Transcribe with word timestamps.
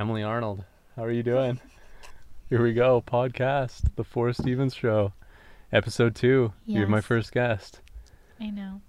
Emily 0.00 0.22
Arnold, 0.22 0.64
how 0.96 1.04
are 1.04 1.10
you 1.10 1.22
doing? 1.22 1.60
Here 2.48 2.62
we 2.62 2.72
go, 2.72 3.04
podcast, 3.06 3.82
the 3.96 4.02
Forrest 4.02 4.40
Stevens 4.40 4.74
Show, 4.74 5.12
episode 5.74 6.14
two. 6.14 6.54
You're 6.64 6.86
my 6.86 7.02
first 7.02 7.32
guest. 7.32 7.82
I 8.40 8.48
know. 8.48 8.80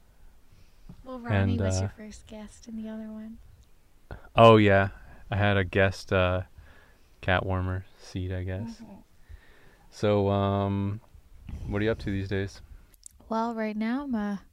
Well, 1.04 1.20
Ronnie 1.20 1.58
And, 1.58 1.60
was 1.60 1.80
uh, 1.80 1.82
your 1.82 1.94
first 1.98 2.28
guest 2.28 2.70
in 2.70 2.82
the 2.82 2.88
other 2.88 3.10
one. 3.12 3.40
Oh 4.38 4.56
yeah, 4.56 4.88
I 5.30 5.36
had 5.36 5.58
a 5.58 5.66
guest 5.66 6.14
uh, 6.14 6.44
cat 7.20 7.46
warmer 7.46 7.84
seat, 8.02 8.32
I 8.32 8.44
guess. 8.44 8.70
Mm-hmm. 8.70 8.94
So, 9.90 10.30
um, 10.30 11.02
what 11.68 11.82
are 11.82 11.84
you 11.84 11.92
up 11.92 12.00
to 12.00 12.10
these 12.10 12.30
days? 12.30 12.62
Well, 13.28 13.54
right 13.54 13.76
now 13.76 14.06
I'm 14.06 14.16
a 14.16 14.44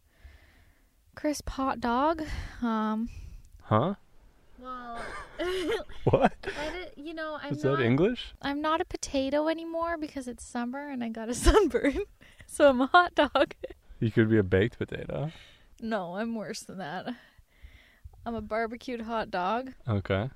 crisp 1.14 1.50
hot 1.50 1.78
dog. 1.78 2.24
Um, 2.62 3.08
Huh? 3.62 3.94
Well, 4.58 5.00
What? 6.04 6.32
you 6.96 7.14
know, 7.14 7.38
I'm 7.42 7.52
Is 7.54 7.64
not. 7.64 7.78
that 7.78 7.84
English? 7.84 8.34
I'm 8.42 8.60
not 8.60 8.80
a 8.80 8.84
potato 8.84 9.48
anymore 9.48 9.96
because 9.98 10.28
it's 10.28 10.44
summer 10.44 10.88
and 10.90 11.02
I 11.04 11.08
got 11.08 11.28
a 11.28 11.34
sunburn. 11.46 11.98
so 12.46 12.68
I'm 12.68 12.80
a 12.80 12.86
hot 12.86 13.14
dog. 13.14 13.54
You 14.00 14.10
could 14.10 14.28
be 14.30 14.38
a 14.38 14.42
baked 14.42 14.78
potato. 14.78 15.30
No, 15.80 16.16
I'm 16.16 16.34
worse 16.34 16.60
than 16.62 16.78
that. 16.78 17.06
I'm 18.26 18.34
a 18.34 18.40
barbecued 18.40 19.02
hot 19.02 19.30
dog. 19.30 19.72
Okay. 19.88 20.30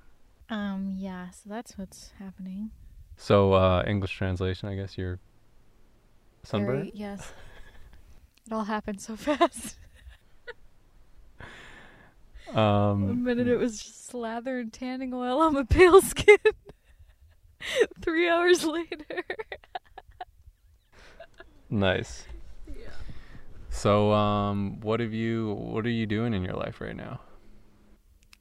Um, 0.50 0.94
yeah, 0.98 1.30
so 1.30 1.42
that's 1.48 1.76
what's 1.78 2.10
happening. 2.18 2.70
So, 3.16 3.52
uh, 3.52 3.82
English 3.86 4.16
translation, 4.16 4.68
I 4.68 4.74
guess 4.76 4.96
you're 4.98 5.18
sunburned. 6.42 6.78
Very- 6.84 6.92
yes. 6.94 7.32
It 8.46 8.52
all 8.52 8.64
happened 8.64 9.00
so 9.00 9.14
fast. 9.16 9.76
Um, 12.54 13.08
One 13.08 13.24
minute 13.24 13.48
it 13.48 13.56
was 13.56 13.82
just 13.82 14.08
slather 14.08 14.58
and 14.58 14.72
tanning 14.72 15.14
oil 15.14 15.40
on 15.40 15.54
my 15.54 15.62
pale 15.68 16.00
skin. 16.02 16.36
Three 18.02 18.28
hours 18.28 18.64
later. 18.64 19.04
Nice. 21.70 22.26
Yeah. 22.68 22.90
So, 23.70 24.12
um, 24.12 24.78
what 24.82 25.00
have 25.00 25.14
you? 25.14 25.54
What 25.54 25.86
are 25.86 25.90
you 25.90 26.04
doing 26.04 26.34
in 26.34 26.44
your 26.44 26.52
life 26.52 26.82
right 26.82 26.94
now? 26.94 27.20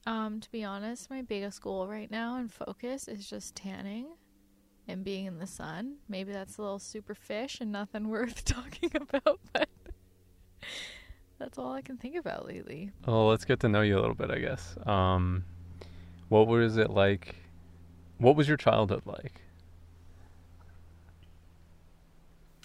Um, 0.05 0.41
to 0.41 0.51
be 0.51 0.65
honest, 0.65 1.09
my 1.09 1.21
biggest 1.21 1.61
goal 1.61 1.87
right 1.87 2.11
now 2.11 2.35
and 2.35 2.51
focus 2.51 3.07
is 3.07 3.29
just 3.29 3.55
tanning 3.55 4.07
and 4.85 5.05
being 5.05 5.27
in 5.27 5.37
the 5.39 5.47
sun. 5.47 5.99
Maybe 6.09 6.33
that's 6.33 6.57
a 6.57 6.61
little 6.61 6.77
super 6.79 7.15
fish 7.15 7.59
and 7.61 7.71
nothing 7.71 8.09
worth 8.09 8.43
talking 8.43 8.91
about, 8.93 9.39
but 9.53 9.69
that's 11.41 11.57
all 11.57 11.73
I 11.73 11.81
can 11.81 11.97
think 11.97 12.15
about 12.15 12.45
lately. 12.45 12.91
Well, 13.07 13.27
let's 13.27 13.45
get 13.45 13.59
to 13.61 13.69
know 13.69 13.81
you 13.81 13.97
a 13.97 14.01
little 14.01 14.13
bit, 14.13 14.29
I 14.29 14.37
guess. 14.37 14.75
Um, 14.85 15.43
what 16.29 16.47
was 16.47 16.77
it 16.77 16.91
like? 16.91 17.35
What 18.19 18.35
was 18.35 18.47
your 18.47 18.57
childhood 18.57 19.01
like? 19.05 19.41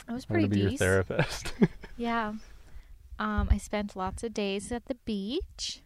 I 0.06 0.12
was 0.12 0.26
pretty 0.26 0.46
be 0.46 0.60
your 0.60 0.70
therapist. 0.72 1.54
Yeah. 1.98 2.34
Um, 3.18 3.48
I 3.50 3.56
spent 3.56 3.96
lots 3.96 4.22
of 4.22 4.34
days 4.34 4.70
at 4.70 4.84
the 4.84 4.96
beach. 5.06 5.80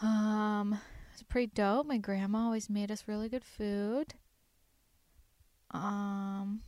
Um, 0.00 0.74
it 0.74 1.14
was 1.14 1.22
pretty 1.24 1.50
dope. 1.52 1.86
My 1.86 1.98
grandma 1.98 2.44
always 2.44 2.70
made 2.70 2.92
us 2.92 3.08
really 3.08 3.28
good 3.28 3.44
food. 3.44 4.14
Um, 5.72 6.62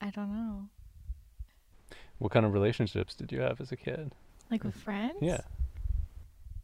I 0.00 0.08
don't 0.08 0.32
know. 0.32 0.68
What 2.18 2.32
kind 2.32 2.46
of 2.46 2.52
relationships 2.52 3.14
did 3.14 3.32
you 3.32 3.40
have 3.40 3.60
as 3.60 3.72
a 3.72 3.76
kid? 3.76 4.12
Like 4.50 4.64
with 4.64 4.74
friends? 4.74 5.16
Yeah. 5.20 5.40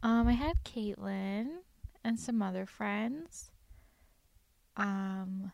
Um, 0.03 0.27
I 0.27 0.33
had 0.33 0.63
Caitlin 0.63 1.47
and 2.03 2.19
some 2.19 2.41
other 2.41 2.65
friends. 2.65 3.51
Um, 4.77 5.51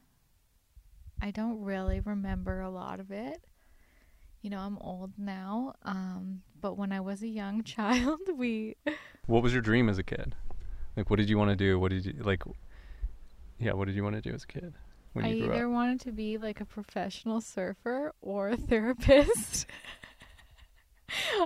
I 1.22 1.32
don't 1.32 1.62
really 1.62 2.00
remember 2.00 2.62
a 2.62 2.70
lot 2.70 3.00
of 3.00 3.12
it. 3.12 3.44
You 4.42 4.50
know, 4.50 4.60
I'm 4.60 4.78
old 4.78 5.14
now. 5.18 5.74
Um, 5.84 6.44
but 6.62 6.78
when 6.78 6.92
I 6.92 7.00
was 7.00 7.22
a 7.24 7.28
young 7.28 7.64
child, 7.66 8.22
we 8.36 8.76
What 9.26 9.44
was 9.44 9.52
your 9.54 9.62
dream 9.62 9.90
as 9.90 9.98
a 9.98 10.04
kid? 10.04 10.36
Like, 10.96 11.10
what 11.10 11.18
did 11.18 11.30
you 11.30 11.38
want 11.38 11.50
to 11.50 11.56
do? 11.56 11.80
What 11.80 11.92
did 11.92 12.06
you 12.06 12.14
like? 12.24 12.44
Yeah, 13.60 13.74
what 13.74 13.86
did 13.86 13.96
you 13.96 14.04
want 14.04 14.16
to 14.16 14.22
do 14.22 14.34
as 14.34 14.44
a 14.44 14.48
kid 14.48 14.74
when 15.18 15.26
I 15.26 15.30
you 15.30 15.46
grew 15.46 15.56
either 15.56 15.70
wanted 15.70 16.00
to 16.02 16.12
be 16.12 16.38
like 16.38 16.62
a 16.62 16.66
professional 16.66 17.42
surfer 17.42 18.14
or 18.22 18.50
a 18.50 18.58
therapist. 18.58 19.66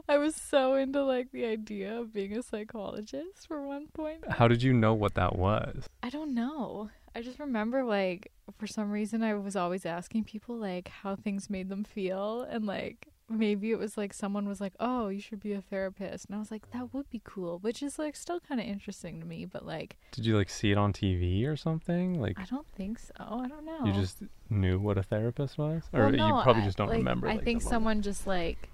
I 0.09 0.18
was 0.18 0.36
so 0.36 0.76
into 0.76 1.04
like 1.04 1.32
the 1.32 1.46
idea 1.46 2.00
of 2.00 2.14
being 2.14 2.38
a 2.38 2.44
psychologist 2.44 3.48
for 3.48 3.66
one 3.66 3.88
point. 3.88 4.30
How 4.30 4.48
did 4.48 4.64
you 4.64 4.74
know 4.74 4.94
what 4.94 5.16
that 5.16 5.36
was? 5.36 5.88
I 6.04 6.09
don't 6.09 6.34
know. 6.34 6.90
I 7.16 7.22
just 7.22 7.40
remember 7.40 7.84
like 7.84 8.32
for 8.58 8.68
some 8.68 8.92
reason 8.92 9.24
I 9.24 9.34
was 9.36 9.56
always 9.56 9.86
asking 9.86 10.26
people 10.26 10.56
like 10.56 10.88
how 10.88 11.16
things 11.16 11.50
made 11.50 11.70
them 11.70 11.84
feel 11.84 12.42
and 12.50 12.66
like 12.66 13.08
maybe 13.31 13.72
it 13.72 13.80
was 13.80 13.97
like 13.97 14.14
someone 14.14 14.47
was 14.47 14.59
like, 14.62 14.74
"Oh, 14.80 15.08
you 15.09 15.19
should 15.19 15.40
be 15.40 15.53
a 15.53 15.62
therapist." 15.62 16.25
And 16.25 16.36
I 16.36 16.40
was 16.40 16.52
like, 16.52 16.69
"That 16.72 16.94
would 16.94 17.09
be 17.09 17.22
cool." 17.24 17.59
Which 17.59 17.81
is 17.81 17.97
like 18.00 18.16
still 18.16 18.40
kind 18.40 18.59
of 18.62 18.68
interesting 18.68 19.19
to 19.19 19.25
me, 19.25 19.46
but 19.46 19.66
like 19.66 19.97
Did 20.12 20.25
you 20.25 20.38
like 20.38 20.50
see 20.50 20.72
it 20.72 20.78
on 20.78 20.94
TV 20.94 21.46
or 21.47 21.56
something? 21.56 22.20
Like, 22.22 22.40
I 22.40 22.46
don't 22.46 22.68
think 22.75 23.00
so. 23.00 23.14
I 23.20 23.47
don't 23.47 23.66
know. 23.66 23.86
you 23.86 23.94
just 23.94 24.24
knew 24.50 24.80
what 24.80 24.97
a 24.97 25.03
therapist 25.03 25.58
was, 25.58 25.84
or 25.94 26.02
Well, 26.06 26.12
you 26.16 26.44
probably 26.44 26.62
I- 26.62 26.66
just 26.66 26.78
don't 26.78 26.90
like, 26.90 26.97
remember. 26.97 27.28
I 27.28 27.36
like, 27.36 27.44
think 27.44 27.62
moment. 27.64 27.70
someone 27.70 28.02
just 28.02 28.28
like 28.28 28.70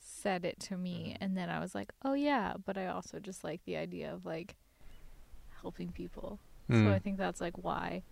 said 0.00 0.44
it 0.44 0.58
to 0.60 0.76
me, 0.76 1.16
and 1.20 1.36
then 1.36 1.48
I 1.50 1.60
was 1.60 1.74
like, 1.74 1.92
"Oh 2.04 2.14
yeah," 2.14 2.54
but 2.64 2.76
I 2.78 2.86
also 2.88 3.18
just 3.20 3.44
like 3.44 3.60
the 3.64 3.76
idea 3.76 4.12
of 4.12 4.24
like 4.26 4.56
helping 5.62 5.92
people. 5.92 6.38
So 6.68 6.74
Mm. 6.74 6.92
I 6.92 6.98
think 6.98 7.16
that's 7.16 7.40
like 7.40 7.56
why. 7.62 8.02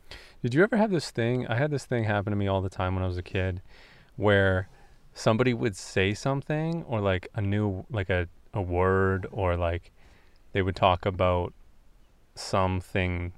Did 0.43 0.55
you 0.55 0.63
ever 0.63 0.77
have 0.77 0.93
this 0.93 1.11
thing? 1.11 1.45
I 1.49 1.57
had 1.57 1.73
this 1.73 1.85
thing 1.87 2.05
happen 2.05 2.31
to 2.31 2.37
me 2.37 2.47
all 2.47 2.61
the 2.63 2.69
time 2.69 2.95
when 2.95 3.03
I 3.03 3.07
was 3.09 3.19
a 3.19 3.23
kid 3.23 3.63
where 4.15 4.69
somebody 5.15 5.55
would 5.55 5.77
say 5.77 6.13
something 6.13 6.83
or 6.85 7.01
like 7.01 7.29
a 7.35 7.41
new 7.41 7.87
like 7.91 8.11
a, 8.11 8.29
a 8.53 8.61
word 8.61 9.27
or 9.33 9.57
like 9.57 9.93
they 10.53 10.61
would 10.63 10.77
talk 10.77 11.07
about 11.07 11.53
something 12.35 13.33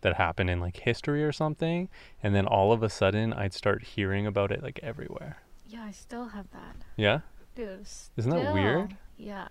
that 0.00 0.14
happened 0.14 0.48
in 0.48 0.60
like 0.60 0.76
history 0.78 1.24
or 1.24 1.32
something 1.32 1.88
and 2.22 2.34
then 2.34 2.46
all 2.46 2.72
of 2.72 2.82
a 2.82 2.88
sudden 2.88 3.32
I'd 3.32 3.52
start 3.52 3.82
hearing 3.82 4.26
about 4.26 4.52
it 4.52 4.62
like 4.62 4.78
everywhere. 4.82 5.38
Yeah, 5.66 5.82
I 5.84 5.90
still 5.90 6.28
have 6.28 6.50
that, 6.52 6.76
Yeah? 6.96 7.20
dude. 7.54 7.86
Isn't 8.16 8.30
that 8.30 8.54
weird? 8.54 8.96
Yeah. 9.16 9.48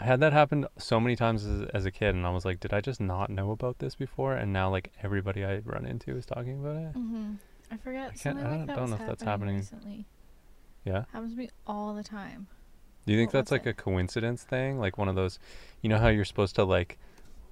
I 0.00 0.04
had 0.04 0.18
that 0.20 0.32
happen 0.32 0.66
so 0.76 0.98
many 0.98 1.14
times 1.14 1.44
as, 1.46 1.68
as 1.72 1.86
a 1.86 1.90
kid 1.92 2.16
and 2.16 2.26
I 2.26 2.30
was 2.30 2.44
like, 2.44 2.58
did 2.58 2.74
I 2.74 2.80
just 2.80 3.00
not 3.00 3.30
know 3.30 3.52
about 3.52 3.78
this 3.78 3.94
before 3.94 4.34
and 4.34 4.52
now 4.52 4.68
like 4.68 4.92
everybody 5.02 5.44
I 5.44 5.58
run 5.58 5.86
into 5.86 6.16
is 6.16 6.26
talking 6.26 6.58
about 6.58 6.76
it? 6.76 6.92
hmm 6.92 7.34
I 7.70 7.76
forget. 7.76 8.12
I 8.26 8.30
I 8.30 8.32
don't- 8.32 8.66
that 8.66 8.76
don't 8.76 8.90
know 8.90 8.96
if 8.96 9.06
that's 9.06 9.22
happening 9.22 9.24
happening. 9.24 9.56
recently. 9.56 10.06
Yeah. 10.84 11.04
Happens 11.12 11.32
to 11.32 11.38
me 11.38 11.50
all 11.66 11.94
the 11.94 12.04
time. 12.04 12.46
Do 13.06 13.12
you 13.12 13.18
think 13.18 13.32
What 13.32 13.40
that's 13.40 13.50
like 13.50 13.66
it? 13.66 13.70
a 13.70 13.74
coincidence 13.74 14.42
thing? 14.44 14.78
Like 14.78 14.96
one 14.98 15.08
of 15.08 15.14
those, 15.14 15.38
you 15.82 15.88
know 15.88 15.98
how 15.98 16.08
you're 16.08 16.24
supposed 16.24 16.54
to 16.56 16.64
like 16.64 16.98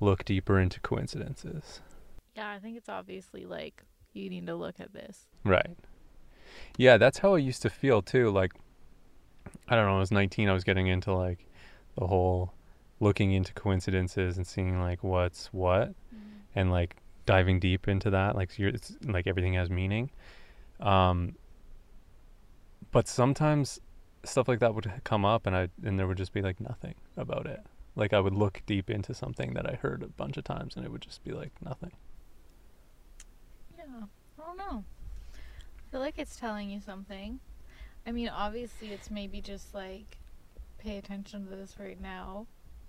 look 0.00 0.24
deeper 0.24 0.58
into 0.58 0.80
coincidences? 0.80 1.80
Yeah, 2.34 2.50
I 2.50 2.58
think 2.58 2.76
it's 2.76 2.88
obviously 2.88 3.44
like 3.44 3.82
you 4.14 4.28
need 4.30 4.46
to 4.46 4.54
look 4.54 4.80
at 4.80 4.92
this. 4.92 5.26
Right. 5.44 5.76
Yeah, 6.76 6.96
that's 6.96 7.18
how 7.18 7.34
I 7.34 7.38
used 7.38 7.62
to 7.62 7.70
feel 7.70 8.02
too. 8.02 8.30
Like, 8.30 8.52
I 9.68 9.74
don't 9.76 9.86
know, 9.86 9.96
I 9.96 10.00
was 10.00 10.10
19, 10.10 10.48
I 10.48 10.52
was 10.52 10.64
getting 10.64 10.86
into 10.86 11.12
like 11.14 11.46
the 11.98 12.06
whole 12.06 12.52
looking 13.00 13.32
into 13.32 13.52
coincidences 13.54 14.36
and 14.36 14.46
seeing 14.46 14.80
like 14.80 15.02
what's 15.02 15.46
what 15.52 15.92
and 16.54 16.70
like 16.70 16.96
diving 17.26 17.58
deep 17.60 17.88
into 17.88 18.10
that. 18.10 18.36
Like, 18.36 18.58
you're, 18.58 18.68
it's 18.70 18.96
like 19.04 19.26
everything 19.26 19.54
has 19.54 19.70
meaning. 19.70 20.10
Um, 20.80 21.36
but 22.92 23.08
sometimes 23.08 23.80
stuff 24.24 24.46
like 24.46 24.60
that 24.60 24.74
would 24.74 24.92
come 25.02 25.24
up 25.24 25.46
and 25.46 25.56
I, 25.56 25.68
and 25.84 25.98
there 25.98 26.06
would 26.06 26.18
just 26.18 26.32
be 26.32 26.42
like 26.42 26.60
nothing 26.60 26.94
about 27.16 27.46
it. 27.46 27.60
Like 27.96 28.12
I 28.12 28.20
would 28.20 28.34
look 28.34 28.62
deep 28.66 28.88
into 28.88 29.14
something 29.14 29.54
that 29.54 29.68
I 29.68 29.74
heard 29.74 30.02
a 30.02 30.08
bunch 30.08 30.36
of 30.36 30.44
times 30.44 30.76
and 30.76 30.84
it 30.84 30.92
would 30.92 31.02
just 31.02 31.24
be 31.24 31.32
like 31.32 31.50
nothing. 31.60 31.92
Yeah, 33.76 34.04
I 34.40 34.46
don't 34.46 34.56
know. 34.56 34.84
I 35.34 35.90
feel 35.90 36.00
like 36.00 36.18
it's 36.18 36.36
telling 36.36 36.70
you 36.70 36.80
something. 36.80 37.40
I 38.06 38.12
mean, 38.12 38.28
obviously, 38.28 38.88
it's 38.88 39.10
maybe 39.10 39.40
just 39.40 39.74
like 39.74 40.18
pay 40.78 40.98
attention 40.98 41.46
to 41.46 41.56
this 41.56 41.76
right 41.78 42.00
now 42.00 42.46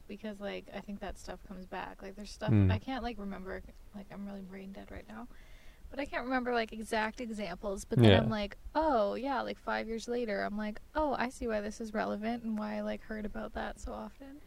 because, 0.08 0.40
like, 0.40 0.66
I 0.76 0.80
think 0.80 1.00
that 1.00 1.18
stuff 1.20 1.40
comes 1.48 1.66
back. 1.66 2.02
Like, 2.02 2.16
there's 2.16 2.32
stuff 2.32 2.50
Mm. 2.52 2.72
I 2.72 2.80
can't 2.80 3.04
like 3.04 3.20
remember. 3.20 3.62
Like, 3.96 4.08
I'm 4.12 4.26
really 4.26 4.42
brain 4.42 4.72
dead 4.72 4.90
right 4.92 5.08
now, 5.08 5.28
but 5.94 6.00
I 6.00 6.06
can't 6.06 6.24
remember 6.24 6.56
like 6.56 6.74
exact 6.74 7.22
examples. 7.22 7.86
But 7.86 8.00
then 8.00 8.10
Yeah. 8.10 8.18
I'm 8.18 8.30
like, 8.30 8.58
oh 8.74 9.14
yeah, 9.14 9.42
like 9.42 9.60
five 9.60 9.88
years 9.88 10.08
later, 10.08 10.42
I'm 10.42 10.58
like, 10.58 10.82
oh, 10.96 11.16
I 11.20 11.30
see 11.30 11.48
why 11.48 11.62
this 11.62 11.80
is 11.80 11.94
relevant 11.94 12.42
and 12.44 12.58
why 12.58 12.78
I 12.78 12.82
like 12.82 13.04
heard 13.04 13.26
about 13.28 13.54
that 13.54 13.80
so 13.80 13.94
often. 13.94 14.42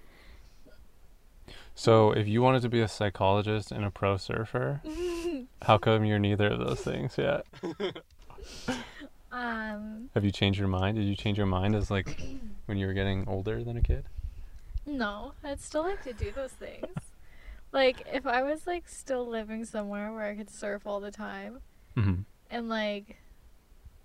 So, 1.76 2.10
if 2.10 2.26
you 2.26 2.42
wanted 2.42 2.62
to 2.62 2.68
be 2.68 2.80
a 2.80 2.88
psychologist 2.88 3.70
and 3.70 3.84
a 3.84 3.92
pro 3.92 4.16
surfer, 4.16 4.80
how 5.62 5.78
come 5.78 6.04
you're 6.04 6.18
neither 6.18 6.48
of 6.48 6.58
those 6.58 6.80
things 6.80 7.16
yet? 7.16 7.46
um, 9.30 10.10
Have 10.14 10.24
you 10.24 10.32
changed 10.32 10.58
your 10.58 10.66
mind? 10.66 10.96
Did 10.96 11.04
you 11.04 11.14
change 11.14 11.38
your 11.38 11.46
mind 11.46 11.76
as 11.76 11.92
like 11.92 12.18
when 12.64 12.76
you 12.76 12.88
were 12.88 12.92
getting 12.92 13.28
older 13.28 13.62
than 13.62 13.76
a 13.76 13.82
kid? 13.82 14.04
no, 14.84 15.32
I'd 15.44 15.60
still 15.60 15.82
like 15.82 16.02
to 16.02 16.12
do 16.12 16.32
those 16.32 16.52
things. 16.52 16.86
Like 17.76 18.06
if 18.12 18.26
I 18.26 18.42
was 18.42 18.66
like 18.66 18.88
still 18.88 19.28
living 19.28 19.64
somewhere 19.64 20.12
where 20.12 20.24
I 20.24 20.34
could 20.34 20.50
surf 20.50 20.86
all 20.86 20.98
the 21.00 21.10
time 21.10 21.60
hmm 21.94 22.14
and 22.50 22.68
like 22.68 23.16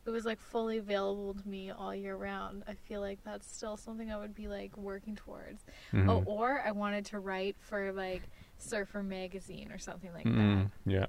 it 0.05 0.09
was 0.09 0.25
like 0.25 0.39
fully 0.39 0.77
available 0.77 1.33
to 1.35 1.47
me 1.47 1.69
all 1.69 1.93
year 1.93 2.15
round, 2.15 2.63
I 2.67 2.73
feel 2.73 3.01
like 3.01 3.19
that's 3.23 3.47
still 3.47 3.77
something 3.77 4.11
I 4.11 4.17
would 4.17 4.33
be 4.33 4.47
like 4.47 4.75
working 4.75 5.15
towards. 5.15 5.63
hmm 5.91 6.09
Oh, 6.09 6.23
or 6.25 6.63
I 6.65 6.71
wanted 6.71 7.05
to 7.07 7.19
write 7.19 7.55
for 7.59 7.91
like 7.91 8.23
Surfer 8.57 9.03
magazine 9.03 9.71
or 9.71 9.77
something 9.77 10.11
like 10.11 10.23
that. 10.23 10.31
Mm, 10.31 10.71
yeah. 10.85 11.05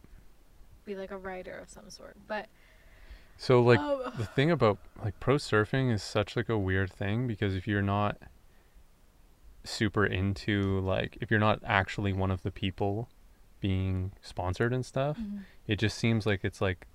Be 0.85 0.95
like 0.95 1.11
a 1.11 1.17
writer 1.17 1.57
of 1.57 1.71
some 1.71 1.89
sort. 1.89 2.17
But 2.27 2.49
So 3.39 3.63
like 3.63 3.81
um, 3.81 4.13
the 4.19 4.27
thing 4.27 4.51
about 4.51 4.79
like 5.03 5.19
pro 5.21 5.37
surfing 5.37 5.91
is 5.91 6.03
such 6.03 6.37
like 6.37 6.51
a 6.51 6.59
weird 6.59 6.93
thing 6.93 7.27
because 7.27 7.55
if 7.55 7.67
you're 7.67 7.81
not 7.83 8.19
super 9.65 10.05
into 10.05 10.81
like 10.81 11.19
if 11.21 11.31
you're 11.31 11.41
not 11.41 11.61
actually 11.65 12.13
one 12.13 12.31
of 12.31 12.43
the 12.43 12.51
people 12.51 13.09
being 13.61 14.13
sponsored 14.21 14.73
and 14.73 14.85
stuff, 14.85 15.19
mhm. 15.19 15.45
it 15.67 15.79
just 15.79 15.97
seems 15.97 16.27
like 16.27 16.41
it's 16.43 16.61
like 16.61 16.87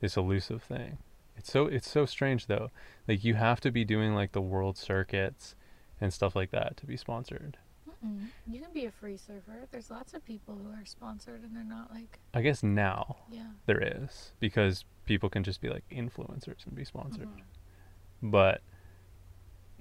this 0.00 0.16
elusive 0.16 0.62
thing. 0.62 0.98
It's 1.36 1.50
so 1.50 1.66
it's 1.66 1.88
so 1.88 2.04
strange 2.04 2.46
though. 2.46 2.70
Like 3.08 3.24
you 3.24 3.34
have 3.34 3.60
to 3.60 3.70
be 3.70 3.84
doing 3.84 4.14
like 4.14 4.32
the 4.32 4.40
world 4.40 4.76
circuits 4.76 5.54
and 6.00 6.12
stuff 6.12 6.34
like 6.34 6.50
that 6.50 6.76
to 6.78 6.86
be 6.86 6.96
sponsored. 6.96 7.56
Mm-mm. 7.88 8.28
you 8.46 8.60
can 8.60 8.72
be 8.72 8.86
a 8.86 8.90
free 8.90 9.16
surfer. 9.16 9.66
There's 9.70 9.90
lots 9.90 10.14
of 10.14 10.24
people 10.24 10.54
who 10.54 10.70
are 10.70 10.84
sponsored 10.84 11.42
and 11.42 11.54
they're 11.54 11.64
not 11.64 11.90
like 11.92 12.18
I 12.34 12.42
guess 12.42 12.62
now 12.62 13.16
yeah. 13.30 13.50
there 13.66 13.80
is 13.80 14.32
because 14.40 14.84
people 15.06 15.28
can 15.28 15.44
just 15.44 15.60
be 15.60 15.68
like 15.68 15.84
influencers 15.90 16.66
and 16.66 16.74
be 16.74 16.84
sponsored. 16.84 17.28
Mhm. 17.28 18.30
But 18.30 18.62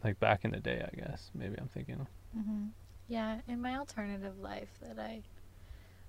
like 0.03 0.19
back 0.19 0.45
in 0.45 0.51
the 0.51 0.59
day, 0.59 0.87
I 0.91 0.95
guess 0.95 1.31
maybe 1.33 1.55
I'm 1.57 1.67
thinking 1.67 2.07
hmm 2.33 2.67
Yeah, 3.07 3.39
in 3.47 3.61
my 3.61 3.75
alternative 3.77 4.39
life 4.39 4.69
that 4.81 4.99
I 4.99 5.21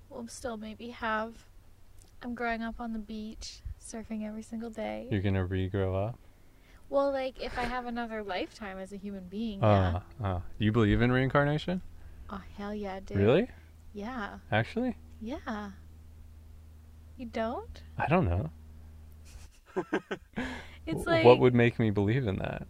will 0.09 0.27
still 0.27 0.57
maybe 0.57 0.89
have, 0.89 1.33
I'm 2.21 2.35
growing 2.35 2.61
up 2.61 2.75
on 2.79 2.93
the 2.93 2.99
beach, 2.99 3.61
surfing 3.83 4.25
every 4.27 4.43
single 4.43 4.69
day. 4.69 5.07
you're 5.09 5.21
gonna 5.21 5.47
regrow 5.47 6.07
up. 6.07 6.17
Well, 6.89 7.11
like 7.11 7.41
if 7.41 7.57
I 7.57 7.63
have 7.63 7.85
another 7.85 8.21
lifetime 8.21 8.77
as 8.77 8.91
a 8.91 8.97
human 8.97 9.23
being, 9.29 9.61
yeah. 9.61 9.99
Uh, 10.21 10.25
uh, 10.27 10.39
do 10.59 10.65
you 10.65 10.71
believe 10.71 11.01
in 11.01 11.11
reincarnation? 11.11 11.81
Oh 12.29 12.41
hell 12.57 12.73
yeah, 12.75 12.99
dude. 12.99 13.17
Really? 13.17 13.47
Yeah, 13.93 14.37
Actually, 14.51 14.95
yeah. 15.21 15.71
You 17.17 17.25
don't? 17.27 17.83
I 17.97 18.07
don't 18.07 18.25
know. 18.25 18.49
It's 20.87 21.05
like 21.07 21.23
what 21.23 21.39
would 21.39 21.53
make 21.53 21.77
me 21.79 21.91
believe 21.91 22.27
in 22.27 22.37
that? 22.37 22.67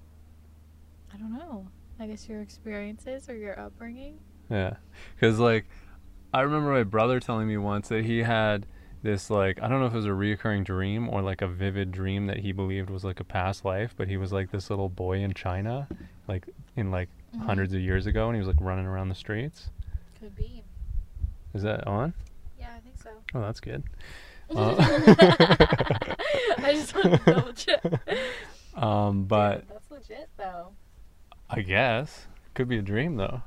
I 1.13 1.17
don't 1.17 1.31
know. 1.33 1.67
I 2.01 2.07
guess 2.07 2.27
your 2.27 2.41
experiences 2.41 3.29
or 3.29 3.35
your 3.35 3.59
upbringing. 3.59 4.17
Yeah, 4.49 4.75
because 5.15 5.39
like 5.39 5.65
I 6.33 6.41
remember 6.41 6.71
my 6.71 6.83
brother 6.83 7.19
telling 7.19 7.47
me 7.47 7.57
once 7.57 7.89
that 7.89 8.05
he 8.05 8.19
had 8.23 8.65
this 9.03 9.29
like 9.29 9.61
I 9.61 9.67
don't 9.67 9.79
know 9.79 9.85
if 9.85 9.93
it 9.93 9.97
was 9.97 10.05
a 10.05 10.09
reoccurring 10.09 10.63
dream 10.65 11.09
or 11.09 11.21
like 11.21 11.41
a 11.41 11.47
vivid 11.47 11.91
dream 11.91 12.25
that 12.27 12.37
he 12.39 12.51
believed 12.51 12.89
was 12.89 13.03
like 13.03 13.19
a 13.19 13.23
past 13.23 13.63
life, 13.65 13.93
but 13.95 14.07
he 14.07 14.17
was 14.17 14.33
like 14.33 14.51
this 14.51 14.69
little 14.69 14.89
boy 14.89 15.19
in 15.19 15.33
China, 15.33 15.87
like 16.27 16.47
in 16.75 16.89
like 16.91 17.09
Mhm. 17.35 17.45
hundreds 17.45 17.73
of 17.73 17.79
years 17.79 18.07
ago, 18.07 18.27
and 18.27 18.35
he 18.35 18.39
was 18.39 18.47
like 18.47 18.59
running 18.59 18.85
around 18.85 19.07
the 19.09 19.15
streets. 19.15 19.69
Could 20.19 20.35
be. 20.35 20.63
Is 21.53 21.61
that 21.63 21.87
on? 21.87 22.13
Yeah, 22.59 22.67
I 22.75 22.79
think 22.79 22.97
so. 23.01 23.09
Oh, 23.35 23.41
that's 23.41 23.59
good. 23.59 23.83
Uh, 24.53 24.75
I 26.57 26.73
just 26.73 26.93
want 26.93 27.13
to 27.25 27.31
double 27.31 27.53
check. 27.53 27.81
um, 28.75 29.23
but 29.23 29.59
Dude, 29.59 29.69
that's 29.69 29.91
legit 29.91 30.29
though. 30.37 30.73
I 31.51 31.61
guess 31.61 32.27
could 32.53 32.67
be 32.67 32.77
a 32.77 32.81
dream 32.81 33.17
though. 33.17 33.41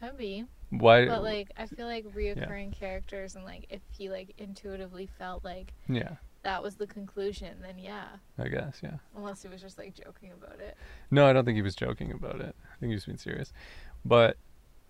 Could 0.00 0.16
be. 0.16 0.44
Why? 0.70 1.06
But 1.06 1.22
like 1.22 1.50
I 1.56 1.66
feel 1.66 1.86
like 1.86 2.04
reoccurring 2.14 2.72
characters 2.72 3.34
and 3.34 3.44
like 3.44 3.66
if 3.70 3.80
he 3.90 4.10
like 4.10 4.34
intuitively 4.38 5.08
felt 5.18 5.44
like 5.44 5.72
yeah, 5.88 6.16
that 6.42 6.62
was 6.62 6.76
the 6.76 6.86
conclusion, 6.86 7.56
then 7.62 7.78
yeah. 7.78 8.06
I 8.38 8.48
guess 8.48 8.80
yeah. 8.82 8.96
Unless 9.16 9.42
he 9.42 9.48
was 9.48 9.60
just 9.60 9.78
like 9.78 9.94
joking 9.94 10.32
about 10.32 10.60
it. 10.60 10.76
No, 11.10 11.26
I 11.26 11.32
don't 11.32 11.44
think 11.44 11.56
he 11.56 11.62
was 11.62 11.74
joking 11.74 12.12
about 12.12 12.40
it. 12.40 12.54
I 12.64 12.76
think 12.78 12.90
he 12.90 12.94
was 12.94 13.06
being 13.06 13.18
serious. 13.18 13.52
But 14.04 14.36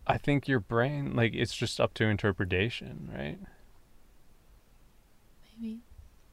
I 0.09 0.17
think 0.17 0.49
your 0.49 0.61
brain, 0.61 1.15
like, 1.15 1.35
it's 1.35 1.55
just 1.55 1.79
up 1.79 1.93
to 1.95 2.05
interpretation, 2.05 3.11
right? 3.15 3.39
Maybe. 5.61 5.81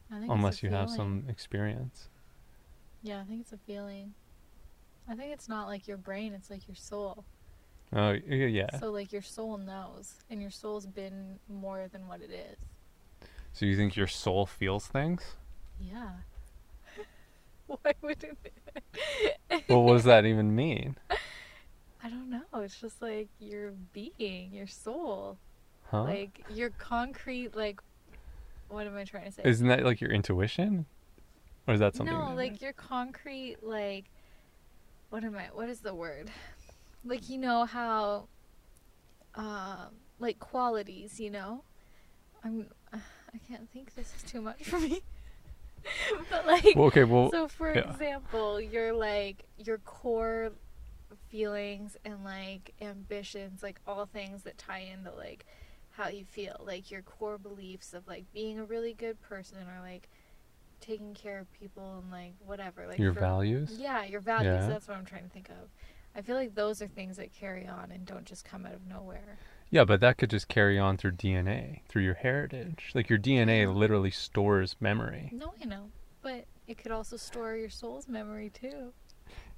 I 0.10 0.20
think 0.20 0.32
Unless 0.32 0.64
you 0.64 0.70
have 0.70 0.90
some 0.90 1.26
experience. 1.28 2.08
Yeah, 3.04 3.20
I 3.20 3.24
think 3.26 3.42
it's 3.42 3.52
a 3.52 3.58
feeling. 3.58 4.14
I 5.08 5.16
think 5.16 5.32
it's 5.32 5.48
not 5.48 5.68
like 5.68 5.88
your 5.88 5.98
brain, 5.98 6.34
it's 6.34 6.50
like 6.50 6.68
your 6.68 6.76
soul. 6.76 7.26
Oh, 7.94 8.12
yeah. 8.12 8.80
So 8.80 8.92
like 8.92 9.14
your 9.14 9.22
soul 9.22 9.58
knows 9.58 10.16
and 10.30 10.42
your 10.42 10.52
soul's 10.52 10.86
been 10.86 11.40
more 11.48 11.88
than 11.92 12.08
what 12.08 12.22
it 12.22 12.32
is. 12.32 12.58
So 13.54 13.66
you 13.66 13.78
think 13.78 13.96
your 13.96 14.08
soul 14.08 14.46
feels 14.46 14.88
things? 14.88 15.22
Yeah. 15.80 16.10
Why 17.68 17.94
wouldn't 18.02 18.38
it? 18.44 19.64
Well, 19.70 19.84
what 19.84 19.94
does 19.94 20.04
that 20.06 20.26
even 20.26 20.56
mean? 20.56 20.98
I 22.04 22.10
don't 22.10 22.30
know. 22.30 22.44
It's 22.56 22.80
just 22.80 23.02
like 23.02 23.30
your 23.40 23.72
being, 23.94 24.52
your 24.52 24.68
soul. 24.68 25.38
Huh? 25.90 26.04
Like 26.04 26.44
your 26.50 26.72
concrete 26.72 27.56
like 27.56 27.80
what 28.68 28.88
am 28.88 28.98
I 28.98 29.04
trying 29.04 29.26
to 29.26 29.32
say? 29.32 29.44
Isn't 29.46 29.68
that 29.68 29.84
like 29.84 30.02
your 30.02 30.12
intuition? 30.12 30.86
Or 31.68 31.74
is 31.74 31.80
that 31.80 31.96
something? 31.96 32.14
no, 32.14 32.22
different? 32.22 32.38
like 32.38 32.62
your 32.62 32.74
concrete 32.74 33.58
like 33.62 34.06
what 35.16 35.24
am 35.24 35.38
I 35.38 35.46
what 35.54 35.70
is 35.70 35.80
the 35.80 35.96
word? 35.96 36.30
Like 37.06 37.30
you 37.30 37.38
know 37.38 37.64
how 37.64 38.28
um 39.36 39.96
like 40.20 40.40
qualities, 40.40 41.22
you 41.22 41.30
know? 41.30 41.64
I'm 42.44 42.68
I 42.92 43.38
can't 43.48 43.72
think 43.72 43.96
this 43.96 44.14
is 44.14 44.30
too 44.30 44.42
much 44.42 44.62
for 44.66 44.78
me. 44.78 45.00
but 46.30 46.46
like 46.46 46.76
Well, 46.76 46.88
okay, 46.88 47.06
well, 47.06 47.32
so 47.32 47.48
for 47.48 47.74
yeah. 47.74 47.90
example, 47.90 48.60
your 48.60 48.92
like 48.92 49.46
your 49.58 49.78
core 49.78 50.52
feelings 51.30 51.96
and 52.04 52.26
like 52.26 52.74
ambitions, 52.82 53.64
like 53.64 53.80
all 53.88 54.06
things 54.06 54.44
that 54.44 54.58
tie 54.58 54.80
into 54.80 55.16
like 55.16 55.46
how 55.92 56.10
you 56.10 56.26
feel, 56.26 56.58
like 56.68 56.92
your 56.92 57.04
core 57.04 57.38
beliefs 57.38 57.94
of 57.94 58.06
like 58.06 58.26
being 58.34 58.60
a 58.60 58.66
really 58.66 58.92
good 58.92 59.22
person 59.22 59.60
or 59.60 59.80
like 59.82 60.10
taking 60.86 61.14
care 61.14 61.40
of 61.40 61.52
people 61.54 62.00
and 62.02 62.12
like 62.12 62.34
whatever, 62.46 62.88
like 62.88 63.00
your 63.00 63.14
for- 63.14 63.20
values? 63.20 63.78
Yeah, 63.80 64.04
your 64.04 64.22
values. 64.22 64.64
Yeah. 64.64 64.68
That's 64.68 64.88
what 64.88 64.98
I'm 64.98 65.06
trying 65.06 65.24
to 65.24 65.30
think 65.30 65.50
of. 65.50 65.70
I 66.16 66.22
feel 66.22 66.36
like 66.36 66.56
those 66.56 66.82
are 66.82 66.88
things 66.88 67.18
that 67.18 67.34
carry 67.34 67.68
on 67.68 67.92
and 67.92 68.06
don't 68.06 68.26
just 68.26 68.46
come 68.46 68.66
out 68.66 68.74
of 68.74 68.88
nowhere. 68.88 69.38
Yeah, 69.70 69.84
but 69.84 70.00
that 70.00 70.18
could 70.18 70.30
just 70.30 70.48
carry 70.48 70.80
on 70.80 70.96
through 70.96 71.14
DNA, 71.14 71.82
through 71.90 72.04
your 72.04 72.14
heritage. 72.14 72.92
Like 72.94 73.10
your 73.10 73.20
DNA 73.20 73.74
literally 73.74 74.12
stores 74.12 74.76
memory. 74.80 75.30
No, 75.34 75.54
I 75.62 75.66
know, 75.66 75.90
but 76.22 76.46
it 76.68 76.78
could 76.78 76.92
also 76.92 77.18
store 77.18 77.56
your 77.56 77.70
soul's 77.70 78.08
memory 78.08 78.50
too. 78.50 78.94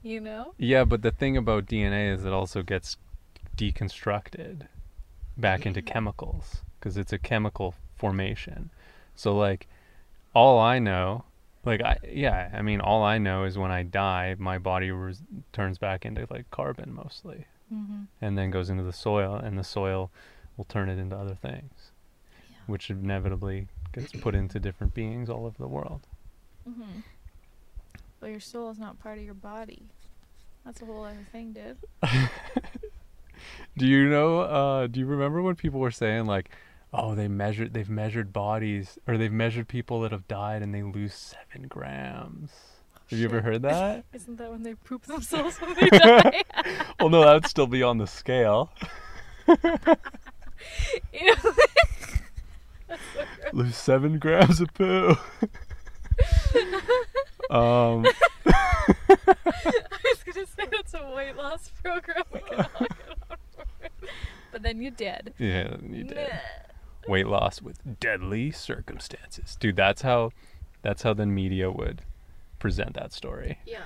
You 0.02 0.20
know? 0.20 0.54
Yeah, 0.58 0.86
but 0.86 1.02
the 1.02 1.12
thing 1.12 1.38
about 1.38 1.66
DNA 1.66 2.14
is 2.14 2.26
it 2.26 2.34
also 2.34 2.64
gets 2.64 2.98
deconstructed 3.56 4.68
back 5.36 5.66
into 5.66 5.82
chemicals 5.82 6.62
because 6.80 6.98
it's 6.98 7.14
a 7.14 7.20
chemical 7.20 7.76
formation. 7.96 8.72
So 9.16 9.36
like 9.36 9.68
all 10.34 10.60
I 10.60 10.80
know, 10.80 11.26
like 11.66 11.82
I 11.82 11.98
yeah, 12.08 12.50
I 12.54 12.62
mean 12.62 12.80
all 12.82 13.04
I 13.04 13.18
know 13.18 13.44
is 13.44 13.58
when 13.58 13.72
I 13.72 13.84
die, 13.84 14.36
my 14.38 14.58
body 14.58 14.92
res- 14.92 15.22
turns 15.54 15.78
back 15.78 16.06
into 16.06 16.28
like 16.30 16.50
carbon 16.52 16.94
mostly 16.94 17.46
Mm-hmm. 17.74 18.04
and 18.22 18.38
then 18.38 18.50
goes 18.50 18.70
into 18.70 18.84
the 18.84 18.94
soil 18.94 19.36
and 19.36 19.60
the 19.60 19.64
soil 19.64 20.10
will 20.56 20.64
turn 20.64 20.88
it 20.88 20.98
into 20.98 21.18
other 21.18 21.36
things, 21.36 21.92
Yeah. 22.50 22.56
which 22.66 22.90
inevitably 22.90 23.68
gets 23.92 24.14
put 24.14 24.36
into 24.36 24.58
different 24.58 24.94
beings 24.94 25.30
all 25.30 25.46
over 25.46 25.58
the 25.60 25.68
world. 25.68 26.08
Mm-hmm. 26.68 27.02
But 28.22 28.30
your 28.30 28.40
soul 28.40 28.70
is 28.72 28.80
not 28.80 29.00
part 29.00 29.18
of 29.18 29.26
your 29.26 29.34
body. 29.34 29.84
That's 30.64 30.82
a 30.82 30.86
whole 30.86 31.04
other 31.04 31.28
thing, 31.34 31.52
dude. 31.52 31.78
Do 33.78 33.86
you 33.86 34.08
know? 34.10 34.40
Uh, 34.42 34.88
do 34.88 35.00
you 35.00 35.06
remember 35.06 35.42
when 35.42 35.56
people 35.56 35.80
were 35.80 35.92
saying 35.92 36.26
like, 36.26 36.50
"Oh, 36.94 37.16
they 37.16 37.28
measured, 37.28 37.74
they've 37.74 37.90
measured 37.90 38.34
bodies, 38.34 38.98
or 39.08 39.18
they've 39.18 39.32
measured 39.32 39.68
people 39.68 40.02
that 40.02 40.12
have 40.12 40.28
died, 40.28 40.62
and 40.62 40.74
they 40.74 40.84
lose 40.84 41.14
seven 41.14 41.68
grams." 41.68 42.52
Have 43.10 43.20
you 43.20 43.26
ever 43.26 43.42
heard 43.42 43.62
that? 43.62 44.04
Isn't 44.14 44.38
that 44.38 44.52
when 44.52 44.64
they 44.64 44.76
poop 44.76 45.04
themselves 45.04 45.58
when 45.62 45.76
they 45.76 45.88
die? 45.90 46.44
well, 47.00 47.10
no, 47.10 47.22
that 47.22 47.34
would 47.34 47.48
still 47.48 47.68
be 47.68 47.82
on 47.84 47.98
the 47.98 48.08
scale. 48.08 48.72
So. 52.88 52.96
Lose 53.54 53.76
seven 53.76 54.18
grams 54.18 54.62
of 54.62 54.74
poo. 54.74 55.10
um, 57.50 58.06
I 58.06 59.34
was 60.04 60.24
gonna 60.26 60.46
say 60.48 60.66
that's 60.72 60.94
a 60.94 61.14
weight 61.16 61.36
loss 61.36 61.70
program 61.84 62.24
we 62.34 62.40
can 62.40 62.60
all 62.60 62.66
get 62.80 62.90
on 63.30 63.38
board. 63.60 64.12
But 64.52 64.64
then 64.64 64.82
you 64.82 64.92
did. 64.92 65.34
yeah, 65.38 65.76
you 65.84 66.06
did. 66.06 66.30
Weight 67.08 67.28
loss 67.28 67.62
with 67.62 68.00
deadly 68.00 68.52
circumstances, 68.52 69.56
dude. 69.60 69.76
That's 69.76 70.02
how, 70.02 70.32
that's 70.82 71.04
how 71.04 71.14
the 71.14 71.26
media 71.26 71.72
would 71.72 72.02
present 72.60 72.94
that 72.96 73.14
story. 73.14 73.60
Yeah, 73.66 73.80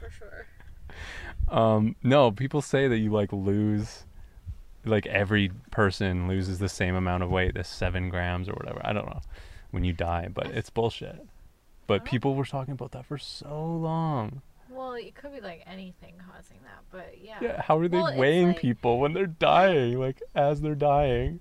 for 0.00 0.10
sure. 0.10 0.46
Um, 1.48 1.94
no, 2.02 2.30
people 2.30 2.60
say 2.62 2.88
that 2.88 2.98
you 2.98 3.10
like 3.10 3.32
lose 3.32 4.04
like 4.84 5.06
every 5.06 5.50
person 5.70 6.28
loses 6.28 6.58
the 6.60 6.68
same 6.68 6.94
amount 6.94 7.22
of 7.22 7.30
weight, 7.30 7.54
the 7.54 7.64
seven 7.64 8.08
grams 8.08 8.48
or 8.48 8.52
whatever. 8.52 8.80
I 8.84 8.92
don't 8.92 9.06
know 9.06 9.20
when 9.72 9.84
you 9.84 9.92
die, 9.92 10.28
but 10.32 10.46
it's 10.46 10.70
bullshit. 10.70 11.24
But 11.88 12.02
Oh. 12.02 12.04
people 12.04 12.34
were 12.34 12.44
talking 12.44 12.72
about 12.72 12.92
that 12.92 13.04
for 13.06 13.18
so 13.18 13.64
long. 13.64 14.42
Well, 14.70 14.94
it 14.94 15.14
could 15.14 15.32
be 15.32 15.40
like 15.40 15.62
anything 15.66 16.14
causing 16.32 16.58
that, 16.64 16.82
but 16.90 17.14
yeah. 17.22 17.38
Yeah, 17.40 17.62
how 17.62 17.78
are 17.78 17.88
they 17.88 17.96
Well, 17.98 18.16
weighing 18.16 18.48
like- 18.48 18.58
people 18.58 18.98
when 19.00 19.12
they're 19.12 19.26
dying? 19.26 19.98
Like 19.98 20.22
as 20.34 20.60
they're 20.60 20.74
dying. 20.74 21.40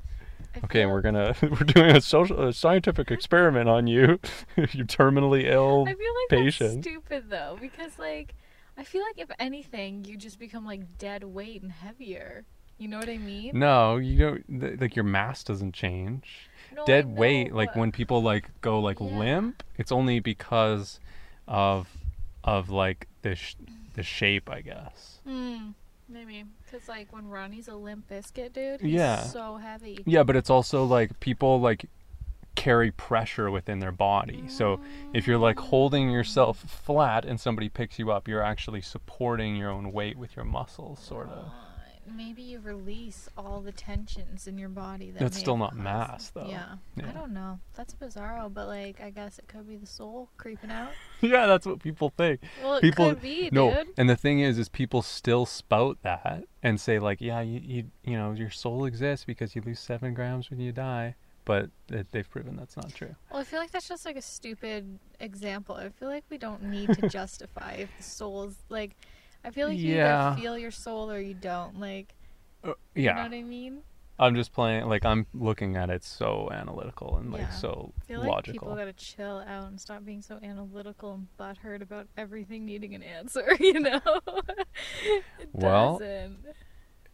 Okay, 0.63 0.81
feel- 0.83 0.89
we're 0.89 1.01
gonna 1.01 1.35
we're 1.41 1.50
doing 1.65 1.95
a 1.95 2.01
social 2.01 2.47
a 2.47 2.53
scientific 2.53 3.12
experiment 3.12 3.69
on 3.69 3.88
you. 3.88 4.19
You're 4.57 4.85
terminally 4.85 5.45
ill. 5.45 5.85
I 5.88 5.93
feel 5.93 6.13
like 6.29 6.43
patient. 6.43 6.83
that's 6.83 6.88
stupid 6.88 7.29
though, 7.29 7.57
because 7.59 7.97
like, 8.00 8.33
I 8.77 8.83
feel 8.83 9.01
like 9.03 9.17
if 9.19 9.29
anything, 9.39 10.05
you 10.05 10.17
just 10.17 10.39
become 10.39 10.65
like 10.65 10.97
dead 10.97 11.24
weight 11.24 11.62
and 11.62 11.71
heavier. 11.71 12.45
You 12.77 12.89
know 12.89 12.97
what 13.00 13.07
I 13.07 13.17
mean? 13.17 13.51
No, 13.57 13.95
you 13.97 14.17
don't. 14.17 14.59
Th- 14.62 14.79
like 14.81 14.95
your 14.97 15.05
mass 15.05 15.43
doesn't 15.45 15.74
change. 15.74 16.50
No, 16.75 16.83
Dead 16.85 17.05
weight, 17.05 17.53
like 17.53 17.74
when 17.75 17.91
people 17.93 18.21
like 18.21 18.50
go 18.59 18.79
like 18.81 19.00
Yeah. 19.00 19.17
limp, 19.17 19.63
it's 19.77 19.91
only 19.93 20.19
because 20.19 21.00
of 21.47 21.88
of 22.43 22.69
like 22.69 23.07
the 23.21 23.35
sh- 23.35 23.55
the 23.93 24.03
shape, 24.03 24.50
I 24.50 24.59
guess. 24.62 25.19
Hmm. 25.25 25.69
Maybe 26.09 26.43
because 26.75 26.89
like 26.89 27.12
when 27.13 27.27
Ronnie's 27.27 27.67
a 27.67 27.75
limp 27.75 28.08
biscuit, 28.08 28.53
dude. 28.53 28.82
He's 28.82 28.91
Yeah. 28.91 29.22
So 29.24 29.58
heavy. 29.58 30.00
Yeah, 30.05 30.24
but 30.24 30.36
it's 30.36 30.50
also 30.50 30.84
like 30.86 31.20
people 31.20 31.60
like 31.60 31.86
carry 32.55 32.91
pressure 32.91 33.51
within 33.51 33.79
their 33.79 33.91
body. 33.91 34.46
So 34.48 34.79
if 35.13 35.27
you're 35.27 35.38
like 35.38 35.58
mm. 35.58 35.63
holding 35.65 36.10
yourself 36.10 36.60
flat 36.60 37.25
and 37.25 37.39
somebody 37.39 37.70
picks 37.70 38.00
you 38.00 38.12
up, 38.12 38.27
you're 38.27 38.41
actually 38.41 38.82
supporting 38.82 39.55
your 39.55 39.70
own 39.70 39.91
weight 39.91 40.17
with 40.17 40.36
your 40.36 40.46
muscles, 40.46 41.00
sort 41.00 41.29
of. 41.29 41.51
Maybe 42.07 42.41
you 42.41 42.59
release 42.59 43.27
all 43.38 43.62
the 43.62 43.71
tensions 43.71 44.47
in 44.47 44.57
your 44.57 44.69
body. 44.69 45.12
That 45.12 45.19
That's 45.19 45.38
still 45.38 45.57
not 45.57 45.75
mass, 45.75 46.29
though. 46.29 46.47
Yeah. 46.47 46.75
Yeah. 46.95 47.09
I 47.09 47.12
don't 47.12 47.33
know. 47.33 47.59
That's 47.75 47.93
bizarro, 47.93 48.53
but 48.53 48.67
like 48.67 49.01
I 49.01 49.09
guess 49.09 49.39
it 49.39 49.47
could 49.47 49.67
be 49.67 49.77
the 49.77 49.85
soul 49.88 50.29
creeping 50.38 50.71
out. 50.71 50.91
yeah, 51.21 51.47
that's 51.47 51.65
what 51.65 51.79
people 51.79 52.13
think. 52.15 52.41
Well, 52.62 52.75
it 52.75 52.81
people 52.81 53.09
could 53.09 53.21
be, 53.21 53.50
no, 53.51 53.74
dude. 53.74 53.88
and 53.97 54.09
the 54.09 54.15
thing 54.15 54.39
is, 54.39 54.57
is 54.57 54.69
people 54.69 55.01
still 55.01 55.45
spout 55.45 55.97
that 56.03 56.43
and 56.63 56.79
say 56.79 57.00
like, 57.00 57.21
yeah, 57.21 57.41
you, 57.41 57.62
you, 57.63 57.83
you 58.03 58.17
know, 58.17 58.31
your 58.31 58.50
soul 58.50 58.85
exists 58.85 59.25
because 59.25 59.55
you 59.55 59.62
lose 59.65 59.79
seven 59.79 60.13
grams 60.13 60.50
when 60.50 60.59
you 60.59 60.71
die, 60.71 61.15
but 61.45 61.69
it, 61.89 62.07
they've 62.12 62.29
proven 62.29 62.55
that's 62.55 62.75
not 62.75 62.93
true. 62.93 63.15
Well, 63.31 63.41
I 63.41 63.43
feel 63.43 63.59
like 63.59 63.71
that's 63.71 63.88
just 63.88 64.05
like 64.05 64.17
a 64.17 64.21
stupid 64.21 65.00
example. 65.19 65.75
I 65.75 65.89
feel 65.89 66.09
like 66.09 66.24
we 66.29 66.38
don't 66.38 66.63
need 66.63 66.93
to 66.93 67.09
justify 67.09 67.74
if 67.74 67.89
the 67.97 68.03
soul 68.03 68.45
is 68.45 68.55
like. 68.69 68.95
I 69.46 69.52
feel 69.52 69.68
like 69.68 69.78
you 69.78 69.96
Yeah. 69.96 70.32
either 70.32 70.42
feel 70.42 70.58
your 70.58 70.72
soul 70.72 71.10
or 71.12 71.20
you 71.20 71.34
don't. 71.36 71.80
Like, 71.80 72.16
Uh, 72.64 72.74
you 72.96 73.14
know 73.14 73.22
what 73.24 73.34
I 73.34 73.44
mean? 73.44 73.82
I'm 74.18 74.34
just 74.34 74.54
playing 74.54 74.86
like 74.88 75.04
I'm 75.06 75.28
looking 75.34 75.75
at 75.75 75.90
it 75.90 76.04
so 76.04 76.50
analytical 76.52 77.18
and 77.18 77.32
like 77.32 77.42
Yeah. 77.42 77.50
so 77.50 77.94
I 78.02 78.06
feel 78.06 78.20
like 78.22 78.30
logical. 78.30 78.54
people 78.54 78.75
gotta 78.75 78.94
chill 78.94 79.44
out 79.46 79.68
and 79.68 79.80
stop 79.80 80.04
being 80.06 80.22
so 80.22 80.40
analytical 80.42 81.14
and 81.14 81.28
butthurt 81.38 81.82
about 81.82 82.08
everything 82.18 82.66
needing 82.66 82.96
an 82.96 83.04
answer. 83.04 83.46
You 83.60 83.80
know? 83.82 84.02
it 85.40 85.50
Well, 85.52 86.00
doesn't. 86.00 86.46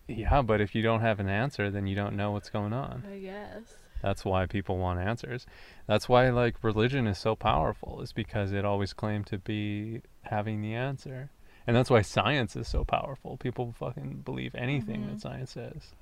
Yeah, 0.08 0.42
but 0.42 0.62
if 0.62 0.76
you 0.76 0.82
don't 0.82 1.02
have 1.02 1.20
an 1.20 1.30
answer, 1.30 1.70
then 1.72 1.88
you 1.88 1.96
don't 1.96 2.16
know 2.16 2.32
what's 2.32 2.50
going 2.50 2.74
on. 2.74 3.04
I 3.10 3.18
guess. 3.20 3.76
That's 4.02 4.26
why 4.26 4.46
people 4.46 4.78
want 4.78 5.00
answers. 5.00 5.46
That's 5.88 6.08
why 6.10 6.30
like 6.30 6.64
religion 6.64 7.08
is 7.08 7.18
so 7.18 7.36
powerful 7.36 8.02
is 8.02 8.14
because 8.14 8.52
it 8.52 8.64
always 8.66 8.94
claimed 8.94 9.28
to 9.28 9.38
be 9.38 10.02
having 10.24 10.62
the 10.62 10.74
answer. 10.76 11.30
And 11.68 11.76
that's 11.76 11.90
why 11.90 12.02
science 12.02 12.56
is 12.56 12.68
so 12.68 12.84
powerful. 12.84 13.38
People 13.38 13.74
fucking 13.78 14.22
believe 14.26 14.56
anything 14.56 15.04
Mhm. 15.04 15.10
that 15.12 15.22
science 15.22 15.52
says 15.52 15.94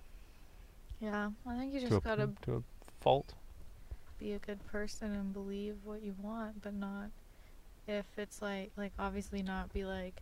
Yeah, 1.01 1.31
I 1.45 1.57
think 1.57 1.73
you 1.73 1.79
to 1.81 1.85
a, 1.85 1.89
just 1.89 2.03
gotta 2.03 2.29
to 2.43 2.55
a 2.57 2.63
fault. 3.01 3.33
be 4.19 4.33
a 4.33 4.39
good 4.39 4.65
person 4.67 5.13
and 5.13 5.33
believe 5.33 5.77
what 5.83 6.01
you 6.01 6.15
want, 6.21 6.61
but 6.61 6.73
not 6.73 7.09
if 7.87 8.05
it's 8.17 8.41
like 8.41 8.71
like 8.77 8.93
obviously 8.99 9.41
not 9.43 9.71
be 9.73 9.83
like 9.85 10.21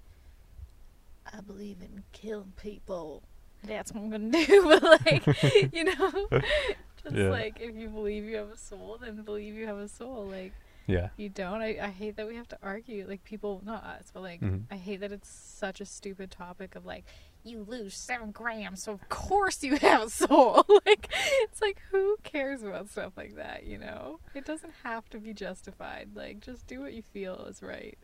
I 1.33 1.41
believe 1.41 1.77
in 1.81 2.03
killing 2.13 2.53
people. 2.57 3.21
That's 3.63 3.91
what 3.91 4.01
I'm 4.03 4.09
gonna 4.09 4.29
do. 4.45 4.63
But 4.63 4.83
like 4.83 5.73
you 5.73 5.83
know, 5.83 6.27
just 7.03 7.15
Yeah. 7.15 7.29
like 7.29 7.59
if 7.59 7.75
you 7.75 7.89
believe 7.89 8.23
you 8.23 8.37
have 8.37 8.49
a 8.49 8.57
soul, 8.57 8.97
then 9.01 9.21
believe 9.23 9.53
you 9.55 9.67
have 9.67 9.77
a 9.77 9.87
soul. 9.89 10.25
Like 10.25 10.53
Yeah. 10.87 11.09
you 11.17 11.29
don't. 11.29 11.61
I, 11.61 11.77
I 11.81 11.89
hate 11.89 12.15
that 12.15 12.27
we 12.27 12.35
have 12.35 12.47
to 12.49 12.57
argue. 12.63 13.05
Like 13.07 13.23
people, 13.23 13.61
not 13.65 13.83
us, 13.83 14.09
but 14.13 14.23
like 14.23 14.41
Mhm. 14.41 14.63
I 14.71 14.75
hate 14.77 15.01
that 15.01 15.11
it's 15.11 15.29
such 15.29 15.81
a 15.81 15.85
stupid 15.85 16.31
topic 16.31 16.75
of 16.75 16.85
like 16.85 17.03
you 17.43 17.63
lose 17.67 17.93
seven 17.95 18.31
grams, 18.31 18.83
so 18.83 18.91
of 18.93 19.07
course 19.09 19.63
you 19.63 19.75
have 19.77 20.03
a 20.03 20.09
soul. 20.09 20.65
like 20.85 21.09
it's 21.41 21.61
like 21.61 21.81
who 21.91 22.17
cares 22.23 22.63
about 22.63 22.89
stuff 22.89 23.13
like 23.17 23.35
that? 23.35 23.65
You 23.65 23.77
know, 23.77 24.19
it 24.33 24.45
doesn't 24.45 24.73
have 24.83 25.09
to 25.09 25.19
be 25.19 25.33
justified. 25.33 26.09
Like 26.15 26.39
just 26.39 26.65
do 26.67 26.81
what 26.81 26.93
you 26.93 27.01
feel 27.01 27.45
is 27.49 27.61
right. 27.61 27.97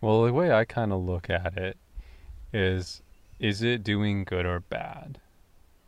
Well, 0.00 0.24
the 0.24 0.32
way 0.32 0.52
I 0.52 0.64
kind 0.64 0.92
of 0.92 1.02
look 1.02 1.28
at 1.30 1.56
it 1.56 1.76
is 2.52 3.02
is 3.40 3.62
it 3.62 3.82
doing 3.82 4.24
good 4.24 4.46
or 4.46 4.60
bad? 4.60 5.18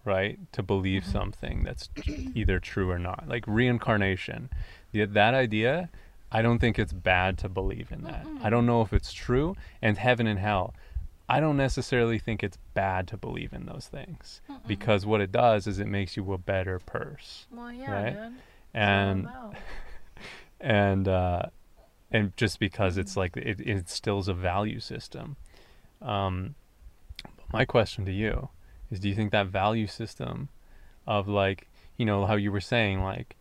Right? 0.05 0.39
To 0.53 0.63
believe 0.63 1.03
Mhm. 1.03 1.13
something 1.13 1.63
that's 1.65 1.89
either 2.35 2.61
true 2.61 2.91
or 2.91 2.99
not. 2.99 3.25
Like 3.29 3.45
reincarnation. 3.47 4.51
The, 4.93 5.05
that 5.05 5.35
idea, 5.35 5.91
I 6.37 6.43
don't 6.43 6.59
think 6.59 6.79
it's 6.79 6.93
bad 6.93 7.39
to 7.39 7.49
believe 7.49 7.89
in 7.91 8.03
that. 8.03 8.27
I 8.27 8.29
Mm-mm. 8.29 8.51
don't 8.51 8.67
know 8.67 8.83
if 8.83 8.93
it's 8.93 9.13
true. 9.13 9.57
And 9.81 9.97
heaven 9.97 10.27
and 10.27 10.39
hell, 10.39 10.75
I 11.29 11.41
don't 11.41 11.57
necessarily 11.57 12.19
think 12.19 12.43
it's 12.43 12.59
bad 12.75 13.09
to 13.09 13.17
believe 13.17 13.53
in 13.55 13.65
those 13.67 13.87
things 13.91 14.43
Mm-mm. 14.51 14.67
because 14.67 15.07
what 15.07 15.21
it 15.23 15.33
does 15.33 15.67
is 15.67 15.79
it 15.79 15.87
makes 15.87 16.17
you 16.17 16.33
a 16.33 16.39
better 16.39 16.79
person. 16.79 17.47
well, 17.57 17.73
yeah, 17.73 17.93
right? 17.93 18.15
dude. 18.15 18.33
And 18.75 19.29
and 20.61 21.09
uh, 21.09 21.43
and 22.11 22.37
just 22.37 22.59
because 22.61 22.99
it's 22.99 23.17
like 23.17 23.37
it, 23.37 23.61
it 23.61 23.67
instills 23.67 24.29
a 24.29 24.35
value 24.35 24.81
system. 24.81 25.37
Um, 26.03 26.55
my 27.53 27.65
question 27.65 28.05
to 28.05 28.13
you 28.13 28.51
is: 28.91 29.01
Do 29.01 29.09
you 29.09 29.15
think 29.15 29.33
that 29.33 29.47
value 29.47 29.87
system 29.87 30.51
of 31.07 31.29
like 31.29 31.69
you 31.97 32.05
know 32.05 32.27
how 32.27 32.35
you 32.37 32.53
were 32.53 32.61
saying 32.61 33.03
like 33.03 33.37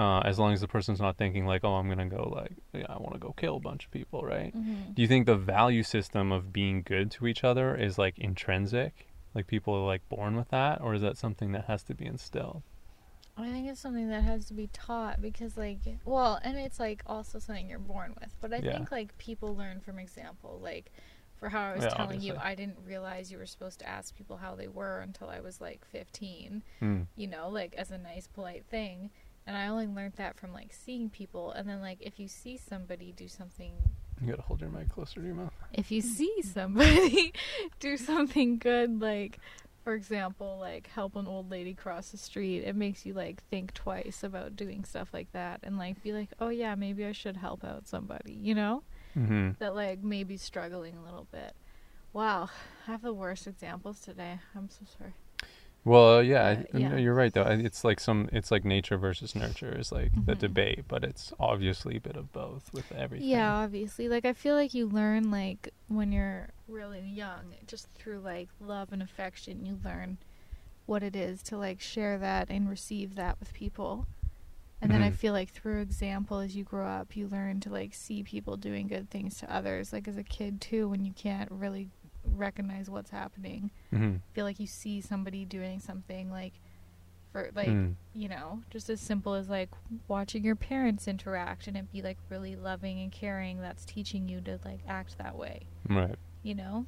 uh, 0.00 0.20
as 0.30 0.38
long 0.38 0.52
as 0.52 0.60
the 0.60 0.68
person's 0.76 1.00
not 1.06 1.16
thinking 1.16 1.44
like 1.52 1.62
oh 1.64 1.74
I'm 1.74 1.88
gonna 1.88 2.06
go 2.18 2.22
like 2.40 2.52
yeah 2.72 2.86
I 2.88 2.96
want 3.04 3.12
to 3.12 3.18
go 3.26 3.32
kill 3.42 3.56
a 3.56 3.60
bunch 3.60 3.84
of 3.86 3.90
people 3.90 4.22
right? 4.22 4.52
Mhm. 4.56 4.94
Do 4.94 5.02
you 5.02 5.08
think 5.08 5.26
the 5.26 5.36
value 5.56 5.82
system 5.82 6.32
of 6.32 6.52
being 6.52 6.82
good 6.82 7.10
to 7.12 7.26
each 7.26 7.42
other 7.50 7.76
is 7.86 7.98
like 7.98 8.18
intrinsic? 8.18 8.92
Like 9.34 9.46
people 9.46 9.74
are 9.74 9.86
like 9.94 10.08
born 10.08 10.36
with 10.36 10.48
that, 10.48 10.80
or 10.80 10.94
is 10.94 11.02
that 11.02 11.16
something 11.18 11.52
that 11.52 11.66
has 11.66 11.82
to 11.84 11.94
be 11.94 12.06
instilled? 12.06 12.62
I 13.36 13.48
think 13.52 13.68
it's 13.68 13.80
something 13.80 14.08
that 14.10 14.24
has 14.24 14.46
to 14.46 14.54
be 14.54 14.66
taught 14.66 15.22
because, 15.22 15.56
like, 15.56 15.78
well, 16.04 16.40
and 16.42 16.58
it's 16.58 16.78
like 16.80 17.02
also 17.06 17.38
something 17.38 17.68
you're 17.70 17.78
born 17.78 18.14
with. 18.20 18.34
But 18.40 18.52
I 18.52 18.58
Yeah. 18.58 18.72
think 18.72 18.90
like 18.92 19.16
people 19.18 19.54
learn 19.56 19.80
from 19.80 19.98
example. 19.98 20.58
Like, 20.62 20.92
for 21.40 21.48
how 21.48 21.62
I 21.70 21.74
was 21.74 21.84
Yeah, 21.84 21.94
telling 21.94 22.20
you. 22.20 22.34
I 22.38 22.54
didn't 22.54 22.78
realize 22.84 23.32
you 23.32 23.38
were 23.38 23.46
supposed 23.46 23.78
to 23.80 23.88
ask 23.88 24.14
people 24.14 24.36
how 24.36 24.54
they 24.56 24.68
were 24.68 25.00
until 25.00 25.30
I 25.30 25.40
was 25.40 25.58
like 25.60 25.84
15. 25.86 26.62
Hmm. 26.80 27.02
You 27.16 27.28
know, 27.28 27.48
like 27.48 27.74
as 27.76 27.90
a 27.90 27.98
nice, 27.98 28.26
polite 28.26 28.66
thing. 28.66 29.10
And 29.50 29.58
I 29.58 29.66
only 29.66 29.88
learned 29.88 30.12
that 30.14 30.36
from 30.36 30.52
like 30.52 30.72
seeing 30.72 31.10
people. 31.10 31.50
And 31.50 31.68
then 31.68 31.80
like 31.80 31.98
if 32.00 32.20
you 32.20 32.28
see 32.28 32.56
somebody 32.56 33.10
do 33.10 33.26
something 33.26 33.72
You 34.20 34.28
gotta 34.30 34.42
hold 34.42 34.60
your 34.60 34.70
mic 34.70 34.88
closer 34.90 35.18
to 35.20 35.26
your 35.26 35.34
mouth. 35.34 35.52
if 35.72 35.90
you 35.90 36.00
see 36.02 36.40
somebody 36.42 37.32
do 37.80 37.96
something 37.96 38.58
good 38.58 39.00
like 39.00 39.40
for 39.82 39.94
example 39.94 40.58
like 40.60 40.86
help 40.94 41.16
an 41.16 41.26
old 41.26 41.50
lady 41.50 41.74
cross 41.74 42.10
the 42.10 42.16
street 42.18 42.58
it 42.60 42.76
makes 42.76 43.04
you 43.04 43.12
like 43.12 43.42
think 43.50 43.74
twice 43.74 44.22
about 44.22 44.54
doing 44.54 44.84
stuff 44.84 45.08
like 45.12 45.32
that 45.32 45.58
and 45.64 45.78
like 45.78 46.00
be 46.02 46.12
like 46.12 46.28
oh 46.38 46.50
yeah 46.50 46.74
maybe 46.76 47.04
i 47.04 47.10
should 47.12 47.36
help 47.38 47.64
out 47.64 47.88
somebody 47.88 48.32
you 48.34 48.54
know 48.54 48.82
Mm-hmm. 49.18 49.52
that 49.58 49.74
like 49.74 50.04
maybe 50.04 50.36
struggling 50.36 50.94
a 50.96 51.02
little 51.02 51.26
bit 51.32 51.52
wow 52.12 52.48
i 52.86 52.90
have 52.92 53.02
the 53.02 53.12
worst 53.12 53.48
examples 53.48 53.98
today 54.00 54.38
i'm 54.54 54.68
so 54.70 54.84
sorry 54.96 55.14
Well, 55.84 56.22
yeah, 56.22 56.42
I- 56.46 56.52
Uh, 56.74 56.78
yeah. 56.78 56.88
no, 56.90 56.96
you're 56.96 57.14
right 57.14 57.32
though. 57.32 57.42
It's 57.42 57.84
like 57.84 58.00
some, 58.00 58.28
it's 58.32 58.50
like 58.50 58.64
nature 58.64 58.98
versus 58.98 59.34
nurture 59.34 59.74
is 59.76 59.90
like 59.90 60.12
the 60.26 60.34
Mhm. 60.34 60.38
debate, 60.38 60.84
but 60.86 61.02
it's 61.04 61.32
obviously 61.40 61.96
a 61.96 62.00
bit 62.00 62.16
of 62.16 62.30
both 62.32 62.72
with 62.74 62.92
everything. 62.92 63.28
Yeah, 63.28 63.54
obviously. 63.54 64.08
Like 64.08 64.24
I 64.26 64.34
feel 64.34 64.54
like 64.54 64.74
you 64.74 64.86
learn 64.86 65.30
like 65.30 65.70
when 65.88 66.12
you're 66.12 66.50
really 66.68 67.00
young, 67.00 67.54
just 67.66 67.88
through 67.94 68.20
like 68.20 68.48
love 68.60 68.92
and 68.92 69.02
affection, 69.02 69.64
you 69.64 69.80
learn 69.82 70.18
what 70.86 71.02
it 71.02 71.16
is 71.16 71.42
to 71.44 71.56
like 71.56 71.80
share 71.80 72.18
that 72.18 72.50
and 72.50 72.68
receive 72.68 73.14
that 73.14 73.40
with 73.40 73.54
people. 73.54 74.06
And 74.82 74.90
then 74.90 75.02
I 75.02 75.10
Mhm. 75.10 75.14
feel 75.14 75.32
like 75.34 75.50
through 75.50 75.80
example 75.80 76.38
as 76.40 76.56
you 76.56 76.64
grow 76.64 76.86
up, 76.86 77.14
you 77.16 77.26
learn 77.28 77.60
to 77.60 77.70
like 77.70 77.94
see 77.94 78.22
people 78.22 78.56
doing 78.56 78.86
good 78.86 79.08
things 79.10 79.38
to 79.38 79.50
others. 79.54 79.92
Like 79.92 80.08
as 80.08 80.16
a 80.16 80.24
kid 80.24 80.60
too, 80.60 80.88
when 80.88 81.04
you 81.04 81.12
can't 81.12 81.50
really 81.50 81.88
recognize 82.24 82.88
what's 82.90 83.10
happening. 83.10 83.70
hmm 83.90 84.16
feel 84.32 84.44
like 84.44 84.60
you 84.60 84.66
see 84.66 85.00
somebody 85.00 85.44
doing 85.44 85.80
something 85.80 86.30
like 86.30 86.54
for 87.32 87.50
like 87.54 87.68
Mm. 87.68 87.94
you 88.14 88.28
know, 88.28 88.62
just 88.70 88.90
as 88.90 89.00
simple 89.00 89.34
as 89.34 89.48
like 89.48 89.70
watching 90.08 90.42
your 90.44 90.56
parents 90.56 91.06
interact 91.08 91.66
and 91.68 91.76
it 91.76 91.90
be 91.92 92.02
like 92.02 92.18
really 92.28 92.56
loving 92.56 93.00
and 93.00 93.12
caring 93.12 93.60
that's 93.60 93.84
teaching 93.84 94.28
you 94.28 94.40
to 94.40 94.58
like 94.64 94.80
act 94.88 95.16
that 95.18 95.36
way, 95.36 95.60
Right. 95.88 96.16
you 96.42 96.54
know? 96.54 96.86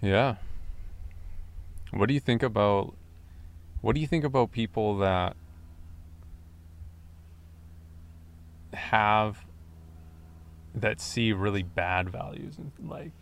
Yeah. 0.00 0.36
What 1.92 2.06
do 2.06 2.14
you 2.14 2.20
think 2.20 2.42
about 2.42 2.94
what 3.80 3.94
do 3.94 4.00
you 4.00 4.06
think 4.06 4.24
about 4.24 4.50
people 4.52 4.98
that 4.98 5.36
have 8.72 9.44
that 10.76 11.00
see 11.00 11.32
really 11.32 11.62
bad 11.62 12.10
values 12.10 12.58
and 12.58 12.70
like 12.78 13.12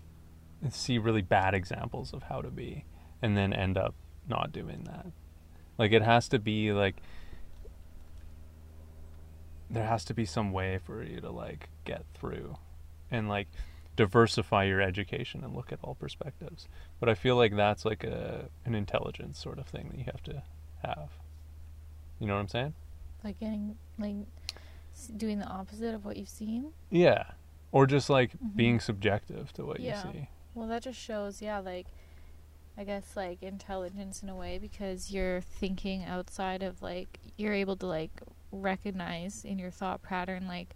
and 0.61 0.75
see 0.75 0.99
really 0.99 1.23
bad 1.23 1.55
examples 1.55 2.13
of 2.13 2.25
how 2.25 2.43
to 2.43 2.51
be 2.51 2.85
and 3.23 3.37
then 3.37 3.53
end 3.53 3.79
up 3.79 3.95
not 4.29 4.53
doing 4.53 4.83
that. 4.85 5.07
Like 5.79 5.93
it 5.93 6.03
has 6.03 6.29
to 6.31 6.39
be 6.39 6.73
like 6.73 6.97
there 9.71 9.87
has 9.87 10.05
to 10.05 10.15
be 10.15 10.25
some 10.25 10.53
way 10.53 10.79
for 10.85 11.03
you 11.03 11.21
to 11.21 11.31
like 11.31 11.69
get 11.85 12.05
through 12.15 12.57
and 13.11 13.29
like 13.29 13.49
diversify 13.97 14.65
your 14.65 14.81
education 14.81 15.45
and 15.45 15.55
look 15.55 15.73
at 15.73 15.79
all 15.83 15.95
perspectives. 15.95 16.69
But 16.99 17.09
I 17.09 17.15
feel 17.15 17.37
like 17.37 17.55
that's 17.55 17.85
like 17.85 18.03
a 18.03 18.49
an 18.65 18.75
intelligence 18.75 19.39
sort 19.39 19.59
of 19.59 19.67
thing 19.67 19.91
that 19.91 19.99
you 19.99 20.05
have 20.07 20.23
to 20.25 20.43
have. 20.83 21.11
You 22.19 22.27
know 22.27 22.35
what 22.35 22.41
I'm 22.41 22.49
saying? 22.49 22.75
Like 23.23 23.39
getting 23.39 23.77
like 23.99 24.17
doing 25.17 25.39
the 25.39 25.47
opposite 25.47 25.95
of 25.95 26.05
what 26.05 26.17
you've 26.17 26.29
seen. 26.29 26.73
Yeah. 26.91 27.25
Or 27.75 27.87
just 27.87 28.09
like 28.09 28.31
Mhm. 28.39 28.57
being 28.57 28.79
subjective 28.81 29.53
to 29.55 29.65
what 29.67 29.81
Yeah. 29.81 30.07
you 30.07 30.13
see. 30.13 30.29
Well, 30.55 30.69
that 30.69 30.83
just 30.85 30.99
shows, 30.99 31.43
yeah, 31.43 31.59
like 31.59 31.87
I 32.77 32.85
guess 32.85 33.17
like 33.17 33.43
intelligence 33.43 34.23
in 34.23 34.29
a 34.29 34.35
way 34.37 34.59
because 34.59 35.11
you're 35.13 35.41
thinking 35.41 36.05
outside 36.05 36.63
of 36.63 36.83
like 36.83 37.19
you're 37.37 37.53
able 37.53 37.77
to 37.77 37.87
like 37.87 38.21
recognize 38.53 39.45
in 39.45 39.59
your 39.59 39.71
thought 39.71 40.03
pattern 40.03 40.47
like 40.49 40.75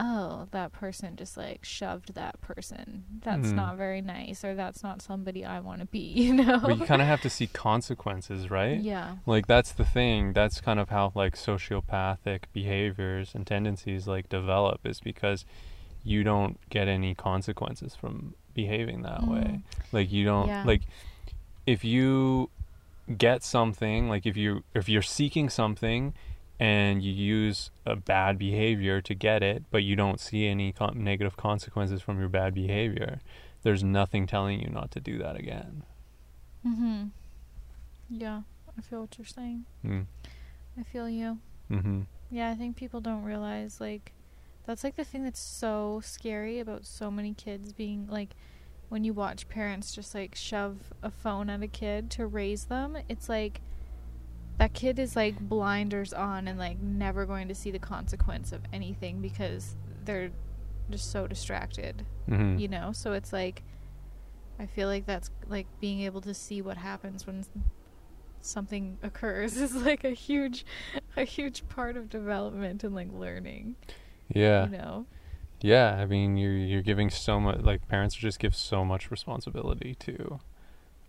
oh, 0.00 0.46
that 0.52 0.70
person 0.70 1.16
just 1.16 1.36
like 1.36 1.64
shoved 1.64 2.14
that 2.14 2.40
person. 2.40 3.04
That's 3.24 3.50
Hmm. 3.50 3.56
not 3.56 3.76
very 3.76 4.00
nice 4.00 4.44
or 4.44 4.54
that's 4.54 4.82
not 4.84 5.02
somebody 5.02 5.44
I 5.44 5.58
want 5.58 5.80
to 5.80 5.86
be, 5.86 5.98
you 6.14 6.34
know. 6.34 6.60
But 6.60 6.78
you 6.78 6.86
kind 6.86 7.02
of 7.02 7.08
have 7.08 7.20
to 7.22 7.30
see 7.30 7.48
consequences, 7.48 8.48
right? 8.48 8.80
Yeah. 8.80 9.16
Like 9.26 9.46
that's 9.48 9.72
the 9.72 9.84
thing. 9.84 10.34
That's 10.34 10.60
kind 10.60 10.78
of 10.78 10.88
how 10.90 11.10
like 11.16 11.34
sociopathic 11.34 12.44
behaviors 12.52 13.34
and 13.34 13.44
tendencies 13.46 14.06
like 14.06 14.28
develop 14.28 14.86
is 14.86 15.00
because 15.00 15.44
you 16.04 16.22
don't 16.24 16.58
get 16.70 16.88
any 16.88 17.14
consequences 17.14 17.94
from 17.94 18.34
behaving 18.54 19.02
that 19.02 19.26
way. 19.26 19.38
Mm. 19.40 19.62
Like 19.92 20.10
you 20.10 20.24
don't 20.24 20.48
Yeah. 20.48 20.64
like 20.64 20.82
if 21.66 21.84
you 21.84 22.50
get 23.16 23.42
something, 23.42 24.08
like 24.08 24.26
if 24.26 24.36
you 24.36 24.64
if 24.74 24.88
you're 24.88 25.02
seeking 25.02 25.48
something 25.48 26.14
and 26.60 27.02
you 27.02 27.12
use 27.12 27.70
a 27.86 27.94
bad 27.94 28.36
behavior 28.38 29.00
to 29.02 29.14
get 29.14 29.42
it, 29.42 29.64
but 29.70 29.82
you 29.84 29.94
don't 29.96 30.18
see 30.18 30.46
any 30.48 30.72
con- 30.72 31.02
negative 31.04 31.36
consequences 31.36 32.02
from 32.02 32.18
your 32.18 32.28
bad 32.28 32.52
behavior, 32.54 33.20
there's 33.62 33.84
nothing 33.84 34.26
telling 34.26 34.60
you 34.60 34.68
not 34.70 34.90
to 34.90 35.00
do 35.00 35.18
that 35.18 35.36
again. 35.36 35.82
Mhm. 36.66 37.10
Yeah, 38.10 38.42
I 38.76 38.80
feel 38.82 39.02
what 39.02 39.16
you're 39.18 39.24
saying. 39.26 39.64
Mm. 39.84 40.06
I 40.78 40.82
feel 40.82 41.08
you. 41.08 41.38
Mhm. 41.70 42.06
Yeah, 42.30 42.50
I 42.50 42.54
think 42.56 42.76
people 42.76 43.00
don't 43.00 43.22
realize 43.22 43.80
like 43.80 44.12
that's 44.68 44.84
like 44.84 44.96
the 44.96 45.04
thing 45.04 45.24
that's 45.24 45.40
so 45.40 46.00
scary 46.04 46.60
about 46.60 46.84
so 46.84 47.10
many 47.10 47.32
kids 47.32 47.72
being 47.72 48.06
like 48.10 48.36
when 48.90 49.02
you 49.02 49.14
watch 49.14 49.48
parents 49.48 49.94
just 49.94 50.14
like 50.14 50.34
shove 50.34 50.76
a 51.02 51.10
phone 51.10 51.48
at 51.50 51.62
a 51.62 51.66
kid 51.66 52.10
to 52.10 52.26
raise 52.26 52.66
them, 52.66 52.96
it's 53.08 53.28
like 53.28 53.60
that 54.58 54.74
kid 54.74 54.98
is 54.98 55.16
like 55.16 55.38
blinders 55.40 56.12
on 56.12 56.46
and 56.48 56.58
like 56.58 56.78
never 56.80 57.24
going 57.24 57.48
to 57.48 57.54
see 57.54 57.70
the 57.70 57.78
consequence 57.78 58.52
of 58.52 58.60
anything 58.72 59.20
because 59.22 59.74
they're 60.04 60.30
just 60.90 61.10
so 61.10 61.26
distracted, 61.26 62.04
Mhm. 62.28 62.60
you 62.60 62.68
know? 62.68 62.92
So 62.92 63.12
it's 63.12 63.32
like 63.32 63.62
I 64.58 64.66
feel 64.66 64.88
like 64.88 65.06
that's 65.06 65.30
like 65.46 65.66
being 65.80 66.00
able 66.00 66.20
to 66.22 66.34
see 66.34 66.60
what 66.60 66.76
happens 66.76 67.26
when 67.26 67.44
something 68.40 68.98
occurs 69.02 69.56
is 69.66 69.74
like 69.74 70.04
a 70.04 70.10
huge 70.10 70.64
a 71.16 71.24
huge 71.24 71.66
part 71.68 71.96
of 71.96 72.08
development 72.08 72.84
and 72.84 72.94
like 72.94 73.12
learning 73.12 73.76
Yeah. 74.28 74.66
you 74.66 74.72
know 74.72 75.06
Yeah, 75.60 75.96
I 75.96 76.06
mean, 76.06 76.36
you're 76.36 76.52
you're 76.52 76.82
giving 76.82 77.10
so 77.10 77.40
much. 77.40 77.60
Like 77.60 77.88
parents 77.88 78.14
just 78.14 78.38
give 78.38 78.54
so 78.54 78.84
much 78.84 79.10
responsibility 79.10 79.94
to 80.00 80.40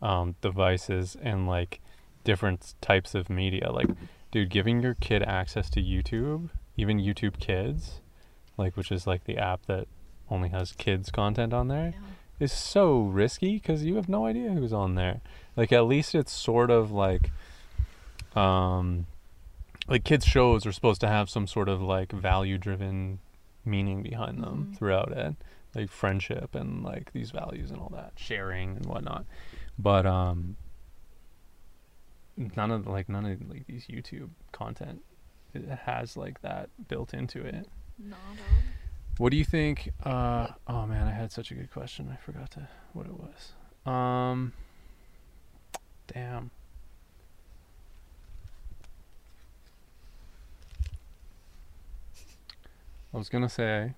um, 0.01 0.36
devices 0.41 1.17
and 1.21 1.47
like 1.47 1.82
different 2.23 2.75
types 2.82 3.15
of 3.15 3.29
media. 3.29 3.71
Like, 3.71 3.89
dude, 4.32 4.49
giving 4.49 4.82
your 4.82 4.95
kid 4.95 5.23
access 5.23 5.69
to 5.71 5.82
YouTube, 5.82 6.49
even 6.77 6.99
YouTube 6.99 7.39
Kids, 7.39 8.01
like 8.58 8.75
which 8.77 8.91
is 8.91 9.08
like 9.08 9.25
the 9.25 9.38
app 9.38 9.65
that 9.67 9.88
only 10.29 10.49
has 10.49 10.71
kids 10.73 11.10
content 11.10 11.53
on 11.53 11.67
there, 11.67 11.93
is 12.39 12.51
so 12.51 13.01
risky 13.01 13.55
because 13.55 13.84
you 13.84 13.95
have 13.95 14.08
no 14.08 14.25
idea 14.25 14.51
who's 14.51 14.73
on 14.73 14.95
there. 14.95 15.21
Like, 15.55 15.71
at 15.71 15.86
least 15.86 16.15
it's 16.15 16.32
sort 16.32 16.69
of 16.69 16.91
like, 16.91 17.32
um, 18.36 19.08
like 19.89 20.04
kids 20.04 20.25
shows 20.25 20.65
are 20.65 20.71
supposed 20.71 21.02
to 21.02 21.08
have 21.08 21.30
some 21.30 21.47
sort 21.47 21.67
of 21.67 21.82
like 21.82 22.12
value 22.12 22.58
driven 22.58 23.19
meaning 23.65 24.02
behind 24.04 24.41
them 24.43 24.69
Mhm. 24.71 24.78
throughout 24.78 25.12
it 25.12 25.36
like 25.75 25.89
friendship 25.89 26.56
and 26.56 26.84
like 26.84 27.12
these 27.13 27.32
values 27.32 27.69
and 27.71 27.80
all 27.80 27.89
that 27.93 28.13
sharing 28.15 28.75
and 28.78 28.86
whatnot. 28.86 29.25
But 29.78 30.06
um 30.06 30.56
none 32.56 32.71
of 32.71 32.88
like 32.88 33.10
none 33.10 33.25
of 33.25 33.49
like 33.49 33.67
these 33.67 33.86
youtube 33.88 34.30
content 34.54 35.02
it 35.54 35.67
has 35.67 36.15
like 36.15 36.41
that 36.41 36.69
built 36.88 37.13
into 37.13 37.43
it. 37.43 37.67
What 39.17 39.32
do 39.32 39.38
you 39.38 39.43
think 39.43 39.89
uh 40.04 40.47
oh 40.67 40.86
man 40.88 41.08
i 41.08 41.12
had 41.12 41.32
such 41.32 41.52
a 41.52 41.54
good 41.56 41.69
question. 41.71 42.10
I 42.12 42.15
forgot 42.15 42.52
to 42.52 42.67
what 42.93 43.06
it 43.08 43.13
was. 43.13 43.54
Um 43.91 44.54
damn 46.08 46.52
I 53.13 53.17
was 53.17 53.30
gonna 53.30 53.50
say. 53.50 53.93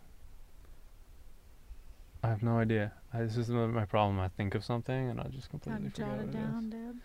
I 2.24 2.28
have 2.28 2.44
no 2.44 2.60
idea. 2.60 2.94
I, 3.14 3.22
this 3.22 3.36
is 3.38 3.50
my 3.50 3.66
my 3.68 3.86
problem. 3.86 4.20
I 4.20 4.28
think 4.30 4.56
of 4.56 4.64
something 4.64 5.10
and 5.10 5.20
I 5.20 5.24
just 5.30 5.50
completely 5.50 5.90
forget 5.90 6.08
jot 6.08 6.20
it 6.20 6.32
down 6.32 6.70
deb 6.70 6.96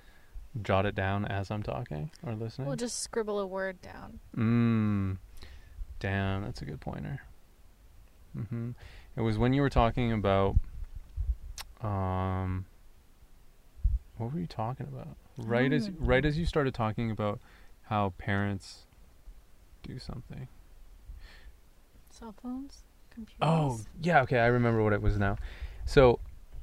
Jot 0.62 0.86
it 0.86 0.94
down 0.94 1.24
as 1.26 1.50
I'm 1.50 1.62
talking 1.62 2.10
or 2.22 2.34
listening. 2.34 2.66
we'll 2.66 2.76
just 2.76 3.00
scribble 3.00 3.38
a 3.40 3.46
word 3.46 3.80
down 3.82 4.20
Mmm. 4.36 5.18
Damn, 6.00 6.44
that's 6.44 6.62
a 6.62 6.64
good 6.64 6.80
pointer. 6.80 7.20
Mhm. 8.36 8.74
It 9.16 9.20
was 9.22 9.38
when 9.38 9.52
you 9.54 9.62
were 9.62 9.70
talking 9.70 10.12
about 10.12 10.56
um 11.82 12.66
what 14.18 14.32
were 14.32 14.40
you 14.40 14.46
talking 14.46 14.86
about? 14.86 15.16
Right 15.38 15.72
as 15.72 15.90
right 15.90 16.24
as 16.24 16.38
you 16.38 16.46
started 16.46 16.74
talking 16.74 17.10
about 17.10 17.40
how 17.84 18.12
parents 18.18 18.84
do 19.82 19.98
something. 19.98 20.48
Cell 22.16 22.34
phones 22.42 22.82
computers 23.10 23.38
Oh, 23.42 23.80
yeah, 24.00 24.20
okay, 24.22 24.38
I 24.38 24.46
remember 24.46 24.82
what 24.82 24.92
it 24.92 25.02
was 25.02 25.18
now. 25.18 25.36
So, 25.84 26.20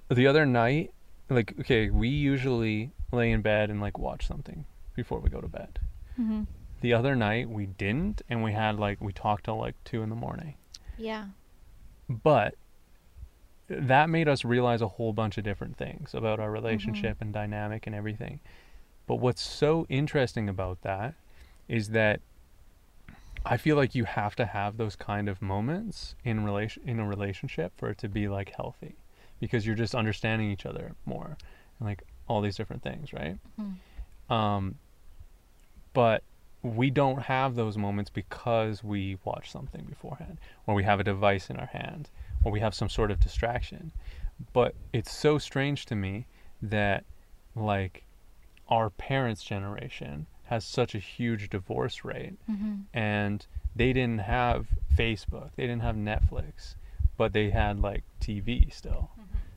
the 0.10 0.28
other 0.28 0.46
night, 0.46 0.92
like 1.30 1.54
okay, 1.62 1.90
we 1.90 2.10
usually 2.10 2.92
lay 3.12 3.32
in 3.32 3.42
bed 3.42 3.70
and 3.70 3.80
like 3.82 3.98
watch 3.98 4.28
something 4.28 4.66
before 4.96 5.20
we 5.20 5.30
go 5.30 5.42
to 5.42 5.48
bed. 5.48 5.80
mm-hmm. 6.20 6.44
The 6.82 6.94
other 6.94 7.16
night 7.16 7.50
we 7.50 7.66
didn't 7.66 8.22
and 8.30 8.44
we 8.44 8.52
had 8.52 8.78
like 8.80 9.00
we 9.02 9.14
talked 9.14 9.46
till 9.46 9.58
like 9.58 9.76
2 9.86 10.04
in 10.04 10.10
the 10.10 10.16
morning. 10.16 10.56
yeah 10.98 11.28
But 12.10 12.56
that 13.70 14.10
made 14.10 14.28
us 14.28 14.44
realize 14.44 14.82
a 14.82 14.88
whole 14.88 15.14
bunch 15.14 15.38
of 15.38 15.44
different 15.44 15.78
things 15.78 16.14
about 16.14 16.40
our 16.40 16.52
relationship 16.52 17.18
and 17.22 17.34
dynamic 17.34 17.88
and 17.88 17.96
everything. 17.96 18.40
But 19.08 19.16
what's 19.16 19.42
so 19.42 19.86
interesting 19.90 20.50
about 20.50 20.82
that 20.82 21.16
is 21.68 21.90
that 21.90 22.20
I 23.46 23.58
feel 23.58 23.76
like 23.76 23.94
you 23.94 24.06
have 24.06 24.36
to 24.38 24.46
have 24.46 24.78
those 24.78 24.96
kind 24.96 25.28
of 25.28 25.42
moments 25.42 26.16
in 26.24 26.44
relation 26.46 26.82
in 26.88 27.00
a 27.00 27.08
relationship 27.08 27.74
for 27.78 27.90
it 27.90 27.98
to 28.00 28.10
be 28.10 28.28
like 28.28 28.54
healthy 28.56 28.96
because 29.40 29.66
you're 29.66 29.76
just 29.76 29.94
understanding 29.94 30.50
each 30.50 30.66
other 30.66 30.96
more 31.06 31.38
and 31.80 31.88
like 31.88 32.04
all 32.28 32.42
these 32.42 32.56
different 32.56 32.84
things, 32.84 33.12
right? 33.12 33.38
Mhm. 33.60 34.34
Um 34.34 34.76
but 35.94 36.24
we 36.62 36.90
don't 36.90 37.24
have 37.24 37.56
those 37.56 37.78
moments 37.78 38.10
because 38.10 38.84
we 38.84 39.18
watch 39.26 39.52
something 39.52 39.84
beforehand 39.84 40.40
or 40.66 40.74
we 40.74 40.84
have 40.84 41.00
a 41.00 41.04
device 41.04 41.50
in 41.50 41.58
our 41.58 41.66
hand 41.68 42.10
or 42.44 42.52
we 42.52 42.62
have 42.62 42.74
some 42.74 42.88
sort 42.90 43.12
of 43.12 43.20
distraction. 43.20 43.92
But 44.54 44.74
it's 44.94 45.12
so 45.12 45.38
strange 45.38 45.86
to 45.88 45.96
me 45.96 46.26
that 46.62 47.04
like 47.56 48.06
our 48.70 48.90
parents' 48.90 49.44
generation 49.44 50.26
has 50.46 50.66
such 50.66 50.94
a 50.96 51.00
huge 51.00 51.50
divorce 51.50 52.04
rate 52.04 52.36
mm-hmm. 52.50 52.76
and 52.94 53.46
they 53.76 53.94
didn't 53.94 54.20
have 54.20 54.68
Facebook, 54.96 55.50
they 55.56 55.64
didn't 55.64 55.82
have 55.82 55.96
Netflix, 55.96 56.76
but 57.18 57.34
they 57.34 57.50
had 57.50 57.80
like 57.80 58.04
TV 58.22 58.72
still. 58.72 59.12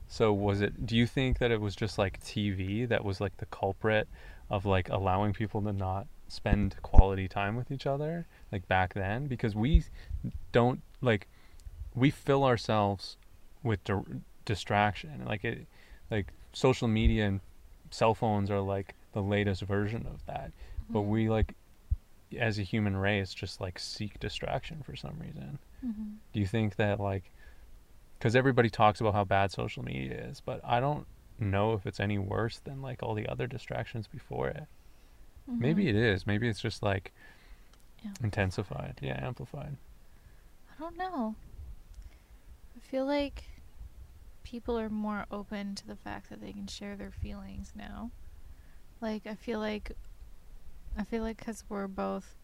So 0.07 0.31
was 0.31 0.61
it 0.61 0.85
do 0.85 0.95
you 0.95 1.05
think 1.05 1.39
that 1.39 1.51
it 1.51 1.59
was 1.59 1.75
just 1.75 1.97
like 1.97 2.21
TV 2.23 2.87
that 2.87 3.03
was 3.03 3.19
like 3.19 3.35
the 3.37 3.45
culprit 3.47 4.07
of 4.49 4.65
like 4.65 4.89
allowing 4.89 5.33
people 5.33 5.61
to 5.61 5.73
not 5.73 6.07
spend 6.29 6.75
quality 6.81 7.27
time 7.27 7.55
with 7.55 7.71
each 7.71 7.85
other 7.85 8.25
like 8.51 8.67
back 8.67 8.93
then 8.93 9.27
because 9.27 9.55
we 9.55 9.83
don't 10.51 10.81
like 11.01 11.27
we 11.93 12.09
fill 12.09 12.43
ourselves 12.45 13.17
with 13.63 13.83
di- 13.83 14.21
distraction 14.45 15.23
like 15.25 15.43
it 15.43 15.67
like 16.09 16.27
social 16.53 16.87
media 16.87 17.25
and 17.25 17.39
cell 17.91 18.13
phones 18.13 18.49
are 18.49 18.59
like 18.59 18.95
the 19.13 19.21
latest 19.21 19.61
version 19.61 20.05
of 20.07 20.25
that. 20.25 20.51
But 20.89 20.99
Mhm. 21.01 21.07
we 21.07 21.29
like 21.29 21.55
as 22.37 22.59
a 22.59 22.63
human 22.63 22.97
race 22.97 23.33
just 23.33 23.61
like 23.61 23.79
seek 23.79 24.19
distraction 24.19 24.83
for 24.83 24.95
some 24.95 25.17
reason. 25.19 25.59
Mhm. 25.85 26.17
Do 26.33 26.39
you 26.39 26.45
think 26.47 26.75
that 26.75 26.99
like 26.99 27.31
cuz 28.19 28.35
everybody 28.35 28.69
talks 28.69 28.99
about 28.99 29.13
how 29.13 29.23
bad 29.23 29.51
social 29.51 29.83
media 29.83 30.13
is, 30.27 30.41
but 30.41 30.59
I 30.63 30.79
don't 30.79 31.05
know 31.39 31.73
if 31.73 31.85
it's 31.85 31.99
any 31.99 32.17
worse 32.17 32.59
than 32.59 32.81
like 32.81 33.01
all 33.03 33.13
the 33.13 33.27
other 33.27 33.47
distractions 33.47 34.07
before 34.07 34.47
it. 34.49 34.67
Maybe 35.47 35.85
Mhm. 35.85 35.89
it 35.89 35.95
is. 35.95 36.27
Maybe 36.27 36.47
it's 36.49 36.59
just 36.59 36.83
like 36.83 37.13
Amplified. 38.03 38.23
intensified. 38.25 38.99
Yeah, 39.01 39.25
amplified. 39.25 39.77
I 40.71 40.79
don't 40.79 40.97
know. 40.97 41.35
I 42.75 42.79
feel 42.79 43.05
like 43.05 43.45
people 44.43 44.77
are 44.79 44.89
more 44.89 45.25
open 45.31 45.75
to 45.75 45.87
the 45.87 45.95
fact 45.95 46.29
that 46.29 46.41
they 46.41 46.53
can 46.53 46.67
share 46.67 46.95
their 46.95 47.11
feelings 47.11 47.73
now. 47.75 48.11
Like 49.01 49.25
I 49.27 49.35
feel 49.35 49.59
like 49.59 49.91
I 50.97 51.03
feel 51.03 51.23
like 51.23 51.37
cuz 51.37 51.63
we're 51.69 51.87
both 51.87 52.35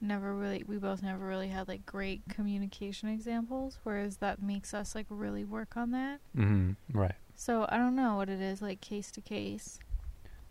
never 0.00 0.34
really 0.34 0.64
we 0.66 0.78
both 0.78 1.02
never 1.02 1.26
really 1.26 1.48
had 1.48 1.68
like 1.68 1.84
great 1.84 2.22
communication 2.28 3.08
examples 3.08 3.78
whereas 3.82 4.16
that 4.16 4.40
makes 4.42 4.72
us 4.72 4.94
like 4.94 5.06
really 5.10 5.44
work 5.44 5.76
on 5.76 5.90
that. 5.90 6.20
Mhm. 6.36 6.76
Right. 6.92 7.14
So 7.34 7.66
I 7.68 7.76
don't 7.76 7.94
know 7.94 8.16
what 8.16 8.28
it 8.28 8.40
is 8.40 8.62
like 8.62 8.80
case 8.80 9.10
to 9.12 9.20
case. 9.20 9.78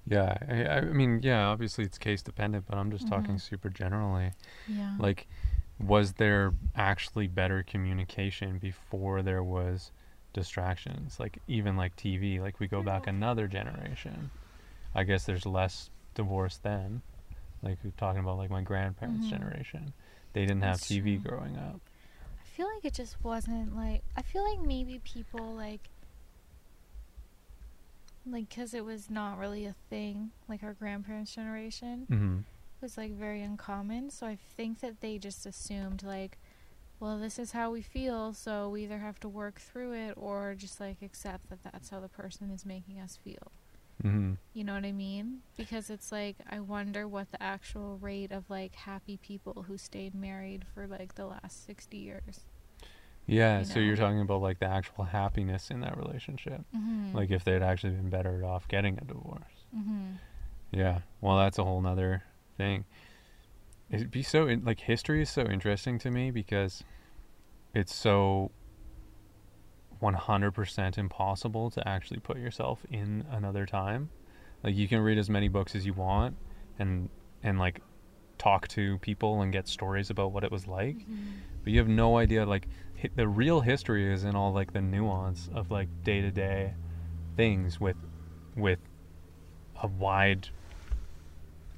Yeah, 0.07 0.37
I, 0.47 0.77
I 0.77 0.81
mean, 0.81 1.19
yeah, 1.21 1.47
obviously 1.47 1.83
it's 1.83 1.97
case 1.99 2.21
dependent, 2.23 2.65
but 2.67 2.77
I'm 2.77 2.89
just 2.89 3.07
talking 3.07 3.35
Mhm. 3.35 3.41
super 3.41 3.69
generally. 3.69 4.31
Yeah. 4.67 4.95
Like, 4.97 5.27
was 5.79 6.13
there 6.13 6.53
actually 6.75 7.27
better 7.27 7.61
communication 7.63 8.57
before 8.57 9.21
there 9.21 9.43
was 9.43 9.91
distractions? 10.33 11.19
Like, 11.19 11.39
even 11.47 11.77
like 11.77 11.95
TV, 11.95 12.39
like 12.39 12.59
we 12.59 12.67
go 12.67 12.81
back 12.81 13.05
another 13.05 13.47
generation. 13.47 14.31
I 14.95 15.03
guess 15.03 15.25
there's 15.25 15.45
less 15.45 15.91
divorce 16.13 16.57
then. 16.57 17.01
Like, 17.61 17.77
we're 17.83 17.91
talking 17.97 18.21
about 18.21 18.37
like 18.37 18.49
my 18.49 18.61
grandparents' 18.61 19.27
Mhm. 19.27 19.31
generation. 19.31 19.93
They 20.33 20.41
didn't 20.41 20.61
have 20.61 20.79
That's 20.79 20.89
TV 20.89 21.21
true. 21.21 21.31
growing 21.31 21.57
up. 21.57 21.81
I 22.41 22.45
feel 22.45 22.67
like 22.75 22.85
it 22.85 22.93
just 22.93 23.23
wasn't 23.23 23.75
like 23.75 24.03
I 24.15 24.21
feel 24.21 24.43
like 24.43 24.61
maybe 24.61 24.99
people 25.03 25.55
like 25.55 25.89
like 28.25 28.49
cuz 28.53 28.73
it 28.73 28.83
was 28.85 29.09
not 29.09 29.37
really 29.37 29.65
a 29.65 29.73
thing 29.89 30.31
like 30.47 30.61
our 30.61 30.73
grandparents 30.73 31.33
generation 31.33 32.05
Mm-hmm. 32.11 32.39
was 32.81 32.97
like 32.97 33.11
very 33.13 33.41
uncommon 33.41 34.09
so 34.09 34.27
I 34.27 34.35
think 34.35 34.81
that 34.81 34.99
they 35.01 35.17
just 35.17 35.45
assumed 35.45 36.03
like 36.03 36.37
well 36.99 37.17
this 37.17 37.39
is 37.39 37.53
how 37.53 37.71
we 37.71 37.81
feel 37.81 38.33
so 38.33 38.69
we 38.69 38.83
either 38.83 38.99
have 38.99 39.19
to 39.21 39.29
work 39.29 39.59
through 39.59 39.93
it 39.93 40.13
or 40.17 40.53
just 40.53 40.79
like 40.79 41.01
accept 41.01 41.49
that 41.49 41.63
that's 41.63 41.89
how 41.89 41.99
the 42.01 42.09
person 42.09 42.51
is 42.51 42.65
making 42.65 42.99
us 42.99 43.15
feel. 43.17 43.51
Mm-hmm. 44.03 44.33
You 44.53 44.63
know 44.63 44.73
what 44.75 44.85
I 44.85 44.91
mean? 44.91 45.39
Because 45.57 45.89
it's 45.89 46.11
like 46.11 46.37
I 46.49 46.59
wonder 46.59 47.07
what 47.07 47.31
the 47.31 47.41
actual 47.41 47.97
rate 47.97 48.31
of 48.31 48.49
like 48.49 48.75
happy 48.75 49.17
people 49.17 49.65
who 49.67 49.77
stayed 49.77 50.15
married 50.15 50.65
for 50.73 50.87
like 50.87 51.15
the 51.15 51.25
last 51.25 51.65
60 51.65 51.97
years. 51.97 52.45
Yeah, 53.25 53.59
You 53.59 53.65
so 53.65 53.79
you're 53.79 53.95
talking 53.95 54.21
about 54.21 54.41
like 54.41 54.59
the 54.59 54.65
actual 54.65 55.03
happiness 55.03 55.69
in 55.69 55.81
that 55.81 55.97
relationship. 55.97 56.61
Mhm. 56.75 57.13
Like, 57.13 57.29
if 57.29 57.43
they'd 57.43 57.61
actually 57.61 57.93
been 57.93 58.09
better 58.09 58.43
off 58.43 58.67
getting 58.67 58.97
a 58.97 59.03
divorce. 59.05 59.65
mhm. 59.75 60.15
Yeah, 60.71 60.99
well, 61.21 61.37
that's 61.37 61.57
a 61.59 61.63
whole 61.63 61.81
nother 61.81 62.23
thing. 62.57 62.85
It'd 63.89 64.11
be 64.11 64.23
so 64.23 64.47
in, 64.47 64.63
like 64.63 64.79
history 64.81 65.21
is 65.21 65.29
so 65.29 65.43
interesting 65.43 65.97
to 65.99 66.11
me 66.11 66.31
because 66.31 66.83
it's 67.73 67.93
so 67.93 68.51
100% 69.99 70.97
impossible 70.97 71.69
to 71.71 71.87
actually 71.87 72.19
put 72.19 72.37
yourself 72.37 72.85
in 72.89 73.25
another 73.31 73.65
time. 73.65 74.09
Like 74.63 74.75
you 74.75 74.87
can 74.87 74.99
read 75.01 75.17
as 75.17 75.29
many 75.29 75.47
books 75.47 75.75
as 75.75 75.85
you 75.85 75.93
want 75.93 76.37
and 76.77 77.09
and 77.43 77.59
like 77.59 77.81
talk 78.37 78.67
to 78.69 78.97
people 78.99 79.41
and 79.41 79.51
get 79.51 79.67
stories 79.67 80.09
about 80.09 80.31
what 80.31 80.43
it 80.43 80.51
was 80.51 80.65
like, 80.67 80.95
Mhm. 80.97 81.39
but 81.63 81.73
you 81.73 81.79
have 81.79 81.87
no 81.89 82.17
idea 82.17 82.45
like 82.45 82.67
hi- 83.01 83.09
the 83.15 83.27
real 83.27 83.61
history 83.61 84.11
is 84.11 84.23
in 84.23 84.35
all 84.35 84.51
like 84.53 84.71
the 84.73 84.81
nuance 84.81 85.49
of 85.53 85.69
like 85.71 85.89
day-to-day 86.03 86.75
things 87.35 87.79
with 87.79 87.97
with 88.55 88.79
a 89.81 89.87
wide 89.87 90.49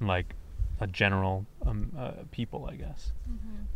like 0.00 0.34
a 0.80 0.86
general 0.86 1.46
um, 1.64 1.92
uh, 1.96 2.12
people 2.32 2.66
i 2.66 2.74
guess 2.74 3.12
Mhm. 3.30 3.66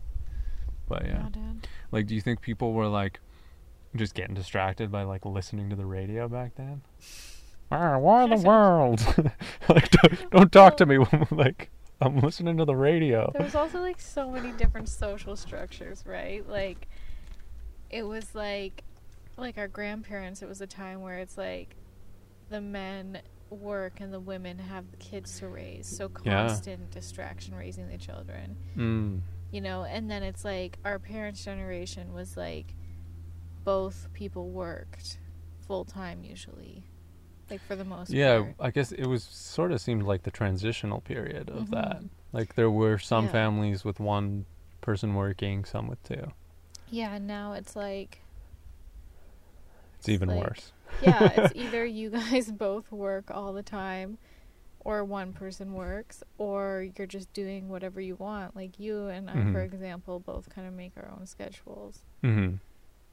but 0.88 1.04
yeah 1.04 1.28
Yeah, 1.34 1.52
like 1.92 2.06
do 2.06 2.14
you 2.14 2.20
think 2.20 2.40
people 2.40 2.72
were 2.72 2.88
like 2.88 3.20
just 3.96 4.14
getting 4.14 4.34
distracted 4.34 4.90
by 4.90 5.02
like 5.02 5.24
listening 5.24 5.68
to 5.70 5.76
the 5.76 5.86
radio 5.86 6.28
back 6.28 6.54
then 6.56 6.82
why 7.68 8.26
the 8.26 8.36
world 8.46 9.00
like 9.68 9.90
don't, 9.90 10.30
don't 10.30 10.52
talk 10.52 10.76
to 10.76 10.86
me 10.86 10.98
when, 10.98 11.26
like 11.30 11.70
i'm 12.00 12.18
listening 12.18 12.56
to 12.56 12.64
the 12.64 12.76
radio 12.76 13.30
There 13.32 13.42
was 13.42 13.54
also 13.54 13.80
like 13.80 14.00
so 14.00 14.30
many 14.30 14.52
different 14.52 14.88
social 14.88 15.34
structures, 15.36 16.04
right? 16.06 16.46
Like 16.48 16.88
it 17.90 18.02
was 18.02 18.34
like 18.34 18.82
like 19.36 19.58
our 19.58 19.68
grandparents, 19.68 20.42
it 20.42 20.48
was 20.48 20.60
a 20.60 20.66
time 20.66 21.02
where 21.02 21.18
it's 21.18 21.36
like 21.38 21.76
the 22.50 22.60
men 22.60 23.20
work 23.50 24.00
and 24.00 24.12
the 24.12 24.20
women 24.20 24.58
have 24.58 24.84
kids 24.98 25.38
to 25.40 25.48
raise. 25.48 25.86
So 25.86 26.10
Yeah. 26.24 26.46
constant 26.48 26.90
distraction 26.90 27.54
raising 27.54 27.88
the 27.88 27.98
children. 27.98 28.56
mm. 28.76 29.20
You 29.52 29.60
know, 29.60 29.84
and 29.84 30.10
then 30.10 30.22
it's 30.22 30.44
like 30.44 30.78
our 30.84 30.98
parents' 30.98 31.44
generation 31.44 32.12
was 32.12 32.36
like 32.36 32.74
both 33.66 34.08
people 34.14 34.48
worked 34.50 35.18
full 35.66 35.84
time 35.84 36.24
usually. 36.24 36.84
Like 37.50 37.60
for 37.60 37.76
the 37.76 37.84
most 37.84 38.10
yeah 38.10 38.38
part. 38.40 38.54
i 38.58 38.70
guess 38.72 38.90
it 38.90 39.06
was 39.06 39.22
sort 39.22 39.70
of 39.70 39.80
seemed 39.80 40.02
like 40.02 40.22
the 40.24 40.32
transitional 40.32 41.00
period 41.00 41.48
of 41.48 41.68
Mhm. 41.68 41.70
that 41.70 42.02
like 42.32 42.54
there 42.56 42.70
were 42.70 42.98
some 42.98 43.26
Yeah. 43.26 43.32
families 43.32 43.84
with 43.84 44.00
one 44.00 44.46
person 44.80 45.14
working 45.14 45.64
some 45.64 45.86
with 45.86 46.02
two 46.02 46.32
Yeah, 46.90 47.14
and 47.14 47.26
now 47.26 47.52
it's 47.52 47.76
like 47.76 48.22
it's 49.98 50.08
even 50.08 50.28
like- 50.30 50.40
worse 50.44 50.72
yeah, 51.02 51.30
it's 51.36 51.54
either 51.54 51.84
you 51.84 52.10
guys 52.10 52.50
both 52.66 52.90
work 52.90 53.30
all 53.30 53.52
the 53.52 53.62
time 53.62 54.18
or 54.80 55.04
one 55.04 55.32
person 55.32 55.72
works 55.74 56.22
or 56.38 56.86
you're 56.96 57.06
just 57.08 57.32
doing 57.32 57.68
whatever 57.68 58.00
you 58.00 58.14
want. 58.14 58.54
Like 58.54 58.78
you 58.78 59.08
and 59.08 59.28
I, 59.28 59.32
for 59.34 59.60
Mhm. 59.60 59.64
example, 59.64 60.20
both 60.20 60.48
kind 60.48 60.66
of 60.68 60.74
make 60.74 60.92
our 60.96 61.08
own 61.10 61.26
schedules. 61.26 62.02
hmm 62.22 62.54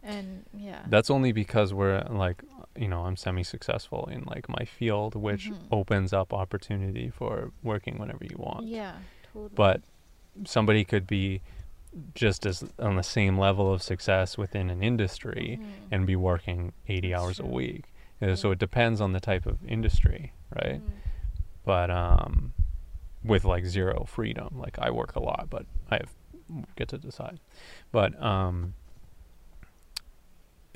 And 0.04 0.46
yeah. 0.54 0.82
That's 0.88 1.10
only 1.10 1.32
because 1.32 1.74
we're 1.74 2.02
like, 2.10 2.44
you 2.76 2.88
know, 2.90 3.06
I'm 3.06 3.16
semi-successful 3.16 4.10
in 4.12 4.24
like 4.26 4.50
my 4.50 4.66
field, 4.66 5.16
which 5.16 5.50
Mhm. 5.52 5.58
opens 5.72 6.12
up 6.14 6.34
opportunity 6.34 7.10
for 7.10 7.52
working 7.64 7.98
whenever 8.00 8.26
you 8.26 8.36
want. 8.38 8.66
yeah, 8.68 8.98
totally. 9.32 9.52
But 9.56 9.82
somebody 10.46 10.84
could 10.84 11.08
be 11.08 11.42
just 12.16 12.46
as 12.46 12.64
on 12.80 12.96
the 12.96 13.04
same 13.04 13.38
level 13.38 13.72
of 13.72 13.82
success 13.84 14.38
within 14.38 14.70
an 14.72 14.82
industry 14.84 15.60
Mhm. 15.62 15.88
and 15.92 16.08
be 16.08 16.16
working 16.16 16.74
80 16.88 17.12
That's 17.12 17.22
hours 17.24 17.40
a 17.40 17.44
true. 17.44 17.52
week. 17.52 17.94
Uh, 18.22 18.36
So 18.36 18.52
it 18.52 18.60
depends 18.60 19.00
on 19.00 19.14
the 19.14 19.20
type 19.20 19.46
of 19.46 19.64
industry, 19.66 20.34
right? 20.56 20.82
Mhm. 20.82 20.92
But 21.64 21.90
um, 21.92 22.54
with 23.24 23.46
like 23.46 23.66
zero 23.66 24.04
freedom, 24.06 24.58
like 24.60 24.78
I 24.80 24.90
work 24.90 25.16
a 25.16 25.20
lot, 25.22 25.48
but 25.50 25.66
I 25.90 25.98
have 25.98 26.14
get 26.76 26.88
to 26.90 26.98
decide. 26.98 27.40
But 27.92 28.22
um, 28.22 28.74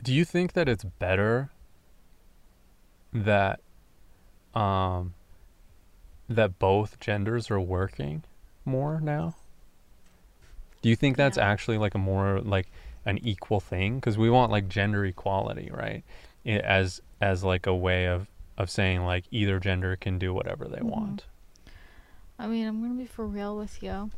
do 0.03 0.13
you 0.13 0.23
think 0.25 0.53
that 0.53 0.67
it's 0.69 0.83
better 0.83 1.49
that 3.13 3.59
um, 4.53 5.13
that 6.29 6.59
both 6.59 6.99
genders 6.99 7.49
are 7.51 7.59
working 7.59 8.23
more 8.65 8.99
now? 9.01 9.35
Do 10.81 10.89
you 10.89 10.95
think 10.95 11.17
that's 11.17 11.37
Yeah. 11.37 11.49
actually 11.49 11.77
like 11.77 11.95
a 11.95 11.99
more 11.99 12.39
like 12.41 12.71
an 13.05 13.17
equal 13.19 13.59
thing? 13.59 13.95
Because 13.95 14.17
we 14.17 14.29
want 14.29 14.51
like 14.51 14.67
gender 14.67 15.05
equality, 15.05 15.69
right? 15.73 16.03
As 16.45 17.01
as 17.19 17.43
like 17.43 17.65
a 17.65 17.75
way 17.75 18.05
of 18.05 18.27
of 18.57 18.69
saying 18.69 19.03
like 19.03 19.25
either 19.31 19.59
gender 19.59 19.95
can 19.95 20.17
do 20.17 20.33
whatever 20.33 20.67
they 20.67 20.79
Mhm. 20.79 20.89
want. 20.89 21.25
I 22.39 22.45
mean, 22.47 22.67
I'm 22.67 22.79
going 22.81 22.91
to 22.93 22.97
be 22.97 23.07
for 23.07 23.25
real 23.25 23.57
with 23.57 23.81
you. 23.81 24.11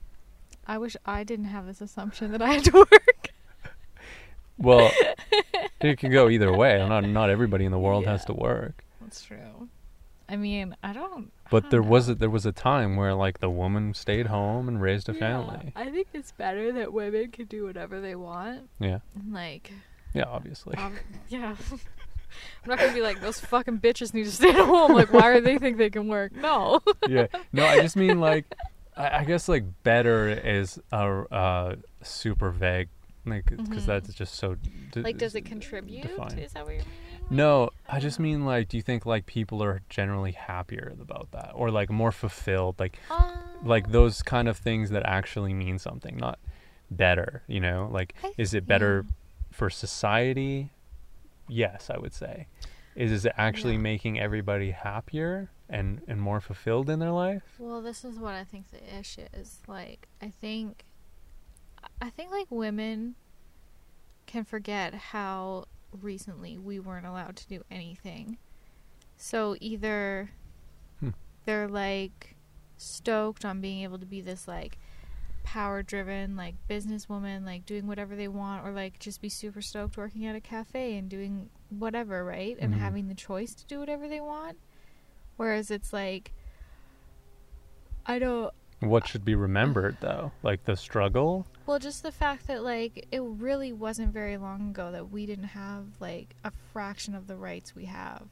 I 0.67 0.77
wish 0.77 0.95
I 1.05 1.23
didn't 1.23 1.45
have 1.45 1.65
this 1.65 1.79
assumption 1.81 2.31
that 2.33 2.41
I 2.41 2.53
had 2.53 2.65
to 2.65 2.71
work. 2.91 3.29
Well, 4.57 4.91
it 5.81 5.97
can 5.99 6.11
go 6.11 6.29
either 6.29 6.51
way. 6.55 6.77
Not 6.79 7.03
not 7.05 7.29
everybody 7.29 7.65
in 7.65 7.71
the 7.71 7.79
world 7.79 8.05
has 8.05 8.25
to 8.25 8.33
work. 8.33 8.83
That's 9.01 9.21
true. 9.23 9.69
I 10.27 10.35
mean, 10.35 10.75
I 10.83 10.93
don't. 10.93 11.31
I 11.45 11.49
But 11.49 11.63
don't 11.63 11.71
there 11.71 11.81
was 11.81 12.07
a, 12.09 12.15
there 12.15 12.29
was 12.29 12.45
a 12.45 12.51
time 12.51 12.95
where 12.97 13.15
like 13.15 13.39
the 13.39 13.49
woman 13.49 13.93
stayed 13.95 14.27
home 14.27 14.67
and 14.67 14.79
raised 14.81 15.09
a 15.09 15.13
Yeah, 15.13 15.19
family. 15.19 15.73
I 15.75 15.89
think 15.89 16.07
it's 16.13 16.31
better 16.31 16.71
that 16.73 16.93
women 16.93 17.31
can 17.31 17.45
do 17.45 17.65
whatever 17.65 17.99
they 17.99 18.13
want. 18.15 18.69
Yeah, 18.79 18.99
Like, 19.31 19.71
yeah, 20.13 20.25
obviously. 20.27 20.75
um, 20.77 20.95
yeah. 21.29 21.55
I'm 22.63 22.69
not 22.69 22.77
gonna 22.77 22.93
be 22.93 23.01
like 23.01 23.21
those 23.21 23.39
fucking 23.39 23.79
bitches 23.79 24.13
need 24.13 24.25
to 24.25 24.31
stay 24.31 24.49
at 24.49 24.55
home. 24.65 24.93
Like, 24.93 25.11
why 25.11 25.33
do 25.33 25.41
they 25.41 25.57
think 25.57 25.77
they 25.77 25.89
can 25.89 26.07
work? 26.07 26.31
No. 26.35 26.79
yeah, 27.07 27.25
no, 27.51 27.65
I 27.65 27.81
just 27.81 27.95
mean 27.95 28.19
like, 28.19 28.45
I, 28.95 29.21
I 29.21 29.23
guess 29.23 29.49
like 29.49 29.63
better 29.81 30.27
is 30.29 30.79
a 30.91 31.23
uh, 31.33 31.75
super 32.03 32.51
vague, 32.51 32.89
like 33.29 33.45
because 33.45 33.67
Mhm. 33.67 33.85
that's 33.85 34.13
just 34.13 34.35
so. 34.35 34.55
d- 34.91 35.01
like, 35.01 35.17
does 35.17 35.35
it 35.35 35.41
contribute? 35.45 36.03
defined. 36.03 36.39
Is 36.39 36.53
that 36.53 36.65
what 36.65 36.73
you're 36.75 36.83
meaning? 36.83 37.27
No, 37.29 37.69
I 37.87 37.99
just 37.99 38.19
mean 38.19 38.45
like, 38.45 38.69
do 38.69 38.77
you 38.77 38.83
think 38.83 39.05
like 39.05 39.25
people 39.25 39.61
are 39.63 39.81
generally 39.89 40.31
happier 40.31 40.93
about 40.99 41.31
that, 41.31 41.51
or 41.53 41.69
like 41.71 41.89
more 41.89 42.11
fulfilled, 42.11 42.75
like 42.79 42.97
Um, 43.11 43.37
like 43.63 43.91
those 43.91 44.21
kind 44.23 44.47
of 44.47 44.57
things 44.57 44.89
that 44.89 45.03
actually 45.05 45.53
mean 45.53 45.77
something, 45.79 46.17
not 46.17 46.39
better, 46.89 47.43
you 47.47 47.59
know? 47.59 47.87
Like, 47.91 48.15
I- 48.23 48.33
is 48.37 48.53
it 48.53 48.65
better 48.65 49.05
for 49.51 49.69
society? 49.69 50.71
Yes, 51.47 51.89
I 51.89 51.97
would 51.97 52.13
say. 52.13 52.47
Is 52.95 53.11
is 53.11 53.25
it 53.25 53.33
actually 53.37 53.73
Yeah. 53.73 53.79
making 53.79 54.19
everybody 54.19 54.71
happier 54.71 55.51
and 55.69 56.01
and 56.07 56.19
more 56.21 56.41
fulfilled 56.41 56.89
in 56.89 56.97
their 56.99 57.11
life? 57.11 57.43
Well, 57.59 57.81
this 57.81 58.03
is 58.03 58.17
what 58.17 58.33
I 58.33 58.43
think 58.43 58.71
the 58.71 58.97
issue 58.99 59.27
is. 59.33 59.59
Like, 59.67 60.07
I 60.21 60.29
think, 60.29 60.83
I 62.01 62.09
think 62.09 62.31
like 62.31 62.47
women 62.49 63.15
can 64.25 64.43
forget 64.43 64.93
how 64.93 65.65
recently 66.01 66.57
we 66.57 66.79
weren't 66.79 67.05
allowed 67.05 67.35
to 67.37 67.47
do 67.47 67.63
anything. 67.71 68.37
So 69.17 69.55
either 69.59 70.31
Hmm. 70.99 71.09
they're 71.45 71.67
like 71.67 72.35
stoked 72.77 73.43
on 73.43 73.59
being 73.59 73.83
able 73.83 73.99
to 73.99 74.05
be 74.05 74.21
this 74.21 74.47
like 74.47 74.77
power 75.43 75.81
driven 75.81 76.35
like 76.35 76.53
businesswoman 76.69 77.43
like 77.43 77.65
doing 77.65 77.87
whatever 77.87 78.15
they 78.15 78.27
want 78.27 78.63
or 78.65 78.71
like 78.71 78.99
just 78.99 79.19
be 79.19 79.27
super 79.29 79.61
stoked 79.61 79.97
working 79.97 80.25
at 80.27 80.35
a 80.35 80.39
cafe 80.39 80.95
and 80.95 81.09
doing 81.09 81.49
whatever 81.69 82.23
right 82.23 82.55
and 82.59 82.73
Mhm. 82.73 82.77
having 82.77 83.07
the 83.07 83.15
choice 83.15 83.55
to 83.55 83.65
do 83.65 83.79
whatever 83.79 84.07
they 84.07 84.21
want 84.21 84.57
whereas 85.37 85.71
it's 85.71 85.91
like 85.91 86.31
i 88.05 88.19
don't 88.19 88.53
What 88.81 89.07
should 89.07 89.25
be 89.25 89.33
remembered 89.35 89.97
though? 90.01 90.31
Like 90.43 90.63
the 90.65 90.75
struggle? 90.77 91.45
Well 91.69 91.77
just 91.77 92.01
the 92.01 92.11
fact 92.11 92.47
that 92.47 92.63
like 92.63 93.07
it 93.11 93.21
really 93.21 93.71
wasn't 93.71 94.11
very 94.11 94.37
long 94.37 94.71
ago 94.71 94.91
that 94.91 95.11
we 95.11 95.27
didn't 95.27 95.43
have 95.65 95.85
like 95.99 96.35
a 96.43 96.51
fraction 96.73 97.13
of 97.13 97.27
the 97.27 97.35
rights 97.35 97.75
we 97.75 97.85
have 97.85 98.23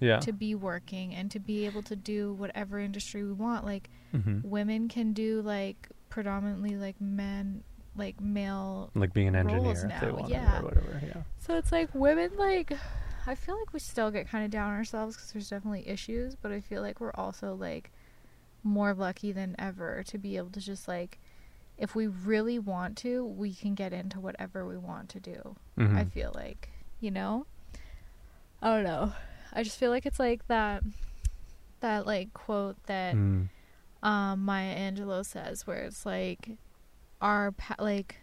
Yeah. 0.00 0.18
to 0.20 0.32
be 0.32 0.54
working 0.54 1.14
and 1.14 1.30
to 1.30 1.38
be 1.40 1.64
able 1.64 1.82
to 1.84 1.96
do 1.96 2.34
whatever 2.34 2.78
industry 2.78 3.24
we 3.24 3.32
want 3.32 3.64
like 3.64 3.88
hmm 4.12 4.40
women 4.44 4.88
can 4.88 5.14
do 5.14 5.40
like 5.40 5.88
predominantly 6.10 6.76
like 6.76 7.00
men 7.00 7.64
like 7.96 8.20
male 8.20 8.90
Like 8.94 9.14
being 9.14 9.28
an 9.28 9.36
engineer 9.36 9.72
if 9.72 10.00
they 10.02 10.10
wanted 10.10 10.30
yeah. 10.30 10.60
or 10.60 10.64
whatever. 10.64 11.00
Yeah. 11.06 11.22
so 11.38 11.56
it's 11.56 11.72
like 11.72 11.88
women 11.94 12.30
like 12.36 12.72
i 13.26 13.34
feel 13.34 13.58
like 13.58 13.72
we 13.72 13.80
still 13.80 14.10
get 14.10 14.28
kind 14.28 14.44
of 14.44 14.50
down 14.50 14.72
on 14.72 14.76
ourselves 14.76 15.16
because 15.16 15.32
there's 15.32 15.48
definitely 15.48 15.88
issues 15.88 16.36
but 16.36 16.52
i 16.52 16.60
feel 16.60 16.82
like 16.82 17.00
we're 17.00 17.12
also 17.14 17.54
like 17.54 17.90
more 18.62 18.92
lucky 18.92 19.32
than 19.32 19.56
ever 19.58 20.02
to 20.06 20.18
be 20.18 20.36
able 20.36 20.50
to 20.50 20.60
just 20.60 20.86
like 20.86 21.18
if 21.78 21.94
we 21.94 22.06
really 22.06 22.58
want 22.58 22.96
to 22.98 23.24
we 23.24 23.54
can 23.54 23.74
get 23.74 23.92
into 23.92 24.18
whatever 24.20 24.66
we 24.66 24.76
want 24.76 25.08
to 25.10 25.20
do 25.20 25.56
hmm 25.76 25.96
I 25.96 26.04
feel 26.04 26.32
like, 26.34 26.68
you 27.00 27.10
know? 27.10 27.46
I 28.60 28.74
don't 28.74 28.84
know. 28.84 29.12
I 29.52 29.62
just 29.62 29.78
feel 29.78 29.90
like 29.90 30.04
it's 30.04 30.18
like 30.18 30.46
that 30.48 30.82
that 31.80 32.06
like 32.06 32.32
quote 32.34 32.76
that 32.86 33.14
Mm. 33.14 33.48
um 34.02 34.44
Maya 34.44 34.76
Angelou 34.76 35.24
says 35.24 35.66
where 35.66 35.78
it's 35.84 36.04
like 36.04 36.50
our 37.20 37.52
pa- 37.52 37.76
like 37.78 38.16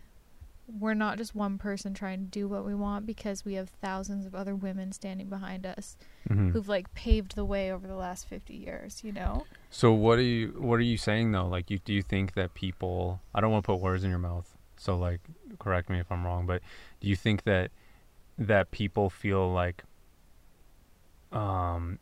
we're 0.80 0.94
not 0.96 1.18
just 1.18 1.36
one 1.36 1.58
person 1.60 1.94
trying 1.94 2.20
to 2.20 2.26
do 2.26 2.48
what 2.48 2.65
we 2.65 2.74
want 2.74 3.06
because 3.06 3.46
we 3.46 3.54
have 3.54 3.70
thousands 3.70 4.26
of 4.26 4.34
other 4.34 4.56
women 4.56 4.91
standing 4.91 5.30
behind 5.30 5.65
us 5.65 5.96
hmm 6.28 6.50
who've 6.50 6.68
like 6.68 6.94
paved 6.94 7.36
the 7.36 7.46
way 7.46 7.72
over 7.72 7.88
the 7.88 7.96
last 7.96 8.28
50 8.28 8.54
years, 8.56 9.04
you 9.04 9.12
know? 9.12 9.46
So 9.75 9.91
what 9.91 10.19
are 10.19 10.21
you 10.21 10.55
what 10.57 10.75
are 10.75 10.89
you 10.93 10.95
saying 10.95 11.33
though? 11.33 11.47
Like 11.47 11.69
you 11.69 11.79
do 11.79 11.91
you 11.91 12.01
think 12.01 12.33
that 12.35 12.53
people 12.53 13.19
I 13.33 13.41
don't 13.41 13.51
want 13.51 13.65
to 13.65 13.67
put 13.73 13.81
words 13.81 14.05
in 14.05 14.09
your 14.09 14.19
mouth. 14.19 14.55
So 14.77 14.95
like 14.95 15.19
correct 15.59 15.89
me 15.89 15.99
if 15.99 16.09
I'm 16.09 16.25
wrong, 16.25 16.45
but 16.45 16.61
do 17.01 17.09
you 17.09 17.17
think 17.17 17.43
that 17.43 17.71
that 18.38 18.71
people 18.71 19.09
feel 19.09 19.51
like 19.51 19.83
um 21.33 21.99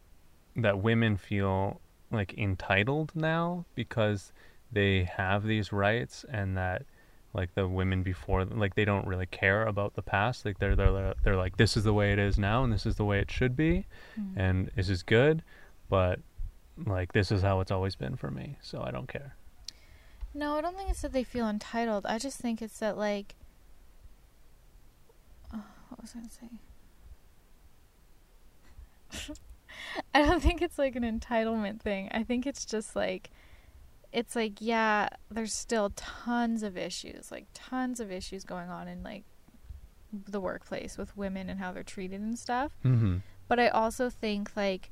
that 0.55 0.83
women 0.83 1.17
feel 1.17 1.81
like 2.11 2.37
entitled 2.37 3.11
now 3.15 3.65
because 3.73 4.31
they 4.71 5.05
have 5.05 5.43
these 5.43 5.73
rights 5.73 6.23
and 6.29 6.55
that 6.55 6.83
like 7.33 7.55
the 7.55 7.67
women 7.67 8.03
before 8.03 8.45
like 8.45 8.75
they 8.75 8.85
don't 8.85 9.07
really 9.07 9.25
care 9.25 9.65
about 9.65 9.95
the 9.95 10.03
past 10.03 10.45
like 10.45 10.59
they're 10.59 10.75
they're 10.75 11.15
they're 11.23 11.35
like 11.35 11.57
this 11.57 11.75
is 11.75 11.83
the 11.83 11.93
way 11.93 12.13
it 12.13 12.19
is 12.19 12.37
now 12.37 12.63
and 12.63 12.71
this 12.71 12.85
is 12.85 12.97
the 12.97 13.05
way 13.05 13.17
it 13.17 13.31
should 13.31 13.55
be 13.55 13.87
Mm. 14.19 14.33
and 14.37 14.71
this 14.75 14.89
is 14.89 15.01
good 15.01 15.41
but 15.89 16.19
like 16.85 17.13
this 17.13 17.31
is 17.31 17.41
how 17.41 17.59
it's 17.59 17.71
always 17.71 17.95
been 17.95 18.15
for 18.15 18.31
me 18.31 18.57
so 18.61 18.81
i 18.81 18.91
don't 18.91 19.07
care 19.07 19.35
No, 20.35 20.57
I 20.57 20.61
don't 20.61 20.75
think 20.75 20.89
it's 20.89 21.01
that 21.03 21.13
they 21.13 21.23
feel 21.23 21.47
entitled. 21.47 22.07
I 22.07 22.17
just 22.17 22.39
think 22.39 22.59
it's 22.63 22.79
that 22.79 22.97
like 22.97 23.35
oh, 25.53 25.63
what 25.89 26.01
was 26.01 26.15
I 26.15 26.19
gonna 26.19 26.29
say? 29.21 29.33
I 30.15 30.23
don't 30.25 30.41
think 30.41 30.61
it's 30.63 30.79
like 30.79 30.95
an 30.95 31.03
entitlement 31.03 31.81
thing. 31.81 32.09
I 32.11 32.23
think 32.23 32.47
it's 32.47 32.65
just 32.65 32.95
like 32.95 33.29
it's 34.11 34.35
like 34.35 34.53
yeah, 34.59 35.09
there's 35.29 35.53
still 35.53 35.91
tons 35.95 36.63
of 36.63 36.77
issues, 36.77 37.31
like 37.31 37.45
tons 37.53 37.99
of 37.99 38.11
issues 38.11 38.43
going 38.43 38.69
on 38.69 38.87
in 38.87 39.03
like 39.03 39.23
the 40.11 40.39
workplace 40.41 40.97
with 40.97 41.15
women 41.17 41.49
and 41.49 41.59
how 41.59 41.71
they're 41.71 41.83
treated 41.83 42.21
and 42.21 42.37
stuff. 42.39 42.71
mm-hmm. 42.83 43.17
But 43.47 43.59
I 43.59 43.67
also 43.67 44.09
think 44.09 44.55
like 44.55 44.89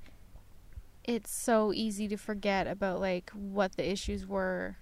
it's 1.03 1.31
so 1.31 1.73
easy 1.73 2.07
to 2.07 2.17
forget 2.17 2.67
about 2.67 2.99
like 2.99 3.29
what 3.31 3.75
the 3.75 3.89
issues 3.89 4.25
were 4.27 4.77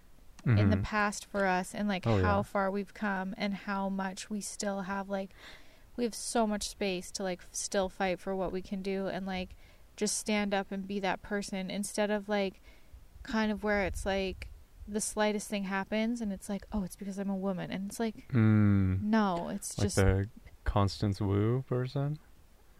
in 0.45 0.69
the 0.69 0.77
past 0.77 1.25
for 1.25 1.45
us 1.45 1.75
and 1.75 1.88
like 1.88 2.03
Mm-hmm. 2.03 2.21
Oh, 2.21 2.23
how 2.23 2.38
yeah. 2.38 2.43
far 2.43 2.71
we've 2.71 2.93
come 2.93 3.36
and 3.38 3.53
how 3.53 3.89
much 3.89 4.29
we 4.29 4.41
still 4.41 4.82
have 4.82 5.10
like 5.10 5.32
we 5.97 6.05
have 6.05 6.15
so 6.15 6.47
much 6.47 6.69
space 6.69 7.12
to 7.12 7.23
like 7.23 7.41
still 7.51 7.89
fight 7.89 8.19
for 8.19 8.36
what 8.36 8.51
we 8.51 8.62
can 8.62 8.82
do 8.82 9.08
and 9.08 9.25
like 9.25 9.49
just 9.97 10.17
stand 10.17 10.53
up 10.53 10.71
and 10.71 10.88
be 10.88 10.99
that 11.01 11.21
person 11.21 11.69
instead 11.69 12.10
of 12.10 12.29
like 12.29 12.62
kind 13.21 13.51
of 13.51 13.63
where 13.63 13.84
it's 13.84 14.05
like 14.05 14.47
the 14.88 15.01
slightest 15.01 15.49
thing 15.49 15.65
happens 15.65 16.21
and 16.21 16.32
it's 16.32 16.47
like 16.49 16.65
oh 16.71 16.84
it's 16.84 16.95
because 16.95 17.19
I'm 17.19 17.29
a 17.29 17.36
woman 17.36 17.69
and 17.69 17.89
it's 17.89 17.99
like 17.99 18.15
mm. 18.34 19.01
no 19.03 19.49
it's 19.53 19.77
like 19.77 19.86
just 19.88 19.97
the 19.97 20.29
constance 20.63 21.19
wu 21.19 21.63
person 21.67 22.17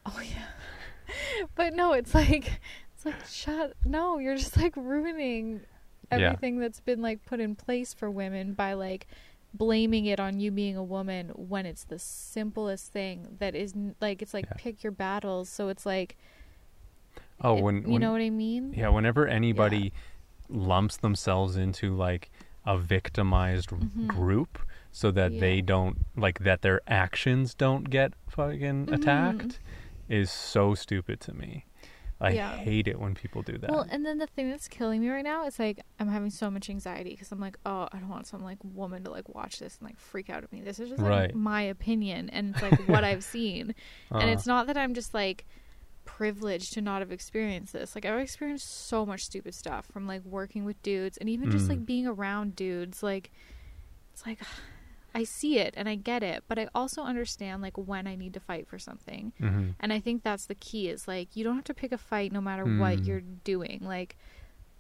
oh 0.06 0.22
yeah 0.24 1.46
but 1.56 1.74
no 1.74 1.94
it's 1.94 2.16
like 2.16 2.62
it's 3.00 3.06
like 3.06 3.26
shut 3.28 3.74
no 3.86 4.18
you're 4.18 4.36
just 4.36 4.58
like 4.58 4.76
ruining 4.76 5.62
Yeah. 6.12 6.18
everything 6.18 6.60
that's 6.60 6.80
been 6.82 7.02
like 7.02 7.24
put 7.26 7.40
in 7.40 7.56
place 7.56 7.94
for 7.94 8.10
women 8.12 8.54
by 8.54 8.74
like 8.74 9.08
blaming 9.54 10.06
it 10.06 10.20
on 10.20 10.40
you 10.40 10.52
being 10.52 10.76
a 10.76 10.84
woman 10.84 11.30
when 11.30 11.66
it's 11.66 11.84
the 11.86 11.98
simplest 11.98 12.92
thing 12.92 13.38
that 13.40 13.56
is 13.56 13.74
like 14.02 14.22
it's 14.22 14.34
like 14.34 14.46
Yeah. 14.46 14.54
pick 14.58 14.84
your 14.84 14.92
battles 14.92 15.50
so 15.50 15.70
it's 15.70 15.86
like 15.86 16.18
oh 17.42 17.58
it- 17.58 17.64
when, 17.64 17.76
you 17.84 17.90
when 17.94 18.02
know 18.02 18.12
what 18.12 18.22
i 18.22 18.30
mean 18.30 18.74
yeah 18.76 18.90
whenever 18.90 19.28
anybody 19.28 19.94
lumps 20.50 20.98
themselves 20.98 21.56
into 21.56 21.96
like 21.96 22.30
a 22.66 22.78
victimized 22.78 23.70
Mhm. 23.70 24.08
group 24.08 24.60
so 24.92 25.10
that 25.12 25.32
Yeah. 25.32 25.40
they 25.40 25.62
don't 25.62 25.98
like 26.18 26.40
that 26.40 26.62
their 26.62 26.82
actions 26.88 27.54
don't 27.54 27.90
get 27.90 28.14
fucking 28.28 28.88
Mhm. 28.88 28.94
attacked 28.94 29.60
is 30.10 30.30
so 30.32 30.76
stupid 30.76 31.20
to 31.22 31.34
me 31.34 31.66
i 32.22 32.32
Yeah. 32.32 32.58
hate 32.58 32.88
it 32.88 33.00
when 33.00 33.16
people 33.16 33.42
do 33.42 33.58
that 33.58 33.70
well 33.72 33.86
and 33.90 34.06
then 34.06 34.18
the 34.18 34.28
thing 34.28 34.50
that's 34.50 34.68
killing 34.68 35.00
me 35.02 35.10
right 35.10 35.24
now 35.24 35.46
is 35.46 35.58
like 35.60 35.80
i'm 36.00 36.10
having 36.10 36.30
so 36.30 36.52
much 36.52 36.70
anxiety 36.70 37.12
because 37.12 37.32
i'm 37.32 37.40
like 37.40 37.58
oh 37.66 37.88
i 37.92 37.98
don't 37.98 38.10
want 38.10 38.28
some 38.28 38.44
like 38.44 38.58
woman 38.64 39.04
to 39.06 39.10
like 39.12 39.30
watch 39.34 39.60
this 39.60 39.78
and 39.80 39.88
like 39.88 39.98
freak 40.00 40.30
out 40.30 40.44
at 40.44 40.52
me 40.52 40.62
this 40.62 40.80
is 40.80 40.90
just 40.90 41.02
like 41.02 41.10
Right. 41.10 41.36
my 41.36 41.62
opinion 41.62 42.30
and 42.30 42.54
it's 42.56 42.62
like 42.62 42.80
what 42.90 43.04
i've 43.04 43.24
seen 43.36 43.74
and 44.12 44.24
Uh, 44.30 44.34
it's 44.34 44.46
not 44.46 44.68
that 44.68 44.78
i'm 44.78 44.94
just 44.94 45.14
like 45.14 45.46
privileged 46.06 46.74
to 46.74 46.82
not 46.82 47.02
have 47.02 47.12
experienced 47.12 47.72
this 47.74 47.94
like 47.96 48.04
i've 48.06 48.20
experienced 48.20 48.88
so 48.88 49.06
much 49.06 49.22
stupid 49.22 49.54
stuff 49.54 49.86
from 49.86 50.08
like 50.08 50.24
working 50.26 50.66
with 50.66 50.82
dudes 50.82 51.18
and 51.18 51.30
even 51.30 51.52
just 51.52 51.66
Mm. 51.68 51.70
like 51.70 51.86
being 51.86 52.08
around 52.08 52.56
dudes 52.56 53.04
like 53.04 53.32
it's 54.12 54.26
like 54.26 54.40
i 55.16 55.24
see 55.24 55.58
it 55.60 55.74
and 55.78 55.88
i 55.90 55.96
get 55.96 56.22
it 56.24 56.44
but 56.48 56.58
i 56.60 56.68
also 56.76 57.02
understand 57.04 57.62
like 57.62 57.78
when 57.78 58.06
i 58.08 58.16
need 58.16 58.34
to 58.34 58.40
fight 58.40 58.68
for 58.68 58.78
something 58.80 59.32
mhm. 59.42 59.74
and 59.80 59.92
i 59.94 60.00
think 60.00 60.24
that's 60.24 60.46
the 60.46 60.56
key 60.56 60.88
is 60.90 61.08
like 61.08 61.36
you 61.36 61.44
don't 61.44 61.56
have 61.56 61.64
to 61.64 61.74
pick 61.74 61.92
a 61.92 61.98
fight 61.98 62.32
no 62.32 62.42
matter 62.42 62.64
what 62.64 62.98
Mm. 63.00 63.06
you're 63.08 63.22
doing 63.44 63.80
like 63.84 64.18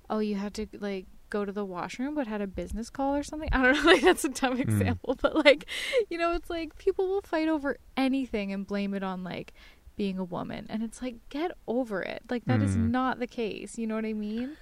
oh 0.09 0.19
you 0.19 0.35
had 0.35 0.53
to 0.55 0.67
like 0.79 1.05
go 1.29 1.45
to 1.45 1.51
the 1.51 1.63
washroom 1.65 2.15
but 2.15 2.25
had 2.25 2.41
a 2.41 2.47
business 2.47 2.89
call 2.89 3.15
or 3.15 3.23
something 3.23 3.49
i 3.53 3.61
don't 3.61 3.75
know 3.83 3.91
like 3.91 4.01
that's 4.01 4.23
a 4.25 4.29
dumb 4.29 4.57
Mm. 4.57 4.61
example 4.61 5.15
but 5.21 5.35
like 5.35 5.65
you 6.09 6.17
know 6.17 6.33
it's 6.33 6.49
like 6.49 6.77
people 6.77 7.07
will 7.07 7.21
fight 7.21 7.47
over 7.47 7.77
anything 7.97 8.51
and 8.51 8.65
blame 8.67 8.93
it 8.93 9.03
on 9.03 9.23
like 9.23 9.53
being 9.95 10.17
a 10.17 10.23
woman 10.23 10.65
and 10.69 10.81
it's 10.81 11.01
like 11.01 11.15
get 11.29 11.51
over 11.67 12.01
it 12.01 12.23
like 12.29 12.45
that 12.45 12.61
is 12.61 12.75
Mm. 12.77 12.89
not 12.91 13.19
the 13.19 13.27
case 13.27 13.77
you 13.77 13.85
know 13.85 13.95
what 13.95 14.05
i 14.05 14.13
mean 14.13 14.55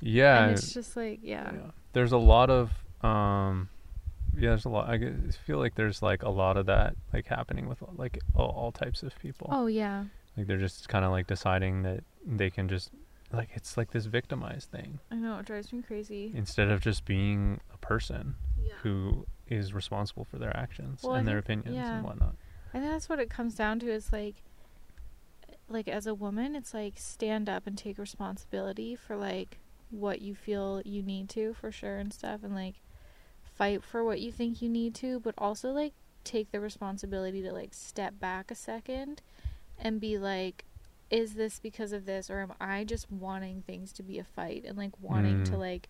yeah 0.00 0.42
and 0.44 0.52
it's 0.52 0.72
just 0.74 0.96
like 0.96 1.20
yeah, 1.22 1.50
Yeah. 1.54 1.70
There's 1.94 2.12
a 2.12 2.18
lot 2.18 2.50
of 2.50 2.70
um 3.04 3.68
yeah, 4.36 4.50
there's 4.50 4.64
a 4.64 4.68
lot 4.68 4.88
I 4.88 4.98
feel 5.46 5.58
like 5.58 5.74
there's 5.74 6.02
like 6.02 6.22
a 6.22 6.28
lot 6.30 6.56
of 6.56 6.66
that 6.66 6.96
like 7.12 7.26
happening 7.26 7.68
with 7.68 7.82
like 7.96 8.18
all, 8.34 8.50
all 8.50 8.72
types 8.72 9.02
of 9.02 9.18
people. 9.18 9.48
oh 9.50 9.66
yeah 9.66 10.04
Like 10.36 10.46
they're 10.46 10.58
just 10.58 10.88
kind 10.88 11.04
of 11.04 11.10
like 11.10 11.26
deciding 11.26 11.82
that 11.82 12.04
they 12.26 12.50
can 12.50 12.68
just 12.68 12.90
like 13.32 13.50
it's 13.54 13.76
like 13.76 13.90
this 13.92 14.04
victimized 14.06 14.70
thing 14.70 14.98
i 15.10 15.14
know 15.14 15.38
it 15.38 15.46
drives 15.46 15.72
me 15.72 15.80
crazy 15.82 16.30
instead 16.34 16.68
of 16.68 16.80
just 16.82 17.04
being 17.06 17.60
a 17.72 17.78
person 17.78 18.34
yeah. 18.62 18.74
who 18.82 19.26
is 19.48 19.72
responsible 19.72 20.24
for 20.24 20.36
their 20.38 20.54
actions 20.56 21.02
Well, 21.02 21.14
I 21.14 21.18
and 21.20 21.26
their 21.28 21.40
think- 21.42 21.62
opinions 21.62 21.86
yeah. 21.86 21.96
and 21.96 22.04
whatnot. 22.04 22.34
I 22.74 22.78
think 22.78 22.90
that's 22.90 23.08
what 23.08 23.18
it 23.18 23.28
comes 23.30 23.54
down 23.54 23.80
to 23.80 23.90
is 23.90 24.12
like 24.12 24.36
like 25.68 25.88
as 25.88 26.06
a 26.06 26.14
woman, 26.14 26.54
it's 26.54 26.74
like 26.74 26.94
stand 26.96 27.48
up 27.48 27.66
and 27.66 27.76
take 27.78 27.98
responsibility 27.98 28.94
for 28.94 29.16
like 29.16 29.58
what 29.90 30.20
you 30.22 30.34
feel 30.34 30.80
you 30.84 31.02
need 31.02 31.28
to 31.30 31.54
for 31.54 31.70
sure 31.70 31.96
and 31.96 32.12
stuff 32.12 32.40
and 32.42 32.54
like 32.54 32.74
fight 33.54 33.82
for 33.84 34.04
what 34.04 34.20
you 34.20 34.32
think 34.32 34.60
you 34.62 34.68
need 34.68 34.94
to, 34.96 35.20
but 35.20 35.34
also 35.38 35.70
like 35.70 35.92
take 36.24 36.50
the 36.52 36.60
responsibility 36.60 37.42
to 37.42 37.52
like 37.52 37.74
step 37.74 38.18
back 38.20 38.50
a 38.50 38.54
second 38.54 39.22
and 39.78 40.00
be 40.00 40.16
like 40.18 40.64
is 41.10 41.34
this 41.34 41.58
because 41.58 41.92
of 41.92 42.06
this 42.06 42.30
or 42.30 42.40
am 42.40 42.52
I 42.60 42.84
just 42.84 43.10
wanting 43.10 43.62
things 43.66 43.92
to 43.94 44.02
be 44.02 44.18
a 44.18 44.24
fight 44.24 44.64
and 44.66 44.78
like 44.78 44.92
wanting 45.00 45.44
to 45.44 45.52
Mm. 45.52 45.58
like 45.58 45.88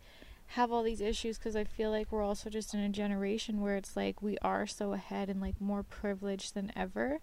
have 0.49 0.73
all 0.73 0.83
these 0.83 1.01
issues 1.01 1.39
because 1.39 1.55
I 1.55 1.65
feel 1.65 1.91
like 1.91 2.11
we're 2.11 2.25
also 2.25 2.51
just 2.51 2.75
in 2.75 2.81
a 2.81 2.89
generation 2.89 3.61
where 3.61 3.77
it's 3.77 3.95
like 3.97 4.21
we 4.21 4.37
are 4.39 4.67
so 4.67 4.93
ahead 4.95 5.29
and 5.29 5.41
like 5.41 5.61
more 5.61 5.83
privileged 5.83 6.55
than 6.55 6.73
ever 6.75 7.21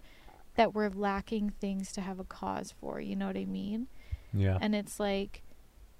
that 0.56 0.74
we're 0.74 0.88
lacking 0.88 1.50
things 1.50 1.92
to 1.92 2.00
have 2.00 2.18
a 2.18 2.24
cause 2.24 2.72
for, 2.80 3.00
you 3.00 3.14
know 3.14 3.26
what 3.28 3.36
I 3.36 3.44
mean? 3.44 3.86
Yeah. 4.32 4.58
And 4.60 4.74
it's 4.74 4.98
like 4.98 5.42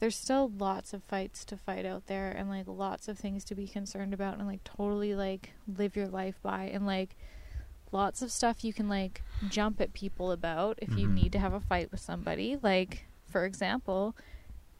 there's 0.01 0.17
still 0.17 0.51
lots 0.59 0.93
of 0.93 1.03
fights 1.05 1.45
to 1.45 1.57
fight 1.57 1.87
out 1.87 2.07
there 2.07 2.31
and 2.31 2.49
like 2.49 2.67
lots 2.67 3.07
of 3.07 3.19
things 3.19 3.45
to 3.45 3.55
be 3.55 3.69
concerned 3.69 4.13
about 4.15 4.39
and 4.39 4.47
like 4.47 4.65
totally 4.65 5.15
like 5.15 5.51
live 5.79 5.95
your 5.95 6.09
life 6.09 6.41
by 6.43 6.65
and 6.65 6.87
like 6.87 7.17
lots 7.93 8.23
of 8.23 8.31
stuff 8.33 8.65
you 8.65 8.73
can 8.73 8.89
like 8.89 9.23
jump 9.49 9.81
at 9.81 9.93
people 9.93 10.31
about 10.33 10.79
if 10.81 10.91
you 10.97 11.07
Mhm. 11.09 11.15
need 11.15 11.33
to 11.33 11.39
have 11.39 11.53
a 11.53 11.61
fight 11.61 11.91
with 11.91 12.01
somebody. 12.01 12.59
Like 12.63 13.07
for 13.27 13.45
example, 13.45 14.17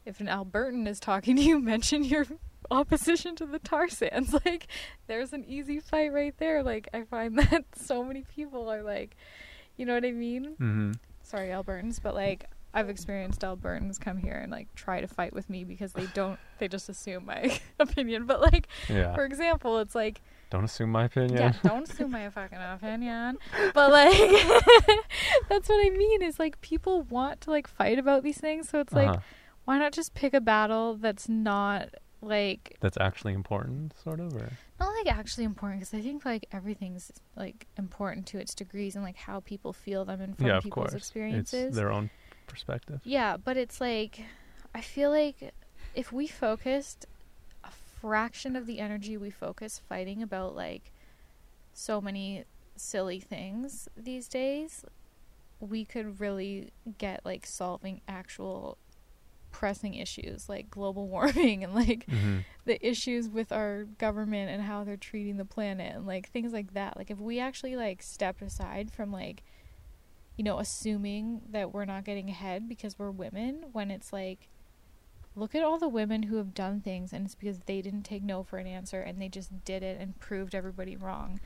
if 0.05 0.19
an 0.19 0.27
Albertan 0.27 0.87
is 0.87 0.99
talking 0.99 1.35
to 1.35 1.41
you, 1.41 1.59
mention 1.73 2.03
your 2.03 2.25
opposition 2.71 3.35
to 3.35 3.45
the 3.45 3.59
tar 3.59 3.89
sands. 3.89 4.33
Like 4.45 4.67
there's 5.07 5.33
an 5.33 5.43
easy 5.45 5.79
fight 5.79 6.11
right 6.13 6.35
there. 6.37 6.63
Like 6.63 6.87
I 6.93 7.03
find 7.03 7.37
that 7.39 7.65
so 7.75 8.03
many 8.03 8.23
people 8.23 8.69
are 8.69 8.81
like 8.81 9.15
you 9.77 9.85
know 9.85 9.93
what 9.93 10.05
I 10.05 10.11
mean? 10.11 10.55
Mm-hmm. 10.59 10.91
sorry 11.23 11.49
albertans 11.49 11.99
but 12.01 12.13
like 12.15 12.45
i've 12.73 12.89
experienced 12.89 13.41
albertans 13.41 13.99
come 13.99 14.17
here 14.17 14.33
and 14.35 14.51
like 14.51 14.73
try 14.75 15.01
to 15.01 15.07
fight 15.07 15.33
with 15.33 15.49
me 15.49 15.63
because 15.63 15.93
they 15.93 16.05
don't 16.13 16.39
they 16.59 16.67
just 16.67 16.87
assume 16.89 17.25
my 17.25 17.59
opinion 17.79 18.25
but 18.25 18.41
like 18.41 18.67
Yeah. 18.89 19.13
for 19.13 19.25
example 19.25 19.79
it's 19.79 19.95
like 19.95 20.21
Don't 20.49 20.63
assume 20.63 20.91
my 20.91 21.05
opinion. 21.05 21.37
yeah 21.37 21.53
don't 21.63 21.89
assume 21.89 22.11
my 22.11 22.29
fucking 22.29 22.57
opinion 22.57 23.37
but 23.73 23.91
like 23.91 24.17
that's 25.49 25.69
what 25.69 25.85
i 25.85 25.89
mean 25.89 26.21
is 26.21 26.39
like 26.39 26.59
people 26.61 27.03
want 27.03 27.41
to 27.41 27.49
like 27.51 27.67
fight 27.67 27.99
about 27.99 28.23
these 28.23 28.37
things 28.37 28.69
so 28.69 28.79
it's 28.79 28.93
like 28.93 29.09
Uh-huh. 29.09 29.19
why 29.65 29.77
not 29.77 29.91
just 29.93 30.13
pick 30.13 30.33
a 30.33 30.41
battle 30.41 30.95
that's 30.95 31.27
not 31.29 31.89
like 32.23 32.77
That's 32.81 32.97
actually 32.97 33.33
important, 33.33 33.95
sort 34.03 34.19
of, 34.19 34.35
or 34.35 34.51
not 34.79 34.93
like 34.93 35.11
actually 35.11 35.43
important 35.43 35.79
because 35.81 35.91
I 35.95 36.01
think 36.03 36.23
like 36.23 36.45
everything's 36.51 37.11
like 37.35 37.65
important 37.79 38.27
to 38.27 38.37
its 38.37 38.53
degrees 38.53 38.93
and 38.95 39.03
like 39.03 39.15
how 39.15 39.39
people 39.39 39.73
feel 39.73 40.05
them 40.05 40.21
and 40.21 40.37
from 40.37 40.45
yeah, 40.45 40.57
of 40.57 40.63
people's 40.63 40.89
course, 40.91 40.93
experiences. 40.93 41.63
it's 41.69 41.75
their 41.75 41.91
own 41.91 42.11
perspective. 42.51 42.99
Yeah, 43.03 43.37
but 43.37 43.57
it's 43.57 43.79
like 43.81 44.21
I 44.75 44.81
feel 44.81 45.09
like 45.09 45.53
if 45.95 46.11
we 46.11 46.27
focused 46.27 47.05
a 47.63 47.69
fraction 47.99 48.55
of 48.55 48.65
the 48.65 48.79
energy 48.79 49.17
we 49.17 49.29
focus 49.29 49.81
fighting 49.89 50.21
about 50.21 50.55
like 50.55 50.91
so 51.73 52.01
many 52.01 52.43
silly 52.75 53.19
things 53.19 53.87
these 53.97 54.27
days, 54.27 54.85
we 55.59 55.85
could 55.85 56.19
really 56.19 56.71
get 56.97 57.21
like 57.25 57.45
solving 57.45 58.01
actual 58.07 58.77
pressing 59.51 59.93
issues 59.95 60.47
like 60.47 60.69
global 60.69 61.07
warming 61.15 61.63
and 61.63 61.73
like 61.75 62.05
Mm-hmm. 62.07 62.39
the 62.65 62.85
issues 62.87 63.27
with 63.29 63.51
our 63.51 63.83
government 63.83 64.49
and 64.49 64.63
how 64.63 64.83
they're 64.83 64.95
treating 64.97 65.37
the 65.37 65.45
planet 65.45 65.93
and 65.95 66.07
like 66.07 66.29
things 66.29 66.53
like 66.53 66.73
that. 66.73 66.95
Like 66.97 67.11
if 67.11 67.19
we 67.19 67.39
actually 67.39 67.75
like 67.75 68.01
stepped 68.01 68.41
aside 68.41 68.91
from 68.91 69.11
like 69.11 69.43
you 70.41 70.43
know 70.43 70.57
assuming 70.57 71.39
that 71.51 71.71
we're 71.71 71.85
not 71.85 72.03
getting 72.03 72.27
ahead 72.27 72.67
because 72.67 72.97
we're 72.97 73.11
women 73.11 73.63
when 73.73 73.91
it's 73.91 74.11
like 74.11 74.49
look 75.35 75.53
at 75.53 75.61
all 75.61 75.77
the 75.77 75.87
women 75.87 76.23
who 76.23 76.37
have 76.37 76.55
done 76.55 76.81
things 76.81 77.13
and 77.13 77.27
it's 77.27 77.35
because 77.35 77.59
they 77.67 77.79
didn't 77.79 78.01
take 78.01 78.23
no 78.23 78.41
for 78.41 78.57
an 78.57 78.65
answer 78.65 79.01
and 79.01 79.21
they 79.21 79.29
just 79.29 79.63
did 79.63 79.83
it 79.83 80.01
and 80.01 80.19
proved 80.19 80.55
everybody 80.55 80.95
wrong. 80.97 81.39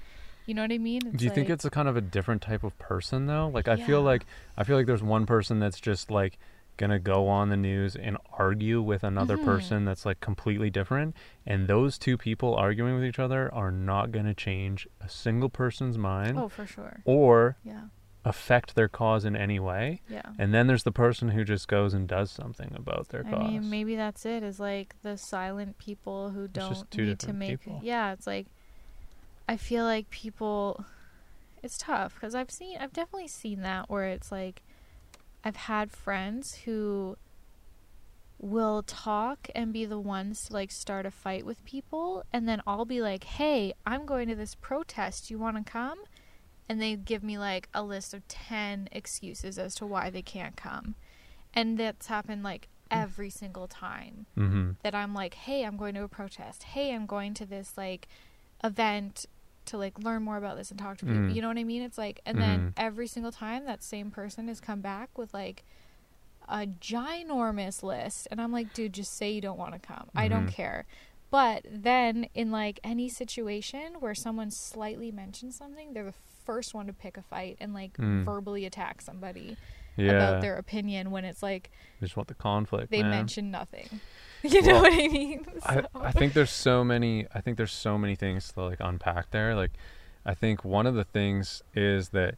You 0.45 0.53
know 0.53 0.61
what 0.61 0.71
I 0.71 0.77
mean? 0.77 1.01
Do 1.13 1.25
you 1.25 1.29
think 1.29 1.49
it's 1.49 1.65
a 1.65 1.69
kind 1.69 1.89
of 1.89 1.97
a 1.97 2.01
different 2.01 2.41
type 2.41 2.63
of 2.63 2.79
person 2.79 3.25
though? 3.25 3.49
Like 3.53 3.67
I 3.67 3.75
feel 3.75 4.01
like 4.01 4.25
I 4.55 4.63
feel 4.63 4.77
like 4.77 4.85
there's 4.85 5.03
one 5.03 5.25
person 5.25 5.59
that's 5.59 5.81
just 5.81 6.09
like 6.09 6.37
gonna 6.77 6.97
go 6.97 7.27
on 7.27 7.49
the 7.49 7.57
news 7.57 7.97
and 7.97 8.17
argue 8.31 8.81
with 8.81 9.03
another 9.03 9.37
Mhm. 9.37 9.43
person 9.43 9.83
that's 9.83 10.05
like 10.05 10.21
completely 10.21 10.69
different 10.69 11.17
and 11.45 11.67
those 11.67 11.97
two 11.97 12.17
people 12.17 12.55
arguing 12.55 12.95
with 12.95 13.03
each 13.03 13.19
other 13.19 13.53
are 13.53 13.71
not 13.71 14.13
gonna 14.13 14.33
change 14.33 14.87
a 15.01 15.09
single 15.09 15.49
person's 15.49 15.97
mind 15.97 16.37
Oh, 16.39 16.47
for 16.47 16.65
sure. 16.65 17.01
or 17.03 17.57
Yeah. 17.61 17.87
Affect 18.25 18.73
their 18.75 18.87
cause 18.89 19.23
in 19.23 19.35
any 19.35 19.59
way. 19.59 20.01
Yeah. 20.09 20.23
And 20.39 20.53
then 20.53 20.65
there's 20.65 20.83
the 20.83 20.91
person 20.91 21.29
who 21.29 21.43
just 21.45 21.67
goes 21.67 21.93
and 21.93 22.07
does 22.07 22.31
something 22.31 22.73
about 22.75 23.09
their 23.09 23.23
I 23.25 23.29
cause. 23.29 23.51
mean, 23.51 23.69
maybe 23.69 23.95
that's 23.95 24.25
it. 24.25 24.41
Is 24.43 24.59
like 24.59 24.95
the 25.03 25.15
silent 25.15 25.77
people 25.77 26.31
who 26.31 26.47
don't 26.47 26.97
need 26.97 27.19
to 27.19 27.33
make. 27.33 27.61
people. 27.61 27.79
Yeah, 27.83 28.11
it's 28.11 28.25
like 28.25 28.47
I 29.47 29.55
feel 29.57 29.85
like 29.85 30.09
people. 30.09 30.83
It's 31.61 31.77
tough 31.79 32.13
because 32.13 32.35
I've 32.35 32.51
seen, 32.51 32.77
I've 32.79 32.93
definitely 32.93 33.27
seen 33.27 33.61
that 33.61 33.89
where 33.89 34.05
it's 34.05 34.31
like, 34.31 34.61
I've 35.43 35.55
had 35.55 35.91
friends 35.91 36.59
who 36.65 37.17
will 38.37 38.83
talk 38.83 39.49
and 39.55 39.73
be 39.73 39.83
the 39.85 39.97
ones 39.99 40.45
to 40.45 40.53
like 40.53 40.69
start 40.71 41.07
a 41.07 41.11
fight 41.11 41.43
with 41.43 41.63
people, 41.65 42.23
and 42.31 42.47
then 42.47 42.61
I'll 42.67 42.85
be 42.85 43.01
like, 43.01 43.23
"Hey, 43.23 43.73
I'm 43.85 44.05
going 44.05 44.27
to 44.27 44.35
this 44.35 44.53
protest. 44.53 45.31
You 45.31 45.39
want 45.39 45.57
to 45.57 45.71
come?" 45.71 45.99
And 46.67 46.81
they 46.81 46.95
give 46.95 47.23
me 47.23 47.37
like 47.37 47.69
a 47.73 47.83
list 47.83 48.13
of 48.13 48.27
ten 48.27 48.89
excuses 48.91 49.57
as 49.59 49.75
to 49.75 49.85
why 49.85 50.09
they 50.09 50.21
can't 50.23 50.55
come, 50.55 50.95
and 51.53 51.77
that's 51.77 52.07
happened 52.07 52.43
like 52.43 52.67
every 52.91 53.29
single 53.29 53.67
time 53.67 54.25
Mm-hmm. 54.37 54.71
that 54.83 54.93
I'm 54.95 55.13
like, 55.13 55.33
hey, 55.33 55.63
I'm 55.63 55.77
going 55.77 55.95
to 55.95 56.03
a 56.03 56.07
protest. 56.07 56.63
Hey, 56.63 56.93
I'm 56.93 57.05
going 57.05 57.33
to 57.35 57.45
this 57.45 57.73
like 57.77 58.07
event 58.63 59.25
to 59.65 59.77
like 59.77 59.97
learn 59.99 60.23
more 60.23 60.37
about 60.37 60.57
this 60.57 60.69
and 60.71 60.79
talk 60.79 60.97
to 60.99 61.05
people. 61.05 61.21
Mm. 61.21 61.35
You 61.35 61.41
know 61.41 61.47
what 61.47 61.57
I 61.57 61.63
mean? 61.63 61.81
It's 61.81 61.97
like, 61.97 62.21
and 62.25 62.39
then 62.39 62.59
Mhm. 62.59 62.73
every 62.77 63.07
single 63.07 63.31
time 63.31 63.65
that 63.65 63.81
same 63.83 64.11
person 64.11 64.47
has 64.47 64.59
come 64.59 64.81
back 64.81 65.17
with 65.17 65.33
like 65.33 65.63
a 66.47 66.67
ginormous 66.67 67.81
list, 67.83 68.27
and 68.29 68.39
I'm 68.41 68.51
like, 68.51 68.73
dude, 68.73 68.93
just 68.93 69.15
say 69.17 69.31
you 69.31 69.41
don't 69.41 69.57
want 69.57 69.73
to 69.73 69.79
come. 69.79 70.09
I 70.15 70.27
don't 70.27 70.45
Mhm. 70.47 70.51
care. 70.53 70.85
But 71.31 71.65
then 71.67 72.27
in 72.35 72.51
like 72.51 72.79
any 72.83 73.09
situation 73.09 73.95
where 73.99 74.13
someone 74.15 74.51
slightly 74.51 75.11
mentions 75.11 75.55
something, 75.55 75.93
they're 75.93 76.03
the 76.05 76.13
first 76.45 76.73
one 76.73 76.87
to 76.87 76.93
pick 76.93 77.17
a 77.17 77.21
fight 77.21 77.57
and 77.59 77.73
like 77.73 77.97
Mm. 77.97 78.23
verbally 78.25 78.65
attack 78.65 79.01
somebody 79.01 79.57
Yeah. 79.97 80.11
about 80.11 80.41
their 80.41 80.55
opinion 80.57 81.11
when 81.11 81.25
it's 81.25 81.41
like 81.43 81.71
they 81.99 82.05
just 82.05 82.15
want 82.17 82.27
the 82.27 82.33
conflict. 82.35 82.91
they 82.91 83.01
man. 83.01 83.11
mention 83.11 83.51
nothing. 83.51 83.99
You 84.43 84.61
know 84.61 84.81
what 84.81 84.93
I 84.93 85.07
mean? 85.07 85.43
I, 85.65 85.83
I 85.95 86.11
think 86.11 86.33
there's 86.33 86.51
so 86.51 86.83
many 86.83 87.25
I 87.33 87.41
think 87.41 87.57
there's 87.57 87.71
so 87.73 87.97
many 87.97 88.15
things 88.15 88.51
to 88.53 88.61
like 88.61 88.77
unpack 88.79 89.31
there. 89.31 89.55
Like 89.55 89.71
I 90.23 90.35
think 90.35 90.63
one 90.63 90.85
of 90.85 90.93
the 90.93 91.03
things 91.03 91.63
is 91.73 92.09
that 92.09 92.35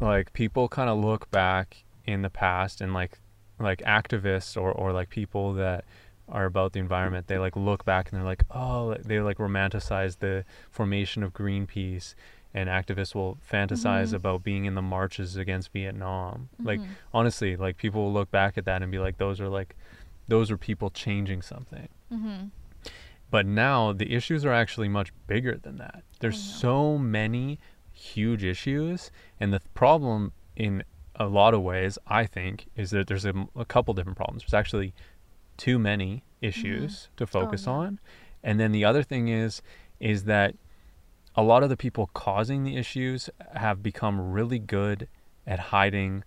like 0.00 0.32
people 0.32 0.68
kind 0.68 0.90
of 0.90 0.98
look 0.98 1.30
back 1.30 1.84
in 2.06 2.22
the 2.22 2.30
past 2.30 2.80
and 2.80 2.92
like 2.92 3.20
like 3.60 3.78
activists 3.82 4.60
or 4.60 4.72
or 4.72 4.92
like 4.92 5.10
people 5.10 5.52
that 5.54 5.84
are 6.28 6.44
about 6.46 6.72
the 6.72 6.80
environment 6.80 7.26
they 7.28 7.38
like 7.38 7.54
look 7.54 7.84
back 7.84 8.10
and 8.10 8.18
they're 8.18 8.26
like 8.26 8.42
oh 8.50 8.94
they 8.94 9.20
like 9.20 9.38
romanticize 9.38 10.18
the 10.18 10.44
formation 10.70 11.22
of 11.22 11.32
Greenpeace 11.32 12.14
and 12.54 12.68
activists 12.68 13.14
will 13.14 13.38
fantasize 13.50 14.08
Mhm. 14.10 14.14
about 14.14 14.42
being 14.42 14.64
in 14.66 14.74
the 14.74 14.82
marches 14.82 15.36
against 15.36 15.72
Vietnam. 15.72 16.48
Like 16.62 16.80
Mhm. 16.80 16.88
honestly, 17.14 17.56
like 17.56 17.76
people 17.76 18.02
will 18.04 18.12
look 18.12 18.30
back 18.30 18.58
at 18.58 18.64
that 18.66 18.82
and 18.82 18.92
be 18.92 18.98
like 18.98 19.18
those 19.18 19.40
are 19.40 19.48
like 19.48 19.74
those 20.28 20.50
are 20.50 20.56
people 20.56 20.88
changing 20.90 21.42
something. 21.42 21.88
Mhm. 22.12 22.50
But 23.30 23.46
now 23.46 23.92
the 23.92 24.14
issues 24.14 24.44
are 24.44 24.52
actually 24.52 24.88
much 24.88 25.12
bigger 25.26 25.56
than 25.56 25.76
that. 25.78 26.04
There's 26.20 26.40
so 26.40 26.98
many 26.98 27.58
huge 27.92 28.44
issues, 28.44 29.10
and 29.40 29.52
the 29.52 29.58
th- 29.58 29.74
problem 29.74 30.32
in 30.56 30.84
a 31.16 31.26
lot 31.26 31.54
of 31.54 31.62
ways, 31.62 31.98
I 32.06 32.24
think, 32.26 32.68
is 32.76 32.90
that 32.90 33.06
there's 33.06 33.24
a 33.24 33.32
couple 33.68 33.94
different 33.94 34.16
problems. 34.16 34.42
There's 34.42 34.54
actually 34.54 34.94
too 35.56 35.78
many 35.78 36.22
issues 36.40 37.08
to 37.16 37.26
focus 37.26 37.62
Mm-hmm. 37.62 37.70
Oh, 37.70 37.80
yeah. 37.82 37.86
on, 37.88 38.00
and 38.42 38.60
then 38.60 38.72
the 38.72 38.84
other 38.84 39.02
thing 39.02 39.28
is, 39.28 39.62
is 40.00 40.24
that 40.24 40.54
a 41.34 41.42
lot 41.42 41.62
of 41.62 41.68
the 41.68 41.76
people 41.76 42.10
causing 42.14 42.64
the 42.64 42.76
issues 42.76 43.30
have 43.54 43.82
become 43.82 44.32
really 44.32 44.58
good 44.58 45.08
at 45.46 45.58
hiding 45.58 46.24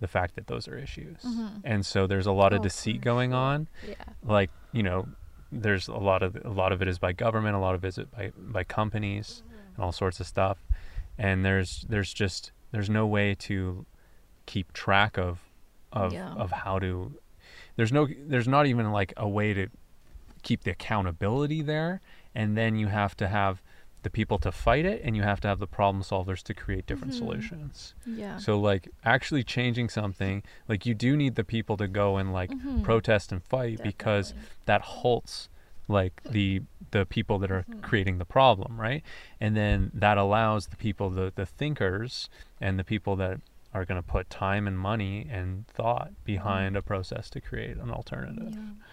the 0.00 0.08
fact 0.08 0.34
that 0.34 0.46
those 0.48 0.66
are 0.68 0.76
issues, 0.76 1.22
Mhm. 1.22 1.60
and 1.64 1.86
so 1.86 2.06
there's 2.06 2.26
a 2.26 2.32
lot 2.32 2.52
of 2.52 2.60
Oh, 2.60 2.62
deceit 2.64 3.00
going 3.00 3.32
on 3.32 3.68
Yeah. 3.86 3.94
like 4.22 4.50
you 4.72 4.82
know 4.82 5.06
there's 5.52 5.86
a 5.86 5.94
lot 5.96 6.22
of 6.22 6.36
a 6.44 6.50
lot 6.50 6.72
of 6.72 6.82
it 6.82 6.88
is 6.88 6.98
by 6.98 7.12
government 7.12 7.54
a 7.54 7.58
lot 7.58 7.74
of 7.74 7.84
it 7.84 7.88
is 7.88 7.98
by 8.06 8.32
by 8.36 8.64
companies 8.64 9.42
and 9.76 9.84
all 9.84 9.92
sorts 9.92 10.18
of 10.18 10.26
stuff 10.26 10.58
and 11.18 11.44
there's 11.44 11.82
there's 11.88 12.12
just 12.12 12.50
there's 12.72 12.90
no 12.90 13.06
way 13.06 13.34
to 13.34 13.84
keep 14.46 14.72
track 14.72 15.16
of 15.18 15.40
of 15.92 16.12
Yeah. 16.12 16.32
of 16.34 16.50
how 16.50 16.78
to 16.80 17.14
there's 17.76 17.92
no 17.92 18.08
there's 18.26 18.48
not 18.48 18.66
even 18.66 18.90
like 18.90 19.12
a 19.16 19.28
way 19.28 19.54
to 19.54 19.68
keep 20.42 20.62
the 20.64 20.70
accountability 20.72 21.62
there 21.62 22.00
and 22.34 22.56
then 22.56 22.76
you 22.76 22.88
have 22.88 23.16
to 23.18 23.28
have 23.28 23.62
the 24.02 24.10
people 24.10 24.38
to 24.38 24.50
fight 24.52 24.84
it 24.84 25.00
and 25.04 25.16
you 25.16 25.22
have 25.22 25.40
to 25.40 25.48
have 25.48 25.58
the 25.58 25.66
problem 25.66 26.02
solvers 26.02 26.42
to 26.42 26.54
create 26.54 26.86
different 26.86 27.14
Mhm. 27.14 27.18
solutions. 27.18 27.94
Yeah. 28.06 28.36
So 28.38 28.58
like 28.58 28.88
actually 29.04 29.44
changing 29.44 29.88
something, 29.88 30.42
like 30.68 30.84
you 30.86 30.94
do 30.94 31.16
need 31.16 31.34
the 31.36 31.44
people 31.44 31.76
to 31.76 31.86
go 31.88 32.16
and 32.16 32.32
like 32.32 32.50
Mhm. 32.50 32.82
protest 32.82 33.30
and 33.32 33.42
fight 33.44 33.80
because 33.82 34.34
that 34.66 34.82
halts 34.82 35.48
like 35.88 36.22
the 36.30 36.62
the 36.90 37.06
people 37.06 37.38
that 37.38 37.50
are 37.50 37.64
Mhm. 37.70 37.82
creating 37.82 38.18
the 38.18 38.24
problem, 38.24 38.80
right? 38.80 39.02
And 39.40 39.56
then 39.56 39.90
that 39.94 40.18
allows 40.18 40.66
the 40.68 40.76
people 40.76 41.08
the 41.10 41.32
the 41.34 41.46
thinkers 41.46 42.28
and 42.60 42.78
the 42.78 42.84
people 42.84 43.16
that 43.16 43.40
are 43.74 43.84
going 43.86 44.00
to 44.02 44.06
put 44.06 44.28
time 44.28 44.66
and 44.66 44.78
money 44.78 45.26
and 45.30 45.66
thought 45.68 46.12
behind 46.24 46.76
a 46.76 46.82
process 46.82 47.30
to 47.30 47.40
create 47.40 47.78
an 47.78 47.90
alternative. 47.90 48.52
Yeah. 48.54 48.84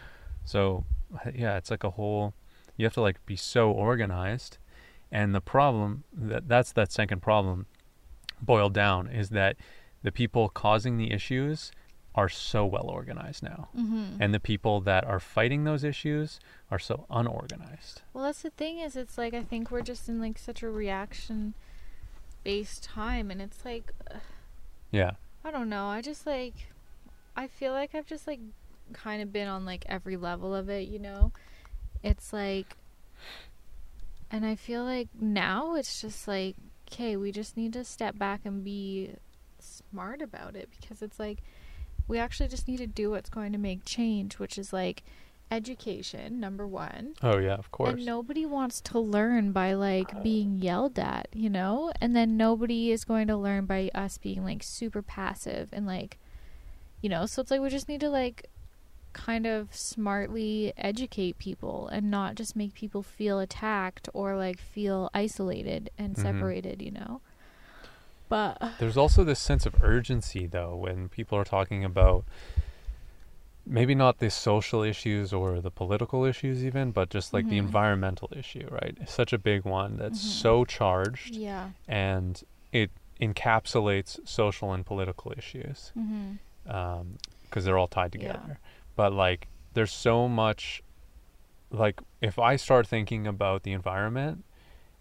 So 0.46 0.86
yeah, 1.34 1.58
it's 1.58 1.72
like 1.72 1.84
a 1.84 1.90
whole 1.92 2.34
you 2.78 2.86
have 2.86 2.94
to 2.94 3.02
like 3.02 3.24
be 3.26 3.36
so 3.36 3.72
organized 3.72 4.58
and 5.12 5.34
the 5.34 5.42
problem 5.42 6.04
that 6.14 6.48
that's 6.48 6.72
that 6.74 6.92
second 6.92 7.22
problem 7.22 7.66
boiled 8.42 8.74
down 8.74 9.08
is 9.08 9.30
that 9.30 9.56
the 10.04 10.12
people 10.12 10.50
causing 10.50 10.98
the 10.98 11.12
issues 11.12 11.72
are 12.16 12.30
so 12.30 12.66
well 12.66 12.88
organized 12.90 13.44
now. 13.44 13.70
Mhm. 13.78 14.18
And 14.20 14.34
the 14.34 14.40
people 14.40 14.82
that 14.82 15.04
are 15.06 15.20
fighting 15.20 15.64
those 15.64 15.84
issues 15.84 16.40
are 16.72 16.80
so 16.80 17.06
unorganized. 17.10 18.02
Well, 18.14 18.26
that's 18.26 18.42
the 18.42 18.50
thing 18.50 18.80
is, 18.80 18.96
it's 18.96 19.18
like 19.18 19.34
I 19.34 19.44
think 19.44 19.72
we're 19.72 19.82
just 19.82 20.10
in 20.10 20.20
like 20.20 20.38
such 20.38 20.64
a 20.64 20.70
reaction 20.70 21.54
based 22.44 22.84
time, 22.84 23.30
and 23.32 23.42
it's 23.42 23.64
like 23.66 23.92
Yeah. 24.92 25.12
I 25.44 25.52
don't 25.52 25.70
know. 25.70 25.88
I 25.88 26.02
just 26.02 26.26
like 26.26 26.72
I 27.36 27.48
feel 27.48 27.72
like 27.74 27.94
I've 27.96 28.08
just 28.08 28.28
like 28.28 28.40
kind 28.92 29.22
of 29.22 29.32
been 29.32 29.48
on 29.48 29.64
like 29.66 29.86
every 29.88 30.18
level 30.18 30.54
of 30.56 30.68
it, 30.70 30.88
you 30.88 31.00
know. 31.00 31.32
It's 32.04 32.34
like 32.34 32.76
and 34.32 34.46
I 34.46 34.56
feel 34.56 34.84
like 34.84 35.10
now 35.20 35.76
it's 35.76 36.02
just 36.02 36.28
like 36.28 36.56
okay, 36.92 37.16
we 37.16 37.32
just 37.32 37.56
need 37.56 37.74
to 37.74 37.84
step 37.84 38.18
back 38.18 38.42
and 38.46 38.64
be 38.64 39.12
smart 39.60 40.22
about 40.22 40.56
it 40.56 40.70
because 40.80 41.02
it's 41.02 41.20
like 41.20 41.44
we 42.08 42.18
actually 42.18 42.50
just 42.50 42.68
need 42.68 42.78
to 42.78 42.88
do 42.88 43.12
what's 43.12 43.30
going 43.30 43.52
to 43.52 43.58
make 43.58 43.86
change, 43.86 44.40
which 44.40 44.58
is 44.58 44.74
like 44.74 45.04
education, 45.52 46.40
number 46.40 46.68
1. 46.68 47.14
Oh 47.22 47.38
yeah, 47.38 47.54
of 47.54 47.72
course. 47.72 47.94
And 47.94 48.06
nobody 48.06 48.46
wants 48.46 48.82
to 48.82 49.00
learn 49.00 49.52
by 49.52 49.74
like 49.74 50.24
being 50.24 50.60
yelled 50.60 50.98
at, 50.98 51.28
you 51.34 51.50
know? 51.50 51.92
And 52.02 52.16
then 52.16 52.38
nobody 52.38 52.92
is 52.92 53.04
going 53.04 53.28
to 53.28 53.38
learn 53.38 53.66
by 53.66 53.92
us 53.94 54.18
being 54.18 54.44
like 54.44 54.64
super 54.64 55.02
passive 55.02 55.70
and 55.72 55.86
like 55.86 56.18
you 57.02 57.10
know, 57.10 57.26
so 57.26 57.42
it's 57.42 57.52
like 57.52 57.62
we 57.62 57.70
just 57.70 57.88
need 57.88 58.02
to 58.02 58.10
like 58.10 58.50
kind 59.20 59.46
of 59.46 59.76
smartly 59.76 60.72
educate 60.78 61.38
people 61.38 61.88
and 61.90 62.10
not 62.10 62.36
just 62.36 62.56
make 62.56 62.74
people 62.74 63.04
feel 63.04 63.38
attacked 63.40 64.08
or 64.14 64.38
like 64.38 64.60
feel 64.60 65.10
isolated 65.14 65.90
and 65.98 66.16
Mhm. 66.16 66.22
separated, 66.22 66.82
you 66.82 66.92
know? 66.92 67.22
But 68.30 68.62
There's 68.80 68.96
also 68.98 69.24
this 69.24 69.40
sense 69.40 69.66
of 69.66 69.76
urgency, 69.84 70.46
though, 70.48 70.76
when 70.76 71.10
people 71.10 71.38
are 71.38 71.44
talking 71.44 71.84
about 71.84 72.24
maybe 73.66 73.94
not 73.94 74.20
the 74.20 74.30
social 74.30 74.82
issues 74.84 75.34
or 75.34 75.60
the 75.62 75.70
political 75.72 76.24
issues, 76.26 76.64
even, 76.64 76.92
but 76.92 77.10
just 77.10 77.34
like 77.34 77.50
the 77.50 77.56
Mhm. 77.58 77.66
environmental 77.68 78.30
issue, 78.36 78.68
right? 78.72 78.98
It's 79.02 79.12
such 79.14 79.34
a 79.34 79.38
big 79.38 79.64
one 79.66 79.98
that's 79.98 80.20
Mhm. 80.24 80.42
so 80.42 80.66
charged 80.66 81.36
yeah. 81.36 81.72
and 81.88 82.42
it 82.72 82.90
encapsulates 83.22 84.26
social 84.28 84.72
and 84.74 84.86
political 84.86 85.34
issues 85.38 85.92
Mhm. 85.98 86.38
because 87.44 87.66
they're 87.66 87.78
all 87.78 87.88
tied 87.88 88.12
together. 88.12 88.60
But 89.00 89.14
like, 89.14 89.48
there's 89.76 89.94
so 89.94 90.28
much. 90.28 90.84
Like, 91.72 92.02
if 92.20 92.38
I 92.38 92.58
start 92.58 92.86
thinking 92.86 93.28
about 93.28 93.64
the 93.64 93.72
environment 93.72 94.44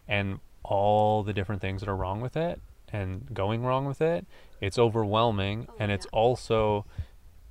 and 0.07 0.39
all 0.63 1.25
the 1.25 1.33
different 1.33 1.61
things 1.61 1.81
that 1.81 1.89
are 1.89 1.97
wrong 1.97 2.21
with 2.21 2.37
it 2.37 2.61
and 2.93 3.27
going 3.35 3.65
wrong 3.65 3.87
with 3.87 4.01
it, 4.01 4.25
it's 4.61 4.79
overwhelming. 4.79 5.67
Oh, 5.69 5.75
and 5.81 5.91
it's 5.91 6.07
also, 6.13 6.85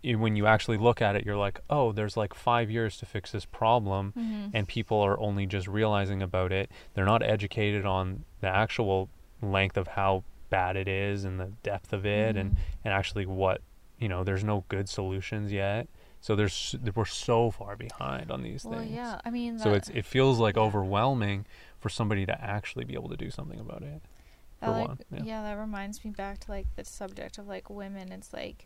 when 0.06 0.38
you 0.38 0.46
actually 0.48 0.78
look 0.78 1.02
at 1.02 1.18
it, 1.18 1.26
you're 1.26 1.36
like, 1.36 1.60
oh, 1.70 1.92
there's 1.92 2.16
like 2.16 2.34
five 2.34 2.72
years 2.72 2.96
to 3.00 3.06
fix 3.06 3.34
this 3.34 3.44
problem. 3.44 4.14
Mhm. 4.18 4.52
And 4.54 4.68
people 4.70 5.02
are 5.02 5.20
only 5.20 5.48
just 5.48 5.68
realizing 5.68 6.22
about 6.22 6.54
it. 6.54 6.72
They're 6.94 7.04
not 7.14 7.24
educated 7.24 7.86
on 7.86 8.24
the 8.40 8.48
actual 8.48 9.10
length 9.42 9.76
of 9.76 9.88
how 9.90 10.24
bad 10.50 10.78
it 10.78 10.88
is 10.88 11.26
and 11.26 11.42
the 11.42 11.52
depth 11.62 11.92
of 11.92 12.06
it 12.06 12.38
and, 12.38 12.54
Mhm. 12.54 12.58
and 12.86 12.94
actually 12.94 13.26
what, 13.26 13.60
you 14.00 14.08
know, 14.08 14.24
there's 14.24 14.46
no 14.46 14.64
good 14.70 14.88
solutions 14.88 15.52
yet. 15.52 15.90
So 16.20 16.36
there's 16.36 16.76
we're 16.96 17.06
so 17.06 17.52
far 17.52 17.76
behind 17.76 18.32
on 18.32 18.42
these 18.42 18.66
Well, 18.66 18.80
things. 18.80 18.92
yeah. 18.92 19.22
I 19.24 19.30
mean, 19.30 19.60
So 19.60 19.74
it's 19.74 19.90
it 19.90 20.06
feels 20.06 20.40
like 20.40 20.58
overwhelming 20.58 21.46
for 21.80 21.90
somebody 21.90 22.26
to 22.26 22.42
actually 22.44 22.86
be 22.86 22.94
able 22.96 23.10
to 23.10 23.18
do 23.18 23.30
something 23.30 23.60
about 23.60 23.84
it. 23.84 24.02
That, 24.62 24.70
like, 24.72 24.88
one, 24.88 25.00
yeah. 25.12 25.22
yeah. 25.24 25.42
that 25.44 25.54
reminds 25.54 26.04
me 26.04 26.10
back 26.12 26.40
to 26.40 26.52
like 26.52 26.66
the 26.76 26.84
subject 26.84 27.38
of 27.38 27.48
like 27.48 27.70
women. 27.70 28.12
It's 28.12 28.34
like 28.34 28.66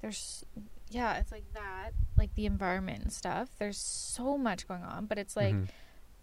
there's 0.00 0.44
yeah, 0.90 1.18
it's 1.18 1.32
like 1.32 1.44
that, 1.54 1.90
like 2.16 2.34
the 2.34 2.46
environment 2.46 3.02
and 3.02 3.12
stuff. 3.12 3.50
There's 3.58 3.76
so 3.78 4.38
much 4.38 4.66
going 4.66 4.82
on, 4.84 5.06
but 5.06 5.18
it's 5.18 5.36
like 5.36 5.54
Mhm. 5.54 5.68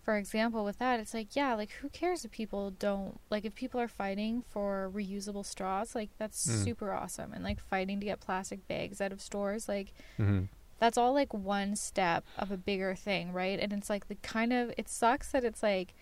For 0.05 0.15
example 0.17 0.63
with 0.63 0.77
that, 0.77 0.99
it's 0.99 1.13
like 1.13 1.35
yeah, 1.35 1.55
like 1.55 1.71
who 1.81 1.89
cares 1.89 2.23
if 2.23 2.31
people 2.31 2.71
don't 2.71 3.19
like 3.31 3.43
if 3.43 3.55
people 3.55 3.81
are 3.81 3.87
fighting 3.87 4.43
for 4.47 4.89
reusable 4.93 5.43
straws, 5.45 5.95
like 5.95 6.11
that's 6.17 6.45
Mm. 6.47 6.63
super 6.63 6.93
awesome. 6.93 7.33
And 7.33 7.43
like 7.43 7.59
fighting 7.59 7.99
to 7.99 8.05
get 8.05 8.19
plastic 8.21 8.67
bags 8.67 9.01
out 9.01 9.11
of 9.11 9.19
stores, 9.19 9.67
like 9.67 9.93
Mhm. 10.19 10.47
that's 10.79 10.97
all 10.97 11.13
like 11.13 11.33
one 11.33 11.75
step 11.75 12.23
of 12.37 12.51
a 12.51 12.57
bigger 12.57 12.93
thing, 12.95 13.33
right? 13.33 13.59
And 13.59 13.73
it's 13.73 13.89
like 13.89 14.07
the 14.07 14.15
kind 14.15 14.53
of 14.53 14.71
it 14.77 14.87
sucks 14.87 15.31
that 15.31 15.43
it's 15.43 15.63
like 15.63 15.95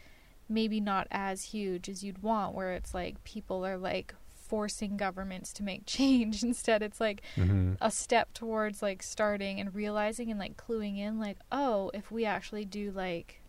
maybe 0.50 0.82
not 0.82 1.08
as 1.10 1.46
huge 1.46 1.88
as 1.88 2.04
you'd 2.04 2.22
want 2.22 2.54
where 2.54 2.74
it's 2.74 2.94
like 2.94 3.24
people 3.24 3.66
are 3.66 3.78
like 3.78 4.14
forcing 4.36 4.98
governments 4.98 5.54
to 5.54 5.64
make 5.64 5.86
change 5.98 6.44
instead 6.44 6.84
it's 6.84 7.00
like 7.00 7.22
Mhm. 7.38 7.78
a 7.80 7.90
step 7.90 8.34
towards 8.34 8.82
like 8.82 9.02
starting 9.02 9.60
and 9.62 9.74
realizing 9.74 10.30
and 10.30 10.38
like 10.40 10.58
cluing 10.58 10.98
in 11.00 11.18
like 11.18 11.38
oh 11.52 11.90
if 11.94 12.12
we 12.12 12.26
actually 12.26 12.66
do 12.66 12.92
like 12.92 13.40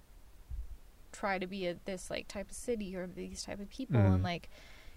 try 1.14 1.38
to 1.38 1.46
be 1.46 1.66
a, 1.66 1.74
this 1.84 2.10
like 2.10 2.26
type 2.28 2.50
of 2.50 2.56
city 2.56 2.96
or 2.96 3.06
these 3.06 3.42
type 3.44 3.60
of 3.60 3.68
people 3.70 4.00
Mhm. 4.00 4.14
and 4.14 4.22
like 4.22 4.48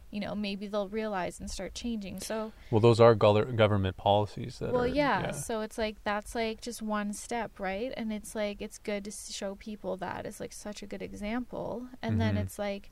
you 0.09 0.19
know 0.21 0.33
maybe 0.35 0.67
they'll 0.67 0.87
realize 0.87 1.39
and 1.41 1.51
start 1.51 1.73
changing 1.75 2.19
so 2.21 2.53
Well, 2.71 2.79
those 2.79 2.99
are 3.01 3.13
gol- 3.13 3.43
government 3.63 3.97
policies 3.97 4.59
that 4.59 4.71
well 4.71 4.83
are 4.83 4.87
yeah, 4.87 5.31
so 5.31 5.59
it's 5.61 5.77
like 5.77 5.97
that's 6.03 6.33
like 6.33 6.61
just 6.61 6.81
one 6.81 7.11
step 7.13 7.59
right 7.59 7.91
and 7.97 8.11
it's 8.13 8.33
like 8.33 8.61
it's 8.61 8.77
good 8.77 9.03
to 9.05 9.11
show 9.11 9.55
people 9.55 9.97
that 9.97 10.25
it's 10.25 10.39
like 10.39 10.53
such 10.53 10.81
a 10.81 10.87
good 10.87 11.01
example 11.01 11.87
and 12.01 12.19
then 12.21 12.35
Mhm. 12.35 12.41
it's 12.43 12.57
like 12.57 12.89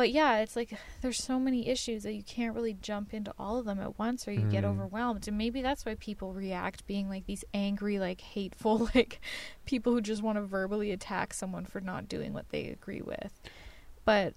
but 0.00 0.10
yeah 0.12 0.38
it's 0.38 0.56
like 0.56 0.72
there's 1.02 1.22
so 1.22 1.38
many 1.38 1.68
issues 1.68 2.04
that 2.04 2.14
you 2.14 2.22
can't 2.22 2.54
really 2.54 2.72
jump 2.72 3.12
into 3.12 3.30
all 3.38 3.58
of 3.58 3.66
them 3.66 3.78
at 3.78 3.98
once 3.98 4.26
or 4.26 4.32
you 4.32 4.46
get 4.50 4.64
Mhm. 4.64 4.68
overwhelmed 4.70 5.28
and 5.28 5.36
maybe 5.36 5.60
that's 5.60 5.84
why 5.84 5.94
people 5.96 6.32
react 6.32 6.86
being 6.86 7.10
like 7.10 7.26
these 7.26 7.44
angry 7.52 7.98
like 7.98 8.22
hateful 8.22 8.88
like 8.94 9.20
people 9.66 9.92
who 9.92 10.00
just 10.00 10.22
want 10.22 10.36
to 10.36 10.42
verbally 10.42 10.90
attack 10.90 11.34
someone 11.34 11.66
for 11.66 11.82
not 11.82 12.08
doing 12.08 12.32
what 12.32 12.48
they 12.48 12.68
agree 12.68 13.02
with 13.02 13.38
but 14.06 14.32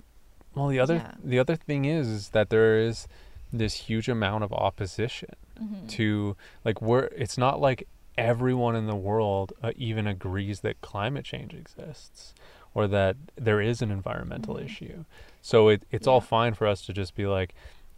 Well, 0.54 0.68
the 0.68 0.82
other 0.82 0.96
Yeah. 0.96 1.14
the 1.24 1.40
other 1.40 1.56
thing 1.56 1.86
is 1.86 2.10
is 2.10 2.30
that 2.32 2.50
there 2.50 2.78
is 2.78 3.08
this 3.54 3.74
huge 3.88 4.10
amount 4.10 4.44
of 4.44 4.52
opposition 4.52 5.30
mhm. 5.58 5.88
to 5.88 6.36
like 6.66 6.82
we're 6.82 7.06
it's 7.24 7.38
not 7.38 7.62
like 7.62 7.88
everyone 8.18 8.76
in 8.76 8.88
the 8.88 8.98
world 8.98 9.54
uh, 9.64 9.72
even 9.78 10.08
agrees 10.08 10.60
that 10.60 10.82
climate 10.82 11.24
change 11.24 11.54
exists 11.54 12.34
or 12.74 12.88
that 12.88 13.16
there 13.36 13.62
is 13.62 13.82
an 13.82 13.92
environmental 13.92 14.56
Mhm. 14.56 14.66
issue. 14.66 15.06
So 15.42 15.68
it 15.70 15.84
it's 15.92 16.08
all 16.08 16.22
fine 16.22 16.54
for 16.54 16.68
us 16.68 16.86
to 16.86 16.94
just 16.94 17.16
be 17.16 17.26
like, 17.28 17.54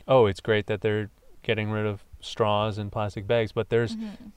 "Oh, 0.07 0.25
it's 0.25 0.39
great 0.41 0.67
that 0.67 0.81
they're 0.81 1.09
getting 1.43 1.69
rid 1.71 1.85
of 1.85 2.03
straws 2.19 2.77
and 2.77 2.91
plastic 2.91 3.27
bags," 3.27 3.51
but 3.51 3.69
there's 3.69 3.95
Mhm. 3.95 4.31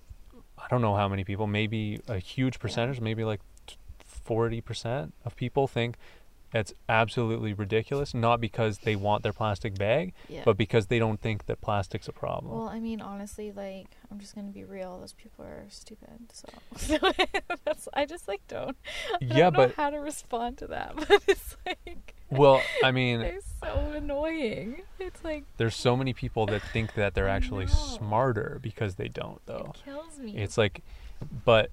I 0.59 0.67
don't 0.69 0.83
know 0.83 0.97
how 0.97 1.09
many 1.09 1.25
people, 1.25 1.47
maybe 1.47 2.01
a 2.09 2.19
huge 2.19 2.59
percentage, 2.59 3.01
maybe 3.01 3.25
like 3.25 3.41
40% 4.05 5.15
of 5.25 5.37
people 5.37 5.67
think 5.67 5.97
that's 6.51 6.73
absolutely 6.89 7.53
ridiculous, 7.53 8.15
not 8.15 8.41
because 8.41 8.79
they 8.79 8.97
want 8.97 9.23
their 9.23 9.33
plastic 9.33 9.75
bag, 9.77 10.15
yeah 10.29 10.43
but 10.45 10.57
because 10.57 10.87
they 10.87 10.99
don't 10.99 11.21
think 11.21 11.47
that 11.47 11.61
plastic's 11.61 12.09
a 12.09 12.13
problem. 12.13 12.55
Well, 12.55 12.69
I 12.69 12.81
mean, 12.81 13.01
honestly, 13.01 13.53
like 13.53 13.89
I'm 14.11 14.19
just 14.19 14.35
gonna 14.35 14.49
be 14.49 14.65
real. 14.65 14.99
Those 15.01 15.13
people 15.13 15.45
are 15.45 15.65
stupid. 15.69 16.33
So, 16.33 16.99
that's 17.65 17.89
I 17.93 18.07
just 18.07 18.29
like 18.29 18.41
don't. 18.49 18.77
I 19.13 19.19
yeah, 19.21 19.29
don't 19.29 19.53
know 19.53 19.59
but 19.67 19.75
how 19.75 19.91
to 19.91 19.99
respond 19.99 20.59
to 20.59 20.67
that. 20.69 20.95
But 21.09 21.23
it's 21.27 21.57
like 21.67 22.15
well, 22.31 22.61
I 22.85 22.93
mean, 22.93 23.21
they're 23.21 23.41
so 23.63 23.93
annoying. 23.95 24.83
It's 24.99 25.25
like 25.25 25.45
there's 25.57 25.77
so 25.77 25.97
many 25.97 26.13
people 26.13 26.47
that 26.47 26.63
think 26.63 26.95
that 26.95 27.15
they're 27.15 27.29
actually 27.29 27.67
smarter 27.67 28.59
because 28.63 28.97
they 28.97 29.09
don't 29.09 29.41
though. 29.47 29.73
it 29.75 29.83
kills 29.85 30.19
me. 30.19 30.37
It's 30.37 30.59
like 30.59 30.83
but 31.45 31.71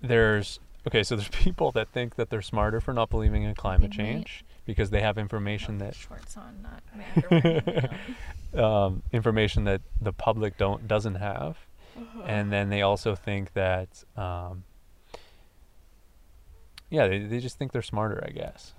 there's 0.00 0.60
okay, 0.88 1.02
so 1.02 1.14
there's 1.16 1.28
people 1.44 1.70
that 1.72 1.88
think 1.90 2.16
that 2.16 2.30
they're 2.30 2.42
smarter 2.42 2.80
for 2.80 2.92
not 2.92 3.10
believing 3.10 3.42
in 3.44 3.54
climate 3.54 3.92
change 3.92 4.44
because 4.64 4.90
they 4.90 5.00
have 5.00 5.16
information 5.18 5.76
Oh, 5.80 5.84
that 5.84 5.94
shorts 5.94 6.36
on, 6.36 6.62
not 6.62 6.82
my 6.96 7.04
underwear. 7.14 7.62
you 8.52 8.58
know. 8.58 8.64
um, 8.64 9.02
information 9.12 9.64
that 9.64 9.82
the 10.00 10.12
public 10.12 10.56
don't 10.58 10.88
doesn't 10.88 11.16
have, 11.16 11.56
and 12.24 12.50
then 12.52 12.68
they 12.70 12.82
also 12.82 13.14
think 13.14 13.52
that 13.54 14.04
um, 14.16 14.64
yeah, 16.90 17.06
they 17.06 17.18
they 17.20 17.38
just 17.40 17.58
think 17.58 17.72
they're 17.72 17.82
smarter, 17.82 18.22
I 18.26 18.30
guess. 18.30 18.72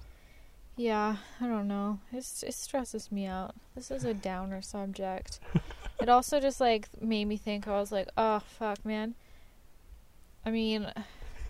Yeah, 0.76 1.18
I 1.42 1.48
don't 1.48 1.68
know. 1.68 2.00
It's 2.14 2.42
it 2.44 2.54
stresses 2.54 3.12
me 3.12 3.26
out. 3.26 3.54
This 3.76 3.92
is 3.92 4.06
a 4.06 4.14
downer 4.14 4.62
subject. 4.62 5.40
it 6.02 6.08
also 6.10 6.40
just 6.40 6.62
like 6.62 6.88
made 7.02 7.26
me 7.26 7.36
think. 7.38 7.68
I 7.68 7.72
was 7.80 7.92
like, 7.92 8.08
oh 8.18 8.40
fuck, 8.40 8.84
man. 8.86 9.16
I 10.46 10.52
mean, 10.52 10.92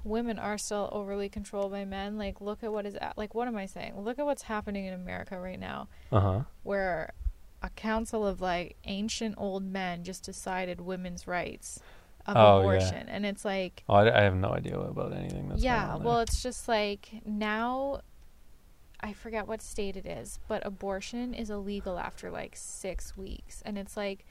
women 0.03 0.39
are 0.39 0.57
still 0.57 0.89
overly 0.91 1.29
controlled 1.29 1.71
by 1.71 1.85
men. 1.85 2.17
Like, 2.17 2.41
look 2.41 2.63
at 2.63 2.71
what 2.71 2.85
is 2.85 2.95
at, 2.95 3.17
like. 3.17 3.33
What 3.35 3.47
am 3.47 3.55
I 3.57 3.65
saying? 3.65 3.99
Look 3.99 4.19
at 4.19 4.25
what's 4.25 4.43
happening 4.43 4.85
in 4.85 4.93
America 4.93 5.39
right 5.39 5.59
now, 5.59 5.87
Uh 6.11 6.19
huh. 6.19 6.39
where 6.63 7.13
a 7.61 7.69
council 7.71 8.25
of 8.25 8.39
like 8.41 8.77
ancient 8.85 9.35
old 9.37 9.63
men 9.63 10.03
just 10.03 10.23
decided 10.23 10.79
women's 10.81 11.27
rights 11.27 11.79
of 12.25 12.35
Oh, 12.37 12.61
yeah. 12.61 12.77
abortion, 12.77 13.09
and 13.09 13.25
it's 13.25 13.43
like 13.43 13.83
Oh, 13.89 13.95
I, 13.95 14.19
I 14.19 14.23
have 14.23 14.35
no 14.35 14.49
idea 14.53 14.77
about 14.79 15.13
anything 15.13 15.49
that's 15.49 15.61
yeah 15.63 15.87
going 15.87 15.91
on 15.99 16.03
well 16.03 16.19
it's 16.19 16.41
just 16.43 16.67
like 16.67 17.09
now 17.25 18.01
i 19.01 19.13
forget 19.13 19.47
what 19.47 19.61
state 19.61 19.95
it 19.97 20.05
is 20.05 20.39
but 20.47 20.65
abortion 20.65 21.33
is 21.33 21.49
illegal 21.49 21.97
after 21.97 22.29
like 22.29 22.53
six 22.55 23.15
weeks 23.17 23.61
and 23.65 23.77
it's 23.77 23.95
like 23.97 24.25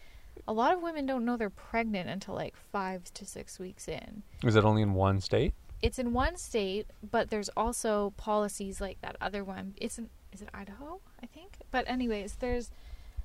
a 0.47 0.53
lot 0.53 0.74
of 0.74 0.82
women 0.82 1.07
don't 1.07 1.24
know 1.24 1.36
they're 1.36 1.51
pregnant 1.51 2.09
until 2.09 2.34
like 2.34 2.55
five 2.57 3.12
to 3.14 3.24
six 3.26 3.59
weeks 3.59 3.89
in. 3.89 4.22
Is 4.45 4.57
it 4.57 4.64
only 4.64 4.82
in 4.82 4.95
one 4.95 5.20
state? 5.20 5.55
it's 5.80 6.01
in 6.01 6.12
one 6.12 6.36
state 6.36 6.89
but 7.09 7.30
there's 7.30 7.49
also 7.51 8.12
policies 8.16 8.80
like 8.80 9.01
that 9.01 9.14
other 9.20 9.45
one. 9.45 9.74
It's 9.76 9.97
in 9.97 10.11
is 10.32 10.43
it 10.43 10.49
idaho 10.53 11.01
i 11.22 11.26
think? 11.26 11.59
But 11.70 11.89
anyways 11.89 12.34
there's 12.41 12.70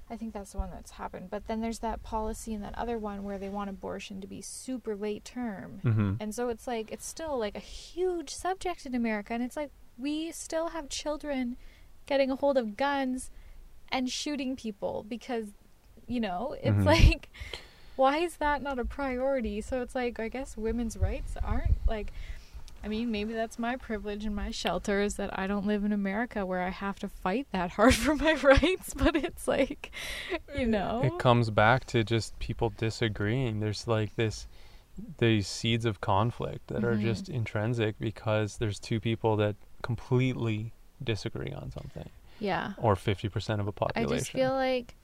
i 0.08 0.16
think 0.16 0.34
that's 0.34 0.52
the 0.52 0.60
one 0.60 0.70
that's 0.72 0.92
happened. 0.92 1.30
But 1.32 1.48
then 1.48 1.62
there's 1.62 1.80
that 1.80 2.04
policy 2.04 2.54
and 2.54 2.64
that 2.64 2.78
other 2.78 3.00
one 3.00 3.24
where 3.24 3.40
they 3.40 3.50
want 3.50 3.72
abortion 3.72 4.22
to 4.22 4.28
be 4.28 4.40
super 4.42 4.96
late 4.96 5.26
term. 5.26 5.82
Mm-hmm. 5.84 6.14
and 6.20 6.36
so 6.36 6.50
it's 6.50 6.68
like 6.68 6.92
it's 6.92 7.08
still 7.08 7.40
like 7.40 7.56
a 7.56 7.60
huge 7.60 8.30
subject 8.30 8.86
in 8.86 8.94
America 8.94 9.34
and 9.34 9.42
it's 9.42 9.58
like 9.58 9.72
we 9.98 10.32
still 10.32 10.70
have 10.70 10.90
children 10.90 11.58
getting 12.06 12.30
a 12.30 12.36
hold 12.36 12.58
of 12.58 12.78
guns 12.78 13.32
and 13.90 14.12
shooting 14.12 14.56
people 14.56 15.06
because 15.08 15.54
you 16.08 16.20
know, 16.20 16.56
it's 16.62 16.76
Mhm. 16.78 16.86
like 16.86 17.30
why 17.96 18.18
is 18.18 18.38
that 18.38 18.62
not 18.62 18.80
a 18.80 18.86
priority? 18.86 19.62
So 19.62 19.82
it's 19.82 19.96
like 19.96 20.20
I 20.20 20.28
guess 20.28 20.58
women's 20.58 20.98
rights 20.98 21.36
aren't 21.44 21.76
like 21.88 22.12
I 22.86 22.90
mean, 22.90 23.12
maybe 23.12 23.32
that's 23.32 23.58
my 23.58 23.78
privilege 23.78 24.26
and 24.26 24.36
my 24.36 24.52
shelter 24.52 25.02
is 25.02 25.16
that 25.16 25.40
I 25.40 25.48
don't 25.48 25.66
live 25.66 25.86
in 25.86 25.94
America 25.94 26.46
where 26.46 26.62
I 26.62 26.70
have 26.70 27.00
to 27.00 27.08
fight 27.08 27.48
that 27.54 27.72
hard 27.72 27.96
for 28.04 28.14
my 28.14 28.34
rights, 28.34 28.94
but 28.98 29.16
it's 29.16 29.48
like, 29.48 29.90
you 30.58 30.66
know. 30.66 31.00
It 31.02 31.18
comes 31.18 31.50
back 31.50 31.86
to 31.86 32.04
just 32.04 32.38
people 32.40 32.74
disagreeing. 32.76 33.62
There's 33.62 33.88
like 33.88 34.16
this 34.18 34.48
these 35.18 35.48
seeds 35.48 35.86
of 35.86 36.02
conflict 36.02 36.68
that 36.68 36.84
are 36.84 36.96
Mhm. 36.98 37.02
just 37.02 37.30
intrinsic 37.30 37.98
because 38.00 38.58
there's 38.58 38.80
two 38.80 39.00
people 39.00 39.38
that 39.38 39.56
completely 39.82 40.74
disagree 41.04 41.52
on 41.52 41.72
something 41.72 42.10
yeah. 42.40 42.74
or 42.78 42.96
50% 42.96 43.60
of 43.60 43.68
a 43.68 43.72
population. 43.72 44.14
I 44.14 44.18
just 44.18 44.32
feel 44.32 44.52
like, 44.54 44.96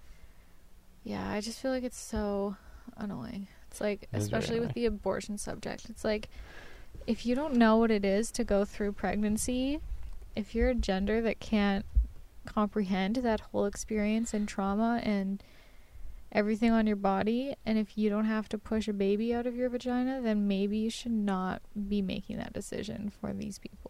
yeah, 1.09 1.31
I 1.31 1.41
just 1.41 1.59
feel 1.59 1.71
like 1.71 1.83
it's 1.83 1.99
so 1.99 2.55
annoying. 2.95 3.47
It's 3.67 3.81
like, 3.81 4.03
It 4.03 4.09
especially 4.19 4.59
with 4.59 4.73
the 4.73 4.85
abortion 4.85 5.39
subject, 5.39 5.89
it's 5.89 6.03
like, 6.03 6.29
if 7.07 7.25
you 7.25 7.33
don't 7.33 7.55
know 7.55 7.77
what 7.77 7.89
it 7.89 8.05
is 8.05 8.29
to 8.33 8.43
go 8.43 8.63
through 8.63 8.91
pregnancy, 8.91 9.79
if 10.35 10.53
you're 10.53 10.69
a 10.69 10.75
gender 10.75 11.19
that 11.21 11.39
can't 11.39 11.83
comprehend 12.45 13.15
that 13.17 13.39
whole 13.39 13.65
experience 13.65 14.35
and 14.35 14.47
trauma 14.47 15.01
and 15.03 15.43
everything 16.31 16.69
on 16.69 16.85
your 16.85 16.95
body, 16.95 17.55
and 17.65 17.79
if 17.79 17.97
you 17.97 18.11
don't 18.11 18.25
have 18.25 18.47
to 18.49 18.59
push 18.59 18.87
a 18.87 18.93
baby 18.93 19.33
out 19.33 19.47
of 19.47 19.55
your 19.55 19.67
vagina, 19.67 20.21
then 20.21 20.47
maybe 20.47 20.77
you 20.77 20.91
should 20.91 21.11
not 21.11 21.63
be 21.87 22.03
making 22.03 22.37
that 22.37 22.53
decision 22.53 23.11
for 23.19 23.33
these 23.33 23.57
people. 23.57 23.89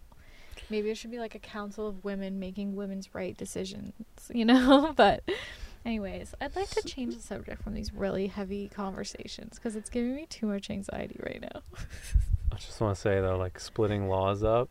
Maybe 0.70 0.90
it 0.90 0.96
should 0.96 1.12
be 1.12 1.20
like 1.20 1.36
a 1.36 1.40
council 1.40 1.86
of 1.86 2.06
women 2.06 2.40
making 2.40 2.78
women's 2.78 3.14
right 3.14 3.36
decisions, 3.36 3.94
you 4.34 4.46
know? 4.46 4.94
but, 4.96 5.22
anyways, 5.86 6.34
I'd 6.42 6.56
like 6.56 6.70
to 6.70 6.82
change 6.82 7.16
the 7.16 7.22
subject 7.22 7.64
from 7.64 7.74
these 7.74 7.94
really 7.94 8.28
heavy 8.28 8.68
conversations 8.68 9.56
because 9.56 9.76
it's 9.76 9.90
giving 9.90 10.16
me 10.16 10.26
too 10.26 10.46
much 10.48 10.70
anxiety 10.70 11.20
right 11.24 11.42
now. 11.42 11.62
I 12.52 12.56
just 12.58 12.80
want 12.82 12.96
to 12.96 13.02
say 13.02 13.20
though, 13.22 13.38
like 13.38 13.60
splitting 13.60 14.08
laws 14.10 14.44
up, 14.44 14.70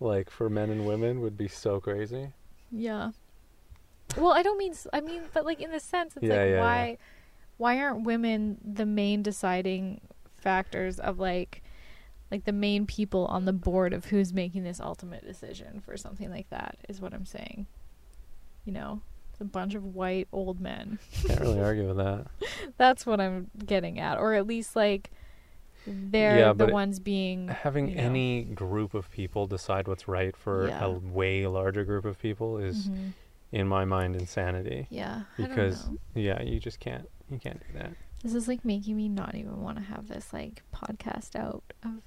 like 0.00 0.30
for 0.30 0.48
men 0.50 0.70
and 0.70 0.86
women, 0.86 1.20
would 1.20 1.36
be 1.36 1.48
so 1.48 1.80
crazy. 1.80 2.28
Yeah. 2.70 3.10
Well, 4.16 4.32
I 4.32 4.42
don't 4.42 4.58
mean 4.58 4.74
I 4.92 5.00
mean, 5.00 5.22
but 5.32 5.44
like 5.44 5.60
in 5.60 5.70
the 5.70 5.80
sense, 5.80 6.16
it's 6.16 6.24
Yeah, 6.24 6.40
like 6.40 6.50
yeah, 6.50 6.60
why 6.60 6.98
why 7.56 7.80
aren't 7.80 8.04
women 8.04 8.58
the 8.64 8.86
main 8.86 9.22
deciding 9.22 10.00
factors 10.40 10.98
of 10.98 11.18
like 11.18 11.62
like 12.30 12.44
the 12.44 12.52
main 12.52 12.86
people 12.86 13.26
on 13.26 13.44
the 13.44 13.52
board 13.52 13.92
of 13.92 14.06
who's 14.06 14.32
making 14.32 14.64
this 14.64 14.80
ultimate 14.80 15.24
decision 15.24 15.80
for 15.80 15.96
something 15.96 16.30
like 16.30 16.48
that 16.50 16.78
is 16.88 17.00
what 17.00 17.14
I'm 17.14 17.26
saying. 17.26 17.66
You 18.64 18.72
know, 18.72 19.02
a 19.44 19.46
bunch 19.48 19.74
of 19.74 19.94
white 19.94 20.26
old 20.32 20.60
men. 20.60 20.98
Can't 21.26 21.40
really 21.40 21.60
argue 21.70 21.86
with 21.88 21.98
that. 21.98 22.26
That's 22.78 23.04
what 23.06 23.20
I'm 23.20 23.50
getting 23.64 24.00
at, 24.00 24.18
or 24.18 24.34
at 24.34 24.46
least 24.46 24.74
like 24.74 25.10
they're 25.86 26.38
Yeah, 26.38 26.52
the 26.54 26.66
ones 26.68 26.98
being 26.98 27.48
Having 27.48 27.90
you 27.90 27.96
know. 27.96 28.02
any 28.02 28.44
group 28.44 28.94
of 28.94 29.10
people 29.10 29.46
decide 29.46 29.86
what's 29.86 30.08
right 30.08 30.34
for 30.36 30.68
Yeah. 30.68 30.84
a 30.84 30.90
way 30.90 31.46
larger 31.46 31.84
group 31.84 32.06
of 32.06 32.18
people 32.18 32.56
is, 32.58 32.88
Mhm. 32.88 33.12
in 33.52 33.68
my 33.68 33.84
mind, 33.84 34.16
insanity. 34.16 34.86
Yeah, 34.90 35.24
Because 35.36 35.88
yeah, 36.14 36.42
you 36.42 36.58
just 36.58 36.80
can't 36.80 37.08
you 37.30 37.38
can't 37.38 37.60
do 37.60 37.78
that. 37.78 37.92
This 38.22 38.34
is 38.34 38.48
like 38.48 38.64
making 38.64 38.96
me 38.96 39.08
not 39.08 39.34
even 39.34 39.60
want 39.62 39.76
to 39.78 39.84
have 39.84 40.08
this 40.08 40.32
like 40.32 40.62
podcast 40.74 41.36
out 41.36 41.62
of 41.82 42.00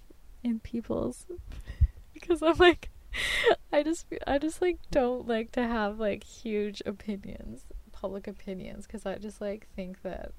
in 0.44 0.60
people's 0.60 1.26
because 2.14 2.42
I'm 2.42 2.58
like 2.58 2.90
I 3.72 3.84
just 3.84 4.06
I 4.26 4.38
just 4.38 4.62
like 4.62 4.78
don't 4.92 5.28
like 5.28 5.52
to 5.54 5.62
have 5.68 6.00
like 6.00 6.24
huge 6.24 6.82
opinions, 6.86 7.64
public 7.92 8.28
opinions 8.28 8.86
cuz 8.88 9.06
I 9.06 9.16
just 9.18 9.42
like 9.42 9.68
think 9.76 10.02
that 10.04 10.32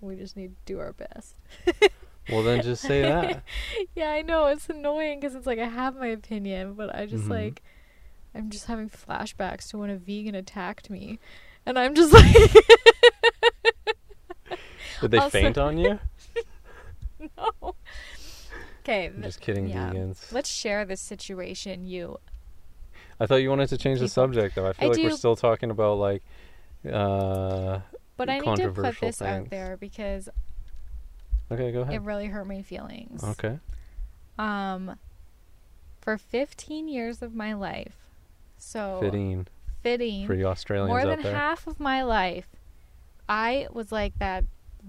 we 0.00 0.16
just 0.16 0.36
need 0.36 0.48
to 0.50 0.72
do 0.74 0.80
our 0.80 0.92
best. 0.92 1.36
Well, 2.30 2.42
then 2.42 2.62
just 2.62 2.80
say 2.80 3.02
that. 3.02 3.42
yeah, 3.94 4.08
I 4.08 4.22
know 4.22 4.46
it's 4.46 4.70
annoying 4.70 5.20
cuz 5.20 5.34
it's 5.34 5.46
like 5.46 5.58
I 5.58 5.66
have 5.68 5.94
my 5.96 6.06
opinion, 6.06 6.72
but 6.72 6.94
I 6.94 7.04
just 7.04 7.24
Mhm. 7.26 7.30
like 7.30 7.62
I'm 8.34 8.48
just 8.48 8.64
having 8.64 8.88
flashbacks 8.88 9.68
to 9.70 9.78
when 9.78 9.90
a 9.90 9.96
vegan 9.98 10.34
attacked 10.34 10.88
me 10.88 11.18
and 11.66 11.78
I'm 11.78 11.94
just 11.94 12.14
like 12.14 12.34
Did 15.02 15.10
they 15.10 15.18
Also- 15.18 15.30
faint 15.38 15.58
on 15.58 15.76
you? 15.78 15.98
no. 17.36 17.74
Okay, 18.84 19.06
I'm 19.06 19.22
just 19.22 19.40
kidding, 19.40 19.66
yeah. 19.66 19.90
vegans. 19.90 20.30
Let's 20.30 20.50
share 20.50 20.84
this 20.84 21.00
situation, 21.00 21.86
you. 21.86 22.18
I 23.18 23.24
thought 23.24 23.36
you 23.36 23.48
wanted 23.48 23.70
to 23.70 23.78
change 23.78 24.00
the 24.00 24.08
subject, 24.08 24.56
though. 24.56 24.66
I 24.66 24.74
feel 24.74 24.90
I 24.90 24.92
like 24.92 25.02
we're 25.02 25.16
still 25.16 25.36
talking 25.36 25.70
about 25.70 25.94
like, 25.94 26.22
uh, 26.92 27.80
But 28.18 28.28
I 28.28 28.40
need 28.40 28.56
to 28.56 28.70
put 28.70 29.00
this 29.00 29.22
out 29.22 29.48
there 29.48 29.78
because 29.78 30.28
okay, 31.50 31.72
go 31.72 31.80
ahead. 31.80 31.94
it 31.94 32.02
really 32.02 32.26
hurt 32.26 32.46
my 32.46 32.60
feelings. 32.60 33.24
Okay. 33.24 33.58
Um, 34.38 34.98
for 36.02 36.18
15 36.18 36.86
years 36.86 37.22
of 37.22 37.34
my 37.34 37.54
life, 37.54 37.96
so 38.58 38.98
Fitting 39.00 39.46
fitting, 39.82 40.26
for 40.26 40.34
you 40.34 40.46
Australians 40.46 40.88
more 40.88 41.06
than 41.06 41.20
half 41.20 41.66
of 41.66 41.80
my 41.80 42.02
life, 42.02 42.48
I 43.28 43.66
was 43.72 43.90
like 43.90 44.18
that 44.18 44.44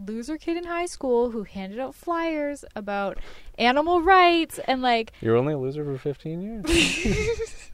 loser 0.06 0.38
kid 0.38 0.58
in 0.58 0.66
high 0.66 0.86
school 0.86 1.32
who 1.32 1.44
handed 1.44 1.80
out 1.80 1.96
flyers 1.96 2.66
about 2.76 3.18
animal 3.58 4.02
rights 4.02 4.60
and 4.68 4.82
like 4.82 5.12
You're 5.22 5.38
only 5.38 5.54
a 5.54 5.58
loser 5.58 5.84
for 5.84 5.98
15 5.98 6.42
years. 6.42 7.72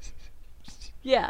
yeah. 1.01 1.30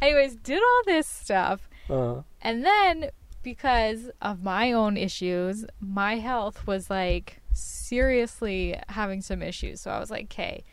Anyways, 0.00 0.36
did 0.36 0.62
all 0.62 0.82
this 0.86 1.06
stuff 1.06 1.68
uh, 1.88 2.22
And 2.42 2.64
then 2.64 3.10
because 3.42 4.10
of 4.20 4.42
my 4.42 4.72
own 4.72 4.96
issues, 4.96 5.64
my 5.80 6.16
health 6.16 6.66
was 6.66 6.90
like 6.90 7.40
seriously 7.52 8.78
having 8.88 9.22
some 9.22 9.42
issues. 9.42 9.80
So 9.80 9.90
I 9.90 9.98
was 9.98 10.10
like, 10.10 10.24
okay, 10.24 10.64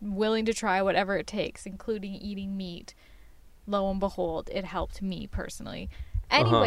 willing 0.00 0.44
to 0.46 0.54
try 0.54 0.82
whatever 0.82 1.16
it 1.16 1.26
takes, 1.26 1.66
including 1.66 2.14
eating 2.14 2.56
meat. 2.56 2.94
Lo 3.66 3.90
and 3.90 4.00
behold, 4.00 4.48
it 4.52 4.64
helped 4.64 5.02
me 5.02 5.26
personally. 5.26 5.90
Uh-huh. 6.30 6.60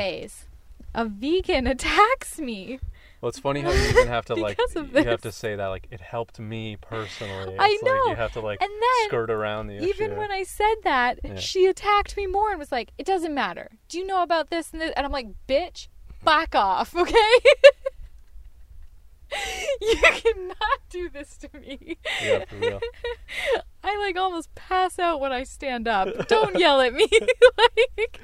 A 0.93 1.05
vegan 1.05 1.67
attacks 1.75 2.37
me. 2.39 2.79
well, 3.21 3.29
it's 3.29 3.39
funny 3.39 3.61
how 3.61 3.71
you 3.71 3.89
even 3.89 4.07
have 4.07 4.25
to 4.25 4.35
like 4.47 4.59
you 4.75 5.03
have 5.03 5.21
to 5.21 5.31
say 5.31 5.55
that 5.55 5.67
like 5.67 5.87
it 5.91 6.01
helped 6.01 6.39
me 6.39 6.75
personally. 6.81 7.55
I 7.57 7.67
It's 7.67 7.83
like 7.83 7.91
know. 7.93 8.05
you 8.07 8.15
have 8.15 8.33
to 8.33 8.41
like 8.41 8.61
And 8.61 8.69
then 8.71 9.07
skirt 9.07 9.29
around 9.31 9.67
the 9.67 9.77
issue. 9.77 9.87
even 9.87 10.17
when 10.17 10.31
I 10.31 10.43
said 10.43 10.75
that, 10.83 11.19
Yeah. 11.23 11.35
she 11.37 11.65
attacked 11.67 12.17
me 12.17 12.27
more 12.27 12.49
and 12.49 12.59
was 12.59 12.71
like, 12.71 12.91
"It 12.97 13.05
doesn't 13.05 13.33
matter. 13.33 13.69
Do 13.89 13.97
you 13.99 14.05
know 14.05 14.21
about 14.23 14.49
this 14.49 14.71
and 14.71 14.81
this?" 14.81 14.91
And 14.97 15.05
I'm 15.05 15.11
like, 15.11 15.27
"Bitch, 15.47 15.87
back 16.23 16.55
off, 16.55 16.95
okay? 17.03 17.37
you 19.81 19.95
cannot 20.01 20.79
do 20.89 21.09
this 21.09 21.37
to 21.37 21.49
me." 21.59 21.97
yeah, 22.21 22.43
for 22.45 22.55
real. 22.57 22.79
I 23.83 23.97
like 23.97 24.17
almost 24.17 24.53
pass 24.55 24.99
out 24.99 25.19
when 25.19 25.31
I 25.31 25.43
stand 25.43 25.87
up. 25.87 26.27
Don't 26.27 26.59
yell 26.59 26.81
at 26.81 26.93
me. 26.93 27.07
like, 27.57 28.19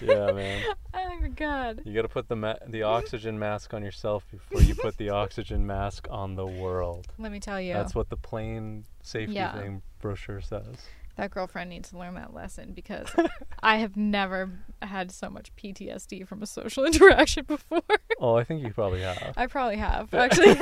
Yeah, 0.00 0.32
man. 0.32 0.62
Oh, 0.98 0.98
I'm 1.22 1.32
god. 1.34 1.82
You 1.84 1.92
got 1.94 2.02
to 2.02 2.08
put 2.08 2.28
the 2.28 2.36
ma- 2.36 2.54
the 2.66 2.82
oxygen 2.84 3.38
mask 3.38 3.74
on 3.74 3.82
yourself 3.82 4.24
before 4.30 4.62
you 4.62 4.74
put 4.74 4.96
the 4.96 5.10
oxygen 5.22 5.66
mask 5.66 6.06
on 6.10 6.36
the 6.36 6.46
world. 6.46 7.06
Let 7.18 7.32
me 7.32 7.38
tell 7.40 7.60
you. 7.60 7.74
That's 7.74 7.94
what 7.94 8.08
the 8.08 8.16
plane 8.16 8.84
safety 9.02 9.34
Yeah. 9.34 9.52
thing 9.52 9.82
brochure 10.00 10.40
says. 10.40 10.76
That 11.16 11.30
girlfriend 11.30 11.68
needs 11.70 11.90
to 11.90 11.98
learn 11.98 12.14
that 12.14 12.32
lesson 12.34 12.72
because 12.72 13.08
I 13.62 13.76
have 13.76 13.94
never 13.96 14.50
had 14.82 15.10
so 15.12 15.28
much 15.28 15.54
PTSD 15.56 16.26
from 16.26 16.42
a 16.42 16.46
social 16.46 16.84
interaction 16.86 17.44
before. 17.44 17.82
Oh, 18.18 18.36
I 18.36 18.44
think 18.44 18.62
you 18.62 18.72
probably 18.72 19.02
have. 19.02 19.34
I 19.36 19.46
probably 19.46 19.76
have 19.76 20.12
actually, 20.14 20.54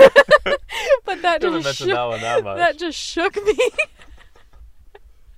but 1.05 1.23
that 1.23 1.41
Doesn't 1.41 1.63
just 1.63 1.81
mention 1.81 1.87
shook, 1.89 1.95
that 1.95 2.05
one 2.09 2.21
that 2.23 2.45
much. 2.45 2.57
that 2.59 2.79
just 2.79 2.99
shook 2.99 3.37
me. 3.45 3.57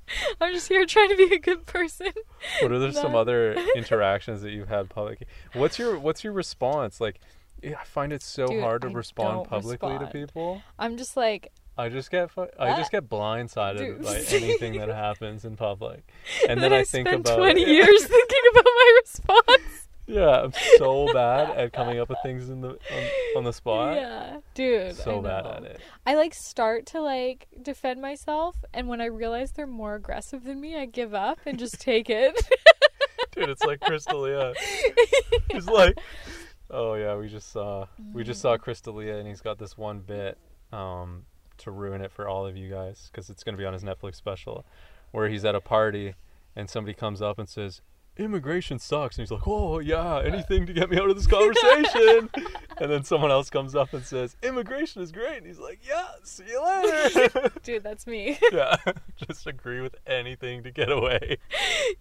I'm 0.41 0.53
just 0.55 0.69
here 0.69 0.85
trying 0.87 1.11
to 1.11 1.17
be 1.17 1.35
a 1.35 1.39
good 1.39 1.67
person. 1.67 2.09
What 2.61 2.73
are 2.73 2.79
there 2.79 2.93
some 2.93 3.15
other 3.15 3.55
interactions 3.77 4.43
that 4.43 4.51
you've 4.53 4.69
had 4.69 4.89
publicly? 4.89 5.27
What's 5.53 5.79
your 5.79 5.99
What's 5.99 6.25
your 6.25 6.33
response? 6.33 7.01
Like, 7.01 7.21
I 7.65 7.85
find 7.85 8.13
it 8.13 8.23
so 8.23 8.47
Dude, 8.47 8.63
hard 8.63 8.83
to 8.83 8.89
I 8.89 8.93
respond 8.93 9.49
publicly 9.49 9.93
respond. 9.93 10.13
to 10.13 10.19
people. 10.19 10.63
I'm 10.79 10.97
just 10.97 11.17
like, 11.17 11.53
I 11.79 11.89
just 11.89 12.11
get 12.11 12.31
fu- 12.31 12.47
I 12.59 12.77
just 12.77 12.95
uh, 12.95 13.01
get 13.01 13.09
blindsided 13.09 13.79
Dude. 13.79 14.03
by 14.03 14.17
anything 14.31 14.79
that 14.79 14.89
happens 14.89 15.45
in 15.45 15.57
public, 15.57 16.07
and 16.49 16.61
then 16.63 16.71
then 16.71 16.73
I, 16.73 16.81
I 16.81 16.85
think 16.85 17.09
spend 17.09 17.27
about 17.27 17.37
20 17.39 17.61
years 17.63 18.05
thinking 18.07 18.41
about 18.53 18.65
my 18.65 19.01
response. 19.03 19.86
Yeah, 20.07 20.43
I'm 20.43 20.53
so 20.79 21.13
bad 21.13 21.59
at 21.59 21.73
coming 21.73 21.99
up 21.99 22.09
with 22.09 22.19
things 22.23 22.49
in 22.49 22.61
the 22.61 22.71
on, 22.71 23.09
on 23.39 23.45
the 23.45 23.53
spot. 23.53 23.97
Yeah, 23.97 24.39
dude. 24.55 24.95
so 24.95 25.21
bad 25.21 25.47
at 25.47 25.65
it. 25.65 25.81
I 26.07 26.15
like 26.15 26.33
start 26.33 26.87
to 26.87 27.01
like 27.01 27.49
defend 27.61 28.01
myself, 28.01 28.57
and 28.73 28.87
when 28.87 29.01
I 29.01 29.07
realize 29.07 29.51
they're 29.51 29.67
more 29.67 29.97
aggressive 29.97 30.45
than 30.45 30.61
me, 30.61 30.77
I 30.77 30.87
give 30.87 31.13
up 31.13 31.41
and 31.45 31.59
just 31.59 31.81
take 31.81 32.09
it. 32.09 32.35
Dude, 33.33 33.51
it's 33.51 33.65
like 33.65 33.81
Chris 33.81 34.05
D'Elia. 34.05 34.55
He's 35.53 35.67
like, 35.67 35.99
oh 36.71 36.95
yeah, 36.95 37.17
we 37.17 37.29
just 37.29 37.51
saw 37.51 37.87
we 38.13 38.23
just 38.23 38.41
saw 38.41 38.57
Chris 38.57 38.81
D'Elia, 38.81 39.17
and 39.19 39.27
he's 39.27 39.41
got 39.41 39.59
this 39.59 39.77
one 39.77 40.01
bit 40.01 40.39
um, 40.73 41.25
to 41.59 41.71
ruin 41.71 42.01
it 42.01 42.13
for 42.13 42.29
all 42.29 42.47
of 42.47 42.57
you 42.57 42.71
guys 42.71 43.11
because 43.11 43.29
it's 43.29 43.43
gonna 43.43 43.59
be 43.59 43.67
on 43.67 43.73
his 43.73 43.83
Netflix 43.83 44.15
special, 44.15 44.65
where 45.11 45.29
he's 45.29 45.45
at 45.45 45.55
a 45.55 45.61
party 45.61 46.15
and 46.55 46.71
somebody 46.71 46.95
comes 46.95 47.21
up 47.21 47.39
and 47.41 47.49
says. 47.49 47.83
Immigration 48.19 48.79
sucks, 48.79 49.19
and 49.19 49.25
he's 49.25 49.31
like, 49.31 49.47
"Oh 49.47 49.79
yeah, 49.79 50.21
anything 50.21 50.67
to 50.67 50.73
get 50.73 50.91
me 50.91 50.99
out 50.99 51.11
of 51.11 51.17
this 51.17 51.27
conversation." 51.27 52.31
and 52.79 52.91
then 52.91 53.05
someone 53.05 53.31
else 53.31 53.51
comes 53.51 53.75
up 53.75 53.93
and 53.93 54.05
says, 54.05 54.37
"Immigration 54.43 55.03
is 55.03 55.13
great," 55.13 55.39
and 55.39 55.47
he's 55.47 55.59
like, 55.59 55.81
"Yeah, 55.87 56.07
see 56.23 56.45
you 56.49 56.65
later." 56.65 57.51
Dude, 57.63 57.83
that's 57.83 58.07
me. 58.07 58.39
yeah, 58.53 58.77
just 59.29 59.47
agree 59.47 59.81
with 59.81 59.97
anything 60.07 60.63
to 60.63 60.71
get 60.71 60.91
away. 60.91 61.39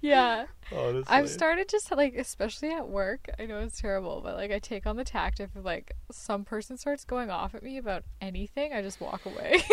yeah. 0.01 0.45
Honestly, 0.71 1.03
I've 1.07 1.29
started 1.29 1.67
just 1.69 1.91
like, 1.91 2.15
especially 2.15 2.71
at 2.71 2.87
work. 2.87 3.29
I 3.37 3.45
know 3.45 3.59
it's 3.59 3.79
terrible, 3.79 4.21
but 4.23 4.35
like, 4.35 4.51
I 4.51 4.59
take 4.59 4.85
on 4.87 4.95
the 4.95 5.03
tactic 5.03 5.49
of 5.55 5.65
like, 5.65 5.95
some 6.11 6.43
person 6.43 6.77
starts 6.77 7.05
going 7.05 7.29
off 7.29 7.53
at 7.55 7.63
me 7.63 7.77
about 7.77 8.03
anything, 8.21 8.73
I 8.73 8.81
just 8.81 8.99
walk 9.01 9.25
away. 9.25 9.63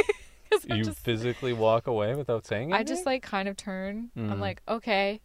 you 0.68 0.84
just, 0.84 0.98
physically 0.98 1.52
walk 1.52 1.86
away 1.86 2.14
without 2.14 2.46
saying 2.46 2.72
anything. 2.72 2.80
I 2.80 2.82
just 2.84 3.06
like 3.06 3.22
kind 3.22 3.48
of 3.48 3.56
turn. 3.56 4.10
Mm. 4.16 4.30
I'm 4.30 4.40
like, 4.40 4.60
okay, 4.68 5.20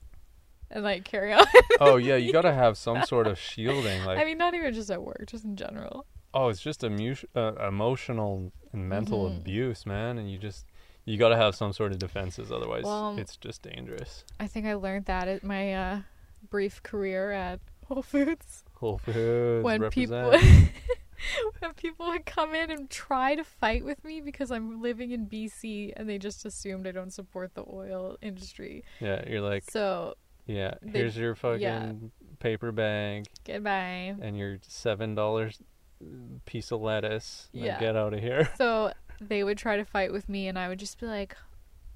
and 0.71 0.83
like 0.83 1.03
carry 1.03 1.33
on. 1.33 1.45
oh 1.79 1.97
yeah, 1.97 2.15
you 2.15 2.31
gotta 2.33 2.53
have 2.53 2.77
some 2.77 3.03
sort 3.03 3.27
of 3.27 3.37
shielding. 3.49 4.03
Like, 4.05 4.19
I 4.19 4.25
mean, 4.25 4.37
not 4.37 4.53
even 4.53 4.73
just 4.73 4.89
at 4.91 5.01
work, 5.01 5.23
just 5.27 5.43
in 5.45 5.55
general. 5.55 6.05
oh, 6.33 6.49
it's 6.49 6.61
just 6.61 6.83
emu- 6.83 7.15
uh, 7.35 7.53
emotional 7.67 8.51
and 8.73 8.87
mental 8.89 9.29
Mhm. 9.29 9.37
abuse, 9.37 9.85
man, 9.85 10.17
and 10.17 10.29
you 10.31 10.37
just 10.37 10.65
you 11.05 11.17
gotta 11.17 11.37
have 11.37 11.55
some 11.55 11.71
sort 11.71 11.91
of 11.93 11.99
defenses, 11.99 12.51
otherwise 12.51 12.83
Well, 12.83 13.17
it's 13.17 13.37
just 13.37 13.61
dangerous. 13.61 14.25
I 14.39 14.47
think 14.47 14.65
I 14.65 14.73
learned 14.73 15.05
that 15.05 15.27
at 15.29 15.43
my 15.43 15.73
uh, 15.73 15.99
brief 16.49 16.83
career 16.83 17.31
at 17.31 17.59
Whole 17.87 18.01
Foods. 18.03 18.65
Whole 18.75 18.97
Foods 18.97 19.63
when 19.63 19.81
represent. 19.81 20.33
people 20.41 20.67
when 21.59 21.73
people 21.73 22.07
would 22.07 22.25
come 22.25 22.53
in 22.53 22.69
and 22.69 22.89
try 22.89 23.35
to 23.35 23.43
fight 23.43 23.83
with 23.85 24.03
me 24.03 24.21
because 24.21 24.51
I'm 24.51 24.81
living 24.81 25.11
in 25.11 25.25
BC 25.27 25.93
and 25.95 26.07
they 26.09 26.17
just 26.19 26.45
assumed 26.45 26.85
I 26.85 26.91
don't 26.91 27.11
support 27.13 27.55
the 27.55 27.63
oil 27.71 28.17
industry. 28.21 28.83
yeah, 28.99 29.23
you're 29.27 29.41
like, 29.41 29.63
So 29.71 30.15
yeah, 30.47 30.73
they- 30.81 30.99
here's 30.99 31.17
your 31.17 31.35
fucking 31.35 31.61
yeah. 31.61 31.91
paper 32.39 32.71
bag 32.71 33.25
goodbye. 33.45 34.15
and 34.21 34.37
your 34.37 34.57
seven 34.67 35.13
dollars 35.15 35.59
uh, 36.01 36.05
piece 36.45 36.71
of 36.71 36.81
lettuce. 36.81 37.49
Yeah. 37.51 37.79
get 37.79 37.95
out 37.95 38.13
of 38.13 38.19
here. 38.19 38.49
So 38.57 38.91
they 39.19 39.43
would 39.43 39.57
try 39.57 39.77
to 39.77 39.85
fight 39.85 40.11
with 40.11 40.29
me 40.29 40.47
and 40.47 40.57
I 40.57 40.67
would 40.69 40.79
just 40.79 40.99
be 40.99 41.05
like, 41.07 41.35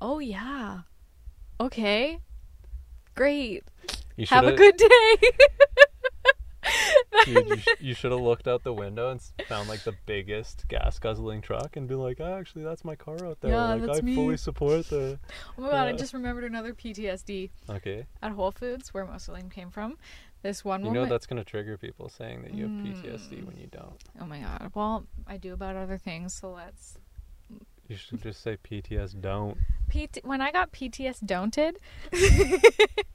"Oh 0.02 0.20
yeah. 0.20 0.82
Okay. 1.60 2.20
Great. 3.16 3.64
Have 4.30 4.45
a 4.45 4.54
good 4.54 4.78
day." 4.78 4.88
Dude, 7.26 7.48
you, 7.50 7.58
sh- 7.58 7.68
you 7.80 7.94
should 7.94 8.12
have 8.12 8.22
looked 8.22 8.48
out 8.48 8.64
the 8.64 8.74
window 8.74 9.10
and 9.12 9.22
found 9.48 9.70
like 9.70 9.84
the 9.84 9.94
biggest 10.06 10.68
gas 10.68 11.00
guzzling 11.00 11.42
truck 11.42 11.76
and 11.78 11.88
be 11.88 11.96
like, 11.96 12.20
oh, 12.20 12.34
actually, 12.40 12.64
that's 12.64 12.84
my 12.86 12.96
car 12.96 13.24
out 13.26 13.40
there. 13.42 13.52
Yeah, 13.52 13.74
like, 13.76 13.82
that's 13.86 14.00
I 14.00 14.02
me." 14.02 14.16
fully 14.16 14.38
support 14.38 14.88
the. 14.90 15.20
oh 15.58 15.62
my 15.62 15.70
god, 15.70 15.88
I 15.88 15.94
just 15.94 16.14
remembered 16.14 16.44
another 16.44 16.74
PTSD 16.74 17.50
Okay. 17.70 18.06
at 18.22 18.32
Whole 18.32 18.52
Foods 18.52 18.94
where 18.94 19.06
most 19.06 19.28
of 19.28 19.36
them 19.36 19.50
came 19.50 19.70
from. 19.72 19.98
This 20.44 20.66
one 20.66 20.84
You 20.84 20.92
know 20.92 21.06
that's 21.06 21.28
going 21.28 21.38
to 21.38 21.44
trigger 21.48 21.78
people 21.78 22.10
saying 22.10 22.42
that 22.42 22.56
you 22.56 22.64
have 22.64 22.72
Mm. 22.72 23.04
PTSD 23.04 23.46
when 23.46 23.58
you 23.58 23.68
don't. 23.68 23.94
Oh 24.20 24.26
my 24.26 24.40
god. 24.40 24.72
Well, 24.74 25.06
I 25.28 25.38
do 25.38 25.54
about 25.54 25.76
other 25.76 26.00
things, 26.00 26.34
so 26.34 26.52
let's 26.52 26.98
You 27.88 27.96
should 27.96 28.24
just 28.24 28.42
say 28.42 28.58
PTS 28.58 29.22
don't. 29.22 29.56
PT- 29.90 30.24
when 30.24 30.42
I 30.42 30.52
got 30.52 30.72
PTS 30.72 31.20
don'ted. 31.24 31.76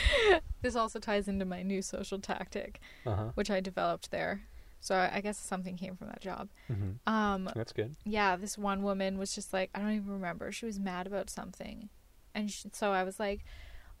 this 0.62 0.76
also 0.76 0.98
ties 0.98 1.28
into 1.28 1.44
my 1.44 1.62
new 1.62 1.82
social 1.82 2.18
tactic, 2.18 2.80
Uh 3.06 3.14
huh. 3.16 3.30
which 3.34 3.50
I 3.50 3.60
developed 3.60 4.10
there. 4.10 4.42
So 4.80 4.94
I 4.96 5.16
I 5.16 5.20
guess 5.20 5.38
something 5.38 5.76
came 5.76 5.96
from 5.96 6.08
that 6.08 6.20
job. 6.20 6.48
hmm 6.68 6.92
Um, 7.06 7.48
That's 7.54 7.72
good. 7.72 7.96
yeah, 8.04 8.36
this 8.36 8.56
one 8.58 8.82
woman 8.82 9.18
was 9.18 9.34
just 9.34 9.52
like, 9.52 9.70
I 9.74 9.80
don't 9.80 9.92
even 9.92 10.10
remember. 10.12 10.50
She 10.52 10.66
was 10.66 10.78
mad 10.80 11.06
about 11.06 11.30
something, 11.30 11.88
and 12.34 12.50
she, 12.50 12.68
so 12.72 12.92
I 12.92 13.04
was 13.04 13.20
like, 13.20 13.44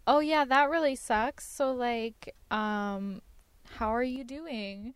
"Oh 0.06 0.20
yeah, 0.20 0.44
that 0.44 0.70
really 0.70 0.96
sucks." 0.96 1.46
So 1.48 1.72
like, 1.72 2.34
um, 2.50 3.22
how 3.78 3.94
are 3.94 4.02
you 4.02 4.24
doing? 4.24 4.94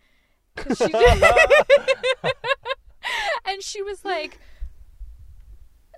she 0.76 0.92
and 3.46 3.62
she 3.62 3.82
was 3.82 4.04
like, 4.04 4.38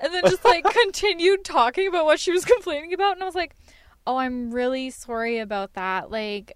and 0.01 0.13
then 0.13 0.23
just 0.27 0.45
like 0.45 0.65
continued 0.65 1.45
talking 1.45 1.89
about 1.89 2.05
what 2.05 2.21
she 2.21 2.33
was 2.33 2.45
complaining 2.45 2.93
about, 2.93 3.13
and 3.15 3.23
I 3.23 3.27
was 3.27 3.35
like, 3.35 3.55
"Oh, 4.09 4.17
I'm 4.17 4.51
really 4.51 4.91
sorry 4.91 5.39
about 5.39 5.75
that." 5.75 6.11
Like, 6.11 6.53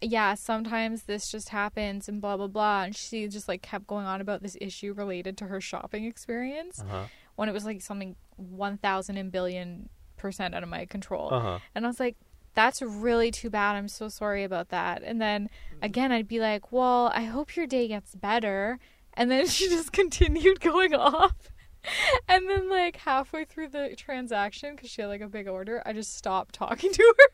yeah, 0.00 0.34
sometimes 0.34 1.04
this 1.04 1.30
just 1.30 1.50
happens 1.50 2.08
and 2.08 2.20
blah 2.20 2.36
blah 2.36 2.48
blah. 2.48 2.82
And 2.84 2.96
she 2.96 3.28
just 3.28 3.46
like 3.48 3.62
kept 3.62 3.86
going 3.86 4.06
on 4.06 4.20
about 4.20 4.42
this 4.42 4.56
issue 4.60 4.92
related 4.92 5.36
to 5.38 5.46
her 5.46 5.60
shopping 5.60 6.04
experience 6.04 6.80
Uh 6.80 6.84
huh. 6.90 7.04
when 7.36 7.48
it 7.48 7.52
was 7.52 7.64
like 7.64 7.80
something 7.82 8.16
one 8.36 8.76
thousand 8.78 9.16
and 9.16 9.30
billion 9.30 9.88
percent 10.16 10.54
out 10.54 10.62
of 10.64 10.68
my 10.68 10.86
control. 10.86 11.28
Uh 11.32 11.40
huh. 11.40 11.58
And 11.74 11.84
I 11.84 11.88
was 11.88 12.00
like, 12.00 12.16
that's 12.54 12.82
really 12.82 13.30
too 13.30 13.48
bad. 13.50 13.76
I'm 13.76 13.88
so 13.88 14.08
sorry 14.08 14.44
about 14.44 14.68
that. 14.70 15.02
And 15.02 15.20
then 15.20 15.48
again, 15.80 16.10
I'd 16.12 16.28
be 16.28 16.40
like, 16.40 16.70
well, 16.72 17.10
I 17.14 17.22
hope 17.24 17.54
your 17.56 17.66
day 17.66 17.86
gets 17.88 18.14
better. 18.14 18.78
And 19.14 19.30
then 19.30 19.46
she 19.56 19.68
just 19.68 19.92
continued 19.92 20.60
going 20.60 20.94
off. 20.94 21.36
And 22.28 22.48
then, 22.48 22.70
like, 22.70 22.96
halfway 22.96 23.44
through 23.44 23.68
the 23.68 23.94
transaction, 23.96 24.74
because 24.74 24.90
she 24.90 25.02
had 25.02 25.08
like 25.08 25.20
a 25.20 25.28
big 25.28 25.48
order, 25.48 25.82
I 25.84 25.92
just 25.92 26.16
stopped 26.16 26.54
talking 26.54 26.92
to 26.92 27.14
her. 27.18 27.24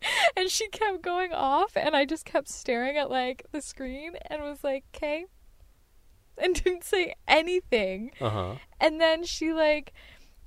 And 0.36 0.48
she 0.48 0.68
kept 0.68 1.02
going 1.02 1.32
off. 1.32 1.76
And 1.76 1.96
I 1.96 2.04
just 2.04 2.24
kept 2.24 2.48
staring 2.48 2.96
at 2.96 3.10
like 3.10 3.44
the 3.50 3.60
screen 3.60 4.12
and 4.30 4.42
was 4.42 4.62
like, 4.62 4.84
okay. 4.94 5.26
And 6.36 6.54
didn't 6.64 6.84
say 6.84 7.14
anything. 7.26 8.12
Uh 8.20 8.30
huh. 8.30 8.54
And 8.80 9.00
then 9.00 9.24
she 9.24 9.52
like 9.52 9.92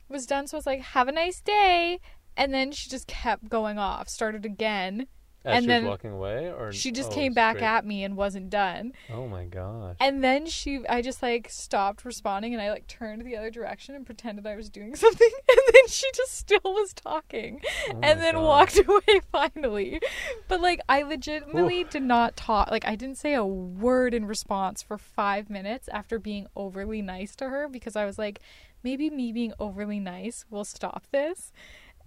was 0.07 0.25
done, 0.25 0.47
so 0.47 0.57
I 0.57 0.59
was 0.59 0.65
like, 0.65 0.81
"Have 0.81 1.07
a 1.07 1.11
nice 1.11 1.41
day." 1.41 1.99
And 2.37 2.53
then 2.53 2.71
she 2.71 2.89
just 2.89 3.07
kept 3.07 3.49
going 3.49 3.77
off. 3.77 4.07
Started 4.07 4.45
again. 4.45 5.07
As 5.43 5.57
And 5.57 5.63
she 5.63 5.67
then 5.67 5.83
was 5.85 5.89
walking 5.89 6.11
away, 6.11 6.51
or 6.51 6.71
She 6.71 6.91
just 6.91 7.11
oh, 7.11 7.15
came 7.15 7.33
back 7.33 7.57
straight- 7.57 7.67
at 7.67 7.85
me 7.85 8.03
and 8.03 8.15
wasn't 8.15 8.51
done. 8.51 8.93
Oh 9.11 9.27
my 9.27 9.45
gosh. 9.45 9.95
And 9.99 10.23
then 10.23 10.45
she, 10.45 10.85
I 10.87 11.01
just 11.01 11.23
like 11.23 11.49
stopped 11.49 12.05
responding, 12.05 12.53
and 12.53 12.61
I 12.61 12.69
like 12.69 12.85
turned 12.85 13.25
the 13.25 13.35
other 13.35 13.49
direction 13.49 13.95
and 13.95 14.05
pretended 14.05 14.45
I 14.45 14.55
was 14.55 14.69
doing 14.69 14.95
something. 14.95 15.29
And 15.49 15.59
then 15.73 15.87
she 15.87 16.05
just 16.13 16.33
still 16.33 16.59
was 16.63 16.93
talking, 16.93 17.61
Oh 17.89 17.99
and 18.03 18.21
then 18.21 18.35
God. 18.35 18.43
walked 18.43 18.79
away 18.87 19.21
finally. 19.31 19.99
But 20.47 20.61
like, 20.61 20.79
I 20.87 21.01
legitimately 21.01 21.85
did 21.85 22.03
not 22.03 22.37
talk. 22.37 22.69
Like, 22.69 22.85
I 22.85 22.95
didn't 22.95 23.17
say 23.17 23.33
a 23.33 23.45
word 23.45 24.13
in 24.13 24.25
response 24.25 24.83
for 24.83 24.99
five 24.99 25.49
minutes 25.49 25.89
after 25.91 26.19
being 26.19 26.45
overly 26.55 27.01
nice 27.01 27.35
to 27.37 27.49
her 27.49 27.67
because 27.67 27.95
I 27.95 28.05
was 28.05 28.19
like, 28.19 28.41
maybe 28.83 29.09
me 29.09 29.31
being 29.31 29.53
overly 29.59 29.99
nice 29.99 30.45
will 30.51 30.65
stop 30.65 31.07
this. 31.11 31.51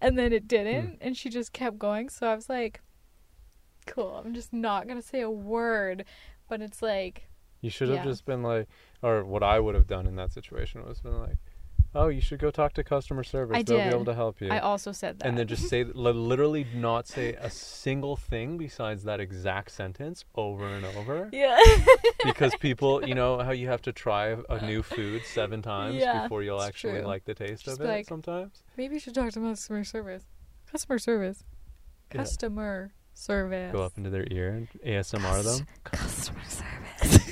And 0.00 0.16
then 0.16 0.32
it 0.32 0.42
hmm. 0.42 0.48
didn't, 0.48 0.98
and 1.00 1.16
she 1.16 1.30
just 1.30 1.52
kept 1.52 1.80
going. 1.80 2.08
So 2.10 2.28
I 2.28 2.34
was 2.36 2.48
like, 2.48 2.80
cool, 3.86 4.22
I'm 4.24 4.34
just 4.34 4.52
not 4.52 4.86
gonna 4.88 5.02
say 5.02 5.20
a 5.20 5.30
word. 5.30 6.04
But 6.48 6.60
it's 6.60 6.82
like, 6.82 7.28
You 7.62 7.70
should 7.70 7.88
have 7.88 7.98
Yeah. 7.98 8.04
just 8.04 8.26
been 8.26 8.42
like, 8.42 8.68
or 9.02 9.24
what 9.24 9.42
I 9.42 9.58
would 9.58 9.74
have 9.74 9.86
done 9.86 10.06
in 10.06 10.16
that 10.16 10.32
situation 10.32 10.84
was 10.86 11.00
been 11.00 11.18
like, 11.18 11.36
oh, 11.94 12.08
you 12.08 12.20
should 12.20 12.38
go 12.40 12.50
talk 12.50 12.72
to 12.74 12.84
customer 12.84 13.22
service. 13.24 13.56
I 13.56 13.62
They'll 13.62 13.78
did. 13.78 13.88
be 13.90 13.94
able 13.94 14.04
to 14.06 14.14
help 14.14 14.40
you. 14.42 14.48
I 14.50 14.58
also 14.58 14.90
said 14.92 15.20
that. 15.20 15.26
and 15.28 15.38
then 15.38 15.46
just 15.46 15.68
say, 15.68 15.84
literally 15.94 16.66
not 16.74 17.06
say 17.08 17.34
a 17.34 17.48
single 17.48 18.16
thing 18.16 18.58
besides 18.58 19.04
that 19.04 19.20
exact 19.20 19.70
sentence 19.70 20.24
over 20.34 20.66
and 20.66 20.84
over. 20.84 21.30
yeah. 21.32 21.56
because 22.24 22.54
people, 22.56 23.06
you 23.08 23.14
know 23.14 23.38
how 23.38 23.52
you 23.52 23.68
have 23.68 23.80
to 23.82 23.92
try 23.92 24.36
a 24.50 24.66
new 24.66 24.82
food 24.82 25.22
seven 25.24 25.62
times 25.62 25.94
Yeah, 25.96 26.24
before 26.24 26.42
you'll 26.42 26.60
actually 26.60 26.98
true. 26.98 27.06
like 27.06 27.24
the 27.24 27.34
taste 27.34 27.64
Just 27.64 27.80
of 27.80 27.86
it 27.86 27.88
like- 27.88 28.06
sometimes. 28.08 28.62
Maybe 28.76 28.94
you 28.96 29.00
should 29.00 29.14
talk 29.14 29.30
to 29.32 29.40
customer 29.40 29.84
service. 29.84 30.24
Customer 30.66 30.98
service. 30.98 31.44
Yeah. 32.12 32.20
Service. 33.14 33.72
Go 33.72 33.82
up 33.82 33.92
into 33.96 34.10
their 34.10 34.26
ear 34.30 34.48
and 34.50 34.68
ASMR 34.84 35.42
them. 35.42 35.66
Customer 35.84 36.40
service. 36.48 37.30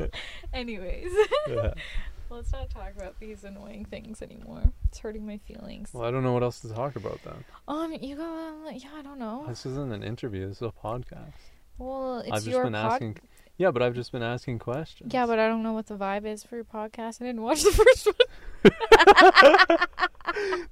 Anyways, 0.52 1.10
Yeah. 1.48 1.74
let's 2.30 2.52
not 2.52 2.68
talk 2.70 2.92
about 2.96 3.18
these 3.20 3.44
annoying 3.44 3.84
things 3.84 4.22
anymore. 4.22 4.62
It's 4.88 4.98
hurting 4.98 5.26
my 5.26 5.38
feelings. 5.38 5.90
Well, 5.92 6.04
I 6.04 6.10
don't 6.10 6.22
know 6.22 6.32
what 6.32 6.42
else 6.42 6.60
to 6.60 6.68
talk 6.72 6.96
about 6.96 7.20
then. 7.24 7.44
Um, 7.68 7.92
you 8.00 8.16
go. 8.16 8.24
Um, 8.24 8.64
yeah, 8.74 8.88
I 8.96 9.02
don't 9.02 9.18
know. 9.18 9.44
This 9.48 9.66
isn't 9.66 9.92
an 9.92 10.02
interview. 10.02 10.48
This 10.48 10.56
is 10.56 10.62
a 10.62 10.72
podcast. 10.84 11.32
Well, 11.78 12.18
it's 12.20 12.28
I've 12.30 12.36
just 12.38 12.48
your 12.48 12.64
been 12.64 12.72
pod- 12.74 12.92
asking. 12.92 13.16
Yeah, 13.58 13.70
but 13.70 13.82
I've 13.82 13.94
just 13.94 14.10
been 14.10 14.22
asking 14.22 14.58
questions. 14.58 15.12
Yeah, 15.12 15.26
but 15.26 15.38
I 15.38 15.46
don't 15.46 15.62
know 15.62 15.74
what 15.74 15.86
the 15.86 15.96
vibe 15.96 16.24
is 16.24 16.42
for 16.42 16.56
your 16.56 16.64
podcast. 16.64 17.20
I 17.20 17.26
didn't 17.26 17.42
watch 17.42 17.62
the 17.62 17.72
first 17.72 18.06
one. 18.06 18.14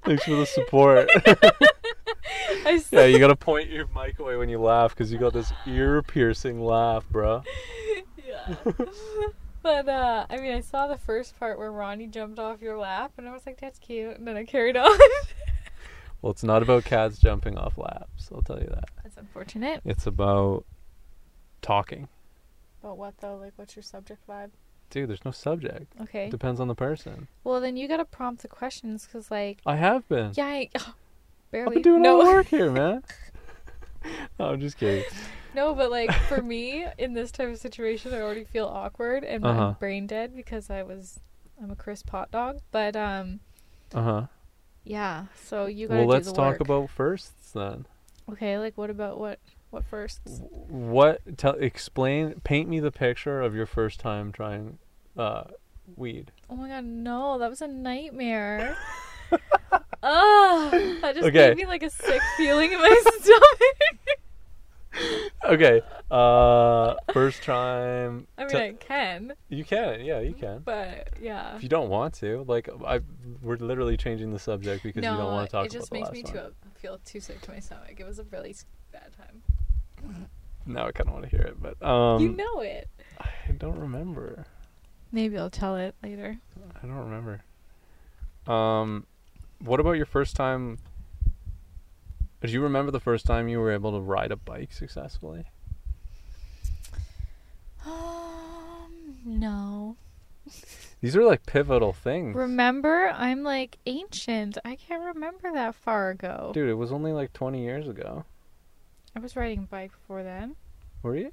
Thanks 0.03 0.23
for 0.23 0.35
the 0.35 0.45
support. 0.47 1.07
Yeah, 2.91 3.05
you 3.05 3.19
gotta 3.19 3.35
point 3.35 3.69
your 3.69 3.87
mic 3.95 4.19
away 4.19 4.35
when 4.37 4.49
you 4.49 4.59
laugh 4.59 4.95
because 4.95 5.11
you 5.11 5.17
got 5.17 5.33
this 5.33 5.51
ear-piercing 5.67 6.61
laugh, 6.63 7.07
bro. 7.09 7.43
yeah. 8.25 8.55
but 9.63 9.87
uh, 9.89 10.25
I 10.29 10.37
mean, 10.37 10.53
I 10.53 10.61
saw 10.61 10.87
the 10.87 10.97
first 10.97 11.37
part 11.39 11.57
where 11.57 11.71
Ronnie 11.71 12.07
jumped 12.07 12.39
off 12.39 12.61
your 12.61 12.77
lap, 12.77 13.13
and 13.17 13.27
I 13.27 13.31
was 13.33 13.45
like, 13.45 13.59
"That's 13.59 13.79
cute," 13.79 14.17
and 14.17 14.27
then 14.27 14.35
I 14.37 14.43
carried 14.45 14.77
on. 14.77 14.97
Well, 16.21 16.31
it's 16.31 16.43
not 16.43 16.61
about 16.63 16.83
cats 16.85 17.17
jumping 17.19 17.57
off 17.57 17.77
laps. 17.77 18.29
I'll 18.33 18.41
tell 18.41 18.59
you 18.59 18.67
that. 18.67 18.89
That's 19.03 19.17
unfortunate. 19.17 19.81
It's 19.85 20.05
about 20.07 20.65
talking. 21.61 22.07
But 22.81 22.97
what 22.97 23.15
though? 23.19 23.37
Like, 23.37 23.53
what's 23.55 23.75
your 23.75 23.83
subject 23.83 24.25
vibe? 24.27 24.51
Dude, 24.89 25.09
there's 25.09 25.23
no 25.23 25.31
subject. 25.31 25.93
Okay. 26.01 26.29
Depends 26.29 26.59
on 26.59 26.67
the 26.67 26.75
person. 26.75 27.27
Well, 27.43 27.61
then 27.61 27.77
you 27.77 27.87
gotta 27.87 28.05
prompt 28.05 28.41
the 28.41 28.47
questions, 28.47 29.07
cause 29.11 29.29
like, 29.29 29.59
I 29.65 29.75
have 29.75 30.07
been. 30.09 30.31
yeah, 30.35 30.45
I, 30.45 30.69
I've 31.53 31.73
been 31.73 31.81
doing 31.81 32.01
no, 32.03 32.19
all 32.19 32.25
the 32.25 32.31
work 32.31 32.47
here, 32.49 32.71
man. 32.71 33.03
no, 34.39 34.45
I'm 34.45 34.59
just 34.59 34.77
kidding. 34.77 35.03
no, 35.55 35.73
but 35.73 35.89
like 35.91 36.11
for 36.27 36.41
me 36.41 36.85
in 36.97 37.13
this 37.13 37.31
type 37.31 37.49
of 37.49 37.57
situation, 37.57 38.13
I 38.13 38.21
already 38.21 38.43
feel 38.43 38.65
awkward 38.67 39.23
and 39.23 39.45
Uh-huh. 39.45 39.61
I'm 39.69 39.73
brain 39.73 40.07
dead 40.07 40.35
because 40.35 40.69
I 40.69 40.83
was, 40.83 41.19
I'm 41.61 41.71
a 41.71 41.75
crisp 41.75 42.09
hot 42.09 42.31
dog. 42.31 42.59
But 42.71 42.95
um, 42.95 43.39
Uh 43.93 44.01
huh. 44.03 44.25
yeah. 44.83 45.25
So 45.43 45.65
you 45.65 45.87
gotta 45.87 45.99
Well, 46.01 46.07
let's 46.09 46.27
the 46.27 46.33
talk 46.33 46.53
work. 46.53 46.61
about 46.61 46.89
firsts 46.89 47.51
then. 47.51 47.85
Okay, 48.31 48.57
like 48.59 48.77
what 48.77 48.89
about 48.91 49.17
what? 49.19 49.39
What 49.71 49.83
first? 49.85 50.19
What? 50.67 51.37
Tell. 51.37 51.53
Explain. 51.55 52.41
Paint 52.43 52.69
me 52.69 52.79
the 52.79 52.91
picture 52.91 53.41
of 53.41 53.53
your 53.55 53.65
first 53.67 53.99
time 53.99 54.31
trying 54.31 54.77
uh, 55.17 55.43
weed. 55.95 56.31
Oh 56.49 56.55
my 56.55 56.69
god, 56.69 56.85
no, 56.85 57.37
that 57.39 57.49
was 57.49 57.61
a 57.61 57.67
nightmare. 57.67 58.77
Ugh, 60.01 60.71
that 61.01 61.15
just 61.15 61.27
Okay. 61.27 61.49
gave 61.49 61.57
me 61.57 61.65
like 61.65 61.83
a 61.83 61.89
sick 61.89 62.21
feeling 62.37 62.71
in 62.71 62.79
my 62.79 63.01
stomach. 63.21 64.19
Okay. 65.45 65.81
Uh, 66.09 66.95
first 67.13 67.43
time. 67.43 68.27
I 68.37 68.41
mean, 68.41 68.49
te- 68.49 68.57
I 68.57 68.71
can, 68.73 69.33
you 69.49 69.63
can. 69.63 70.01
Yeah, 70.03 70.19
you 70.19 70.33
can. 70.33 70.59
but 70.59 71.09
yeah. 71.21 71.55
If 71.55 71.63
you 71.63 71.69
don't 71.69 71.89
want 71.89 72.13
to, 72.15 72.43
like, 72.47 72.69
I, 72.85 72.99
we're 73.41 73.57
literally 73.57 73.97
changing 73.97 74.31
the 74.31 74.39
subject 74.39 74.83
because 74.83 75.03
no, 75.03 75.11
you 75.11 75.17
don't 75.17 75.33
want 75.33 75.47
to 75.49 75.51
talk 75.51 75.65
about 75.65 75.75
it 75.75 75.77
just 75.79 75.91
makes 75.91 76.11
me 76.11 76.23
too 76.23 76.39
feel 76.75 76.99
too 77.05 77.19
sick 77.19 77.41
to 77.41 77.51
my 77.51 77.59
stomach. 77.59 77.95
It 77.99 78.05
was 78.05 78.19
a 78.19 78.23
really 78.25 78.55
bad 78.91 79.11
time. 79.17 80.25
Now 80.65 80.87
I 80.87 80.91
kind 80.91 81.07
of 81.09 81.13
want 81.13 81.25
to 81.25 81.29
hear 81.29 81.41
it, 81.41 81.57
but 81.61 81.81
um, 81.85 82.21
you 82.21 82.29
know 82.29 82.61
it. 82.61 82.87
I 83.19 83.51
don't 83.57 83.79
remember. 83.79 84.45
Maybe 85.11 85.37
I'll 85.37 85.49
tell 85.49 85.75
it 85.75 85.95
later. 86.03 86.37
I 86.81 86.85
don't 86.87 87.09
remember. 87.09 87.41
Um, 88.51 89.05
what 89.59 89.79
about 89.79 89.93
your 89.93 90.05
first 90.05 90.35
time? 90.35 90.79
Do 92.41 92.51
you 92.51 92.61
remember 92.61 92.91
the 92.91 92.99
first 92.99 93.25
time 93.25 93.49
you 93.49 93.59
were 93.59 93.71
able 93.71 93.91
to 93.91 93.99
ride 93.99 94.31
a 94.31 94.35
bike 94.37 94.71
successfully? 94.71 95.45
Um, 97.85 99.17
no. 99.25 99.95
These 101.01 101.15
are 101.15 101.23
like 101.23 101.45
pivotal 101.45 101.93
things. 101.93 102.35
Remember, 102.35 103.09
I'm 103.09 103.43
like 103.43 103.77
ancient. 103.85 104.57
I 104.65 104.75
can't 104.75 105.15
remember 105.15 105.51
that 105.53 105.75
far 105.75 106.09
ago. 106.09 106.51
Dude, 106.53 106.69
it 106.69 106.73
was 106.73 106.91
only 106.91 107.11
like 107.13 107.31
20 107.33 107.61
years 107.61 107.87
ago. 107.87 108.25
I 109.15 109.19
was 109.19 109.35
riding 109.35 109.59
a 109.59 109.63
bike 109.63 109.91
before 109.91 110.23
then. 110.23 110.55
Were 111.03 111.15
you? 111.15 111.31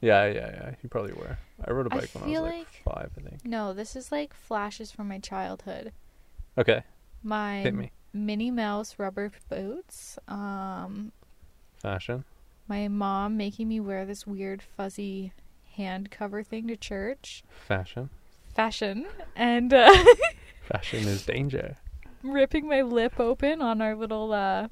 Yeah, 0.00 0.26
yeah, 0.26 0.50
yeah. 0.50 0.74
You 0.82 0.88
probably 0.88 1.12
were. 1.12 1.38
I 1.64 1.70
rode 1.70 1.86
a 1.86 1.90
bike 1.90 2.10
when 2.12 2.24
I 2.24 2.26
was 2.26 2.40
like, 2.40 2.52
like- 2.52 2.82
five, 2.84 3.10
I 3.16 3.28
think. 3.28 3.44
No, 3.46 3.72
this 3.72 3.96
is 3.96 4.10
like 4.12 4.34
flashes 4.34 4.90
from 4.90 5.08
my 5.08 5.18
childhood. 5.18 5.92
Okay, 6.58 6.82
My. 7.22 7.90
Minnie 8.14 8.50
Mouse 8.50 8.96
rubber 8.98 9.32
boots. 9.48 10.18
Um, 10.28 11.12
Fashion. 11.80 12.24
my 12.68 12.88
mom 12.88 13.36
making 13.36 13.68
me 13.68 13.80
wear 13.80 14.04
this 14.04 14.26
weird 14.26 14.62
fuzzy 14.62 15.32
hand 15.76 16.10
cover 16.10 16.42
thing 16.42 16.68
to 16.68 16.76
church. 16.76 17.42
Fashion. 17.66 18.10
Fashion. 18.54 19.06
And 19.34 19.72
uh, 19.72 19.90
Fashion 20.68 21.00
is 21.08 21.24
danger. 21.24 21.76
ripping 22.22 22.66
my 22.68 22.82
lip 22.82 23.18
open 23.18 23.62
on 23.62 23.80
our 23.80 23.94
little 23.96 24.32
uh, 24.34 24.68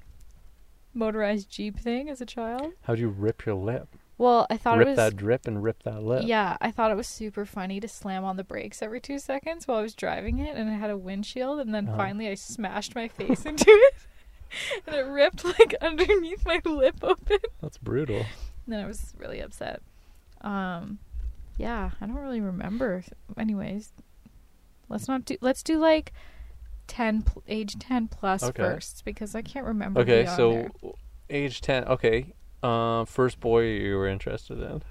motorized 0.93 1.49
Jeep 1.51 1.79
thing 1.79 2.11
as 2.11 2.21
a 2.21 2.27
child. 2.27 2.73
How'd 2.83 2.99
you 2.99 3.09
rip 3.09 3.47
your 3.47 3.55
lip? 3.55 3.89
Well, 4.21 4.47
I 4.51 4.59
thought 4.59 4.77
rip 4.77 4.87
it 4.87 4.91
was. 4.91 4.99
Rip 4.99 5.13
that 5.13 5.17
drip 5.17 5.47
and 5.49 5.63
rip 5.63 5.83
that 5.85 6.03
lip. 6.03 6.25
Yeah, 6.27 6.59
I 6.61 6.71
thought 6.71 6.91
it 6.91 6.95
was 6.95 7.07
super 7.09 7.47
funny 7.47 7.81
to 7.81 7.89
slam 7.89 8.23
on 8.23 8.37
the 8.37 8.45
brakes 8.45 8.83
every 8.83 9.01
two 9.01 9.19
seconds 9.19 9.67
while 9.67 9.79
I 9.79 9.83
was 9.83 9.95
driving 9.95 10.39
it, 10.41 10.57
and 10.57 10.69
it 10.69 10.75
had 10.75 10.91
a 10.91 10.99
windshield, 10.99 11.59
and 11.59 11.75
then 11.75 11.89
Uh-huh. 11.89 11.97
finally 11.97 12.29
I 12.29 12.35
smashed 12.35 12.95
my 12.95 13.09
face 13.09 13.47
into 13.47 13.65
it, 13.71 13.95
and 14.87 14.95
it 14.95 15.07
ripped 15.07 15.43
like 15.43 15.75
underneath 15.81 16.45
my 16.45 16.61
lip 16.67 16.97
open. 17.03 17.39
That's 17.63 17.79
brutal. 17.79 18.19
And 18.19 18.75
then 18.75 18.85
I 18.85 18.87
was 18.87 19.15
really 19.17 19.41
upset. 19.41 19.81
Um, 20.43 20.99
yeah, 21.57 21.93
I 21.99 22.05
don't 22.07 22.15
really 22.17 22.43
remember. 22.43 23.03
Anyways, 23.39 23.91
let's 24.91 25.09
not 25.09 25.25
do. 25.25 25.39
Let's 25.41 25.63
do 25.63 25.79
like 25.79 26.13
ten, 26.87 27.23
pl- 27.23 27.43
age 27.49 27.79
ten 27.79 28.07
plus 28.07 28.43
Okay. 28.43 28.63
first, 28.63 29.03
because 29.07 29.35
I 29.35 29.41
can't 29.41 29.65
remember. 29.67 30.01
Okay, 30.03 30.27
so 30.27 30.69
there. 30.83 30.93
age 31.31 31.63
10. 31.63 31.85
Okay. 31.85 32.35
Uh, 32.63 33.05
first 33.05 33.41
boy 33.41 33.65
you 33.65 33.97
were 33.97 34.07
interested 34.07 34.61
in. 34.61 34.83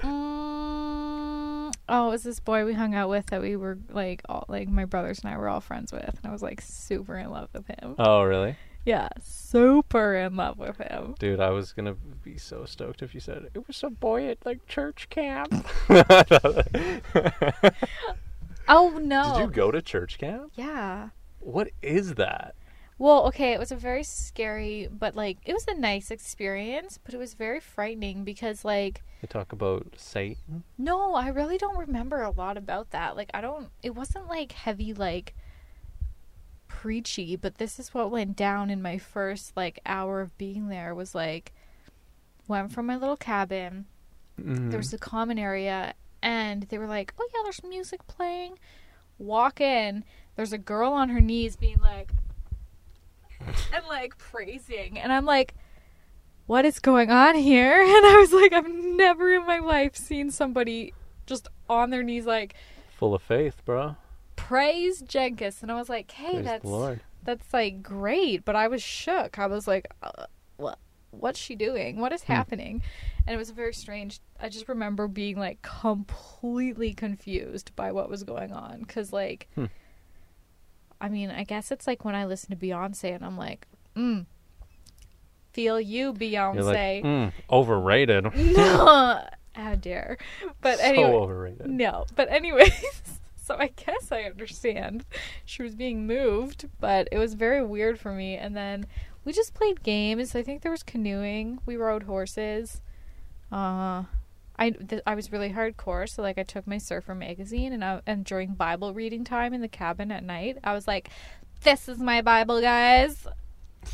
Mm, 0.00 1.72
oh, 1.88 2.08
it 2.08 2.10
was 2.10 2.22
this 2.22 2.40
boy 2.40 2.64
we 2.64 2.74
hung 2.74 2.94
out 2.94 3.08
with 3.08 3.26
that 3.26 3.42
we 3.42 3.56
were 3.56 3.78
like 3.90 4.22
all 4.28 4.44
like 4.48 4.68
my 4.68 4.84
brothers 4.84 5.20
and 5.20 5.32
I 5.32 5.36
were 5.36 5.48
all 5.48 5.60
friends 5.60 5.92
with, 5.92 6.04
and 6.04 6.24
I 6.24 6.30
was 6.30 6.42
like 6.42 6.60
super 6.60 7.16
in 7.16 7.30
love 7.30 7.48
with 7.52 7.66
him. 7.66 7.96
Oh, 7.98 8.22
really? 8.22 8.56
Yeah, 8.86 9.08
super 9.22 10.14
in 10.14 10.36
love 10.36 10.58
with 10.58 10.78
him. 10.78 11.14
Dude, 11.18 11.40
I 11.40 11.50
was 11.50 11.72
gonna 11.72 11.96
be 12.22 12.38
so 12.38 12.64
stoked 12.64 13.02
if 13.02 13.14
you 13.14 13.20
said 13.20 13.50
it 13.54 13.66
was 13.66 13.82
a 13.82 13.90
boy 13.90 14.28
at 14.28 14.38
like 14.46 14.66
church 14.66 15.08
camp. 15.10 15.66
Oh 18.70 19.00
no! 19.02 19.34
Did 19.34 19.40
you 19.40 19.50
go 19.50 19.72
to 19.72 19.82
church 19.82 20.16
camp? 20.16 20.52
Yeah. 20.54 21.08
What 21.40 21.70
is 21.82 22.14
that? 22.14 22.54
Well, 23.00 23.26
okay, 23.28 23.54
it 23.54 23.58
was 23.58 23.72
a 23.72 23.76
very 23.76 24.02
scary, 24.02 24.86
but 24.92 25.16
like 25.16 25.38
it 25.46 25.54
was 25.54 25.66
a 25.66 25.72
nice 25.74 26.10
experience, 26.10 26.98
but 27.02 27.14
it 27.14 27.16
was 27.16 27.32
very 27.32 27.58
frightening 27.58 28.24
because 28.24 28.62
like 28.62 29.02
They 29.22 29.26
talk 29.26 29.52
about 29.52 29.94
Satan. 29.96 30.64
no, 30.76 31.14
I 31.14 31.28
really 31.28 31.56
don't 31.56 31.78
remember 31.78 32.20
a 32.20 32.28
lot 32.30 32.58
about 32.58 32.90
that. 32.90 33.16
Like 33.16 33.30
I 33.32 33.40
don't 33.40 33.70
it 33.82 33.94
wasn't 33.94 34.28
like 34.28 34.52
heavy 34.52 34.92
like 34.92 35.34
preachy, 36.68 37.36
but 37.36 37.56
this 37.56 37.78
is 37.78 37.94
what 37.94 38.10
went 38.10 38.36
down 38.36 38.68
in 38.68 38.82
my 38.82 38.98
first 38.98 39.56
like 39.56 39.80
hour 39.86 40.20
of 40.20 40.36
being 40.36 40.68
there 40.68 40.94
was 40.94 41.14
like 41.14 41.52
went 42.48 42.70
from 42.70 42.84
my 42.84 42.96
little 42.96 43.16
cabin. 43.16 43.86
Mhm. 44.38 44.68
There 44.70 44.78
was 44.78 44.92
a 44.92 44.98
common 44.98 45.38
area 45.38 45.94
and 46.22 46.64
they 46.64 46.76
were 46.76 46.86
like, 46.86 47.14
"Oh 47.18 47.26
yeah, 47.32 47.40
there's 47.44 47.62
music 47.64 48.06
playing." 48.06 48.58
Walk 49.18 49.58
in, 49.58 50.04
there's 50.36 50.52
a 50.52 50.58
girl 50.58 50.92
on 50.92 51.08
her 51.08 51.20
knees 51.22 51.56
being 51.56 51.80
like 51.80 52.12
and 53.74 53.84
like 53.88 54.16
praising 54.18 54.98
and 54.98 55.12
I'm 55.12 55.24
like 55.24 55.54
what 56.46 56.64
is 56.64 56.80
going 56.80 57.10
on 57.10 57.36
here? 57.36 57.80
And 57.80 58.06
I 58.06 58.16
was 58.18 58.32
like 58.32 58.52
I've 58.52 58.68
never 58.68 59.32
in 59.34 59.46
my 59.46 59.58
life 59.60 59.96
seen 59.96 60.30
somebody 60.30 60.92
just 61.26 61.48
on 61.68 61.90
their 61.90 62.02
knees 62.02 62.26
like 62.26 62.54
full 62.98 63.14
of 63.14 63.22
faith, 63.22 63.62
bro. 63.64 63.96
praise 64.36 65.00
Jenkins 65.02 65.62
and 65.62 65.70
I 65.70 65.76
was 65.76 65.88
like, 65.88 66.10
"Hey, 66.10 66.34
Praise 66.34 66.44
that's 66.44 66.64
Lord. 66.64 67.00
that's 67.22 67.52
like 67.54 67.82
great," 67.82 68.44
but 68.44 68.56
I 68.56 68.68
was 68.68 68.82
shook. 68.82 69.38
I 69.38 69.46
was 69.46 69.66
like, 69.68 69.86
uh, 70.02 70.26
"What? 70.56 70.78
what's 71.12 71.38
she 71.40 71.54
doing? 71.56 71.98
What 72.00 72.12
is 72.12 72.22
Hmm. 72.24 72.32
happening? 72.32 72.82
And 73.26 73.34
it 73.34 73.38
was 73.38 73.50
very 73.50 73.74
strange. 73.74 74.20
I 74.40 74.48
just 74.48 74.68
remember 74.68 75.06
being 75.08 75.38
like 75.38 75.60
completely 75.62 76.92
confused 76.94 77.74
by 77.76 77.92
what 77.92 78.08
was 78.10 78.22
going 78.24 78.52
on 78.52 78.84
cuz 78.84 79.12
like 79.12 79.48
Hmm. 79.54 79.66
I 81.00 81.08
mean, 81.08 81.30
I 81.30 81.44
guess 81.44 81.70
it's 81.70 81.86
like 81.86 82.04
when 82.04 82.14
I 82.14 82.24
listen 82.26 82.50
to 82.50 82.56
Beyonce 82.56 83.14
and 83.14 83.24
I'm 83.24 83.36
like, 83.38 83.66
"Mm. 83.96 84.26
Feel 85.52 85.80
you, 85.80 86.12
Beyonce." 86.12 86.62
Like, 86.62 87.04
mm, 87.04 87.32
overrated. 87.50 88.24
no. 88.36 89.24
How 89.54 89.74
dare. 89.74 90.16
But 90.60 90.78
so 90.78 90.84
anyway, 90.84 91.10
overrated. 91.12 91.66
no, 91.68 92.06
but 92.14 92.30
anyways, 92.30 93.02
so 93.42 93.56
I 93.58 93.68
guess 93.68 94.12
I 94.12 94.22
understand. 94.22 95.04
She 95.44 95.62
was 95.62 95.74
being 95.74 96.06
moved, 96.06 96.68
but 96.78 97.08
it 97.10 97.18
was 97.18 97.34
very 97.34 97.64
weird 97.64 97.98
for 97.98 98.12
me. 98.12 98.36
And 98.36 98.56
then 98.56 98.86
we 99.24 99.32
just 99.32 99.52
played 99.52 99.82
games. 99.82 100.34
I 100.34 100.42
think 100.42 100.62
there 100.62 100.70
was 100.70 100.82
canoeing. 100.84 101.58
We 101.66 101.76
rode 101.76 102.04
horses. 102.04 102.80
Uh, 103.50 104.04
I 104.60 104.70
th- 104.70 105.02
I 105.06 105.14
was 105.16 105.32
really 105.32 105.50
hardcore, 105.50 106.08
so 106.08 106.20
like 106.22 106.36
I 106.38 106.42
took 106.44 106.66
my 106.66 106.78
surfer 106.78 107.14
magazine 107.14 107.72
and 107.72 107.82
I, 107.84 108.02
and 108.06 108.24
during 108.24 108.52
Bible 108.54 108.92
reading 108.94 109.24
time 109.24 109.54
in 109.54 109.60
the 109.62 109.68
cabin 109.68 110.12
at 110.12 110.22
night, 110.22 110.58
I 110.62 110.74
was 110.74 110.86
like, 110.86 111.08
"This 111.62 111.88
is 111.88 111.98
my 111.98 112.20
Bible, 112.22 112.60
guys." 112.60 113.26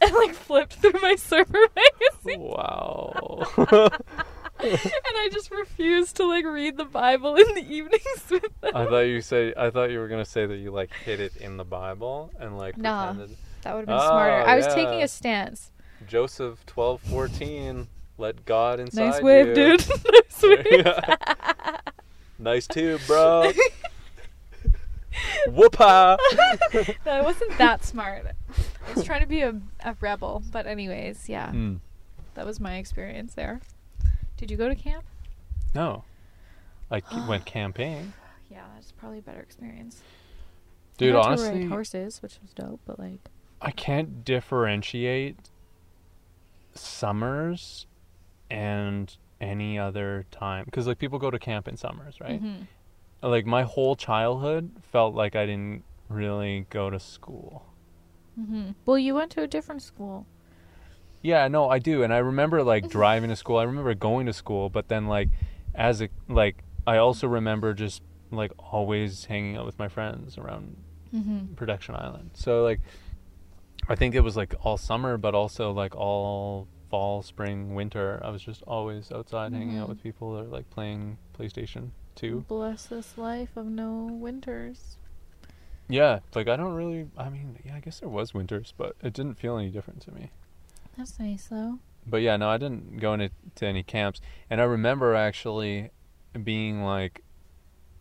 And 0.00 0.12
like 0.16 0.34
flipped 0.34 0.74
through 0.74 1.00
my 1.00 1.14
surfer 1.14 1.52
magazine, 1.76 2.40
Wow. 2.40 3.42
and 3.56 3.90
I 5.16 5.28
just 5.32 5.50
refused 5.50 6.16
to 6.16 6.26
like 6.26 6.44
read 6.44 6.76
the 6.76 6.84
Bible 6.84 7.36
in 7.36 7.54
the 7.54 7.62
evenings 7.66 8.02
with 8.30 8.42
them. 8.60 8.72
I 8.74 8.84
thought 8.86 8.98
you 9.00 9.20
say 9.22 9.54
I 9.56 9.70
thought 9.70 9.90
you 9.90 10.00
were 10.00 10.08
gonna 10.08 10.24
say 10.24 10.44
that 10.46 10.56
you 10.56 10.72
like 10.72 10.90
hid 11.04 11.20
it 11.20 11.36
in 11.36 11.56
the 11.56 11.64
Bible 11.64 12.30
and 12.38 12.58
like 12.58 12.76
Nah. 12.76 13.12
pretended 13.12 13.36
That 13.62 13.74
would 13.74 13.80
have 13.80 13.86
been 13.86 13.96
Oh, 13.96 14.00
smarter. 14.08 14.46
I 14.46 14.56
was 14.56 14.66
taking 14.66 15.02
a 15.02 15.08
stance. 15.08 15.70
Joseph 16.06 16.66
twelve 16.66 17.00
fourteen. 17.00 17.86
Let 18.18 18.44
God 18.44 18.80
inside 18.80 19.10
Nice 19.10 19.22
wave, 19.22 19.48
you. 19.48 19.54
dude. 19.54 19.84
nice 20.12 20.42
wave. 20.42 20.86
Nice 22.38 22.66
tube, 22.66 23.00
bro. 23.06 23.52
Whoop-ha. 25.48 26.16
No, 27.06 27.12
I 27.12 27.22
wasn't 27.22 27.56
that 27.58 27.84
smart. 27.84 28.26
I 28.26 28.94
was 28.94 29.04
trying 29.04 29.20
to 29.20 29.26
be 29.26 29.42
a, 29.42 29.54
a 29.84 29.96
rebel. 30.00 30.42
But 30.50 30.66
anyways, 30.66 31.28
yeah, 31.28 31.52
Hmm. 31.52 31.76
that 32.34 32.44
was 32.44 32.58
my 32.58 32.76
experience 32.76 33.34
there. 33.34 33.60
Did 34.36 34.50
you 34.50 34.56
go 34.56 34.68
to 34.68 34.74
camp? 34.74 35.04
No. 35.74 36.04
I 36.90 37.02
went 37.28 37.46
camping. 37.46 38.12
Yeah, 38.50 38.64
that's 38.74 38.90
probably 38.92 39.18
a 39.20 39.22
better 39.22 39.40
experience. 39.40 40.02
Dude, 40.98 41.12
to 41.12 41.20
honestly, 41.20 41.60
ride 41.60 41.68
horses, 41.68 42.20
which 42.20 42.38
was 42.42 42.52
dope. 42.52 42.80
But 42.84 42.98
like, 42.98 43.20
I 43.62 43.70
can't 43.70 44.24
differentiate 44.24 45.36
summers 46.74 47.86
and 48.54 49.16
any 49.40 49.78
other 49.78 50.24
time 50.30 50.64
because 50.64 50.86
like 50.86 50.98
people 50.98 51.18
go 51.18 51.30
to 51.30 51.38
camp 51.38 51.66
in 51.68 51.76
summers, 51.76 52.20
right? 52.20 52.40
mhm. 52.42 52.66
Like 53.22 53.46
my 53.46 53.62
whole 53.64 53.96
childhood 53.96 54.70
felt 54.92 55.14
like 55.14 55.34
I 55.34 55.44
didn't 55.46 55.82
really 56.08 56.66
go 56.70 56.88
to 56.90 57.00
school. 57.00 57.66
Mhm. 58.38 58.74
well, 58.86 58.98
you 58.98 59.14
went 59.14 59.30
to 59.32 59.42
a 59.42 59.46
different 59.46 59.82
school. 59.82 60.26
Yeah, 61.22 61.48
no, 61.48 61.70
I 61.70 61.78
do, 61.78 62.02
and 62.02 62.12
I 62.12 62.18
remember 62.18 62.62
like 62.62 62.88
driving 62.98 63.30
to 63.30 63.36
school. 63.36 63.58
I 63.58 63.64
remember 63.64 63.94
going 63.94 64.26
to 64.26 64.32
school, 64.32 64.68
but 64.70 64.88
then 64.88 65.06
like 65.08 65.28
as 65.74 66.00
a 66.00 66.08
like 66.28 66.62
I 66.86 66.98
also 66.98 67.26
remember 67.26 67.74
just 67.74 68.02
like 68.30 68.52
always 68.58 69.24
hanging 69.26 69.56
out 69.56 69.66
with 69.66 69.78
my 69.78 69.88
friends 69.88 70.38
around 70.38 70.76
Mm-hmm. 71.14 71.54
Protection 71.54 71.94
Island. 71.94 72.30
So 72.34 72.62
like 72.64 72.80
I 73.88 73.94
think 73.94 74.14
it 74.14 74.20
was 74.20 74.36
like 74.36 74.54
all 74.62 74.76
summer 74.76 75.16
but 75.16 75.34
also 75.34 75.70
like 75.72 75.94
all 75.94 76.66
fall, 76.94 77.22
spring, 77.22 77.74
winter. 77.74 78.20
I 78.22 78.30
was 78.30 78.40
just 78.40 78.62
always 78.68 79.10
outside 79.10 79.52
hanging 79.52 79.78
out 79.78 79.86
Mhm. 79.86 79.88
with 79.88 80.02
people 80.04 80.28
or 80.28 80.44
like 80.44 80.70
playing 80.70 81.18
PlayStation 81.36 81.90
2. 82.14 82.44
Bless 82.46 82.86
this 82.86 83.18
life 83.18 83.56
of 83.56 83.66
no 83.66 84.04
winters. 84.04 84.96
Yeah, 85.88 86.20
like 86.36 86.46
I 86.46 86.54
don't 86.56 86.74
really 86.74 87.08
I 87.16 87.30
mean, 87.30 87.58
yeah, 87.64 87.74
I 87.74 87.80
guess 87.80 87.98
there 87.98 88.08
was 88.08 88.32
winters, 88.32 88.72
but 88.76 88.94
it 89.02 89.12
didn't 89.12 89.34
feel 89.40 89.58
any 89.58 89.70
different 89.70 90.02
to 90.02 90.12
me. 90.14 90.30
That's 90.96 91.18
nice 91.18 91.48
though. 91.48 91.80
But 92.06 92.18
yeah, 92.18 92.36
no, 92.36 92.48
I 92.48 92.58
didn't 92.58 92.98
go 92.98 93.12
into 93.14 93.30
to 93.56 93.66
any 93.66 93.82
camps. 93.82 94.20
And 94.48 94.60
I 94.60 94.64
remember 94.64 95.16
actually 95.16 95.90
being 96.44 96.84
like 96.84 97.24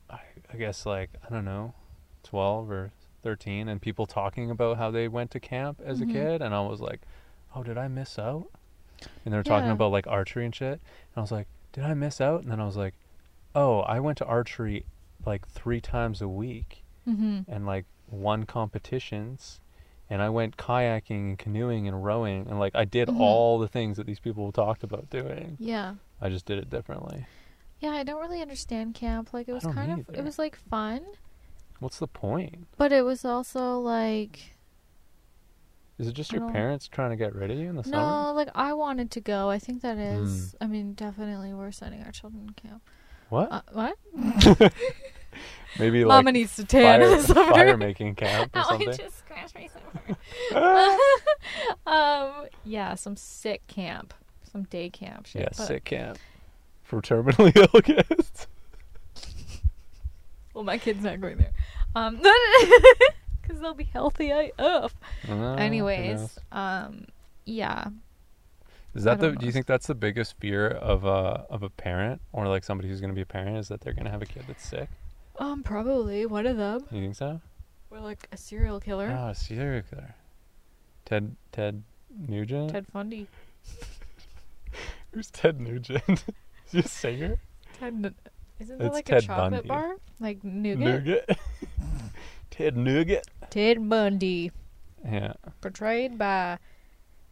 I, 0.08 0.20
I 0.54 0.58
guess 0.58 0.86
like 0.86 1.10
I 1.26 1.34
don't 1.34 1.46
know, 1.46 1.74
12 2.22 2.70
or 2.70 2.92
13 3.24 3.68
and 3.68 3.82
people 3.82 4.06
talking 4.06 4.52
about 4.52 4.78
how 4.78 4.92
they 4.92 5.08
went 5.08 5.32
to 5.32 5.40
camp 5.40 5.82
as 5.84 6.00
Mhm. 6.00 6.04
a 6.04 6.06
kid 6.14 6.42
and 6.44 6.54
I 6.54 6.62
was 6.62 6.80
like, 6.80 7.02
"Oh, 7.56 7.64
did 7.64 7.76
I 7.80 7.88
miss 7.88 8.20
out?" 8.20 8.52
And 9.26 9.34
they 9.34 9.38
were 9.38 9.44
talking 9.44 9.68
Yeah. 9.68 9.74
about 9.74 9.92
like 9.92 10.08
archery 10.08 10.46
and 10.46 10.54
shit. 10.56 10.74
And 10.74 11.18
I 11.18 11.22
was 11.22 11.32
like, 11.32 11.48
"Did 11.72 11.84
I 11.84 11.94
miss 11.94 12.20
out?" 12.22 12.42
And 12.44 12.52
then 12.52 12.60
I 12.60 12.66
was 12.66 12.78
like, 12.78 12.94
"Oh, 13.56 13.80
I 13.82 14.00
went 14.00 14.18
to 14.20 14.26
archery 14.26 14.86
like 15.26 15.48
3 15.48 15.80
times 15.82 16.22
a 16.22 16.28
week 16.28 16.84
Mm-hmm. 17.08 17.42
and 17.52 17.66
like 17.66 17.86
won 18.10 18.46
competitions." 18.46 19.60
And 20.10 20.22
I 20.22 20.30
went 20.30 20.58
kayaking 20.58 21.30
and 21.30 21.40
canoeing 21.40 21.88
and 21.88 22.04
rowing 22.04 22.48
and 22.48 22.60
like 22.60 22.76
I 22.76 22.86
did 22.86 23.08
Mhm. 23.08 23.20
all 23.20 23.58
the 23.58 23.68
things 23.68 23.98
that 23.98 24.06
these 24.06 24.20
people 24.20 24.52
talked 24.52 24.84
about 24.84 25.10
doing. 25.10 25.58
Yeah. 25.60 25.96
I 26.22 26.30
just 26.30 26.46
did 26.46 26.60
it 26.60 26.70
differently. 26.70 27.26
Yeah, 27.80 27.92
I 27.92 28.04
don't 28.04 28.22
really 28.22 28.42
understand 28.42 28.94
camp. 28.96 29.34
Like 29.34 29.48
it 29.50 29.54
was 29.54 29.66
kind 29.66 29.92
of 29.92 30.10
it 30.16 30.24
was 30.24 30.38
like 30.38 30.56
fun, 30.56 31.02
What's 31.80 32.00
the 32.00 32.08
point? 32.08 32.68
but 32.78 32.92
it 32.94 33.04
was 33.04 33.26
also 33.26 33.80
like 33.80 34.56
Is 36.00 36.08
it 36.08 36.14
just 36.14 36.32
your 36.32 36.50
parents 36.50 36.88
trying 36.88 37.12
to 37.12 37.16
get 37.16 37.36
rid 37.36 37.52
of 37.52 37.58
you 37.58 37.70
in 37.70 37.76
the 37.76 37.84
summer? 37.84 37.98
no, 37.98 38.34
like 38.34 38.50
I 38.56 38.74
wanted 38.74 39.12
to 39.12 39.22
go. 39.22 39.50
I 39.50 39.60
think 39.60 39.82
that 39.84 39.98
is. 39.98 40.20
Hmm. 40.20 40.26
is. 40.36 40.56
I 40.62 40.68
mean, 40.68 40.94
definitely 40.94 41.54
we're 41.54 41.72
sending 41.72 42.02
our 42.04 42.12
children 42.12 42.48
to 42.48 42.54
camp. 42.62 42.82
What? 43.30 43.52
Uh, 43.52 43.62
what? 43.72 43.98
Maybe 45.80 46.04
Mama 46.06 46.26
like 46.28 46.34
needs 46.34 46.56
to 46.58 46.66
tan 46.66 47.02
fire, 47.02 47.46
fire 47.52 47.78
making 47.78 48.16
camp 48.16 48.56
or 48.56 48.60
I 48.62 48.64
something. 48.64 48.94
just 48.98 49.18
scratched 49.20 49.56
myself. 49.56 51.00
um, 51.88 52.48
yeah, 52.64 52.94
some 52.96 53.16
sick 53.16 53.66
camp, 53.68 54.14
some 54.52 54.64
day 54.64 54.90
camp 54.90 55.26
shit. 55.26 55.42
yeah, 55.42 55.48
but- 55.58 55.68
sick 55.68 55.84
camp 55.86 56.20
for 56.84 57.02
terminally 57.02 57.56
ill 57.56 57.82
kids. 57.82 58.48
Well, 60.54 60.64
my 60.64 60.78
kid's 60.78 61.04
not 61.04 61.20
going 61.20 61.38
there. 61.38 61.54
Um, 61.96 62.22
because 63.54 63.62
they'll 63.62 63.74
be 63.74 63.84
healthy 63.84 64.32
AF. 64.32 64.96
Uh, 65.30 65.54
Anyways, 65.56 66.40
um, 66.52 67.06
yeah, 67.46 67.88
is 68.96 69.04
that 69.04 69.20
the? 69.20 69.28
don't 69.28 69.40
Do 69.40 69.46
you 69.46 69.52
think 69.52 69.66
that's 69.68 69.88
the 69.88 69.96
biggest 69.96 70.38
fear 70.40 70.68
of 70.68 71.06
a 71.06 71.46
of 71.50 71.64
a 71.64 71.70
parent 71.70 72.22
or 72.32 72.48
like 72.48 72.64
somebody 72.64 72.90
who's 72.90 73.00
going 73.00 73.12
to 73.12 73.16
be 73.16 73.22
a 73.22 73.26
parent 73.26 73.58
is 73.58 73.68
that 73.68 73.82
they're 73.82 73.94
going 73.94 74.06
to 74.06 74.12
have 74.12 74.22
a 74.22 74.26
kid 74.26 74.44
that's 74.48 74.68
sick? 74.68 74.90
um, 75.40 75.64
probably 75.64 76.26
one 76.26 76.46
of 76.46 76.58
them. 76.58 76.86
You 76.92 77.02
think 77.02 77.16
so? 77.16 77.42
Or 77.92 78.00
like 78.00 78.28
a 78.32 78.38
serial 78.38 78.80
killer, 78.80 79.16
Oh, 79.16 79.30
a 79.30 79.36
serial 79.36 79.84
killer. 79.90 80.16
Ted 81.06 81.36
Ted 81.52 81.84
Nugent. 82.28 82.72
Ted 82.72 82.86
Bundy. 82.92 83.28
Who's 85.12 85.30
Ted 85.30 85.62
Nugent? 85.62 86.04
is 86.10 86.72
he 86.72 86.80
a 86.80 86.88
singer? 86.88 87.38
Ted, 87.80 88.14
isn't 88.60 88.78
that 88.80 88.86
It's 88.86 88.94
like 88.94 89.06
Ted 89.06 89.24
a 89.24 89.28
chocolate 89.28 89.52
Bundy. 89.52 89.68
bar? 89.68 89.96
Like 90.20 90.44
nougat? 90.44 90.80
Nougat. 91.06 91.38
Ted 92.54 92.78
Nougat. 92.78 93.26
Ted 93.50 93.90
Bundy, 93.90 94.52
Yeah. 95.04 95.34
portrayed 95.62 96.18
by 96.18 96.60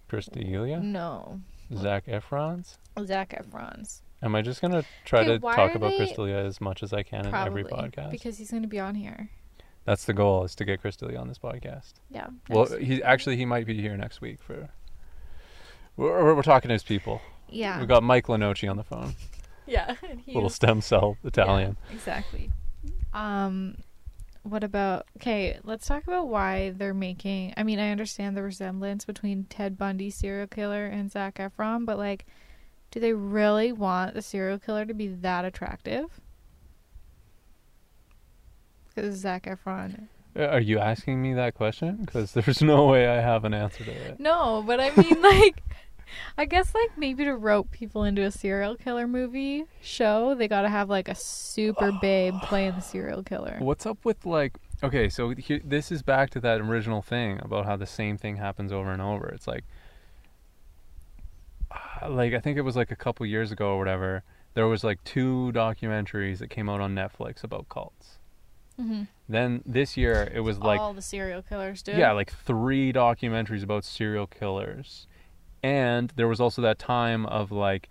Chris 0.08 0.26
D'Elia. 0.26 0.80
no 0.80 1.42
Zac 1.76 2.06
Efron's. 2.08 2.78
Zac 3.06 3.30
Efron's. 3.30 4.02
Am 4.24 4.36
I 4.36 4.42
just 4.42 4.62
gonna 4.62 4.84
try 5.06 5.22
Okay, 5.22 5.34
to 5.34 5.40
talk 5.40 5.76
about 5.76 5.96
Chris 5.96 6.12
D'Elia 6.14 6.44
as 6.44 6.60
much 6.60 6.82
as 6.84 6.92
I 6.92 7.04
can 7.04 7.26
in 7.28 7.34
every 7.36 7.64
Probably 7.64 7.90
podcast? 7.90 8.12
because 8.12 8.38
he's 8.38 8.50
going 8.52 8.64
to 8.64 8.68
be 8.68 8.80
on 8.80 8.96
here. 8.96 9.30
That's 9.86 10.06
the 10.06 10.14
goal 10.14 10.44
is 10.44 10.54
to 10.56 10.66
get 10.66 10.82
Chris 10.82 10.96
D'Elia 10.96 11.18
on 11.20 11.28
this 11.28 11.40
podcast. 11.40 11.94
Yeah. 12.10 12.28
Well, 12.50 12.66
he 12.78 13.02
actually 13.04 13.38
he 13.38 13.46
might 13.46 13.66
be 13.66 13.80
here 13.80 13.96
next 13.98 14.22
week 14.22 14.40
for. 14.42 14.70
We're, 15.98 16.24
we're, 16.24 16.36
we're 16.36 16.42
talking 16.44 16.70
to 16.70 16.74
his 16.74 16.84
people. 16.84 17.22
yeah. 17.50 17.78
We've 17.80 17.88
got 17.88 18.02
Mike 18.04 18.28
Lenoci 18.28 18.70
on 18.70 18.78
the 18.78 18.84
phone. 18.84 19.14
yeah. 19.68 19.96
Little 20.28 20.50
stem 20.50 20.82
cell 20.82 21.18
Italian. 21.24 21.78
Yeah, 21.90 21.96
exactly. 21.96 22.52
Um, 23.14 23.76
what 24.44 24.64
about? 24.64 25.08
Okay, 25.18 25.60
let's 25.64 25.86
talk 25.86 26.04
about 26.04 26.28
why 26.28 26.72
they're 26.76 26.94
making. 26.94 27.54
I 27.58 27.64
mean, 27.64 27.80
I 27.80 27.92
understand 27.92 28.36
the 28.36 28.44
resemblance 28.44 29.06
between 29.06 29.46
Ted 29.46 29.78
Bundy 29.78 30.10
serial 30.10 30.48
killer 30.48 30.86
and 30.86 31.12
Zac 31.12 31.36
Efron, 31.36 31.86
but 31.86 31.98
like, 31.98 32.26
do 32.90 33.00
they 33.00 33.14
really 33.14 33.72
want 33.72 34.14
the 34.14 34.22
serial 34.22 34.60
killer 34.60 34.86
to 34.86 34.94
be 34.94 35.08
that 35.08 35.46
attractive? 35.46 36.20
Because 38.90 39.16
Zac 39.16 39.46
Efron. 39.46 40.08
Uh, 40.36 40.46
Are 40.46 40.60
you 40.60 40.80
asking 40.80 41.22
me 41.22 41.34
that 41.34 41.56
question? 41.56 41.98
Because 42.06 42.32
there's 42.34 42.62
no 42.62 42.88
way 42.88 43.08
I 43.08 43.22
have 43.22 43.46
an 43.46 43.54
answer 43.54 43.84
to 43.84 43.92
it. 43.92 44.20
No, 44.20 44.64
but 44.66 44.80
I 44.80 44.92
mean, 44.96 45.22
like, 45.22 45.62
I 46.38 46.46
guess 46.46 46.74
like 46.74 46.98
maybe 46.98 47.26
to 47.26 47.36
rope 47.36 47.72
people 47.72 48.04
into 48.04 48.24
a 48.24 48.32
serial 48.32 48.76
killer 48.76 49.08
movie 49.08 49.66
show, 49.82 50.36
they 50.36 50.48
got 50.48 50.62
to 50.64 50.70
have 50.70 50.90
like 50.90 51.08
a 51.08 51.16
super 51.16 51.92
babe 52.02 52.36
playing 52.44 52.74
the 52.74 52.82
serial 52.82 53.24
killer. 53.24 53.58
What's 53.60 53.86
up 53.86 54.04
with 54.04 54.26
like? 54.26 54.54
Okay, 54.84 55.10
so 55.10 55.30
here, 55.30 55.62
this 55.64 55.92
is 55.92 56.02
back 56.02 56.32
to 56.32 56.40
that 56.40 56.60
original 56.62 57.02
thing 57.02 57.40
about 57.42 57.66
how 57.66 57.76
the 57.76 57.86
same 57.86 58.18
thing 58.18 58.38
happens 58.38 58.72
over 58.72 58.92
and 58.92 59.02
over. 59.02 59.28
It's 59.30 59.48
like 59.48 59.64
like 62.10 62.34
I 62.34 62.40
think 62.40 62.58
it 62.58 62.62
was 62.62 62.76
like 62.76 62.92
a 62.92 62.96
couple 62.96 63.26
years 63.26 63.52
ago 63.52 63.70
or 63.70 63.78
whatever. 63.78 64.24
There 64.54 64.68
was 64.68 64.84
like 64.84 65.04
two 65.04 65.52
documentaries 65.54 66.40
that 66.40 66.50
came 66.50 66.68
out 66.68 66.82
on 66.82 66.96
Netflix 66.96 67.44
about 67.44 67.70
cults. 67.70 68.18
Mm-hmm. 68.80 69.04
Then 69.30 69.62
this 69.66 69.96
year 69.96 70.30
it 70.34 70.42
was 70.42 70.60
like 70.60 70.80
all 70.80 70.94
the 70.94 71.02
serial 71.02 71.42
killers 71.42 71.82
do. 71.82 71.94
yeah, 71.94 72.12
like 72.12 72.32
three 72.32 72.92
documentaries 72.92 73.64
about 73.64 73.86
serial 73.86 74.28
killers. 74.28 75.08
And 75.64 76.12
there 76.16 76.28
was 76.28 76.42
also 76.42 76.62
that 76.64 76.80
time 76.80 77.26
of 77.28 77.52
like 77.52 77.90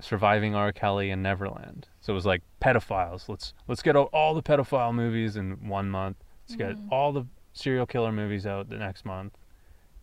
surviving 0.00 0.54
R. 0.54 0.72
Kelly 0.72 1.10
and 1.10 1.22
Neverland. 1.22 1.88
So 2.00 2.12
it 2.12 2.14
was 2.14 2.26
like 2.26 2.42
pedophiles. 2.60 3.28
Let's 3.28 3.52
let's 3.66 3.82
get 3.82 3.96
out 3.96 4.08
all 4.12 4.34
the 4.34 4.42
pedophile 4.42 4.94
movies 4.94 5.36
in 5.36 5.68
one 5.68 5.90
month. 5.90 6.16
Let's 6.46 6.56
get 6.56 6.76
Mhm. 6.76 6.88
all 6.92 7.12
the 7.12 7.26
serial 7.52 7.86
killer 7.86 8.12
movies 8.12 8.46
out 8.46 8.68
the 8.68 8.76
next 8.78 9.04
month. 9.04 9.36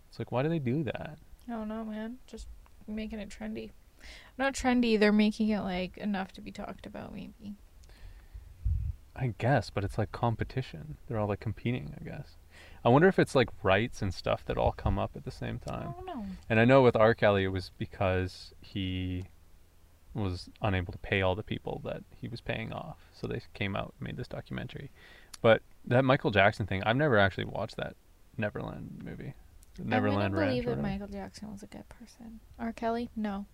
It's 0.09 0.19
like 0.19 0.31
why 0.31 0.43
do 0.43 0.49
they 0.49 0.59
do 0.59 0.83
that? 0.83 1.17
I 1.47 1.51
don't 1.51 1.67
know, 1.69 1.85
man. 1.85 2.17
Just 2.27 2.47
making 2.87 3.19
it 3.19 3.29
trendy. 3.29 3.71
Not 4.37 4.53
trendy. 4.53 4.99
They're 4.99 5.11
making 5.13 5.49
it 5.49 5.61
like 5.61 5.95
enough 5.97 6.31
to 6.33 6.41
be 6.41 6.51
talked 6.51 6.85
about. 6.85 7.13
Maybe. 7.13 7.55
I 9.15 9.33
guess, 9.37 9.69
but 9.69 9.85
it's 9.85 9.97
like 9.97 10.11
competition. 10.11 10.97
They're 11.07 11.17
all 11.17 11.27
like 11.29 11.39
competing, 11.39 11.93
I 11.99 12.03
guess. 12.03 12.35
I 12.85 12.89
wonder 12.89 13.07
if 13.07 13.17
it's 13.17 13.33
like 13.35 13.49
rights 13.63 14.01
and 14.03 14.13
stuff 14.13 14.45
that 14.45 14.57
all 14.57 14.71
come 14.71 14.99
up 14.99 15.11
at 15.15 15.25
the 15.25 15.31
same 15.31 15.59
I 15.67 15.71
time. 15.71 15.93
don't 15.97 16.05
know. 16.05 16.25
And 16.49 16.59
I 16.59 16.65
know 16.65 16.83
with 16.83 16.95
R. 16.95 17.15
Kelly, 17.15 17.43
it 17.43 17.47
was 17.49 17.71
because 17.79 18.53
he 18.61 19.25
was 20.13 20.49
unable 20.61 20.93
to 20.93 20.99
pay 20.99 21.21
all 21.21 21.35
the 21.35 21.43
people 21.43 21.81
that 21.83 22.03
he 22.21 22.27
was 22.27 22.41
paying 22.41 22.71
off. 22.71 22.97
So 23.13 23.27
they 23.27 23.41
came 23.53 23.75
out 23.75 23.93
and 23.99 24.07
made 24.07 24.17
this 24.17 24.27
documentary. 24.27 24.91
But 25.41 25.61
that 25.85 26.05
Michael 26.05 26.31
Jackson 26.31 26.65
thing, 26.67 26.83
I've 26.83 26.95
never 26.95 27.17
actually 27.17 27.45
watched 27.45 27.75
that 27.77 27.95
Neverland 28.37 29.01
movie. 29.03 29.33
The 29.77 29.83
Neverland 29.83 30.35
I 30.35 30.37
wouldn't 30.37 30.49
believe 30.63 30.65
that. 30.65 30.81
Michael 30.81 31.07
Jackson 31.07 31.51
was 31.51 31.63
a 31.63 31.67
good 31.67 31.89
person. 31.89 32.39
R. 32.59 32.71
Kelly? 32.71 33.09
No. 33.15 33.45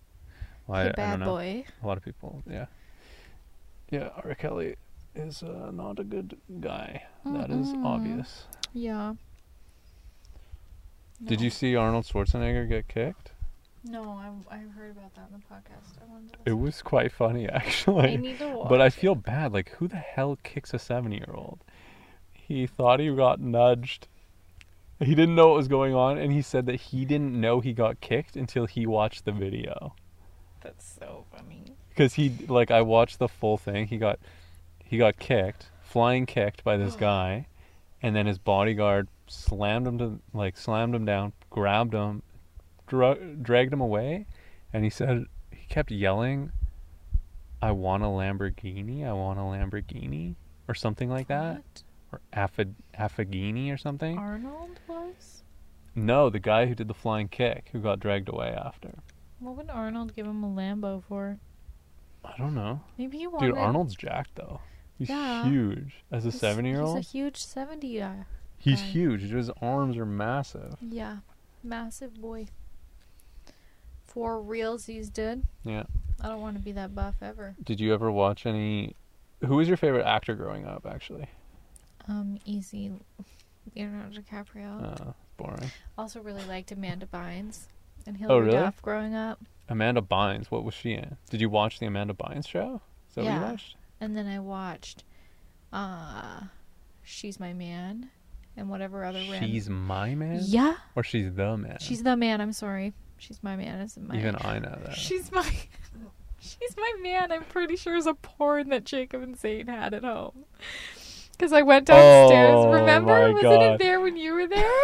Well, 0.66 0.78
I, 0.78 0.82
Hey, 0.84 0.88
I 0.90 0.92
bad 0.92 1.10
don't 1.12 1.20
know. 1.20 1.26
boy. 1.26 1.64
A 1.82 1.86
lot 1.86 1.96
of 1.96 2.04
people, 2.04 2.42
yeah. 2.48 2.66
Yeah, 3.90 4.10
R. 4.24 4.34
Kelly 4.34 4.76
is 5.14 5.42
uh, 5.42 5.70
not 5.72 5.98
a 5.98 6.04
good 6.04 6.36
guy. 6.60 7.02
That 7.24 7.50
is 7.50 7.68
Mm-mm. 7.68 7.84
obvious. 7.84 8.44
Yeah. 8.72 9.14
Did 11.24 11.40
you 11.40 11.50
see 11.50 11.76
Arnold 11.76 12.04
Schwarzenegger 12.04 12.68
get 12.68 12.88
kicked? 12.88 13.32
No, 13.84 14.02
I 14.10 14.54
I 14.54 14.58
heard 14.58 14.92
about 14.92 15.14
that 15.14 15.28
in 15.32 15.40
the 15.40 15.54
podcast. 15.54 16.00
I 16.00 16.50
It 16.50 16.54
was 16.54 16.82
quite 16.82 17.12
funny, 17.12 17.48
I 17.48 17.56
actually. 17.56 18.16
need 18.16 18.38
to 18.38 18.48
watch. 18.48 18.68
But 18.68 18.80
I 18.80 18.90
feel 18.90 19.14
bad. 19.14 19.52
Like, 19.52 19.70
who 19.70 19.88
the 19.88 19.96
hell 19.96 20.38
kicks 20.42 20.72
a 20.72 20.78
seven-year-old? 20.78 21.58
He 22.32 22.66
thought 22.66 23.00
he 23.00 23.14
got 23.14 23.40
nudged. 23.40 24.06
He 25.00 25.14
didn't 25.16 25.34
know 25.34 25.48
what 25.48 25.56
was 25.56 25.68
going 25.68 25.94
on, 25.94 26.18
and 26.18 26.32
he 26.32 26.42
said 26.42 26.66
that 26.66 26.76
he 26.76 27.04
didn't 27.04 27.40
know 27.40 27.60
he 27.60 27.72
got 27.72 28.00
kicked 28.00 28.36
until 28.36 28.66
he 28.66 28.86
watched 28.86 29.24
the 29.24 29.32
video. 29.32 29.94
That's 30.60 30.96
so 31.00 31.24
funny. 31.34 31.64
Because 31.88 32.14
he, 32.14 32.32
like, 32.48 32.70
I 32.70 32.82
watched 32.82 33.18
the 33.18 33.26
full 33.28 33.56
thing. 33.56 33.88
He 33.88 33.96
got, 33.98 34.20
he 34.84 34.98
got 34.98 35.18
kicked, 35.18 35.70
flying 35.82 36.24
kicked 36.24 36.62
by 36.62 36.76
this 36.76 36.94
guy, 36.94 37.46
and 38.02 38.14
then 38.16 38.26
his 38.26 38.38
bodyguard 38.38 39.08
slammed 39.26 39.86
him 39.86 39.98
to, 39.98 40.20
like, 40.34 40.56
slammed 40.56 40.94
him 40.94 41.04
down, 41.04 41.32
grabbed 41.50 41.94
him, 41.94 42.22
dra- 42.86 43.14
dragged 43.36 43.72
him 43.72 43.80
away, 43.80 44.26
and 44.72 44.84
he 44.84 44.90
said 44.90 45.26
he 45.50 45.64
kept 45.66 45.90
yelling, 45.90 46.50
"I 47.60 47.70
want 47.72 48.02
a 48.02 48.06
Lamborghini! 48.06 49.06
I 49.06 49.12
want 49.12 49.38
a 49.38 49.42
Lamborghini!" 49.42 50.34
or 50.68 50.74
something 50.74 51.08
like 51.08 51.28
that, 51.28 51.56
What? 51.56 51.82
or 52.12 52.20
Affig- 52.32 52.74
Affigini 52.98 53.72
or 53.72 53.76
something. 53.76 54.18
Arnold 54.18 54.80
was? 54.88 55.42
No, 55.94 56.30
the 56.30 56.38
guy 56.40 56.66
who 56.66 56.74
did 56.74 56.88
the 56.88 56.94
flying 56.94 57.28
kick, 57.28 57.68
who 57.72 57.80
got 57.80 58.00
dragged 58.00 58.28
away 58.28 58.48
after. 58.48 58.94
What 59.40 59.56
would 59.56 59.70
Arnold 59.70 60.14
give 60.14 60.26
him 60.26 60.42
a 60.44 60.48
Lambo 60.48 61.02
for? 61.04 61.38
I 62.24 62.34
don't 62.38 62.54
know, 62.54 62.80
Maybe 62.96 63.18
he 63.18 63.26
wanted. 63.26 63.48
dude. 63.48 63.58
Arnold's 63.58 63.96
jacked 63.96 64.36
though. 64.36 64.60
He's 65.02 65.08
Yeah. 65.10 65.44
huge 65.44 66.04
as 66.12 66.24
a 66.24 66.30
he's- 66.30 66.40
seven-year-old. 66.40 66.96
He's 66.98 67.06
a 67.08 67.10
huge 67.10 67.36
seventy 67.38 67.98
guy. 67.98 68.24
He's 68.58 68.80
huge. 68.80 69.22
His 69.22 69.50
arms 69.60 69.96
are 69.96 70.06
massive. 70.06 70.76
Yeah, 70.80 71.18
massive 71.64 72.14
boy. 72.20 72.46
For 74.04 74.40
realsies, 74.40 75.12
did. 75.12 75.44
Yeah. 75.64 75.84
I 76.20 76.28
don't 76.28 76.40
want 76.40 76.56
to 76.56 76.62
be 76.62 76.72
that 76.72 76.94
buff 76.94 77.16
ever. 77.22 77.56
Did 77.64 77.80
you 77.80 77.92
ever 77.94 78.10
watch 78.12 78.46
any? 78.46 78.94
Who 79.44 79.56
was 79.56 79.66
your 79.66 79.76
favorite 79.76 80.04
actor 80.06 80.34
growing 80.36 80.66
up? 80.66 80.86
Actually, 80.86 81.26
Um, 82.06 82.38
easy. 82.44 82.92
Leonardo 83.74 84.20
DiCaprio. 84.20 85.00
uh, 85.08 85.12
boring. 85.36 85.70
Also, 85.98 86.20
really 86.20 86.44
liked 86.44 86.70
Amanda 86.70 87.06
Bynes 87.06 87.66
and 88.06 88.16
Oh, 88.16 88.20
Hilary 88.20 88.44
really? 88.46 88.58
Duff 88.58 88.80
growing 88.82 89.14
up. 89.14 89.40
Amanda 89.68 90.02
Bynes. 90.02 90.50
What 90.52 90.62
was 90.62 90.74
she 90.74 90.92
in? 90.92 91.16
Did 91.30 91.40
you 91.40 91.48
watch 91.50 91.78
the 91.80 91.86
Amanda 91.86 92.14
Bynes 92.14 92.46
show? 92.46 92.80
Is 93.08 93.14
that 93.16 93.22
what 93.24 93.30
Yeah. 93.30 93.40
you 93.40 93.50
watched? 93.52 93.76
And 94.02 94.16
then 94.16 94.26
I 94.26 94.40
watched, 94.40 95.04
uh, 95.72 96.40
She's 97.04 97.38
My 97.38 97.52
Man, 97.52 98.10
and 98.56 98.68
whatever 98.68 99.04
other 99.04 99.22
She's 99.38 99.70
my 99.70 100.16
man. 100.16 100.40
Yeah, 100.42 100.74
Or 100.96 101.04
she's 101.04 101.32
the 101.32 101.56
man. 101.56 101.78
she's 101.80 102.02
the 102.02 102.16
man. 102.16 102.40
I'm 102.40 102.52
sorry. 102.52 102.94
She's 103.18 103.40
my 103.44 103.54
man. 103.54 103.80
Isn't 103.80 104.08
my 104.08 104.16
Even 104.16 104.34
I 104.40 104.58
know 104.58 104.76
that. 104.86 104.96
She's 104.96 105.30
my. 105.30 105.48
She's 106.40 106.76
my 106.76 106.92
man. 107.00 107.30
I'm 107.30 107.44
pretty 107.44 107.76
sure 107.76 107.94
is 107.94 108.06
a 108.06 108.14
porn 108.14 108.70
that 108.70 108.82
Jacob 108.82 109.22
and 109.22 109.38
Zane 109.38 109.68
had 109.68 109.94
at 109.94 110.02
home. 110.02 110.44
Because 111.30 111.52
I 111.52 111.62
went 111.62 111.86
downstairs. 111.86 112.54
Oh, 112.56 112.72
Remember? 112.72 113.32
Wasn't 113.32 113.42
God. 113.42 113.74
it 113.74 113.78
there 113.78 114.00
when 114.00 114.16
you 114.16 114.32
were 114.32 114.48
there? 114.48 114.82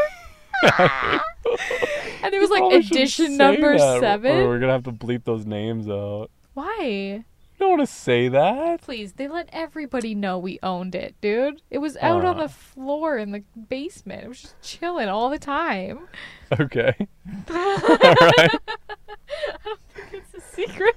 and 2.23 2.33
it 2.33 2.41
was 2.41 2.51
like 2.51 2.85
edition 2.85 3.37
number 3.37 3.77
that, 3.77 3.99
seven. 3.99 4.47
We're 4.47 4.61
gonna 4.61 4.71
have 4.71 4.85
to 4.85 4.93
bleep 4.93 5.25
those 5.25 5.47
names 5.47 5.89
out. 5.89 6.31
Why? 6.55 7.25
You 7.59 7.67
don't 7.67 7.79
want 7.79 7.89
to 7.89 7.93
say 7.95 8.29
that. 8.29 8.81
Please, 8.83 9.15
they 9.15 9.27
let 9.29 9.49
everybody 9.53 10.15
know 10.15 10.39
we 10.39 10.59
owned 10.63 10.95
it, 10.95 11.15
dude. 11.21 11.61
It 11.71 11.79
was 11.79 11.97
out 11.99 12.25
on 12.25 12.39
Uh. 12.39 12.43
the 12.45 12.49
floor 12.49 13.19
in 13.19 13.33
the 13.33 13.43
basement. 13.69 14.25
It 14.25 14.29
was 14.29 14.41
just 14.43 14.61
chilling 14.63 15.09
all 15.09 15.29
the 15.31 15.39
time. 15.39 16.01
Okay. 16.59 16.95
All 17.51 17.57
right. 17.57 17.91
I 17.91 19.57
don't 19.65 19.81
think 19.95 20.13
it's 20.13 20.35
a 20.35 20.41
secret. 20.55 20.97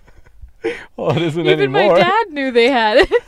Well, 0.95 1.12
it 1.18 1.22
isn't 1.24 1.41
Even 1.45 1.59
anymore. 1.59 1.82
Even 1.82 1.93
my 1.93 1.99
dad 1.99 2.30
knew 2.30 2.51
they 2.51 2.70
had 2.70 2.97
it. 2.99 3.12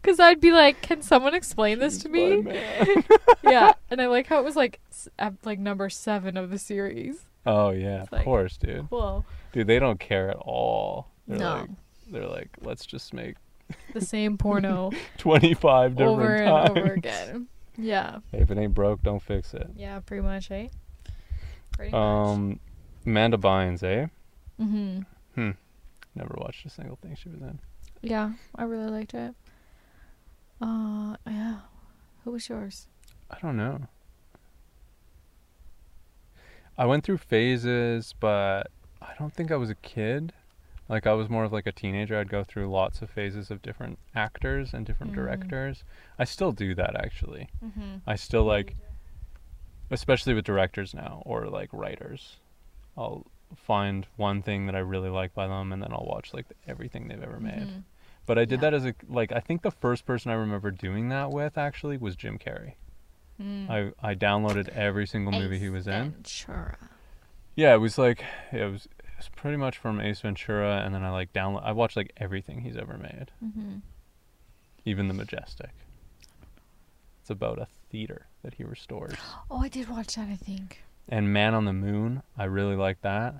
Because 0.00 0.18
I'd 0.18 0.40
be 0.40 0.50
like, 0.50 0.80
"Can 0.80 1.02
someone 1.02 1.34
explain 1.34 1.78
this 1.78 1.98
to 1.98 2.08
me?" 2.08 2.42
yeah, 3.44 3.72
and 3.90 4.00
I 4.00 4.06
like 4.06 4.26
how 4.26 4.38
it 4.38 4.44
was 4.44 4.56
like 4.56 4.80
like 5.44 5.58
number 5.58 5.90
seven 5.90 6.38
of 6.38 6.48
the 6.48 6.58
series. 6.58 7.26
Oh 7.44 7.70
yeah, 7.70 8.02
of 8.04 8.12
like- 8.12 8.24
course, 8.24 8.56
dude. 8.56 8.86
Whoa, 8.90 9.26
Dude, 9.52 9.66
they 9.66 9.78
don't 9.78 9.98
care 10.00 10.30
at 10.30 10.36
all. 10.36 11.08
They're 11.26 11.38
No. 11.38 11.54
like, 11.56 11.70
they're 12.10 12.26
like, 12.26 12.50
let's 12.60 12.84
just 12.86 13.12
make 13.14 13.36
the 13.92 14.00
same 14.00 14.38
porno 14.38 14.90
25 15.18 15.96
different 15.96 16.10
over 16.20 16.34
and 16.34 16.46
times. 16.48 16.70
over 16.78 16.92
again. 16.94 17.46
Yeah, 17.76 18.18
Hey, 18.32 18.40
if 18.40 18.50
it 18.50 18.58
ain't 18.58 18.74
broke, 18.74 19.02
don't 19.02 19.22
fix 19.22 19.54
it. 19.54 19.68
yeah, 19.76 20.00
pretty 20.00 20.22
much, 20.22 20.50
eh? 20.50 20.68
Pretty 21.72 21.92
much. 21.92 21.98
Um, 21.98 22.60
Amanda 23.06 23.36
Bynes, 23.36 23.82
eh? 23.84 24.06
Mm-hmm. 24.60 25.00
Hmm 25.34 25.50
Never 26.14 26.34
watched 26.38 26.66
a 26.66 26.70
single 26.70 26.96
thing 26.96 27.14
she 27.14 27.28
was 27.28 27.40
in. 27.40 27.60
Yeah, 28.02 28.32
I 28.56 28.64
really 28.64 28.90
liked 28.90 29.14
it. 29.14 29.34
Uh, 30.60 31.14
yeah. 31.26 31.58
Who 32.24 32.32
was 32.32 32.48
yours? 32.48 32.88
I 33.30 33.36
don't 33.40 33.56
know. 33.56 33.82
I 36.76 36.86
went 36.86 37.04
through 37.04 37.18
phases, 37.18 38.14
but 38.18 38.70
I 39.02 39.12
don't 39.18 39.32
think 39.32 39.50
I 39.50 39.56
was 39.56 39.70
a 39.70 39.74
kid. 39.76 40.32
Like 40.88 41.06
I 41.06 41.12
was 41.12 41.28
more 41.28 41.44
of 41.44 41.52
like 41.52 41.66
a 41.66 41.72
teenager. 41.72 42.18
I'd 42.18 42.30
go 42.30 42.42
through 42.44 42.70
lots 42.70 43.02
of 43.02 43.10
phases 43.10 43.50
of 43.50 43.60
different 43.62 43.98
actors 44.14 44.72
and 44.72 44.86
different 44.86 45.12
Mhm. 45.12 45.16
directors. 45.16 45.84
I 46.18 46.24
still 46.24 46.52
do 46.52 46.74
that 46.76 46.96
actually. 46.96 47.48
Mm-hmm. 47.64 47.96
I 48.06 48.16
still 48.16 48.44
like 48.44 48.76
especially 49.90 50.34
with 50.34 50.44
directors 50.44 50.94
now 50.94 51.22
or 51.24 51.46
like 51.46 51.70
writers. 51.72 52.36
I'll 52.96 53.26
find 53.56 54.06
one 54.16 54.42
thing 54.42 54.66
that 54.66 54.74
I 54.74 54.80
really 54.80 55.08
like 55.08 55.34
by 55.34 55.46
them 55.46 55.72
and 55.72 55.82
then 55.82 55.92
I'll 55.92 56.04
watch 56.06 56.34
like 56.34 56.46
everything 56.66 57.08
they've 57.08 57.22
ever 57.22 57.40
made. 57.40 57.68
Mhm. 57.68 57.82
But 58.26 58.38
I 58.38 58.44
did 58.44 58.56
Yeah. 58.56 58.70
that 58.70 58.74
as 58.74 58.84
a 58.86 58.94
like 59.08 59.32
I 59.32 59.40
think 59.40 59.62
the 59.62 59.70
first 59.70 60.04
person 60.04 60.30
I 60.30 60.34
remember 60.34 60.70
doing 60.70 61.08
that 61.10 61.30
with 61.30 61.56
actually 61.56 61.96
was 61.96 62.16
Jim 62.16 62.38
Carrey. 62.38 62.74
Mm. 63.40 63.70
I 64.02 64.10
I 64.10 64.14
downloaded 64.14 64.68
every 64.70 65.06
single 65.06 65.32
movie 65.32 65.58
he 65.58 65.68
was 65.70 65.86
in. 65.86 66.10
Ventura. 66.12 66.76
Yeah, 67.58 67.74
it 67.74 67.78
was 67.78 67.98
like 67.98 68.24
it 68.52 68.70
was 68.70 68.86
it 68.86 69.16
was 69.16 69.28
pretty 69.34 69.56
much 69.56 69.78
from 69.78 70.00
Ace 70.00 70.20
Ventura 70.20 70.80
and 70.84 70.94
then 70.94 71.02
I 71.02 71.10
like 71.10 71.32
download 71.32 71.64
I 71.64 71.72
watched 71.72 71.96
like 71.96 72.12
everything 72.16 72.60
he's 72.60 72.76
ever 72.76 72.96
made, 72.96 73.32
Mm-hmm. 73.44 73.78
even 74.84 75.08
The 75.08 75.14
Majestic. 75.14 75.70
It's 77.20 77.30
about 77.30 77.58
a 77.58 77.66
theater 77.90 78.26
that 78.44 78.54
he 78.54 78.62
restores. 78.64 79.16
Oh, 79.50 79.58
I 79.58 79.68
did 79.68 79.88
watch 79.88 80.14
that. 80.14 80.28
I 80.28 80.36
think. 80.36 80.82
And 81.08 81.32
Man 81.32 81.52
on 81.52 81.64
the 81.64 81.72
Moon, 81.72 82.22
I 82.36 82.44
really 82.44 82.76
like 82.76 83.00
that, 83.00 83.34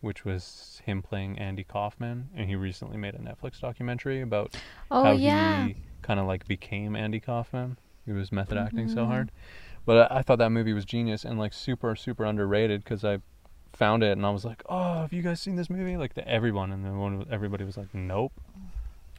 which 0.00 0.24
was 0.24 0.80
him 0.84 1.02
playing 1.02 1.36
Andy 1.36 1.64
Kaufman, 1.64 2.28
and 2.36 2.48
he 2.48 2.54
recently 2.54 2.96
made 2.98 3.14
a 3.14 3.18
Netflix 3.18 3.58
documentary 3.60 4.20
about 4.20 4.54
Oh 4.92 5.02
how 5.02 5.12
yeah. 5.12 5.64
he 5.66 5.76
kind 6.02 6.20
of 6.20 6.26
like 6.26 6.46
became 6.46 6.94
Andy 6.94 7.18
Kaufman. 7.18 7.78
He 8.06 8.12
was 8.12 8.30
method 8.30 8.58
acting 8.58 8.86
so 8.88 8.98
Mhm. 9.04 9.06
hard, 9.06 9.32
but 9.86 10.10
I, 10.12 10.18
I 10.18 10.22
thought 10.22 10.38
that 10.38 10.50
movie 10.50 10.72
was 10.72 10.84
genius 10.84 11.24
and 11.24 11.38
like 11.38 11.52
super 11.52 11.94
super 11.96 12.24
underrated 12.24 12.82
because 12.84 13.04
I 13.04 13.18
found 13.72 14.02
it 14.02 14.12
and 14.12 14.24
I 14.24 14.30
was 14.30 14.44
like, 14.44 14.62
"Oh, 14.68 15.00
have 15.00 15.12
you 15.12 15.22
guys 15.22 15.40
seen 15.40 15.56
this 15.56 15.68
movie?" 15.70 15.96
Like 15.96 16.14
to 16.14 16.26
everyone, 16.28 16.72
and 16.72 16.84
then 16.84 16.98
one, 16.98 17.26
everybody 17.30 17.64
was 17.64 17.76
like, 17.76 17.92
"Nope." 17.94 18.32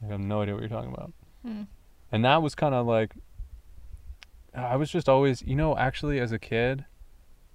I 0.02 0.06
have 0.06 0.20
no 0.20 0.42
idea 0.42 0.54
what 0.54 0.60
you're 0.60 0.68
talking 0.68 0.92
about. 0.92 1.12
Hmm. 1.42 1.62
And 2.12 2.24
that 2.24 2.42
was 2.42 2.54
kind 2.54 2.74
of 2.74 2.86
like, 2.86 3.14
I 4.54 4.76
was 4.76 4.90
just 4.90 5.08
always, 5.08 5.42
you 5.42 5.56
know, 5.56 5.76
actually 5.76 6.20
as 6.20 6.32
a 6.32 6.38
kid, 6.38 6.84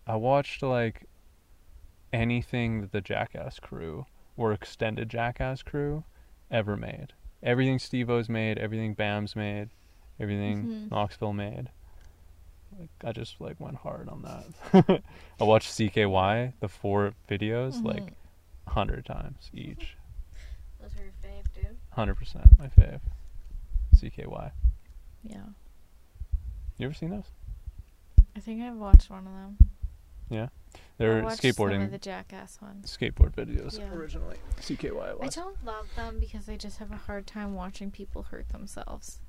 I 0.08 0.16
watched 0.16 0.64
like 0.64 1.06
anything 2.14 2.82
that 2.82 2.92
the 2.92 3.02
Jackass 3.02 3.60
crew 3.60 4.06
or 4.38 4.52
extended 4.54 5.10
Jackass 5.10 5.62
crew 5.64 6.04
ever 6.50 6.76
made. 6.76 7.14
Everything 7.44 7.80
Steve-O's 7.80 8.30
made, 8.30 8.58
everything 8.58 8.94
Bam's 8.94 9.36
made, 9.36 9.70
everything 10.20 10.66
Mhm. 10.66 10.92
Knoxville 10.92 11.34
made. 11.34 11.70
Like 12.80 12.90
I 13.04 13.12
just 13.12 13.40
like 13.40 13.60
went 13.60 13.78
hard 13.78 14.10
on 14.10 14.22
that. 14.24 15.04
I 15.40 15.44
watched 15.44 15.70
CKY, 15.72 16.54
the 16.60 16.68
four 16.68 17.14
videos, 17.30 17.84
like 17.84 18.04
Mhm. 18.06 18.14
a 18.68 18.70
hundred 18.72 19.06
times 19.06 19.50
each. 19.54 19.98
Those 20.82 20.92
are 20.96 21.04
your 21.04 21.14
fave, 21.24 21.54
dude. 21.54 21.78
Hundred 21.92 22.16
percent 22.16 22.58
my 22.58 22.68
fave. 22.68 23.02
CKY. 23.96 24.52
Yeah. 25.24 25.44
You 26.78 26.86
ever 26.86 26.94
seen 26.94 27.10
those? 27.12 27.30
I 28.36 28.40
think 28.40 28.62
I've 28.64 28.76
watched 28.78 29.10
one 29.10 29.28
of 29.28 29.34
them. 29.34 29.58
Yeah. 30.30 30.48
They're 30.98 31.20
I 31.20 31.24
watched 31.24 31.42
Some 31.42 31.52
skateboarding 31.52 31.84
of 31.86 31.92
the 31.92 31.98
Jackass 31.98 32.60
ones. 32.62 32.98
skateboard 32.98 33.34
videos 33.34 33.78
Yeah. 33.78 33.92
originally. 33.94 34.38
CKY 34.62 35.10
I 35.10 35.14
was. 35.14 35.36
don't 35.36 35.64
love 35.66 35.88
them 35.96 36.20
because 36.20 36.48
I 36.48 36.56
just 36.56 36.78
have 36.80 36.92
a 36.92 36.96
hard 36.98 37.28
time 37.28 37.54
watching 37.54 37.92
people 37.92 38.24
hurt 38.24 38.48
themselves. 38.50 39.20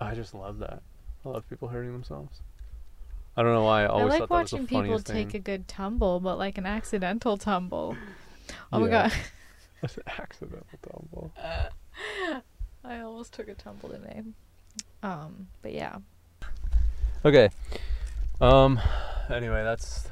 I 0.00 0.14
just 0.14 0.32
love 0.32 0.58
that. 0.60 0.82
I 1.24 1.28
love 1.28 1.48
people 1.50 1.68
hurting 1.68 1.92
themselves. 1.92 2.40
I 3.36 3.42
don't 3.42 3.54
know 3.54 3.64
why. 3.64 3.84
I 3.84 3.86
always 3.86 4.14
I 4.14 4.18
like 4.18 4.20
thought 4.20 4.28
that 4.28 4.42
was 4.42 4.50
the 4.50 4.56
watching 4.56 4.66
people 4.66 4.82
funniest 4.82 5.06
take 5.06 5.30
thing. 5.32 5.40
a 5.40 5.42
good 5.42 5.68
tumble, 5.68 6.20
but 6.20 6.36
like 6.38 6.58
an 6.58 6.66
accidental 6.66 7.36
tumble. 7.36 7.96
Oh 8.72 8.80
my 8.80 8.88
god. 8.88 9.12
That's 9.80 9.96
an 9.96 10.02
accidental 10.18 10.78
tumble. 10.82 11.32
I 12.84 13.00
almost 13.00 13.32
took 13.32 13.48
a 13.48 13.54
tumble 13.54 13.88
today. 13.88 14.22
Um, 15.02 15.48
but 15.62 15.72
yeah. 15.72 15.96
Okay. 17.24 17.48
Um. 18.40 18.80
Anyway, 19.30 19.62
that's 19.62 20.08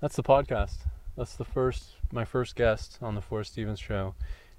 that's 0.00 0.16
the 0.16 0.22
podcast. 0.22 0.76
That's 1.16 1.36
the 1.36 1.44
first. 1.44 1.94
My 2.12 2.24
first 2.24 2.54
guest 2.54 2.98
on 3.02 3.14
the 3.16 3.20
Forrest 3.20 3.52
Stevens 3.52 3.80
show 3.80 4.14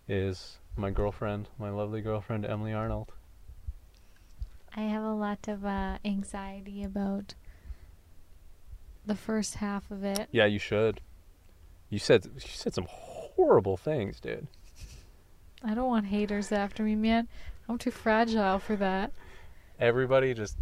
is 0.09 0.57
my 0.75 0.89
girlfriend, 0.89 1.47
my 1.57 1.69
lovely 1.69 2.01
girlfriend 2.01 2.45
Emily 2.45 2.73
Arnold. 2.73 3.13
I 4.75 4.81
have 4.81 5.03
a 5.03 5.13
lot 5.13 5.47
of 5.47 5.63
uh, 5.65 5.99
anxiety 6.03 6.83
about 6.83 7.33
the 9.05 9.15
first 9.15 9.55
half 9.55 9.89
of 9.91 10.03
it. 10.03 10.27
Yeah, 10.31 10.45
you 10.45 10.59
should. 10.59 11.01
You 11.89 11.99
said 11.99 12.25
you 12.25 12.39
said 12.39 12.73
some 12.73 12.87
horrible 12.89 13.77
things, 13.77 14.19
dude. 14.19 14.47
I 15.63 15.73
don't 15.73 15.87
want 15.87 16.07
haters 16.07 16.51
after 16.51 16.83
me, 16.83 16.95
man. 16.95 17.27
I'm 17.67 17.77
too 17.77 17.91
fragile 17.91 18.59
for 18.59 18.75
that. 18.75 19.11
Everybody 19.79 20.33
just 20.33 20.57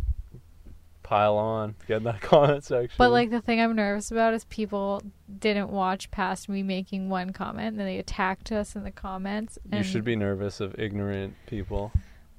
pile 1.03 1.35
on, 1.35 1.75
get 1.87 1.97
in 1.97 2.03
that 2.03 2.21
comment 2.21 2.63
section. 2.63 2.95
But 2.97 3.11
like 3.11 3.29
the 3.29 3.41
thing 3.41 3.61
I'm 3.61 3.75
nervous 3.75 4.09
about 4.11 4.33
is 4.33 4.45
people 4.45 5.01
didn't 5.39 5.69
watch 5.69 6.09
past 6.11 6.49
me 6.49 6.63
making 6.63 7.09
one 7.09 7.31
comment 7.31 7.69
and 7.69 7.79
then 7.79 7.85
they 7.85 7.99
attacked 7.99 8.51
us 8.51 8.75
in 8.75 8.83
the 8.83 8.91
comments. 8.91 9.59
you 9.71 9.83
should 9.83 10.03
be 10.05 10.15
nervous 10.15 10.59
of 10.59 10.79
ignorant 10.79 11.35
people. 11.45 11.91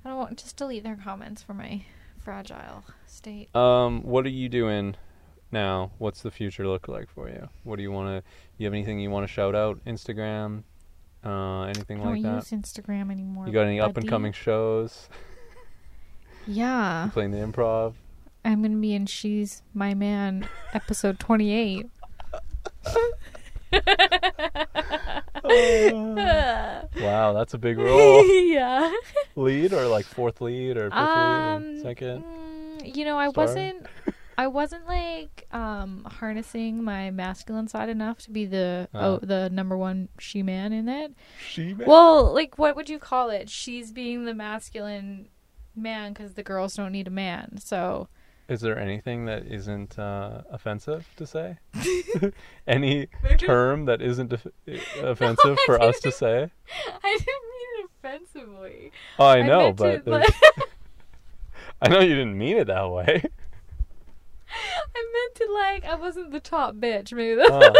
I 0.05 0.09
don't 0.09 0.19
want 0.19 0.39
to 0.39 0.45
just 0.45 0.57
delete 0.57 0.83
their 0.83 0.99
comments 1.03 1.43
for 1.43 1.55
my 1.55 1.85
fragile 2.19 2.85
state. 3.07 3.55
Um, 3.55 4.03
what 4.03 4.25
are 4.27 4.31
you 4.31 4.49
doing 4.49 4.97
now? 5.55 5.93
What's 5.97 6.21
the 6.21 6.31
future 6.31 6.67
look 6.69 6.89
like 6.89 7.09
for 7.09 7.31
you? 7.31 7.49
What 7.63 7.77
do 7.77 7.83
you 7.83 7.91
want 7.91 8.09
to? 8.09 8.23
You 8.59 8.67
have 8.67 8.75
anything 8.75 9.01
you 9.01 9.09
want 9.11 9.27
to 9.27 9.33
shout 9.33 9.55
out? 9.55 9.83
Instagram, 9.87 10.65
uh, 11.25 11.63
anything 11.63 12.01
like 12.01 12.09
I 12.09 12.21
don't 12.21 12.23
that? 12.23 12.51
use 12.51 12.63
Instagram 12.63 13.11
anymore. 13.11 13.47
You 13.47 13.53
got 13.55 13.63
any 13.63 13.81
up 13.81 13.97
and 13.97 14.07
coming 14.07 14.33
shows? 14.33 15.09
Yeah. 16.47 17.07
You 17.07 17.11
playing 17.13 17.31
the 17.31 17.39
improv? 17.39 17.95
I'm 18.45 18.61
gonna 18.61 18.77
be 18.77 18.95
in 18.95 19.07
She's 19.07 19.63
My 19.73 19.95
Man 19.95 20.47
episode 20.75 21.19
28. 21.19 21.87
Wow, 27.01 27.33
that's 27.33 27.55
a 27.55 27.59
big 27.59 27.79
role. 27.79 28.25
yeah. 28.47 28.93
lead 29.37 29.73
or 29.73 29.87
like 29.87 30.05
fourth 30.07 30.41
lead 30.41 30.77
or 30.77 30.91
fifth 30.91 30.99
lead 30.99 31.01
Um, 31.01 31.77
or 31.77 31.81
second? 31.81 32.25
mm, 32.25 32.97
you 32.97 33.05
know, 33.05 33.17
I 33.19 33.29
Star? 33.31 33.45
wasn't. 33.45 33.87
I 34.37 34.47
wasn't 34.49 34.87
like 34.87 35.47
um 35.53 36.05
harnessing 36.11 36.83
my 36.83 37.11
masculine 37.11 37.69
side 37.69 37.89
enough 37.89 38.19
to 38.23 38.31
be 38.31 38.47
the 38.47 38.89
Uh. 38.95 38.99
oh 38.99 39.19
the 39.23 39.49
number 39.51 39.77
one 39.77 40.09
she 40.19 40.43
man 40.43 40.73
in 40.73 40.89
it. 40.89 41.13
She 41.49 41.75
man. 41.75 41.87
Well, 41.87 42.33
like 42.33 42.59
what 42.59 42.77
would 42.77 42.89
you 42.89 42.99
call 42.99 43.31
it? 43.31 43.49
She's 43.49 43.93
being 43.93 44.25
the 44.25 44.35
masculine 44.35 45.29
man 45.77 46.13
because 46.13 46.35
the 46.35 46.43
girls 46.43 46.75
don't 46.77 46.93
need 46.93 47.07
a 47.07 47.11
man. 47.11 47.59
So 47.59 48.09
Is 48.49 48.61
there 48.61 48.79
anything 48.79 49.25
that 49.27 49.47
isn't 49.47 49.99
uh, 49.99 50.43
offensive 50.51 51.09
to 51.17 51.27
say? 51.27 51.57
Any 52.67 53.09
term 53.39 53.87
that 53.87 54.03
isn't 54.03 54.29
def- 54.31 54.47
offensive 55.03 55.59
for 55.67 55.81
us 55.81 55.99
to 56.01 56.13
say? 56.13 56.51
I 57.03 57.19
didn't 57.19 57.45
mean 57.55 57.85
it 57.85 57.91
offensively. 57.99 58.93
Oh, 59.19 59.27
I 59.27 59.43
know, 59.43 59.73
but 59.73 60.05
to, 60.05 60.11
like, 60.11 60.35
I 61.81 61.89
know 61.89 62.01
you 62.01 62.15
didn't 62.15 62.37
mean 62.39 62.57
it 62.59 62.67
that 62.67 62.91
way. 62.91 63.25
I 64.97 65.13
meant 65.13 65.35
to 65.37 65.53
like 65.53 65.85
I 65.85 65.97
wasn't 65.97 66.31
the 66.33 66.41
top 66.41 66.75
bitch. 66.77 67.13
Maybe 67.13 67.35
that's, 67.37 67.51
Oh, 67.51 67.73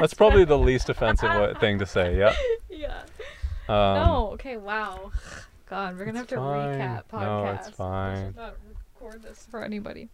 that's 0.00 0.14
probably 0.14 0.44
the 0.44 0.58
least 0.58 0.88
offensive 0.88 1.58
thing 1.58 1.78
to 1.78 1.86
say. 1.86 2.18
Yeah. 2.18 2.34
yeah. 2.70 3.02
Um, 3.68 3.94
no. 4.06 4.30
Okay. 4.34 4.56
Wow. 4.56 5.10
God, 5.68 5.98
we're 5.98 6.04
gonna 6.04 6.18
have 6.18 6.28
to 6.28 6.36
fine. 6.36 6.78
recap 6.78 7.02
podcast. 7.12 7.22
No, 7.22 7.46
it's 7.58 7.70
fine. 7.70 8.34
not 8.36 8.54
record 9.00 9.22
this 9.22 9.46
for 9.50 9.62
anybody. 9.64 10.08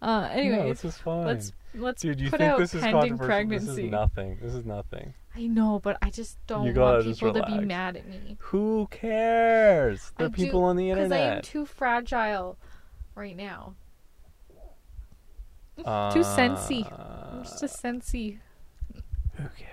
Uh. 0.00 0.22
No, 0.22 0.26
Anyways, 0.28 0.80
this 0.80 0.94
is 0.94 0.98
fine. 1.00 1.26
let's 1.26 1.52
let's 1.74 2.00
Dude, 2.02 2.18
you 2.20 2.30
put 2.30 2.38
think 2.40 2.52
out 2.52 2.58
this 2.58 2.74
is 2.74 2.80
pending 2.80 3.18
pregnancy. 3.18 3.66
This 3.66 3.78
is 3.78 3.90
nothing. 3.90 4.38
This 4.40 4.54
is 4.54 4.64
nothing. 4.64 5.12
I 5.36 5.46
know, 5.46 5.80
but 5.82 5.96
I 6.02 6.10
just 6.10 6.38
don't 6.46 6.66
You 6.66 6.74
want 6.74 7.04
people 7.04 7.32
to 7.34 7.44
be 7.46 7.58
mad 7.60 7.96
at 7.96 8.08
me 8.08 8.36
Who 8.40 8.88
cares? 8.90 10.12
There 10.18 10.26
I 10.26 10.28
are 10.28 10.32
do- 10.32 10.42
people 10.44 10.64
on 10.64 10.76
the 10.76 10.90
internet. 10.90 11.08
because 11.10 11.18
I 11.18 11.20
am 11.20 11.26
internet. 11.36 11.44
too 11.44 11.66
fragile 11.66 12.58
right 13.14 13.36
now. 13.36 13.74
Uh, 15.84 16.12
too 16.12 16.20
sensy. 16.20 16.86
I'm 17.32 17.42
just 17.42 17.62
a 17.62 17.66
sensy. 17.66 18.38
Who 19.36 19.42
cares? 19.56 19.70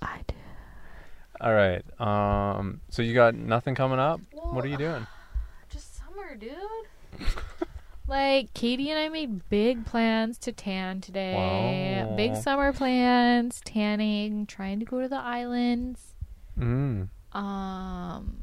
I 0.00 0.20
do. 0.26 0.34
All 1.40 1.52
right. 1.52 1.82
Um. 2.00 2.80
So 2.90 3.02
you 3.02 3.14
got 3.14 3.34
nothing 3.34 3.74
coming 3.74 3.98
up? 3.98 4.20
What 4.32 4.64
are 4.64 4.68
you 4.68 4.76
doing? 4.76 5.06
Just 5.68 5.96
summer, 5.96 6.36
dude. 6.36 6.52
like 8.08 8.52
Katie 8.54 8.90
and 8.90 8.98
I 8.98 9.08
made 9.08 9.48
big 9.48 9.84
plans 9.86 10.38
to 10.38 10.52
tan 10.52 11.00
today. 11.00 12.04
Wow. 12.06 12.16
Big 12.16 12.36
summer 12.36 12.72
plans, 12.72 13.60
tanning, 13.64 14.46
trying 14.46 14.78
to 14.80 14.84
go 14.84 15.00
to 15.00 15.08
the 15.08 15.16
islands. 15.16 16.14
Mm. 16.58 17.08
Um 17.32 18.36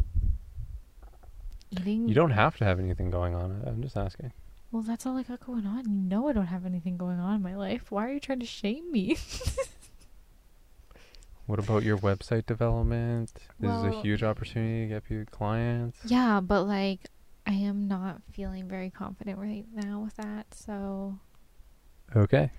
eating 1.72 2.08
You 2.08 2.16
don't 2.16 2.32
have 2.32 2.58
to 2.58 2.66
have 2.66 2.80
anything 2.80 3.12
going 3.12 3.36
on. 3.36 3.64
I'm 3.66 3.82
just 3.82 3.96
asking. 3.96 4.34
Well, 4.72 4.84
that's 4.84 5.06
all 5.06 5.18
I 5.18 5.24
got 5.24 5.40
going 5.40 5.66
on. 5.66 5.86
You 5.90 5.96
know 5.96 6.28
I 6.30 6.34
don't 6.34 6.46
have 6.48 6.66
anything 6.66 6.96
going 6.98 7.20
on 7.20 7.36
in 7.38 7.42
my 7.42 7.56
life. 7.56 7.90
Why 7.92 8.06
are 8.08 8.12
you 8.14 8.20
trying 8.20 8.40
to 8.40 8.46
shame 8.46 8.92
me? 8.92 9.18
What 11.50 11.58
about 11.58 11.82
your 11.82 11.98
website 11.98 12.46
development? 12.46 13.34
This 13.60 13.72
is 13.72 13.84
a 13.84 14.02
huge 14.04 14.22
opportunity 14.22 14.84
to 14.84 14.88
get 14.94 15.04
people 15.04 15.26
clients. 15.32 15.98
yeah, 16.06 16.40
but 16.42 16.66
like 16.66 17.10
I 17.48 17.54
am 17.54 17.88
not 17.88 18.22
feeling 18.34 18.68
very 18.68 18.92
confident 18.92 19.40
right 19.40 19.66
now 19.74 20.00
with 20.02 20.16
that. 20.18 20.54
So 20.54 21.18
Okay. 22.16 22.52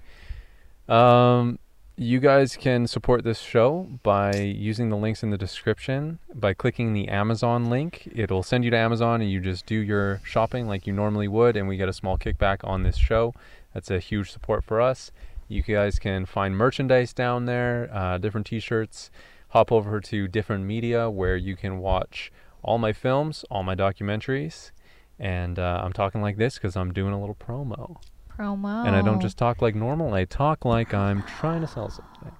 Um, 0.88 1.60
you 2.00 2.18
guys 2.18 2.56
can 2.56 2.86
support 2.86 3.24
this 3.24 3.40
show 3.40 3.86
by 4.02 4.34
using 4.34 4.88
the 4.88 4.96
links 4.96 5.22
in 5.22 5.28
the 5.28 5.36
description. 5.36 6.18
By 6.34 6.54
clicking 6.54 6.94
the 6.94 7.08
Amazon 7.08 7.68
link, 7.68 8.08
it'll 8.14 8.42
send 8.42 8.64
you 8.64 8.70
to 8.70 8.76
Amazon 8.78 9.20
and 9.20 9.30
you 9.30 9.38
just 9.38 9.66
do 9.66 9.74
your 9.74 10.22
shopping 10.24 10.66
like 10.66 10.86
you 10.86 10.94
normally 10.94 11.28
would, 11.28 11.58
and 11.58 11.68
we 11.68 11.76
get 11.76 11.90
a 11.90 11.92
small 11.92 12.16
kickback 12.16 12.60
on 12.64 12.84
this 12.84 12.96
show. 12.96 13.34
That's 13.74 13.90
a 13.90 13.98
huge 13.98 14.32
support 14.32 14.64
for 14.64 14.80
us. 14.80 15.12
You 15.46 15.60
guys 15.60 15.98
can 15.98 16.24
find 16.24 16.56
merchandise 16.56 17.12
down 17.12 17.44
there, 17.44 17.90
uh, 17.92 18.16
different 18.16 18.46
t 18.46 18.60
shirts. 18.60 19.10
Hop 19.48 19.70
over 19.70 20.00
to 20.00 20.26
different 20.26 20.64
media 20.64 21.10
where 21.10 21.36
you 21.36 21.54
can 21.54 21.80
watch 21.80 22.32
all 22.62 22.78
my 22.78 22.94
films, 22.94 23.44
all 23.50 23.62
my 23.62 23.74
documentaries. 23.74 24.70
And 25.18 25.58
uh, 25.58 25.82
I'm 25.84 25.92
talking 25.92 26.22
like 26.22 26.38
this 26.38 26.54
because 26.54 26.76
I'm 26.78 26.94
doing 26.94 27.12
a 27.12 27.20
little 27.20 27.34
promo. 27.34 27.98
Promo. 28.40 28.86
And 28.86 28.96
I 28.96 29.02
don't 29.02 29.20
just 29.20 29.36
talk 29.36 29.60
like 29.60 29.74
normal, 29.74 30.14
I 30.14 30.24
talk 30.24 30.64
like 30.64 30.94
I'm 30.94 31.22
trying 31.22 31.60
to 31.60 31.66
sell 31.66 31.90
something. 31.90 32.32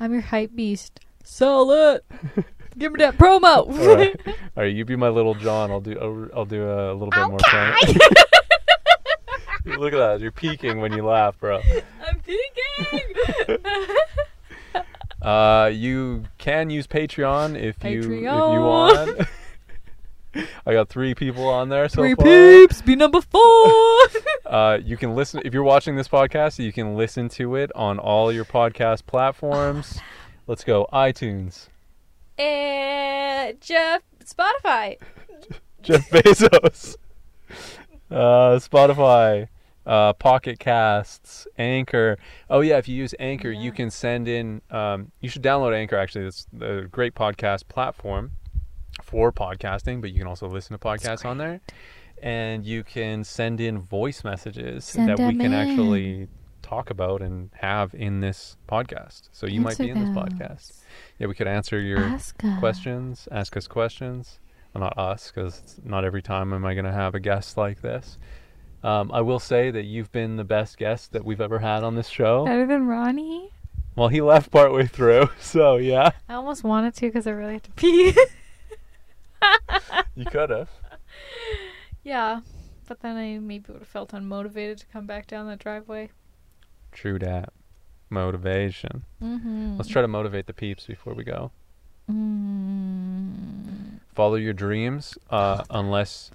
I'm 0.00 0.12
your 0.12 0.22
hype 0.22 0.54
beast. 0.54 1.00
Sell 1.24 1.70
it. 1.70 2.04
Give 2.78 2.92
me 2.92 2.98
that 2.98 3.16
promo. 3.16 3.56
All 3.56 3.96
right. 3.96 4.20
All 4.26 4.34
right, 4.56 4.74
you 4.74 4.84
be 4.84 4.96
my 4.96 5.08
little 5.08 5.34
John. 5.34 5.70
I'll 5.70 5.80
do 5.80 5.98
I'll, 5.98 6.38
I'll 6.40 6.44
do 6.44 6.68
a 6.68 6.92
little 6.92 7.10
bit 7.10 7.28
more 7.28 7.38
promo. 7.38 7.74
Look 9.78 9.92
at 9.92 9.98
that. 9.98 10.20
You're 10.20 10.30
peeking 10.30 10.80
when 10.80 10.92
you 10.92 11.04
laugh, 11.04 11.38
bro. 11.40 11.60
I'm 12.06 12.20
peeking. 12.20 13.58
uh, 15.22 15.70
you 15.72 16.24
can 16.38 16.70
use 16.70 16.86
Patreon 16.86 17.60
if 17.60 17.82
you 17.82 18.00
if 18.00 18.06
you 18.06 18.22
want. 18.22 19.26
I 20.66 20.72
got 20.72 20.88
three 20.88 21.14
people 21.14 21.46
on 21.48 21.68
there 21.68 21.88
so 21.88 22.02
Three 22.02 22.14
far. 22.14 22.24
peeps, 22.24 22.82
be 22.82 22.96
number 22.96 23.20
four. 23.20 24.00
Uh, 24.46 24.78
you 24.84 24.96
can 24.96 25.16
listen 25.16 25.42
if 25.44 25.52
you're 25.52 25.64
watching 25.64 25.96
this 25.96 26.06
podcast. 26.06 26.60
You 26.64 26.72
can 26.72 26.96
listen 26.96 27.28
to 27.30 27.56
it 27.56 27.72
on 27.74 27.98
all 27.98 28.30
your 28.30 28.44
podcast 28.44 29.04
platforms. 29.04 29.98
Let's 30.46 30.62
go 30.62 30.86
iTunes, 30.92 31.66
and 32.38 33.60
Jeff, 33.60 34.02
Spotify. 34.24 34.98
Jeff 35.82 36.08
Bezos, 36.10 36.94
uh, 38.10 38.14
Spotify, 38.60 39.48
uh, 39.84 40.12
Pocket 40.12 40.60
Casts, 40.60 41.48
Anchor. 41.58 42.16
Oh 42.48 42.60
yeah, 42.60 42.78
if 42.78 42.86
you 42.88 42.94
use 42.96 43.14
Anchor, 43.18 43.50
you 43.50 43.72
can 43.72 43.90
send 43.90 44.28
in. 44.28 44.62
Um, 44.70 45.10
you 45.20 45.28
should 45.28 45.42
download 45.42 45.74
Anchor. 45.74 45.96
Actually, 45.96 46.26
it's 46.26 46.46
a 46.60 46.82
great 46.82 47.14
podcast 47.16 47.66
platform 47.68 48.30
for 49.02 49.32
podcasting, 49.32 50.00
but 50.00 50.10
you 50.12 50.18
can 50.18 50.26
also 50.26 50.48
listen 50.48 50.78
to 50.78 50.84
podcasts 50.84 51.24
on 51.24 51.38
there, 51.38 51.60
and 52.22 52.64
you 52.64 52.82
can 52.84 53.24
send 53.24 53.60
in 53.60 53.78
voice 53.78 54.24
messages 54.24 54.84
Send 54.84 55.08
that 55.08 55.18
we 55.18 55.34
can 55.34 55.52
in. 55.52 55.54
actually 55.54 56.28
talk 56.62 56.90
about 56.90 57.22
and 57.22 57.50
have 57.60 57.94
in 57.94 58.20
this 58.20 58.56
podcast. 58.68 59.28
So 59.32 59.46
you 59.46 59.60
might 59.60 59.78
be 59.78 59.88
in 59.90 60.00
this 60.00 60.08
podcast. 60.10 60.72
Yeah, 61.18 61.28
we 61.28 61.34
could 61.34 61.46
answer 61.46 61.80
your 61.80 62.00
Ask 62.00 62.36
questions, 62.58 63.28
ask 63.30 63.56
us 63.56 63.66
questions. 63.68 64.40
Well, 64.74 64.82
not 64.82 64.98
us, 64.98 65.30
because 65.32 65.76
not 65.84 66.04
every 66.04 66.22
time 66.22 66.52
am 66.52 66.64
I 66.66 66.74
going 66.74 66.84
to 66.84 66.92
have 66.92 67.14
a 67.14 67.20
guest 67.20 67.56
like 67.56 67.80
this. 67.80 68.18
Um, 68.82 69.10
I 69.10 69.20
will 69.22 69.38
say 69.38 69.70
that 69.70 69.84
you've 69.84 70.12
been 70.12 70.36
the 70.36 70.44
best 70.44 70.76
guest 70.76 71.12
that 71.12 71.24
we've 71.24 71.40
ever 71.40 71.58
had 71.60 71.82
on 71.82 71.94
this 71.94 72.08
show. 72.08 72.44
Better 72.44 72.66
than 72.66 72.86
Ronnie. 72.86 73.50
Well, 73.94 74.08
he 74.08 74.20
left 74.20 74.50
partway 74.50 74.86
through, 74.86 75.30
so 75.40 75.76
yeah, 75.76 76.10
I 76.28 76.34
almost 76.34 76.62
wanted 76.62 76.94
to 76.96 77.06
because 77.06 77.26
I 77.26 77.30
really 77.30 77.54
had 77.54 77.62
to 77.64 77.70
pee. 77.72 78.14
you 80.14 80.24
could 80.26 80.50
have. 80.50 80.68
yeah, 82.02 82.40
but 82.86 83.00
then 83.00 83.16
I 83.16 83.38
maybe 83.38 83.72
would 83.72 83.80
have 83.80 83.88
felt 83.88 84.12
unmotivated 84.12 84.78
to 84.78 84.86
come 84.86 85.06
back 85.06 85.26
down 85.26 85.46
that 85.48 85.58
driveway. 85.58 86.10
True 86.92 87.18
dat. 87.18 87.52
Motivation. 88.08 89.04
Mm-hmm. 89.22 89.76
Let's 89.76 89.88
try 89.88 90.02
to 90.02 90.08
motivate 90.08 90.46
the 90.46 90.52
peeps 90.52 90.86
before 90.86 91.14
we 91.14 91.24
go. 91.24 91.50
Mm. 92.10 93.98
Follow 94.14 94.36
your 94.36 94.52
dreams, 94.52 95.18
uh, 95.28 95.64
unless 95.70 96.30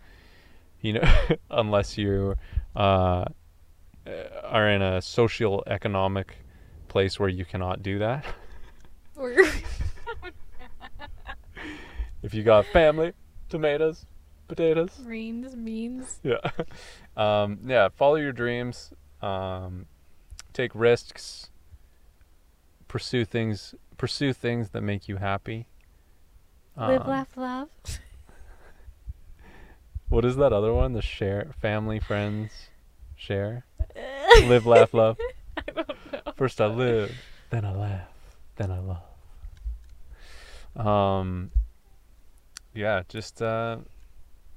you 0.81 0.93
know, 0.93 1.13
unless 1.49 1.97
you 1.97 2.35
uh, 2.75 3.25
are 4.43 4.69
in 4.69 4.81
a 4.81 5.01
social 5.01 5.63
economic 5.67 6.37
place 6.87 7.19
where 7.19 7.29
you 7.29 7.45
cannot 7.45 7.81
do 7.81 7.99
that. 7.99 8.25
If 12.23 12.33
you 12.33 12.43
got 12.43 12.65
family, 12.67 13.13
tomatoes, 13.49 14.05
potatoes, 14.47 14.91
Greens, 15.03 15.55
beans. 15.55 16.19
yeah, 16.23 16.37
um, 17.17 17.59
yeah. 17.65 17.89
Follow 17.89 18.15
your 18.15 18.31
dreams. 18.31 18.93
Um, 19.21 19.85
take 20.53 20.71
risks. 20.75 21.49
Pursue 22.87 23.25
things. 23.25 23.73
Pursue 23.97 24.33
things 24.33 24.69
that 24.69 24.81
make 24.81 25.07
you 25.07 25.17
happy. 25.17 25.67
Live, 26.77 27.01
Um, 27.01 27.07
laugh, 27.07 27.37
love. 27.37 27.69
What 30.09 30.25
is 30.25 30.35
that 30.35 30.51
other 30.51 30.73
one? 30.73 30.91
The 30.91 31.01
share, 31.01 31.51
family, 31.61 31.97
friends, 31.97 32.51
share, 33.15 33.63
live, 34.43 34.65
laugh, 34.65 34.93
love. 34.93 35.17
I 35.55 35.61
don't 35.73 35.87
know. 35.87 36.33
First 36.35 36.59
I 36.59 36.65
live, 36.65 37.15
then 37.49 37.63
I 37.63 37.71
laugh, 37.73 38.09
then 38.57 38.71
I 38.71 38.79
love. 40.75 40.85
Um, 40.85 41.51
yeah, 42.73 43.03
just 43.07 43.41
uh, 43.41 43.77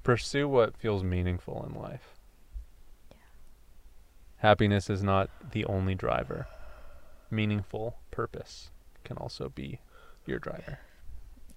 pursue 0.02 0.48
what 0.48 0.76
feels 0.76 1.02
meaningful 1.02 1.66
in 1.68 1.80
life. 1.80 2.14
Happiness 4.38 4.90
is 4.90 5.02
not 5.02 5.30
the 5.52 5.64
only 5.64 5.94
driver. 5.94 6.46
Meaningful 7.30 7.96
purpose 8.10 8.70
can 9.02 9.16
also 9.16 9.48
be 9.48 9.80
your 10.26 10.38
driver. 10.38 10.78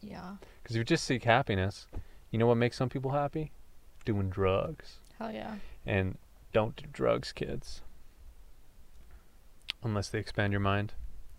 Yeah. 0.02 0.36
Because 0.64 0.76
if 0.76 0.80
you 0.80 0.86
just 0.86 1.04
seek 1.04 1.24
happiness, 1.24 1.88
you 2.32 2.40
know 2.40 2.48
what 2.48 2.56
makes 2.56 2.78
some 2.78 2.90
people 2.90 3.12
happy? 3.12 3.52
Doing 4.06 4.30
drugs. 4.30 5.00
Hell 5.20 5.32
yeah. 5.32 5.56
And 5.86 6.18
don't 6.54 6.76
do 6.76 6.86
drugs, 6.92 7.32
kids. 7.32 7.82
Unless 9.84 10.10
they 10.10 10.20
expand 10.20 10.54
your 10.54 10.60
mind. 10.60 10.94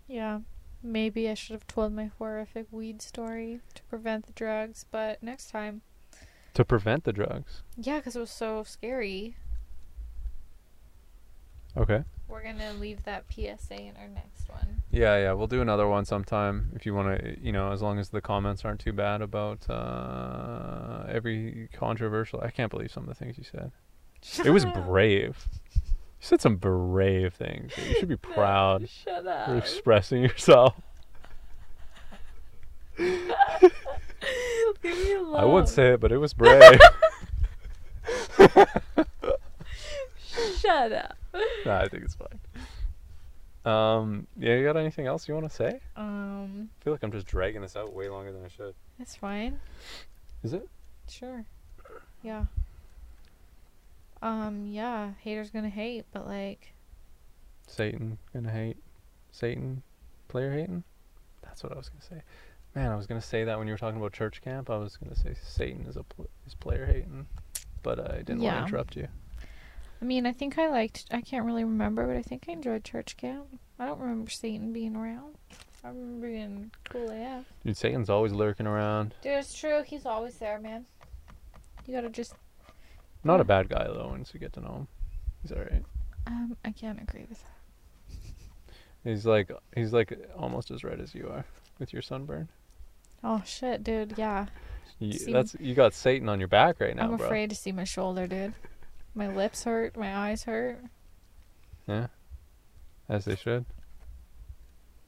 Yeah. 0.07 0.39
Maybe 0.81 1.29
I 1.29 1.33
should 1.33 1.53
have 1.53 1.67
told 1.67 1.93
my 1.93 2.11
horrific 2.17 2.67
weed 2.71 3.01
story 3.01 3.59
to 3.73 3.83
prevent 3.83 4.25
the 4.25 4.31
drugs, 4.33 4.85
but 4.89 5.21
next 5.21 5.51
time. 5.51 5.81
To 6.53 6.63
prevent 6.63 7.03
the 7.03 7.13
drugs. 7.13 7.63
Yeah, 7.77 7.97
because 7.97 8.15
it 8.15 8.19
was 8.19 8.31
so 8.31 8.63
scary. 8.63 9.35
Okay. 11.75 12.03
We're 12.27 12.43
going 12.43 12.59
to 12.59 12.73
leave 12.73 13.03
that 13.03 13.25
PSA 13.29 13.81
in 13.81 13.93
our 13.97 14.07
next 14.07 14.49
one. 14.49 14.83
Yeah, 14.91 15.17
yeah. 15.17 15.33
We'll 15.33 15.47
do 15.47 15.61
another 15.61 15.87
one 15.87 16.05
sometime 16.05 16.71
if 16.75 16.85
you 16.85 16.93
want 16.93 17.19
to, 17.19 17.39
you 17.39 17.51
know, 17.51 17.71
as 17.71 17.81
long 17.81 17.99
as 17.99 18.09
the 18.09 18.21
comments 18.21 18.63
aren't 18.63 18.79
too 18.79 18.93
bad 18.93 19.21
about 19.21 19.69
uh, 19.69 21.03
every 21.07 21.69
controversial. 21.73 22.39
I 22.41 22.51
can't 22.51 22.71
believe 22.71 22.91
some 22.91 23.03
of 23.03 23.09
the 23.09 23.15
things 23.15 23.37
you 23.37 23.43
said. 23.43 23.71
It 24.45 24.51
was 24.51 24.65
brave. 24.85 25.47
You 26.21 26.25
said 26.25 26.41
some 26.41 26.57
brave 26.57 27.33
things. 27.33 27.71
You 27.77 27.93
should 27.95 28.09
be 28.09 28.17
proud 28.35 28.89
Shut 28.89 29.23
for 29.23 29.57
expressing 29.57 30.21
yourself. 30.21 30.75
Leave 32.99 33.31
me 34.83 35.13
alone. 35.13 35.39
I 35.39 35.45
would 35.45 35.69
say 35.69 35.93
it, 35.93 36.01
but 36.01 36.11
it 36.11 36.17
was 36.17 36.33
brave. 36.33 36.79
Shut 40.59 40.91
up. 40.91 41.15
nah, 41.65 41.79
I 41.79 41.87
think 41.87 42.03
it's 42.03 42.15
fine. 42.15 42.39
Um, 43.65 44.27
yeah, 44.37 44.55
you 44.55 44.63
got 44.65 44.77
anything 44.77 45.05
else 45.07 45.27
you 45.27 45.33
want 45.33 45.49
to 45.49 45.55
say? 45.55 45.79
Um, 45.95 46.69
I 46.79 46.83
feel 46.83 46.93
like 46.93 47.03
I'm 47.03 47.11
just 47.11 47.27
dragging 47.27 47.61
this 47.61 47.75
out 47.75 47.93
way 47.93 48.09
longer 48.09 48.31
than 48.31 48.43
I 48.43 48.47
should. 48.47 48.73
it's 48.99 49.15
fine. 49.15 49.59
Is 50.43 50.53
it? 50.53 50.67
Sure. 51.09 51.45
Yeah. 52.23 52.45
Um, 54.21 54.65
yeah, 54.67 55.11
haters 55.21 55.49
gonna 55.49 55.69
hate, 55.69 56.05
but 56.11 56.27
like, 56.27 56.73
Satan 57.67 58.17
gonna 58.33 58.51
hate 58.51 58.77
Satan 59.31 59.83
player 60.27 60.51
hating? 60.51 60.83
That's 61.41 61.63
what 61.63 61.71
I 61.71 61.75
was 61.77 61.89
gonna 61.89 62.03
say. 62.03 62.23
Man, 62.75 62.91
I 62.91 62.95
was 62.95 63.07
gonna 63.07 63.21
say 63.21 63.43
that 63.45 63.57
when 63.57 63.67
you 63.67 63.73
were 63.73 63.77
talking 63.77 63.99
about 63.99 64.13
church 64.13 64.41
camp. 64.41 64.69
I 64.69 64.77
was 64.77 64.97
gonna 64.97 65.15
say 65.15 65.35
Satan 65.41 65.85
is 65.87 65.97
a 65.97 66.03
pl- 66.03 66.29
is 66.45 66.53
player 66.55 66.85
hating, 66.85 67.25
but 67.83 67.99
I 67.99 68.17
didn't 68.17 68.41
want 68.41 68.57
to 68.57 68.63
interrupt 68.65 68.95
you. 68.95 69.07
I 70.01 70.05
mean, 70.05 70.25
I 70.25 70.31
think 70.31 70.57
I 70.57 70.69
liked, 70.69 71.05
I 71.11 71.19
can't 71.21 71.45
really 71.45 71.63
remember, 71.65 72.07
but 72.07 72.15
I 72.15 72.21
think 72.21 72.45
I 72.47 72.53
enjoyed 72.53 72.85
church 72.85 73.17
camp. 73.17 73.47
I 73.77 73.85
don't 73.85 73.99
remember 73.99 74.31
Satan 74.31 74.71
being 74.71 74.95
around. 74.95 75.35
I 75.83 75.89
remember 75.89 76.27
being 76.27 76.71
cool 76.89 77.09
AF. 77.09 77.45
Dude, 77.65 77.75
Satan's 77.75 78.09
always 78.09 78.31
lurking 78.31 78.65
around. 78.65 79.13
Dude, 79.21 79.33
it's 79.33 79.53
true. 79.57 79.83
He's 79.85 80.05
always 80.05 80.37
there, 80.37 80.59
man. 80.59 80.85
You 81.85 81.93
gotta 81.93 82.09
just, 82.09 82.33
Not 83.23 83.35
Yeah. 83.35 83.41
a 83.41 83.45
bad 83.45 83.69
guy 83.69 83.83
though. 83.85 84.07
Once 84.09 84.33
you 84.33 84.39
get 84.39 84.53
to 84.53 84.61
know 84.61 84.73
him, 84.73 84.87
he's 85.41 85.51
alright. 85.51 85.83
um, 86.27 86.55
I 86.63 86.71
can't 86.71 87.01
agree 87.01 87.25
with 87.29 87.41
that. 87.41 88.73
He's 89.03 89.25
like 89.25 89.51
he's 89.75 89.93
like 89.93 90.17
almost 90.37 90.71
as 90.71 90.83
red 90.83 90.99
as 90.99 91.15
you 91.15 91.29
are 91.29 91.45
with 91.79 91.93
your 91.93 92.01
sunburn. 92.01 92.49
Oh 93.23 93.41
shit, 93.45 93.83
dude. 93.83 94.15
Yeah, 94.17 94.47
You, 94.99 95.13
See- 95.13 95.31
that's 95.33 95.55
you 95.59 95.73
got 95.75 95.93
Satan 95.93 96.27
on 96.29 96.39
your 96.39 96.47
back 96.49 96.79
right 96.79 96.95
now, 96.95 97.03
I'm 97.11 97.17
bro. 97.17 97.25
afraid 97.25 97.49
to 97.49 97.55
see 97.55 97.71
my 97.71 97.83
shoulder, 97.85 98.27
dude. 98.27 98.53
My 99.15 99.27
lips 99.33 99.63
hurt. 99.63 99.97
My 99.97 100.15
eyes 100.15 100.43
hurt. 100.43 100.79
Yeah, 101.87 102.07
as 103.09 103.25
they 103.25 103.35
should. 103.35 103.65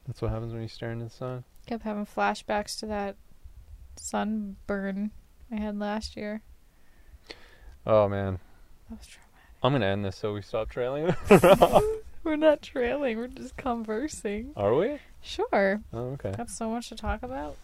That's 0.08 0.22
what 0.22 0.32
happens 0.32 0.52
when 0.54 0.62
you 0.64 0.68
stare 0.68 0.92
into 0.92 1.06
the 1.06 1.12
sun. 1.12 1.44
Kept 1.68 1.84
having 1.84 2.06
flashbacks 2.06 2.80
to 2.80 2.86
that 2.88 3.16
sunburn 3.98 5.12
I 5.52 5.58
had 5.58 5.78
last 5.78 6.16
year. 6.18 6.42
Oh 7.86 8.08
man, 8.08 8.40
That 8.90 9.00
was 9.00 9.08
traumatic. 9.08 9.28
I'm 9.64 9.72
gonna 9.74 9.86
end 9.86 10.06
this 10.06 10.16
so 10.18 10.34
we 10.34 10.42
stop 10.42 10.70
trailing. 10.70 11.16
We're 12.24 12.36
not 12.36 12.62
trailing. 12.62 13.18
We're 13.18 13.28
just 13.28 13.58
conversing. 13.58 14.52
Are 14.56 14.76
we? 14.76 15.00
Sure. 15.22 15.82
Oh, 15.92 16.12
okay. 16.14 16.34
Got 16.38 16.50
so 16.52 16.70
much 16.70 16.90
to 16.90 16.96
talk 16.96 17.24
about. 17.24 17.58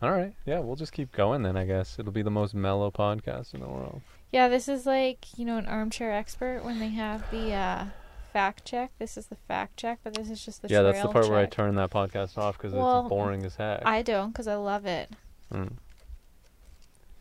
All 0.00 0.12
right. 0.12 0.34
Yeah, 0.46 0.60
we'll 0.60 0.76
just 0.76 0.92
keep 0.92 1.10
going 1.12 1.42
then. 1.42 1.56
I 1.56 1.64
guess 1.64 1.98
it'll 1.98 2.12
be 2.12 2.22
the 2.22 2.30
most 2.30 2.54
mellow 2.54 2.90
podcast 2.90 3.54
in 3.54 3.60
the 3.60 3.68
world. 3.68 4.02
Yeah, 4.32 4.48
this 4.48 4.68
is 4.68 4.86
like, 4.86 5.36
you 5.36 5.44
know, 5.44 5.58
an 5.58 5.66
armchair 5.66 6.12
expert 6.12 6.64
when 6.64 6.78
they 6.78 6.88
have 6.88 7.28
the 7.30 7.52
uh, 7.52 7.84
fact 8.32 8.64
check. 8.64 8.90
This 8.98 9.16
is 9.16 9.26
the 9.26 9.36
fact 9.36 9.76
check, 9.76 9.98
but 10.04 10.14
this 10.14 10.30
is 10.30 10.44
just 10.44 10.62
the 10.62 10.68
yeah, 10.68 10.82
that's 10.82 11.02
the 11.02 11.08
part 11.08 11.28
where 11.28 11.38
I 11.38 11.46
turn 11.46 11.74
that 11.76 11.90
podcast 11.90 12.38
off 12.38 12.56
because 12.56 12.72
Well, 12.72 13.00
it's 13.00 13.08
boring 13.08 13.44
as 13.44 13.56
heck. 13.56 13.84
I 13.84 14.02
don't 14.02 14.30
because 14.30 14.46
I 14.48 14.54
love 14.54 14.86
it, 14.86 15.10
Mm. 15.52 15.72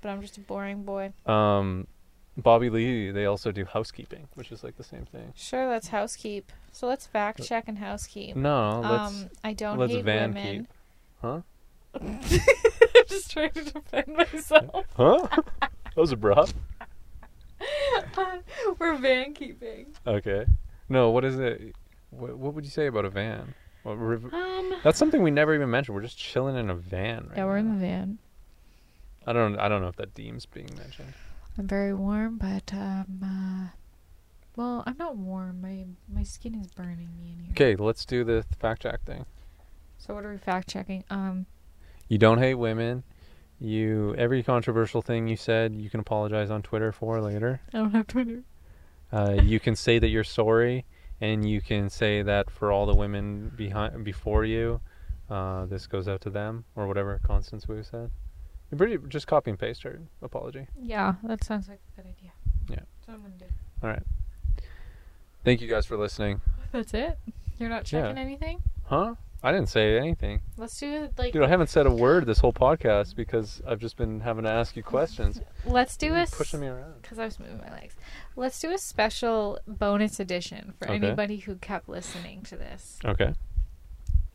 but 0.01 0.09
I'm 0.09 0.21
just 0.21 0.37
a 0.37 0.41
boring 0.41 0.83
boy. 0.83 1.11
Um, 1.25 1.87
Bobby 2.37 2.69
Lee, 2.69 3.11
they 3.11 3.25
also 3.25 3.51
do 3.51 3.65
housekeeping, 3.65 4.27
which 4.35 4.51
is 4.51 4.63
like 4.63 4.77
the 4.77 4.83
same 4.83 5.05
thing. 5.05 5.33
Sure, 5.35 5.67
that's 5.69 5.89
housekeep. 5.89 6.51
So 6.71 6.87
let's 6.87 7.05
fact 7.05 7.43
check 7.43 7.65
and 7.67 7.77
housekeep. 7.77 8.35
No, 8.35 8.79
let's 8.81 9.13
um, 9.13 9.29
I 9.43 9.53
don't 9.53 9.77
let's 9.77 9.91
hate 9.91 10.05
van 10.05 10.33
women. 10.33 10.59
keep. 10.61 10.67
Huh? 11.21 11.41
I'm 12.01 12.19
just 13.09 13.31
trying 13.31 13.51
to 13.51 13.63
defend 13.65 14.07
myself. 14.15 14.85
Huh? 14.95 15.27
that 15.61 15.97
was 15.97 16.11
abrupt. 16.13 16.53
We're 18.79 18.95
van 18.97 19.33
keeping. 19.33 19.87
Okay. 20.07 20.45
No, 20.89 21.09
what 21.11 21.25
is 21.25 21.37
it? 21.37 21.75
What, 22.11 22.37
what 22.37 22.53
would 22.53 22.63
you 22.65 22.71
say 22.71 22.87
about 22.87 23.05
a 23.05 23.09
van? 23.09 23.53
What, 23.83 23.93
riv- 23.95 24.33
Um. 24.33 24.75
that's 24.83 24.97
something 24.97 25.21
we 25.21 25.31
never 25.31 25.53
even 25.53 25.69
mentioned. 25.69 25.95
We're 25.95 26.01
just 26.01 26.17
chilling 26.17 26.55
in 26.55 26.69
a 26.69 26.75
van. 26.75 27.27
Right 27.29 27.37
Yeah, 27.37 27.45
we're 27.45 27.57
in 27.57 27.69
the 27.73 27.79
van. 27.85 28.19
I 29.27 29.33
don't. 29.33 29.59
I 29.59 29.67
don't 29.67 29.81
know 29.81 29.87
if 29.89 29.95
that 29.97 30.13
deems 30.13 30.45
being 30.45 30.69
mentioned. 30.77 31.13
I'm 31.57 31.67
very 31.67 31.93
warm, 31.93 32.37
but 32.37 32.73
um. 32.73 33.19
Uh, 33.23 33.77
well, 34.55 34.83
I'm 34.85 34.97
not 34.97 35.15
warm. 35.15 35.61
My 35.61 35.85
my 36.13 36.23
skin 36.23 36.55
is 36.55 36.67
burning 36.67 37.09
me 37.17 37.33
in 37.33 37.43
here. 37.43 37.51
Okay, 37.51 37.75
let's 37.81 38.05
do 38.05 38.23
the 38.23 38.43
fact 38.59 38.83
check 38.83 39.03
thing. 39.05 39.25
So 39.97 40.13
what 40.13 40.25
are 40.25 40.31
we 40.31 40.37
fact 40.37 40.69
checking? 40.69 41.03
Um. 41.09 41.45
You 42.07 42.17
don't 42.17 42.39
hate 42.39 42.55
women. 42.55 43.03
You 43.59 44.15
every 44.17 44.43
controversial 44.43 45.01
thing 45.01 45.27
you 45.27 45.37
said, 45.37 45.75
you 45.75 45.89
can 45.89 45.99
apologize 45.99 46.49
on 46.49 46.61
Twitter 46.63 46.91
for 46.91 47.21
later. 47.21 47.61
I 47.73 47.77
don't 47.77 47.91
have 47.91 48.07
Twitter. 48.07 48.43
Uh, 49.13 49.37
you 49.43 49.59
can 49.59 49.75
say 49.75 49.99
that 49.99 50.07
you're 50.07 50.23
sorry, 50.23 50.85
and 51.19 51.47
you 51.47 51.61
can 51.61 51.89
say 51.89 52.21
that 52.21 52.49
for 52.49 52.71
all 52.71 52.85
the 52.85 52.95
women 52.95 53.51
behind 53.55 54.03
before 54.03 54.45
you, 54.45 54.81
uh, 55.29 55.65
this 55.65 55.85
goes 55.85 56.07
out 56.07 56.21
to 56.21 56.29
them 56.29 56.65
or 56.75 56.87
whatever 56.87 57.19
Constance 57.23 57.67
Wu 57.67 57.83
said. 57.83 58.09
Pretty 58.77 58.97
just 59.09 59.27
copy 59.27 59.49
and 59.51 59.59
paste 59.59 59.83
her 59.83 59.99
apology. 60.21 60.67
Yeah, 60.81 61.15
that 61.23 61.43
sounds 61.43 61.67
like 61.67 61.79
a 61.97 62.01
good 62.01 62.09
idea. 62.09 62.31
Yeah. 62.69 62.75
That's 62.77 63.07
what 63.07 63.13
I'm 63.15 63.21
gonna 63.21 63.33
do. 63.37 63.45
All 63.83 63.89
right. 63.89 64.03
Thank 65.43 65.61
you 65.61 65.67
guys 65.67 65.85
for 65.85 65.97
listening. 65.97 66.41
That's 66.71 66.93
it. 66.93 67.17
You're 67.57 67.69
not 67.69 67.91
Yeah. 67.91 68.01
checking 68.03 68.17
anything. 68.17 68.61
Huh? 68.85 69.15
I 69.43 69.51
didn't 69.51 69.69
say 69.69 69.97
anything. 69.97 70.41
Let's 70.55 70.79
do 70.79 71.09
like. 71.17 71.33
Dude, 71.33 71.41
I 71.41 71.47
haven't 71.47 71.67
said 71.71 71.87
a 71.87 71.91
word 71.91 72.27
this 72.27 72.39
whole 72.39 72.53
podcast 72.53 73.15
because 73.15 73.59
I've 73.67 73.79
just 73.79 73.97
been 73.97 74.19
having 74.19 74.43
to 74.43 74.51
ask 74.51 74.75
you 74.75 74.83
questions. 74.83 75.41
Let's 75.65 75.97
do 75.97 76.13
a. 76.13 76.27
pushing 76.27 76.59
me 76.59 76.67
around. 76.67 77.01
Because 77.01 77.17
I 77.17 77.25
was 77.25 77.39
moving 77.39 77.57
my 77.57 77.71
legs. 77.71 77.95
Let's 78.35 78.59
do 78.59 78.71
a 78.71 78.77
special 78.77 79.57
bonus 79.67 80.19
edition 80.19 80.73
for 80.77 80.85
Okay. 80.91 80.95
anybody 81.07 81.37
who 81.37 81.55
kept 81.55 81.89
listening 81.89 82.43
to 82.43 82.55
this. 82.55 82.99
Okay. 83.03 83.33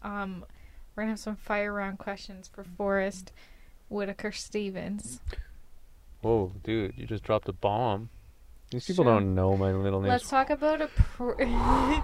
Um, 0.03 0.45
we're 0.95 1.05
gonna 1.05 1.13
have 1.13 1.21
some 1.21 1.37
fire 1.37 1.73
round 1.73 1.99
questions 1.99 2.49
for 2.49 2.65
Forrest 2.65 3.33
Whitaker 3.89 4.33
Stevens. 4.33 5.21
Whoa, 6.23 6.53
dude, 6.65 6.95
you 6.97 7.07
just 7.07 7.23
dropped 7.25 7.49
a 7.49 7.53
bomb. 7.53 8.09
These 8.71 8.87
people 8.87 9.05
Sure. 9.05 9.15
don't 9.15 9.35
know 9.35 9.57
my 9.57 9.73
little 9.73 10.01
name. 10.01 10.11
Let's 10.11 10.29
talk 10.29 10.51
about 10.51 10.81
a. 10.81 10.89
Pr- 10.89 11.43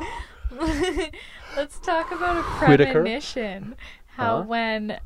Let's 1.56 1.78
talk 1.80 2.12
about 2.12 2.36
a 2.36 2.42
Whitaker? 2.66 2.92
premonition. 2.92 3.74
How 4.06 4.38
Huh? 4.38 4.42
when 4.44 5.00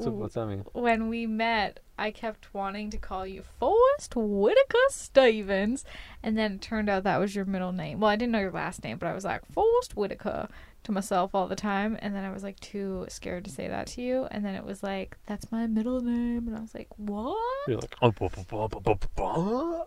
So 0.00 0.10
what's 0.10 0.34
that 0.34 0.46
mean? 0.46 0.64
when 0.72 1.08
we 1.08 1.26
met, 1.26 1.78
I 1.98 2.10
kept 2.10 2.52
wanting 2.52 2.90
to 2.90 2.98
call 2.98 3.26
you 3.26 3.42
Forrest 3.60 4.16
Whitaker 4.16 4.78
Stevens, 4.90 5.84
and 6.22 6.36
then 6.36 6.54
it 6.54 6.60
turned 6.60 6.90
out 6.90 7.04
that 7.04 7.20
was 7.20 7.36
your 7.36 7.44
middle 7.44 7.72
name. 7.72 8.00
Well, 8.00 8.10
I 8.10 8.16
didn't 8.16 8.32
know 8.32 8.40
your 8.40 8.50
last 8.50 8.82
name, 8.82 8.98
but 8.98 9.06
I 9.06 9.14
was 9.14 9.24
like 9.24 9.42
Forrest 9.52 9.96
Whitaker 9.96 10.48
to 10.84 10.92
myself 10.92 11.34
all 11.34 11.46
the 11.48 11.56
time, 11.56 11.96
and 12.00 12.14
then 12.14 12.24
I 12.24 12.30
was 12.32 12.42
like 12.42 12.58
too 12.60 13.06
scared 13.08 13.44
to 13.44 13.50
say 13.50 13.68
that 13.68 13.86
to 13.88 14.02
you, 14.02 14.26
and 14.30 14.44
then 14.44 14.54
it 14.54 14.64
was 14.64 14.82
like 14.82 15.16
that's 15.26 15.50
my 15.52 15.66
middle 15.66 16.00
name, 16.00 16.48
and 16.48 16.56
I 16.56 16.60
was 16.60 16.74
like, 16.74 16.88
what? 16.96 17.36
You're 17.68 17.78
like, 17.78 17.94
oh, 18.02 18.10
bu- 18.10 18.28
bu- 18.28 19.84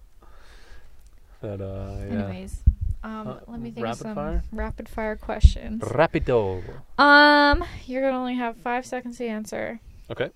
that, 1.41 1.61
uh, 1.61 1.97
yeah. 2.07 2.25
Anyways, 2.27 2.59
um, 3.03 3.27
Uh, 3.27 3.39
let 3.47 3.59
me 3.59 3.71
think 3.71 3.85
of 3.85 3.97
some 3.97 4.15
fire? 4.15 4.43
rapid 4.51 4.87
fire 4.89 5.15
questions. 5.15 5.81
Rapido. 5.83 6.63
Um, 6.97 7.63
you're 7.85 8.01
gonna 8.01 8.17
only 8.17 8.35
have 8.35 8.57
five 8.57 8.85
seconds 8.85 9.17
to 9.17 9.27
answer. 9.27 9.79
Okay. 10.09 10.29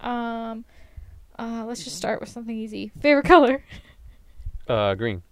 Um, 0.00 0.64
uh, 1.38 1.64
let's 1.66 1.84
just 1.84 1.96
start 1.96 2.20
with 2.20 2.28
something 2.28 2.56
easy. 2.56 2.90
Favorite 3.00 3.26
color. 3.26 3.62
Uh, 4.68 4.94
green. 4.94 5.22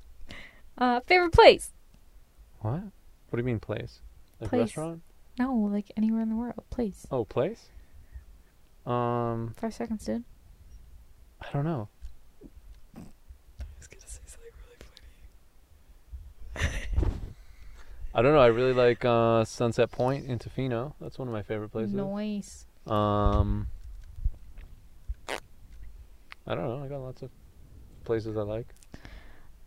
Uh, 0.79 1.01
favorite 1.01 1.33
place. 1.33 1.73
What? 2.61 2.81
What 2.83 3.37
do 3.37 3.39
you 3.39 3.45
mean 3.45 3.59
place? 3.61 4.01
Like 4.41 4.51
Place. 4.51 4.61
restaurant? 4.61 5.03
No, 5.39 5.55
like 5.55 5.91
anywhere 5.97 6.21
in 6.23 6.29
the 6.31 6.37
world. 6.37 6.55
Place. 6.71 7.07
Oh, 7.11 7.25
place? 7.25 7.69
Um, 8.87 9.55
Five 9.57 9.75
seconds, 9.75 10.05
dude. 10.05 10.25
I 11.41 11.47
don't 11.53 11.65
know. 11.65 11.89
I 12.97 13.65
was 13.79 13.87
gonna 13.87 14.07
say 14.07 14.21
something 14.27 14.51
really 16.55 16.71
funny. 16.95 17.15
I 18.15 18.23
don't 18.23 18.33
know. 18.35 18.41
I 18.41 18.49
really 18.49 18.73
like 18.73 19.05
uh, 19.05 19.45
Sunset 19.45 19.91
Point 19.93 20.27
in 20.27 20.39
Tofino. 20.39 20.95
That's 21.01 21.19
one 21.19 21.29
of 21.29 21.33
my 21.35 21.43
favorite 21.43 21.71
places. 21.71 21.95
Nice. 21.95 22.67
Um, 22.87 23.69
I 25.29 26.55
don't 26.55 26.65
know. 26.65 26.83
I 26.85 26.89
got 26.89 27.01
lots 27.01 27.23
of 27.23 27.31
places 28.05 28.37
I 28.37 28.43
like. 28.43 28.67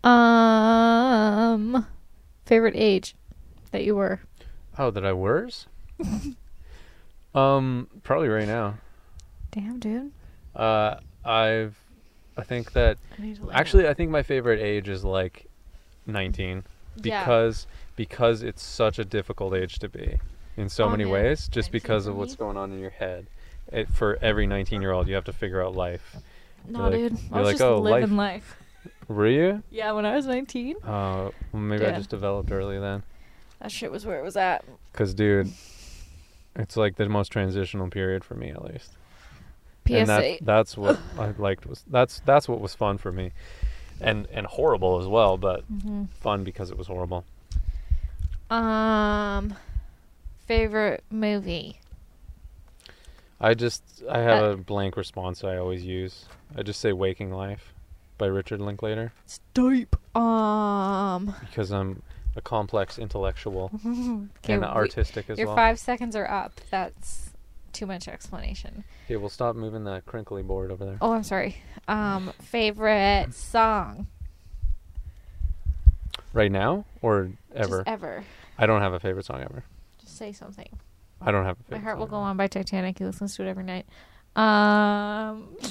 Um, 0.04 1.88
favorite 2.46 2.76
age 2.76 3.16
that 3.72 3.84
you 3.86 3.96
were. 3.96 4.20
Oh, 4.78 4.90
that 4.92 5.06
I 5.06 5.14
wears? 5.14 5.68
um, 7.36 7.88
probably 8.04 8.28
right 8.30 8.48
now. 8.48 8.76
Damn, 9.52 9.80
dude. 9.80 10.12
Uh, 10.56 10.96
I've, 11.24 11.78
I 12.38 12.44
think 12.44 12.74
that 12.74 12.98
I 13.22 13.36
actually, 13.52 13.88
I 13.88 13.94
think 13.94 14.12
my 14.12 14.24
favorite 14.24 14.60
age 14.60 14.90
is 14.90 15.04
like 15.04 15.46
19 16.08 16.64
because 17.02 17.66
because 17.96 18.44
it's 18.44 18.62
such 18.64 19.00
a 19.00 19.06
difficult 19.06 19.54
age 19.54 19.80
to 19.80 19.90
be 19.90 20.20
in 20.58 20.70
so 20.70 20.86
Oh, 20.86 20.90
many 20.90 21.04
man. 21.06 21.14
ways, 21.14 21.48
just 21.48 21.72
because 21.72 22.08
of 22.08 22.16
what's 22.16 22.36
going 22.36 22.58
on 22.58 22.72
in 22.72 22.80
your 22.80 22.90
head. 22.92 23.28
It, 23.72 23.90
for 23.90 24.18
every 24.22 24.46
19 24.46 24.82
year 24.82 24.92
old, 24.92 25.08
you 25.08 25.16
have 25.16 25.24
to 25.26 25.34
figure 25.34 25.64
out 25.64 25.76
life. 25.76 26.16
No, 26.68 26.82
like- 26.84 26.92
dude. 26.94 27.14
I 27.14 27.16
you're 27.16 27.40
was 27.40 27.46
like, 27.46 27.54
just 27.54 27.62
oh, 27.64 27.80
living 27.80 28.16
life. 28.18 28.58
Were 29.08 29.28
you? 29.28 29.64
Yeah, 29.72 29.92
when 29.94 30.06
I 30.06 30.16
was 30.16 30.26
19, 30.26 30.76
Uh, 30.84 30.88
well, 30.88 31.32
maybe 31.54 31.86
I 31.86 31.92
just 31.92 32.10
developed 32.10 32.52
early 32.52 32.80
then. 32.80 33.04
That 33.64 33.72
shit 33.72 33.92
was 33.92 34.06
where 34.06 34.20
it 34.20 34.24
was 34.24 34.38
at. 34.38 34.64
Cause, 34.92 35.14
dude, 35.16 35.52
it's 36.56 36.78
like 36.78 36.98
the 36.98 37.10
most 37.10 37.30
transitional 37.30 37.90
period 37.90 38.24
for 38.24 38.36
me, 38.36 38.50
at 38.50 38.64
least. 38.64 38.92
PSA. 39.88 39.96
And 39.98 40.10
that, 40.10 40.38
that's 40.42 40.78
what 40.78 41.00
I 41.18 41.32
liked 41.38 41.66
was 41.66 41.84
that's 41.90 42.22
that's 42.26 42.48
what 42.48 42.62
was 42.62 42.76
fun 42.76 42.98
for 43.00 43.12
me, 43.12 43.32
and 44.00 44.28
and 44.32 44.46
horrible 44.46 45.00
as 45.00 45.08
well, 45.08 45.38
but 45.38 45.64
hmm 45.64 46.04
fun 46.20 46.44
because 46.44 46.70
it 46.72 46.78
was 46.78 46.88
horrible. 46.88 47.26
Um, 48.50 49.56
favorite 50.46 51.04
movie. 51.10 51.80
I 53.42 53.54
just 53.56 53.84
I 54.10 54.20
have 54.20 54.44
Uh, 54.44 54.48
a 54.52 54.58
blank 54.58 54.96
response 54.96 55.44
I 55.44 55.58
always 55.58 55.84
use. 55.84 56.26
I 56.56 56.64
just 56.64 56.80
say 56.80 56.94
"Waking 56.94 57.32
Life" 57.32 57.74
by 58.18 58.28
Richard 58.28 58.62
Linklater 58.62 59.12
It's 59.26 59.40
dope. 59.54 59.98
Um, 60.16 61.34
because 61.42 61.72
I'm 61.72 62.04
a 62.36 62.42
complex 62.42 62.98
intellectual 62.98 63.72
okay, 63.86 64.54
and 64.54 64.62
we- 64.62 64.68
artistic 64.68 65.30
as 65.30 65.38
well. 65.38 65.48
your 65.48 65.56
five 65.56 65.80
seconds 65.80 66.16
are 66.16 66.30
up. 66.30 66.60
That's 66.70 67.32
too 67.72 67.86
much 67.86 68.08
explanation. 68.08 68.84
Okay, 69.06 69.18
we'll 69.18 69.30
stop 69.30 69.56
moving 69.56 69.84
that 69.86 70.06
crinkly 70.06 70.44
board 70.44 70.72
over 70.72 70.86
there. 70.86 70.98
Oh, 71.02 71.14
I'm 71.14 71.24
sorry. 71.24 71.58
Um, 71.88 72.32
favorite 72.40 73.34
song 73.34 74.08
Right 76.34 76.52
now 76.52 76.86
or 77.02 77.32
ever? 77.54 77.80
Just 77.80 77.88
ever. 77.88 78.24
I 78.58 78.66
don't 78.66 78.82
have 78.82 78.94
a 78.94 79.00
favorite 79.00 79.26
song 79.26 79.42
ever. 79.42 79.64
Just 80.00 80.18
say 80.18 80.32
something. 80.32 80.70
I 81.22 81.32
don't 81.32 81.46
have 81.46 81.60
a 81.60 81.64
favorite. 81.64 81.78
My 81.78 81.84
heart 81.84 82.00
will 82.00 82.08
go 82.08 82.18
on 82.18 82.38
by 82.38 82.48
Titanic. 82.48 82.98
He 82.98 83.06
listens 83.06 83.36
to 83.36 83.44
it 83.44 83.50
every 83.50 83.64
night. 83.64 83.86
Um, 84.36 85.56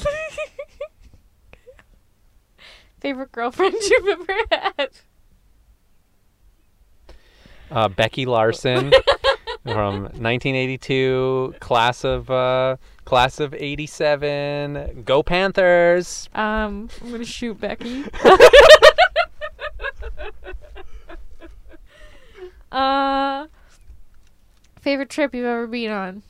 favorite 3.01 3.33
girlfriend 3.33 3.75
you've 3.91 4.07
ever 4.09 4.37
had. 4.79 4.91
Uh, 7.73 7.89
Becky 7.89 8.27
Larson 8.27 8.91
from 9.63 10.03
1982, 10.03 11.55
class 11.59 12.05
of 12.05 12.31
uh, 12.31 12.77
class 13.07 13.41
of 13.41 13.55
'87. 13.55 15.05
Go 15.07 15.23
Panthers! 15.23 16.29
Um, 16.35 16.91
I'm 17.03 17.11
gonna 17.11 17.25
shoot 17.25 17.59
Becky. 17.59 18.05
uh, 22.73 23.47
favorite 24.79 25.09
trip 25.09 25.35
you've 25.35 25.47
ever 25.47 25.67
been 25.67 25.91
on? 25.91 26.23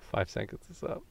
Five 0.00 0.28
seconds 0.28 0.64
is 0.68 0.82
up. 0.82 1.04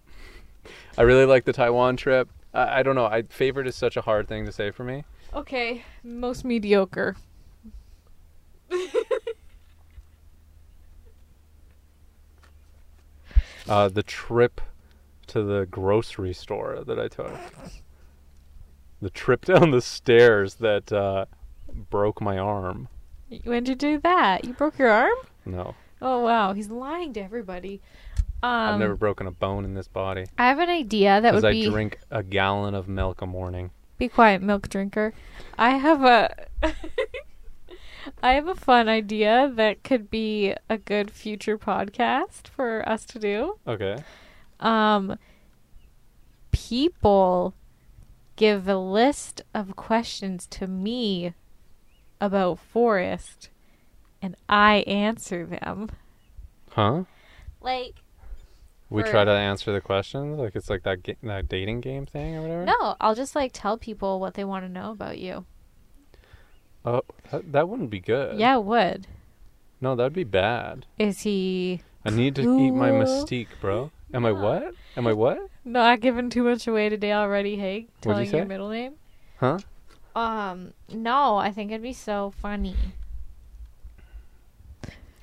I 0.97 1.03
really 1.03 1.25
like 1.25 1.45
the 1.45 1.53
Taiwan 1.53 1.95
trip. 1.95 2.27
I, 2.53 2.79
I 2.79 2.83
don't 2.83 2.95
know. 2.95 3.05
I 3.05 3.21
favorite 3.21 3.67
is 3.67 3.77
such 3.77 3.95
a 3.95 4.01
hard 4.01 4.27
thing 4.27 4.45
to 4.45 4.51
say 4.51 4.71
for 4.71 4.83
me. 4.83 5.05
Okay, 5.33 5.83
most 6.03 6.43
mediocre. 6.43 7.15
Uh, 13.67 13.87
the 13.87 14.01
trip 14.01 14.61
to 15.27 15.43
the 15.43 15.67
grocery 15.69 16.33
store 16.33 16.83
that 16.87 16.99
I 16.99 17.07
took. 17.07 17.31
The 18.99 19.11
trip 19.11 19.45
down 19.45 19.69
the 19.69 19.81
stairs 19.81 20.55
that 20.55 20.91
uh, 20.91 21.25
broke 21.91 22.19
my 22.19 22.39
arm. 22.39 22.87
When 23.43 23.63
did 23.63 23.83
you 23.83 23.97
do 23.97 23.99
that? 23.99 24.43
You 24.43 24.53
broke 24.53 24.79
your 24.79 24.89
arm? 24.89 25.15
No, 25.45 25.75
Oh 26.01 26.21
wow, 26.21 26.53
he's 26.53 26.69
lying 26.69 27.13
to 27.13 27.21
everybody. 27.21 27.81
Um, 28.41 28.51
I've 28.51 28.79
never 28.79 28.95
broken 28.95 29.27
a 29.27 29.31
bone 29.31 29.65
in 29.65 29.73
this 29.73 29.89
body 29.89 30.25
I 30.37 30.47
have 30.47 30.59
an 30.59 30.69
idea 30.69 31.19
that 31.19 31.31
because 31.31 31.43
would 31.43 31.49
I 31.49 31.51
be 31.51 31.69
drink 31.69 31.99
a 32.09 32.23
gallon 32.23 32.73
of 32.73 32.87
milk 32.87 33.21
a 33.21 33.25
morning. 33.25 33.71
Be 33.99 34.07
quiet, 34.07 34.41
milk 34.41 34.69
drinker. 34.69 35.13
I 35.57 35.71
have 35.71 36.03
a 36.05 36.33
I 38.23 38.31
have 38.31 38.47
a 38.47 38.55
fun 38.55 38.87
idea 38.87 39.51
that 39.53 39.83
could 39.83 40.09
be 40.09 40.55
a 40.69 40.77
good 40.77 41.11
future 41.11 41.57
podcast 41.57 42.47
for 42.47 42.87
us 42.87 43.03
to 43.07 43.19
do. 43.19 43.59
Okay. 43.67 43.97
Um 44.61 45.19
people 46.51 47.53
give 48.37 48.69
a 48.69 48.77
list 48.77 49.41
of 49.53 49.75
questions 49.75 50.47
to 50.47 50.65
me 50.65 51.33
about 52.21 52.57
Forrest 52.57 53.49
and 54.21 54.37
I 54.47 54.77
answer 54.87 55.45
them. 55.45 55.89
Huh? 56.71 57.03
Like 57.59 57.95
We 58.89 59.03
try 59.03 59.23
to 59.23 59.31
answer 59.31 59.71
the 59.71 59.81
questions 59.81 60.39
like 60.39 60.55
it's 60.55 60.69
like 60.69 60.83
that 60.83 61.03
ga- 61.03 61.17
that 61.23 61.47
dating 61.47 61.81
game 61.81 62.05
thing 62.07 62.35
or 62.35 62.41
whatever. 62.41 62.65
no, 62.65 62.95
I'll 62.99 63.15
just 63.15 63.35
like 63.35 63.51
tell 63.53 63.77
people 63.77 64.19
what 64.19 64.33
they 64.33 64.43
want 64.43 64.65
to 64.65 64.69
know 64.69 64.91
about 64.91 65.19
you. 65.19 65.45
Oh, 66.83 67.01
that, 67.29 67.51
that 67.51 67.69
wouldn't 67.69 67.91
be 67.91 67.99
good. 67.99 68.39
Yeah, 68.39 68.55
it 68.55 68.63
would. 68.63 69.05
No, 69.79 69.95
that'd 69.95 70.13
be 70.13 70.23
bad. 70.23 70.87
Is 70.97 71.21
he 71.21 71.81
I 72.03 72.09
need 72.09 72.35
to 72.35 72.41
eat 72.41 72.71
my 72.71 72.89
mystique, 72.89 73.47
bro. 73.61 73.91
Am 74.11 74.25
I 74.25 74.31
what? 74.31 74.73
Am 74.97 75.05
I 75.05 75.13
what? 75.13 75.39
not 75.63 75.99
giving 75.99 76.29
too 76.29 76.43
much 76.43 76.67
away 76.67 76.89
today 76.89 77.13
already, 77.13 77.57
Hey, 77.57 77.87
What'd 78.03 78.25
you 78.25 78.31
Telling 78.31 78.37
your 78.37 78.45
middle 78.45 78.69
name? 78.69 78.93
Huh? 79.37 79.59
Um, 80.15 80.73
no, 80.91 81.37
I 81.37 81.51
think 81.51 81.71
it'd 81.71 81.83
be 81.83 81.93
so 81.93 82.33
funny. 82.41 82.75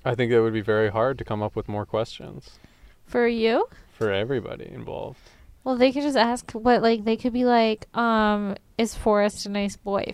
I 0.04 0.14
think 0.14 0.30
it 0.30 0.40
would 0.40 0.52
be 0.52 0.60
very 0.60 0.90
hard 0.90 1.18
to 1.18 1.24
come 1.24 1.42
up 1.42 1.56
with 1.56 1.68
more 1.68 1.84
questions 1.84 2.60
For 3.06 3.26
you? 3.26 3.68
for 3.96 4.12
everybody 4.12 4.68
involved. 4.70 5.18
Well, 5.64 5.76
they 5.76 5.90
could 5.90 6.02
just 6.02 6.18
ask 6.18 6.52
what, 6.52 6.82
like, 6.82 7.04
they 7.04 7.16
could 7.16 7.32
be 7.32 7.44
like, 7.44 7.86
um, 7.96 8.56
is 8.76 8.94
Forrest 8.94 9.46
a 9.46 9.48
nice 9.48 9.74
boy? 9.76 10.12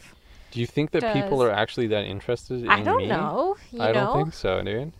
Do 0.52 0.60
you 0.60 0.66
think 0.66 0.92
that 0.92 1.12
people 1.12 1.42
are 1.42 1.50
actually 1.50 1.88
that 1.88 2.04
interested 2.04 2.60
in 2.62 2.68
I 2.68 2.82
don't 2.82 2.98
me? 3.02 3.08
know. 3.08 3.56
You 3.70 3.82
I 3.82 3.86
know? 3.88 3.92
don't 3.92 4.16
think 4.22 4.34
so, 4.34 4.62
dude. 4.62 4.92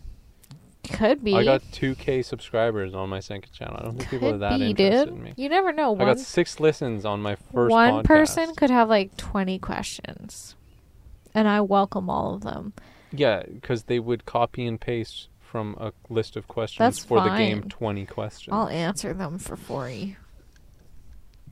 Could 0.91 1.23
be. 1.23 1.33
I 1.33 1.45
got 1.45 1.61
2k 1.71 2.25
subscribers 2.25 2.93
on 2.93 3.07
my 3.09 3.21
second 3.21 3.53
channel. 3.53 3.77
I 3.79 3.83
don't 3.83 3.97
think 3.97 4.09
people 4.09 4.29
are 4.33 4.37
that 4.39 4.59
be, 4.59 4.71
interested 4.71 5.05
dude. 5.05 5.15
in 5.15 5.23
me. 5.23 5.33
You 5.37 5.47
never 5.47 5.71
know. 5.71 5.95
I 5.95 6.05
got 6.05 6.19
6 6.19 6.59
listens 6.59 7.05
on 7.05 7.21
my 7.21 7.35
first 7.53 7.71
one 7.71 8.03
podcast. 8.03 8.03
person 8.03 8.55
could 8.55 8.69
have 8.69 8.89
like 8.89 9.15
20 9.15 9.59
questions. 9.59 10.55
And 11.33 11.47
I 11.47 11.61
welcome 11.61 12.09
all 12.09 12.35
of 12.35 12.41
them. 12.41 12.73
Yeah, 13.11 13.43
cuz 13.61 13.83
they 13.83 13.99
would 13.99 14.25
copy 14.25 14.65
and 14.67 14.79
paste 14.81 15.29
from 15.53 15.75
a 15.79 15.93
list 16.09 16.35
of 16.35 16.47
questions 16.47 16.79
That's 16.79 17.05
for 17.05 17.21
the 17.21 17.29
game 17.37 17.61
fine. 17.61 17.69
20 17.69 18.05
questions. 18.07 18.51
I'll 18.51 18.69
answer 18.69 19.13
them 19.13 19.37
for 19.37 19.55
free. 19.55 20.17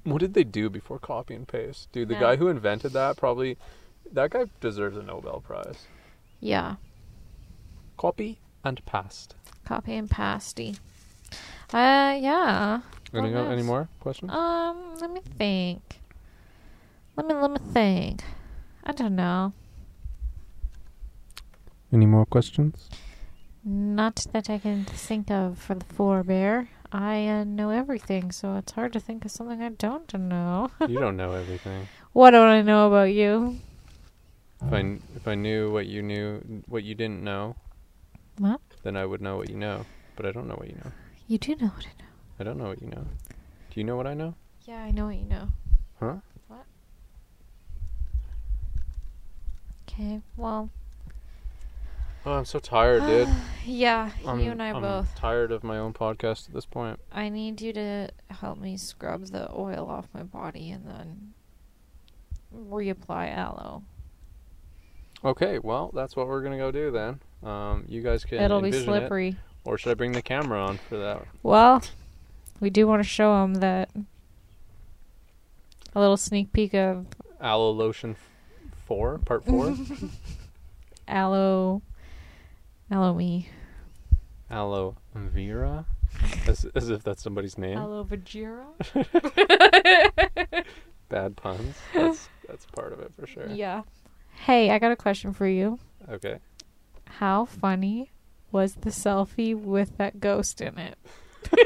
What 0.05 0.17
did 0.21 0.33
they 0.33 0.43
do 0.43 0.71
before 0.71 0.97
copy 0.97 1.35
and 1.35 1.47
paste? 1.47 1.91
Dude, 1.91 2.07
the 2.07 2.15
Yeah. 2.15 2.19
guy 2.21 2.35
who 2.37 2.47
invented 2.47 2.93
that 2.93 3.15
probably 3.15 3.59
that 4.11 4.31
guy 4.31 4.45
deserves 4.59 4.97
a 4.97 5.03
Nobel 5.03 5.41
Prize. 5.41 5.85
Yeah. 6.39 6.77
Copy 7.95 8.39
and 8.63 8.83
paste. 8.87 9.35
Copy 9.65 9.93
and 9.93 10.09
pasty. 10.09 10.77
Uh, 11.71 12.17
yeah. 12.19 12.81
Any, 13.13 13.31
What 13.31 13.45
any 13.45 13.57
else? 13.57 13.63
more 13.63 13.87
questions? 13.99 14.31
Um, 14.31 14.95
let 14.99 15.11
me 15.11 15.21
think. 15.37 15.83
Let 17.15 17.27
me 17.27 17.35
let 17.35 17.51
me 17.51 17.59
think. 17.71 18.23
I 18.83 18.93
don't 18.93 19.15
know. 19.15 19.53
Any 21.93 22.07
more 22.07 22.25
questions? 22.25 22.89
Not 23.63 24.25
that 24.33 24.49
I 24.49 24.57
can 24.57 24.85
think 24.85 25.29
of 25.29 25.59
for 25.59 25.75
the 25.75 25.85
forebear. 25.85 26.67
I 26.91 27.27
uh, 27.27 27.43
know 27.43 27.69
everything, 27.69 28.31
so 28.31 28.55
it's 28.55 28.71
hard 28.73 28.91
to 28.93 28.99
think 28.99 29.23
of 29.23 29.31
something 29.31 29.61
I 29.61 29.69
don't 29.69 30.11
know. 30.13 30.71
you 30.87 30.99
don't 30.99 31.15
know 31.15 31.33
everything. 31.33 31.87
what 32.11 32.31
don't 32.31 32.47
I 32.49 32.61
know 32.63 32.87
about 32.87 33.13
you? 33.13 33.59
If 34.65 34.73
I 34.73 34.79
if 35.15 35.27
I 35.27 35.35
knew 35.35 35.71
what 35.71 35.85
you 35.87 36.01
knew, 36.01 36.63
what 36.67 36.83
you 36.83 36.95
didn't 36.95 37.23
know, 37.23 37.55
What? 38.37 38.61
then 38.83 38.97
I 38.97 39.05
would 39.05 39.21
know 39.21 39.37
what 39.37 39.49
you 39.49 39.57
know. 39.57 39.85
But 40.15 40.25
I 40.25 40.31
don't 40.31 40.47
know 40.47 40.55
what 40.55 40.67
you 40.67 40.75
know. 40.75 40.91
You 41.27 41.37
do 41.37 41.55
know 41.55 41.67
what 41.67 41.85
I 41.85 41.93
know. 42.01 42.09
I 42.39 42.43
don't 42.43 42.57
know 42.57 42.67
what 42.67 42.81
you 42.81 42.87
know. 42.89 43.05
Do 43.71 43.79
you 43.79 43.83
know 43.83 43.95
what 43.95 44.05
I 44.07 44.13
know? 44.13 44.35
Yeah, 44.65 44.83
I 44.83 44.91
know 44.91 45.05
what 45.05 45.15
you 45.15 45.25
know. 45.25 45.47
Huh? 45.99 46.15
What? 46.47 46.65
Okay, 49.87 50.21
well, 50.35 50.69
Oh, 52.25 52.33
I'm 52.33 52.45
so 52.45 52.59
tired, 52.59 53.05
dude. 53.05 53.27
yeah, 53.65 54.11
I'm, 54.25 54.39
you 54.39 54.51
and 54.51 54.61
I 54.61 54.69
I'm 54.69 54.81
both. 54.81 55.15
tired 55.15 55.51
of 55.51 55.63
my 55.63 55.77
own 55.77 55.93
podcast 55.93 56.47
at 56.47 56.53
this 56.53 56.65
point. 56.65 56.99
I 57.11 57.29
need 57.29 57.61
you 57.61 57.73
to 57.73 58.09
help 58.29 58.59
me 58.59 58.77
scrub 58.77 59.25
the 59.27 59.49
oil 59.51 59.87
off 59.89 60.07
my 60.13 60.23
body 60.23 60.69
and 60.69 60.87
then 60.87 61.33
reapply 62.55 63.35
aloe. 63.35 63.83
Okay, 65.23 65.59
well, 65.59 65.91
that's 65.93 66.15
what 66.15 66.27
we're 66.27 66.41
gonna 66.41 66.57
go 66.57 66.71
do 66.71 66.91
then. 66.91 67.19
Um, 67.49 67.85
you 67.87 68.01
guys 68.01 68.23
can. 68.23 68.39
It'll 68.39 68.61
be 68.61 68.67
envision 68.67 68.93
it, 68.93 68.99
slippery. 68.99 69.37
or 69.65 69.77
should 69.77 69.91
I 69.91 69.95
bring 69.95 70.11
the 70.11 70.21
camera 70.21 70.63
on 70.63 70.77
for 70.77 70.97
that? 70.97 71.25
Well, 71.41 71.83
we 72.59 72.69
do 72.69 72.87
want 72.87 73.01
to 73.03 73.07
show 73.07 73.41
them 73.41 73.55
that 73.55 73.89
a 75.95 75.99
little 75.99 76.17
sneak 76.17 76.53
peek 76.53 76.73
of 76.73 77.07
Aloe 77.39 77.71
lotion 77.71 78.15
four, 78.85 79.17
part 79.19 79.45
four. 79.45 79.75
aloe, 81.07 81.81
aloe 82.91 83.13
me, 83.13 83.49
Aloe 84.49 84.95
Vera, 85.15 85.85
as 86.47 86.65
as 86.75 86.89
if 86.89 87.03
that's 87.03 87.23
somebody's 87.23 87.57
name. 87.57 87.77
aloe 87.77 88.03
vajira. 88.03 88.65
Bad 91.09 91.35
puns. 91.35 91.75
That's 91.93 92.29
that's 92.47 92.65
part 92.67 92.93
of 92.93 92.99
it 92.99 93.11
for 93.19 93.25
sure. 93.27 93.47
Yeah. 93.47 93.83
Hey, 94.45 94.69
I 94.71 94.79
got 94.79 94.91
a 94.91 94.95
question 94.95 95.33
for 95.33 95.47
you. 95.47 95.79
Okay. 96.09 96.39
How 97.05 97.45
funny 97.45 98.11
was 98.51 98.75
the 98.75 98.89
selfie 98.89 99.55
with 99.55 99.97
that 99.97 100.19
ghost 100.19 100.61
in 100.61 100.77
it? 100.77 100.97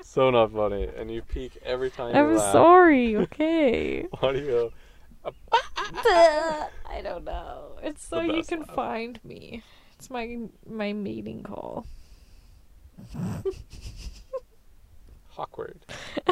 So 0.00 0.30
not 0.30 0.50
funny, 0.52 0.88
and 0.96 1.10
you 1.12 1.22
peek 1.22 1.58
every 1.64 1.90
time 1.90 2.12
you 2.14 2.20
I'm 2.20 2.34
laugh. 2.34 2.52
sorry. 2.52 3.14
Okay. 3.16 4.06
Audio. 4.22 4.72
I 5.52 7.00
don't 7.02 7.24
know. 7.24 7.78
It's 7.82 8.06
so 8.06 8.20
you 8.20 8.42
can 8.42 8.60
laugh. 8.60 8.74
find 8.74 9.20
me. 9.24 9.62
It's 9.96 10.10
my 10.10 10.38
my 10.66 10.92
meeting 10.92 11.42
call. 11.42 11.86
Awkward. 15.36 15.86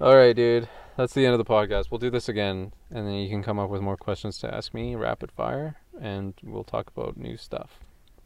All 0.00 0.16
right, 0.16 0.34
dude. 0.34 0.68
That's 0.96 1.12
the 1.14 1.26
end 1.26 1.34
of 1.34 1.38
the 1.38 1.44
podcast. 1.44 1.90
We'll 1.90 1.98
do 1.98 2.10
this 2.10 2.28
again, 2.28 2.72
and 2.90 3.06
then 3.06 3.14
you 3.14 3.28
can 3.28 3.42
come 3.42 3.58
up 3.58 3.70
with 3.70 3.80
more 3.80 3.96
questions 3.96 4.38
to 4.38 4.52
ask 4.52 4.74
me, 4.74 4.96
rapid 4.96 5.30
fire, 5.30 5.76
and 6.00 6.34
we'll 6.42 6.64
talk 6.64 6.90
about 6.96 7.16
new 7.16 7.36
stuff. 7.36 7.78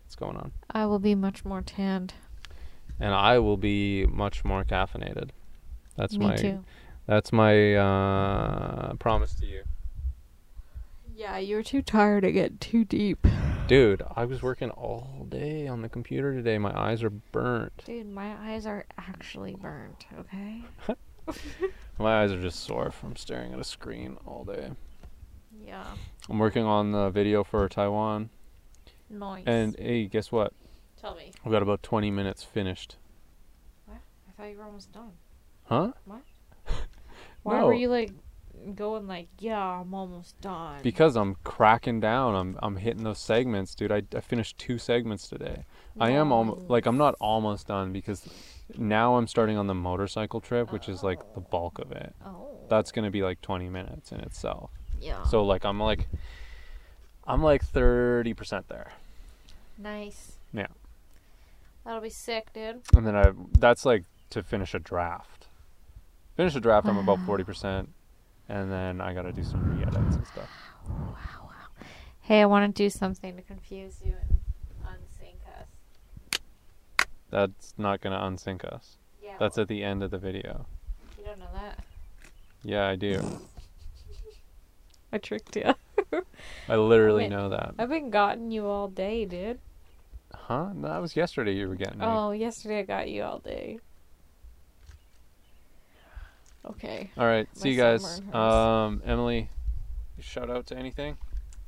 What's 0.05 0.15
going 0.15 0.37
on? 0.37 0.53
I 0.71 0.87
will 0.87 0.99
be 0.99 1.15
much 1.15 1.45
more 1.45 1.63
tanned. 1.63 2.15
And 3.01 3.15
I 3.15 3.39
will 3.39 3.57
be 3.57 4.07
much 4.07 4.45
more 4.45 4.65
caffeinated. 4.65 5.31
That's 5.97 6.17
Me 6.17 6.27
my 6.27 6.37
too. 6.37 6.65
That's 7.07 7.33
my 7.33 7.75
uh, 7.75 8.95
promise 8.95 9.35
to 9.35 9.47
you, 9.47 9.63
Yeah, 11.15 11.39
you're 11.39 11.63
too 11.63 11.83
tired 11.83 12.23
to 12.23 12.33
get 12.33 12.61
too 12.61 12.85
deep. 12.85 13.27
dude. 13.67 14.03
I 14.17 14.25
was 14.25 14.43
working 14.43 14.71
all 14.71 15.27
day 15.29 15.67
on 15.67 15.83
the 15.83 15.89
computer 15.89 16.35
today. 16.35 16.59
My 16.59 16.79
eyes 16.79 17.03
are 17.03 17.11
burnt. 17.11 17.83
Dude, 17.85 18.09
my 18.09 18.35
eyes 18.51 18.67
are 18.67 18.85
actually 18.99 19.55
burnt, 19.57 20.07
okay? 20.19 20.63
My 21.99 22.23
eyes 22.23 22.33
are 22.33 22.41
just 22.43 22.61
sore 22.65 22.91
from 22.91 23.15
staring 23.15 23.53
at 23.53 23.61
a 23.61 23.65
screen 23.65 24.17
all 24.27 24.43
day. 24.45 24.71
Yeah. 25.65 25.85
I'm 26.29 26.39
working 26.41 26.65
on 26.65 26.91
the 26.91 27.11
video 27.11 27.45
for 27.45 27.69
Taiwan. 27.69 28.29
Nice. 29.09 29.45
And 29.47 29.77
hey, 29.79 30.07
guess 30.07 30.33
what? 30.33 30.53
tell 31.01 31.15
me. 31.15 31.31
I've 31.45 31.53
got 31.53 31.63
about 31.63 31.83
20 31.85 32.11
minutes 32.11 32.43
finished. 32.43 32.97
What? 33.87 33.99
I 34.29 34.33
thought 34.33 34.51
you 34.51 34.59
were 34.59 34.65
almost 34.65 34.91
done. 34.93 35.13
Huh? 35.65 35.93
Why 37.43 37.59
No. 37.61 37.67
were 37.67 37.75
you 37.75 37.89
like 37.89 38.11
going 38.75 39.07
like, 39.09 39.29
yeah, 39.39 39.59
I'm 39.61 39.93
almost 39.95 40.41
done? 40.41 40.81
Because 40.83 41.17
I'm 41.17 41.37
cracking 41.45 42.01
down. 42.01 42.35
I'm 42.35 42.59
I'm 42.63 42.77
hitting 42.77 43.05
those 43.05 43.19
segments, 43.19 43.75
dude. 43.75 43.91
I, 43.93 44.03
I 44.15 44.21
finished 44.21 44.59
two 44.59 44.79
segments 44.79 45.29
today. 45.29 45.65
I 46.01 46.11
am 46.11 46.33
almost 46.33 46.71
like 46.71 46.87
I'm 46.87 46.97
not 46.99 47.15
almost 47.21 47.67
done 47.67 47.93
because 47.93 48.27
now 48.79 49.17
I'm 49.17 49.27
starting 49.27 49.57
on 49.59 49.67
the 49.67 49.75
motorcycle 49.75 50.41
trip, 50.41 50.73
which 50.73 50.89
is 50.89 51.03
like 51.03 51.35
the 51.35 51.41
bulk 51.41 51.79
of 51.79 51.93
it. 51.93 52.15
Oh. 52.25 52.49
That's 52.69 52.93
gonna 52.93 53.11
be 53.11 53.23
like 53.23 53.41
20 53.43 53.69
minutes 53.69 54.13
in 54.13 54.21
itself. 54.21 54.71
yeah. 55.01 55.25
So 55.25 55.45
like 55.45 55.65
I'm 55.65 55.79
like 55.81 56.09
I'm 57.27 57.43
like 57.43 57.65
30% 57.65 58.65
there. 58.69 58.93
nice. 59.79 60.33
Yeah. 60.53 60.67
That'll 61.85 62.01
be 62.01 62.11
sick, 62.11 62.53
dude. 62.53 62.83
and 62.95 63.07
then 63.07 63.17
I 63.17 63.33
that's 63.59 63.85
like 63.85 64.05
to 64.31 64.43
finish 64.43 64.73
a 64.75 64.79
draft. 64.79 65.42
Finish 66.37 66.55
the 66.55 66.61
draft, 66.61 66.87
I'm 66.87 66.97
about 66.97 67.21
forty 67.27 67.45
percent, 67.45 67.91
and 68.49 68.73
then 68.73 69.01
I 69.01 69.13
gotta 69.13 69.33
do 69.33 69.45
some 69.45 69.77
re-edits 69.77 70.17
and 70.17 70.27
stuff. 70.27 70.49
Wow, 70.89 71.15
wow. 71.45 71.85
Hey, 72.21 72.41
I 72.41 72.47
want 72.47 72.75
to 72.75 72.83
do 72.83 72.89
something 72.89 73.37
to 73.37 73.43
confuse 73.43 74.01
you 74.05 74.15
and 74.29 74.41
unsync 74.87 75.61
us. 75.61 76.39
That's 77.31 77.75
not 77.77 78.01
gonna 78.01 78.19
unsync 78.19 78.65
us. 78.65 78.97
Yeah. 79.23 79.37
That's 79.39 79.59
at 79.59 79.69
the 79.69 79.83
end 79.83 80.03
of 80.03 80.11
the 80.11 80.19
video. 80.19 80.67
You 81.19 81.25
don't 81.25 81.39
know 81.39 81.51
that. 81.55 81.85
Yeah, 82.65 82.89
I 82.89 82.97
do. 82.97 83.21
I 85.13 85.19
tricked 85.19 85.57
you. 85.57 85.75
I 86.69 86.77
literally 86.77 87.25
Wait. 87.25 87.31
know 87.31 87.51
that. 87.51 87.75
I've 87.79 87.89
been 87.89 88.11
gotten 88.11 88.51
you 88.51 88.67
all 88.67 88.89
day, 88.89 89.25
dude. 89.25 89.59
Huh? 90.35 90.71
No, 90.75 90.89
that 90.89 91.01
was 91.01 91.15
yesterday. 91.15 91.53
You 91.55 91.69
were 91.69 91.75
getting 91.75 91.99
me. 91.99 92.07
Oh, 92.07 92.31
yesterday 92.31 92.81
I 92.81 92.83
got 92.83 93.09
you 93.09 93.23
all 93.23 93.39
day. 93.39 93.79
Okay. 96.65 97.11
All 97.17 97.27
right. 97.27 97.49
See 97.57 97.71
you 97.71 97.77
guys. 97.77 98.21
Um, 98.33 99.03
Emily, 99.05 99.51
shout 100.21 100.51
out 100.51 100.67
to 100.67 100.77
anything. 100.77 101.17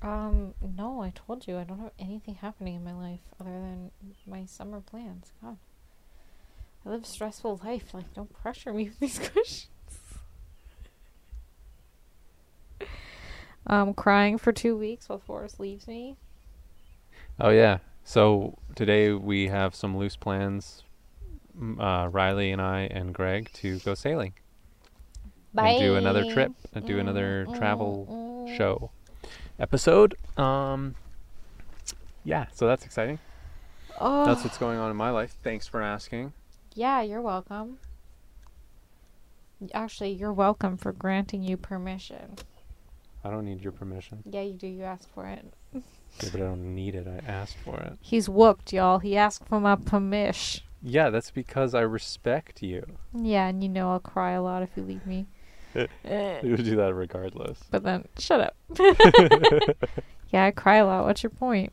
Um, 0.03 0.55
no, 0.77 1.03
I 1.03 1.13
told 1.15 1.47
you 1.47 1.57
I 1.57 1.65
don't 1.65 1.81
have 1.81 1.93
anything 1.99 2.37
happening 2.37 2.75
in 2.77 2.85
my 2.85 2.93
life 2.93 3.21
other 3.41 3.51
than 3.51 3.91
my 4.27 4.45
summer 4.45 4.81
plans. 4.81 5.33
God. 5.43 5.57
I 6.85 6.91
live 6.91 7.05
a 7.05 7.07
stressful 7.07 7.61
life. 7.65 7.95
Like, 7.95 8.13
don't 8.15 8.33
pressure 8.33 8.73
me 8.73 8.85
with 8.91 9.01
these 9.01 9.19
questions. 9.19 9.69
Um, 13.67 13.95
crying 13.95 14.37
for 14.37 14.53
two 14.53 14.77
weeks 14.77 15.09
while 15.09 15.19
Forrest 15.19 15.59
leaves 15.59 15.89
me. 15.89 16.17
Oh 17.41 17.49
yeah. 17.49 17.79
So 18.05 18.59
today 18.75 19.13
we 19.13 19.49
have 19.49 19.75
some 19.75 19.97
loose 19.97 20.17
plans. 20.17 20.83
Uh, 21.79 22.09
Riley 22.13 22.51
and 22.51 22.61
I 22.61 22.83
and 22.91 23.15
Greg 23.15 23.51
to 23.55 23.79
go 23.79 23.95
sailing 23.95 24.35
and 25.57 25.79
do 25.81 25.97
another 25.97 26.33
trip 26.33 26.53
and 26.75 26.87
do 26.87 26.99
another 26.99 27.47
mm, 27.47 27.53
mm, 27.53 27.59
travel 27.59 28.47
mm. 28.49 28.57
show 28.57 28.91
episode. 29.59 30.15
Um, 30.37 30.95
yeah. 32.25 32.47
So 32.53 32.67
that's 32.67 32.85
exciting. 32.85 33.19
Oh, 34.01 34.25
That's 34.27 34.43
what's 34.43 34.59
going 34.59 34.79
on 34.79 34.91
in 34.91 34.97
my 34.97 35.11
life. 35.11 35.37
Thanks 35.43 35.69
for 35.69 35.81
asking. 35.81 36.33
yeah, 36.75 37.01
you're 37.01 37.21
welcome. 37.21 37.79
Actually, 39.73 40.11
you're 40.11 40.33
welcome 40.33 40.77
for 40.77 40.93
granting 40.93 41.43
you 41.43 41.57
permission. 41.57 42.37
I 43.23 43.31
don't 43.31 43.45
need 43.45 43.63
your 43.63 43.73
permission. 43.73 44.23
Yeah, 44.29 44.43
you 44.43 44.55
do. 44.55 44.67
You 44.67 44.83
asked 44.83 45.09
for 45.15 45.27
it. 45.27 45.47
Yeah, 45.73 46.29
but 46.33 46.41
I 46.41 46.45
don't 46.45 46.75
need 46.75 46.95
it. 46.95 47.07
I 47.07 47.25
asked 47.31 47.57
for 47.65 47.79
it. 47.79 47.97
He's 48.01 48.29
whooped, 48.29 48.73
y'all. 48.73 48.99
He 48.99 49.17
asked 49.17 49.47
for 49.47 49.61
my 49.61 49.77
permission. 49.77 50.65
Yeah, 50.83 51.09
that's 51.09 51.31
because 51.31 51.75
I 51.75 51.81
respect 51.81 52.63
you. 52.63 52.85
Yeah, 53.15 53.47
and 53.47 53.63
you 53.63 53.69
know 53.71 53.93
I'll 53.93 54.01
cry 54.01 54.33
a 54.33 54.43
lot 54.43 54.63
if 54.63 54.71
you 54.77 54.83
leave 54.83 55.07
me. 55.07 55.27
You 56.43 56.51
would 56.53 56.65
do 56.65 56.77
that 56.77 56.95
regardless. 56.95 57.59
but 57.71 57.83
then, 57.83 58.07
shut 58.19 58.41
up. 58.41 58.57
yeah, 60.31 60.45
I 60.45 60.51
cry 60.51 60.77
a 60.77 60.87
lot. 60.87 61.05
What's 61.05 61.23
your 61.23 61.31
point? 61.31 61.73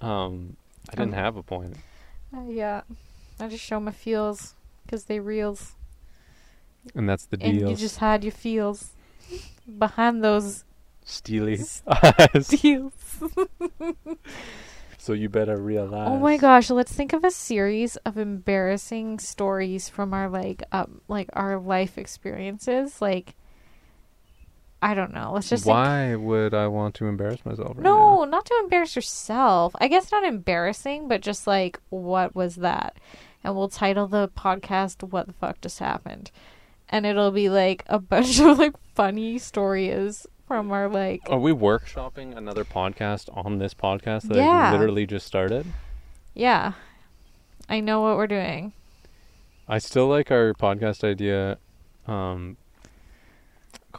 Um, 0.00 0.56
I 0.90 0.96
didn't 0.96 1.12
Okay. 1.12 1.20
have 1.20 1.36
a 1.36 1.42
point. 1.42 1.76
Uh, 2.36 2.42
yeah, 2.48 2.82
I 3.40 3.48
just 3.48 3.64
show 3.64 3.80
my 3.80 3.92
feels 3.92 4.54
because 4.84 5.04
they 5.04 5.20
reals, 5.20 5.74
And 6.94 7.08
that's 7.08 7.26
the 7.26 7.36
and 7.40 7.58
deal. 7.58 7.70
you 7.70 7.76
just 7.76 7.98
hide 7.98 8.24
your 8.24 8.32
feels 8.32 8.90
behind 9.78 10.22
those 10.22 10.64
Steely 11.04 11.60
eyes. 11.86 12.48
deals. 12.48 12.92
So 14.98 15.12
you 15.12 15.28
better 15.28 15.56
realize. 15.56 16.08
Oh 16.10 16.18
my 16.18 16.36
gosh, 16.36 16.70
let's 16.70 16.92
think 16.92 17.12
of 17.12 17.24
a 17.24 17.30
series 17.30 17.96
of 17.98 18.16
embarrassing 18.18 19.18
stories 19.18 19.88
from 19.88 20.12
our 20.14 20.28
like 20.28 20.62
um 20.72 21.00
like 21.08 21.28
our 21.32 21.58
life 21.58 21.98
experiences. 21.98 23.00
Like 23.02 23.34
I 24.82 24.94
don't 24.94 25.14
know. 25.14 25.32
Let's 25.34 25.48
just 25.48 25.64
think- 25.64 25.74
Why 25.74 26.14
would 26.14 26.54
I 26.54 26.66
want 26.66 26.94
to 26.96 27.06
embarrass 27.06 27.44
myself 27.44 27.76
right 27.76 27.82
No, 27.82 28.24
not 28.24 28.44
to 28.46 28.60
embarrass 28.62 28.94
yourself. 28.94 29.74
I 29.80 29.88
guess 29.88 30.12
not 30.12 30.22
embarrassing, 30.24 31.08
but 31.08 31.22
just 31.22 31.46
like 31.46 31.80
what 31.88 32.34
was 32.34 32.56
that? 32.56 32.98
And 33.42 33.54
we'll 33.56 33.68
title 33.68 34.06
the 34.06 34.28
podcast 34.28 35.02
"What 35.10 35.26
the 35.28 35.32
fuck 35.32 35.60
just 35.60 35.78
happened," 35.78 36.30
and 36.88 37.06
it'll 37.06 37.30
be 37.30 37.48
like 37.48 37.84
a 37.86 37.98
bunch 38.12 38.40
of 38.40 38.58
like 38.58 38.74
funny 38.94 39.38
stories 39.38 40.26
from 40.46 40.70
our 40.72 40.88
like. 40.88 41.22
Are 41.28 41.38
we 41.38 41.52
workshopping 41.52 42.36
another 42.36 42.64
podcast 42.64 43.28
on 43.36 43.58
this 43.58 43.74
podcast 43.74 44.22
that 44.28 44.36
Yeah. 44.36 44.70
I 44.70 44.72
literally 44.72 45.06
just 45.06 45.26
started? 45.26 45.66
Yeah, 46.34 46.72
I 47.68 47.80
know 47.80 48.00
what 48.00 48.16
we're 48.16 48.26
doing. 48.26 48.72
I 49.68 49.78
still 49.78 50.06
like 50.08 50.30
our 50.30 50.52
podcast 50.54 51.02
idea. 51.04 51.58
Um, 52.06 52.56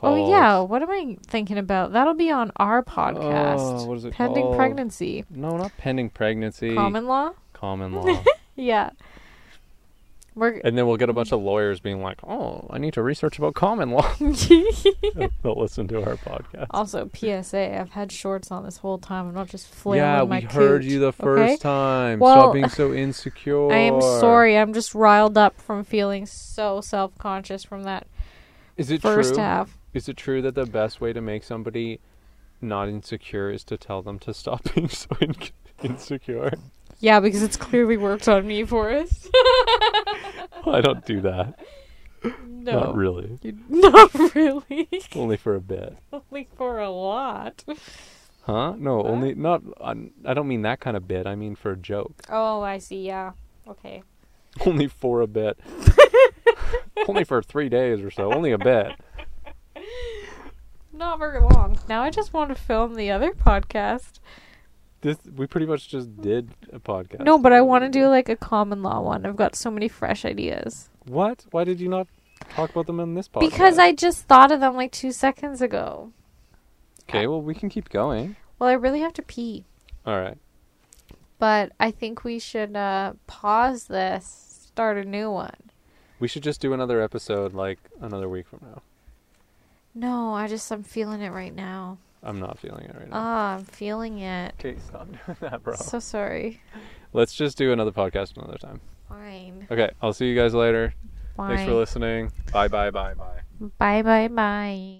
Oh 0.03 0.29
yeah, 0.29 0.59
what 0.59 0.83
am 0.83 0.91
I 0.91 1.17
thinking 1.25 1.57
about? 1.57 1.91
That'll 1.91 2.13
be 2.13 2.29
on 2.29 2.51
our 2.57 2.83
podcast. 2.83 3.57
Oh, 3.81 3.85
what 3.85 3.97
is 3.97 4.05
it 4.05 4.13
Pending 4.13 4.43
called? 4.43 4.55
pregnancy. 4.55 5.25
No, 5.31 5.57
not 5.57 5.75
pending 5.77 6.11
pregnancy. 6.11 6.75
Common 6.75 7.07
law? 7.07 7.31
Common 7.53 7.93
law. 7.93 8.23
Yeah. 8.59 8.89
We're 10.37 10.61
and 10.63 10.77
then 10.77 10.85
we'll 10.85 10.97
get 10.97 11.09
a 11.09 11.13
bunch 11.13 11.31
of 11.31 11.41
lawyers 11.41 11.79
being 11.79 12.03
like, 12.03 12.19
"Oh, 12.23 12.67
I 12.69 12.77
need 12.77 12.93
to 12.93 13.01
research 13.01 13.39
about 13.39 13.55
common 13.55 13.89
law." 13.89 14.07
They'll 14.19 15.59
listen 15.59 15.87
to 15.87 16.03
our 16.03 16.15
podcast. 16.17 16.67
Also, 16.69 17.09
PSA, 17.11 17.79
I've 17.79 17.89
had 17.89 18.11
shorts 18.11 18.51
on 18.51 18.63
this 18.63 18.77
whole 18.77 18.99
time. 18.99 19.27
I'm 19.29 19.33
not 19.33 19.47
just 19.49 19.67
flailing 19.67 19.99
yeah, 20.07 20.23
my 20.23 20.39
we 20.39 20.45
heard 20.45 20.81
coot, 20.83 20.91
you 20.91 20.99
the 20.99 21.11
first 21.11 21.41
okay? 21.41 21.57
time. 21.57 22.19
Well, 22.19 22.35
Stop 22.35 22.53
being 22.53 22.69
so 22.69 22.93
insecure. 23.03 23.71
I 23.71 23.77
am 23.77 23.99
sorry. 23.99 24.55
I'm 24.57 24.73
just 24.73 24.93
riled 24.93 25.39
up 25.39 25.59
from 25.59 25.83
feeling 25.83 26.27
so 26.27 26.81
self 26.81 27.17
conscious 27.17 27.63
from 27.63 27.81
that 27.83 28.05
Is 28.77 28.91
it 28.91 29.01
first 29.01 29.33
true? 29.33 29.43
half. 29.43 29.75
Is 29.95 30.07
it 30.07 30.17
true 30.17 30.43
that 30.43 30.53
the 30.53 30.67
best 30.67 31.01
way 31.01 31.13
to 31.13 31.21
make 31.21 31.43
somebody 31.43 31.99
not 32.61 32.89
insecure 32.89 33.49
is 33.49 33.63
to 33.63 33.77
tell 33.77 34.03
them 34.03 34.19
to 34.19 34.33
stop 34.35 34.61
being 34.75 34.89
so 34.89 35.07
in- 35.19 35.35
insecure? 35.81 36.51
Yeah, 36.99 37.19
because 37.19 37.43
it's 37.43 37.57
clearly 37.57 37.95
worked 37.97 38.27
on 38.27 38.47
me, 38.47 38.63
Forrest. 38.63 39.29
I 39.33 40.81
don't 40.81 41.05
do 41.05 41.21
that. 41.21 41.59
no. 42.45 42.79
Not 42.79 42.95
really. 42.95 43.37
You- 43.41 43.59
not 43.69 44.13
really. 44.35 44.89
Only 45.15 45.37
for 45.37 45.55
a 45.55 45.61
bit. 45.61 45.97
Only 46.11 46.47
for 46.57 46.79
a 46.79 46.89
lot. 46.89 47.63
Huh? 48.43 48.73
No, 48.77 48.97
What? 48.97 49.05
only 49.07 49.35
not. 49.35 49.61
I 49.81 49.93
I 50.25 50.33
don't 50.33 50.47
mean 50.47 50.61
that 50.63 50.79
kind 50.79 50.97
of 50.97 51.07
bit. 51.07 51.27
I 51.27 51.35
mean 51.35 51.55
for 51.55 51.71
a 51.73 51.77
joke. 51.77 52.13
Oh, 52.29 52.61
I 52.61 52.77
see. 52.79 53.05
Yeah. 53.05 53.33
Okay. 53.67 54.03
Only 54.65 54.87
for 54.87 55.21
a 55.21 55.27
bit. 55.27 55.59
only 57.07 57.23
for 57.25 57.43
three 57.43 57.69
days 57.69 58.01
or 58.01 58.09
so. 58.09 58.33
Only 58.33 58.51
a 58.53 58.57
bit. 58.57 58.93
Not 60.91 61.19
very 61.19 61.39
long. 61.41 61.77
Now 61.87 62.01
I 62.01 62.09
just 62.09 62.33
want 62.33 62.49
to 62.49 62.55
film 62.55 62.95
the 62.95 63.11
other 63.11 63.33
podcast. 63.33 64.19
This 65.01 65.17
we 65.35 65.45
pretty 65.45 65.67
much 65.67 65.89
just 65.89 66.19
did 66.21 66.49
a 66.73 66.79
podcast. 66.79 67.23
No, 67.23 67.37
but 67.37 67.53
I 67.53 67.61
want 67.61 67.83
to 67.83 67.89
do 67.89 68.07
like 68.07 68.29
a 68.29 68.35
common 68.35 68.81
law 68.81 69.01
one. 69.01 69.25
I've 69.25 69.35
got 69.35 69.55
so 69.55 69.69
many 69.69 69.87
fresh 69.87 70.25
ideas. 70.25 70.89
What? 71.05 71.45
Why 71.51 71.63
did 71.63 71.79
you 71.79 71.87
not 71.87 72.07
talk 72.55 72.71
about 72.71 72.87
them 72.87 72.99
in 72.99 73.13
this 73.13 73.27
podcast? 73.27 73.39
Because 73.41 73.77
I 73.77 73.93
just 73.93 74.23
thought 74.25 74.51
of 74.51 74.59
them 74.59 74.75
like 74.75 74.91
two 74.91 75.11
seconds 75.11 75.61
ago. 75.61 76.11
Okay, 77.03 77.27
well 77.27 77.41
we 77.41 77.53
can 77.53 77.69
keep 77.69 77.89
going. 77.89 78.35
Well, 78.59 78.69
I 78.69 78.73
really 78.73 79.01
have 79.01 79.13
to 79.13 79.21
pee. 79.21 79.65
All 80.05 80.19
right. 80.19 80.37
But 81.39 81.71
I 81.79 81.91
think 81.91 82.23
we 82.23 82.39
should 82.39 82.75
uh, 82.75 83.13
pause 83.27 83.85
this, 83.85 84.65
start 84.67 84.97
a 84.97 85.05
new 85.05 85.29
one. 85.29 85.55
We 86.19 86.27
should 86.27 86.41
just 86.41 86.61
do 86.61 86.73
another 86.73 87.01
episode 87.01 87.53
like 87.53 87.77
another 88.01 88.27
week 88.27 88.47
from 88.47 88.61
now. 88.63 88.81
No, 89.93 90.33
I 90.33 90.47
just, 90.47 90.71
I'm 90.71 90.83
feeling 90.83 91.21
it 91.21 91.29
right 91.29 91.53
now. 91.53 91.99
I'm 92.23 92.39
not 92.39 92.57
feeling 92.59 92.85
it 92.85 92.95
right 92.95 93.09
now. 93.09 93.15
Ah, 93.17 93.55
I'm 93.55 93.65
feeling 93.65 94.19
it. 94.19 94.53
okay, 94.59 94.77
stop 94.87 95.07
doing 95.25 95.37
that, 95.41 95.63
bro. 95.63 95.75
So 95.75 95.99
sorry. 95.99 96.61
Let's 97.13 97.33
just 97.33 97.57
do 97.57 97.71
another 97.71 97.91
podcast 97.91 98.35
another 98.37 98.57
time. 98.57 98.81
Fine. 99.07 99.67
Okay, 99.71 99.91
I'll 100.01 100.13
see 100.13 100.27
you 100.27 100.35
guys 100.35 100.53
later. 100.53 100.93
Fine. 101.35 101.55
Thanks 101.55 101.69
for 101.69 101.75
listening. 101.75 102.31
Bye 102.51 102.67
bye 102.67 102.91
bye 102.91 103.13
bye. 103.13 103.41
Bye, 103.79 104.01
bye, 104.01 104.27
bye. 104.27 104.95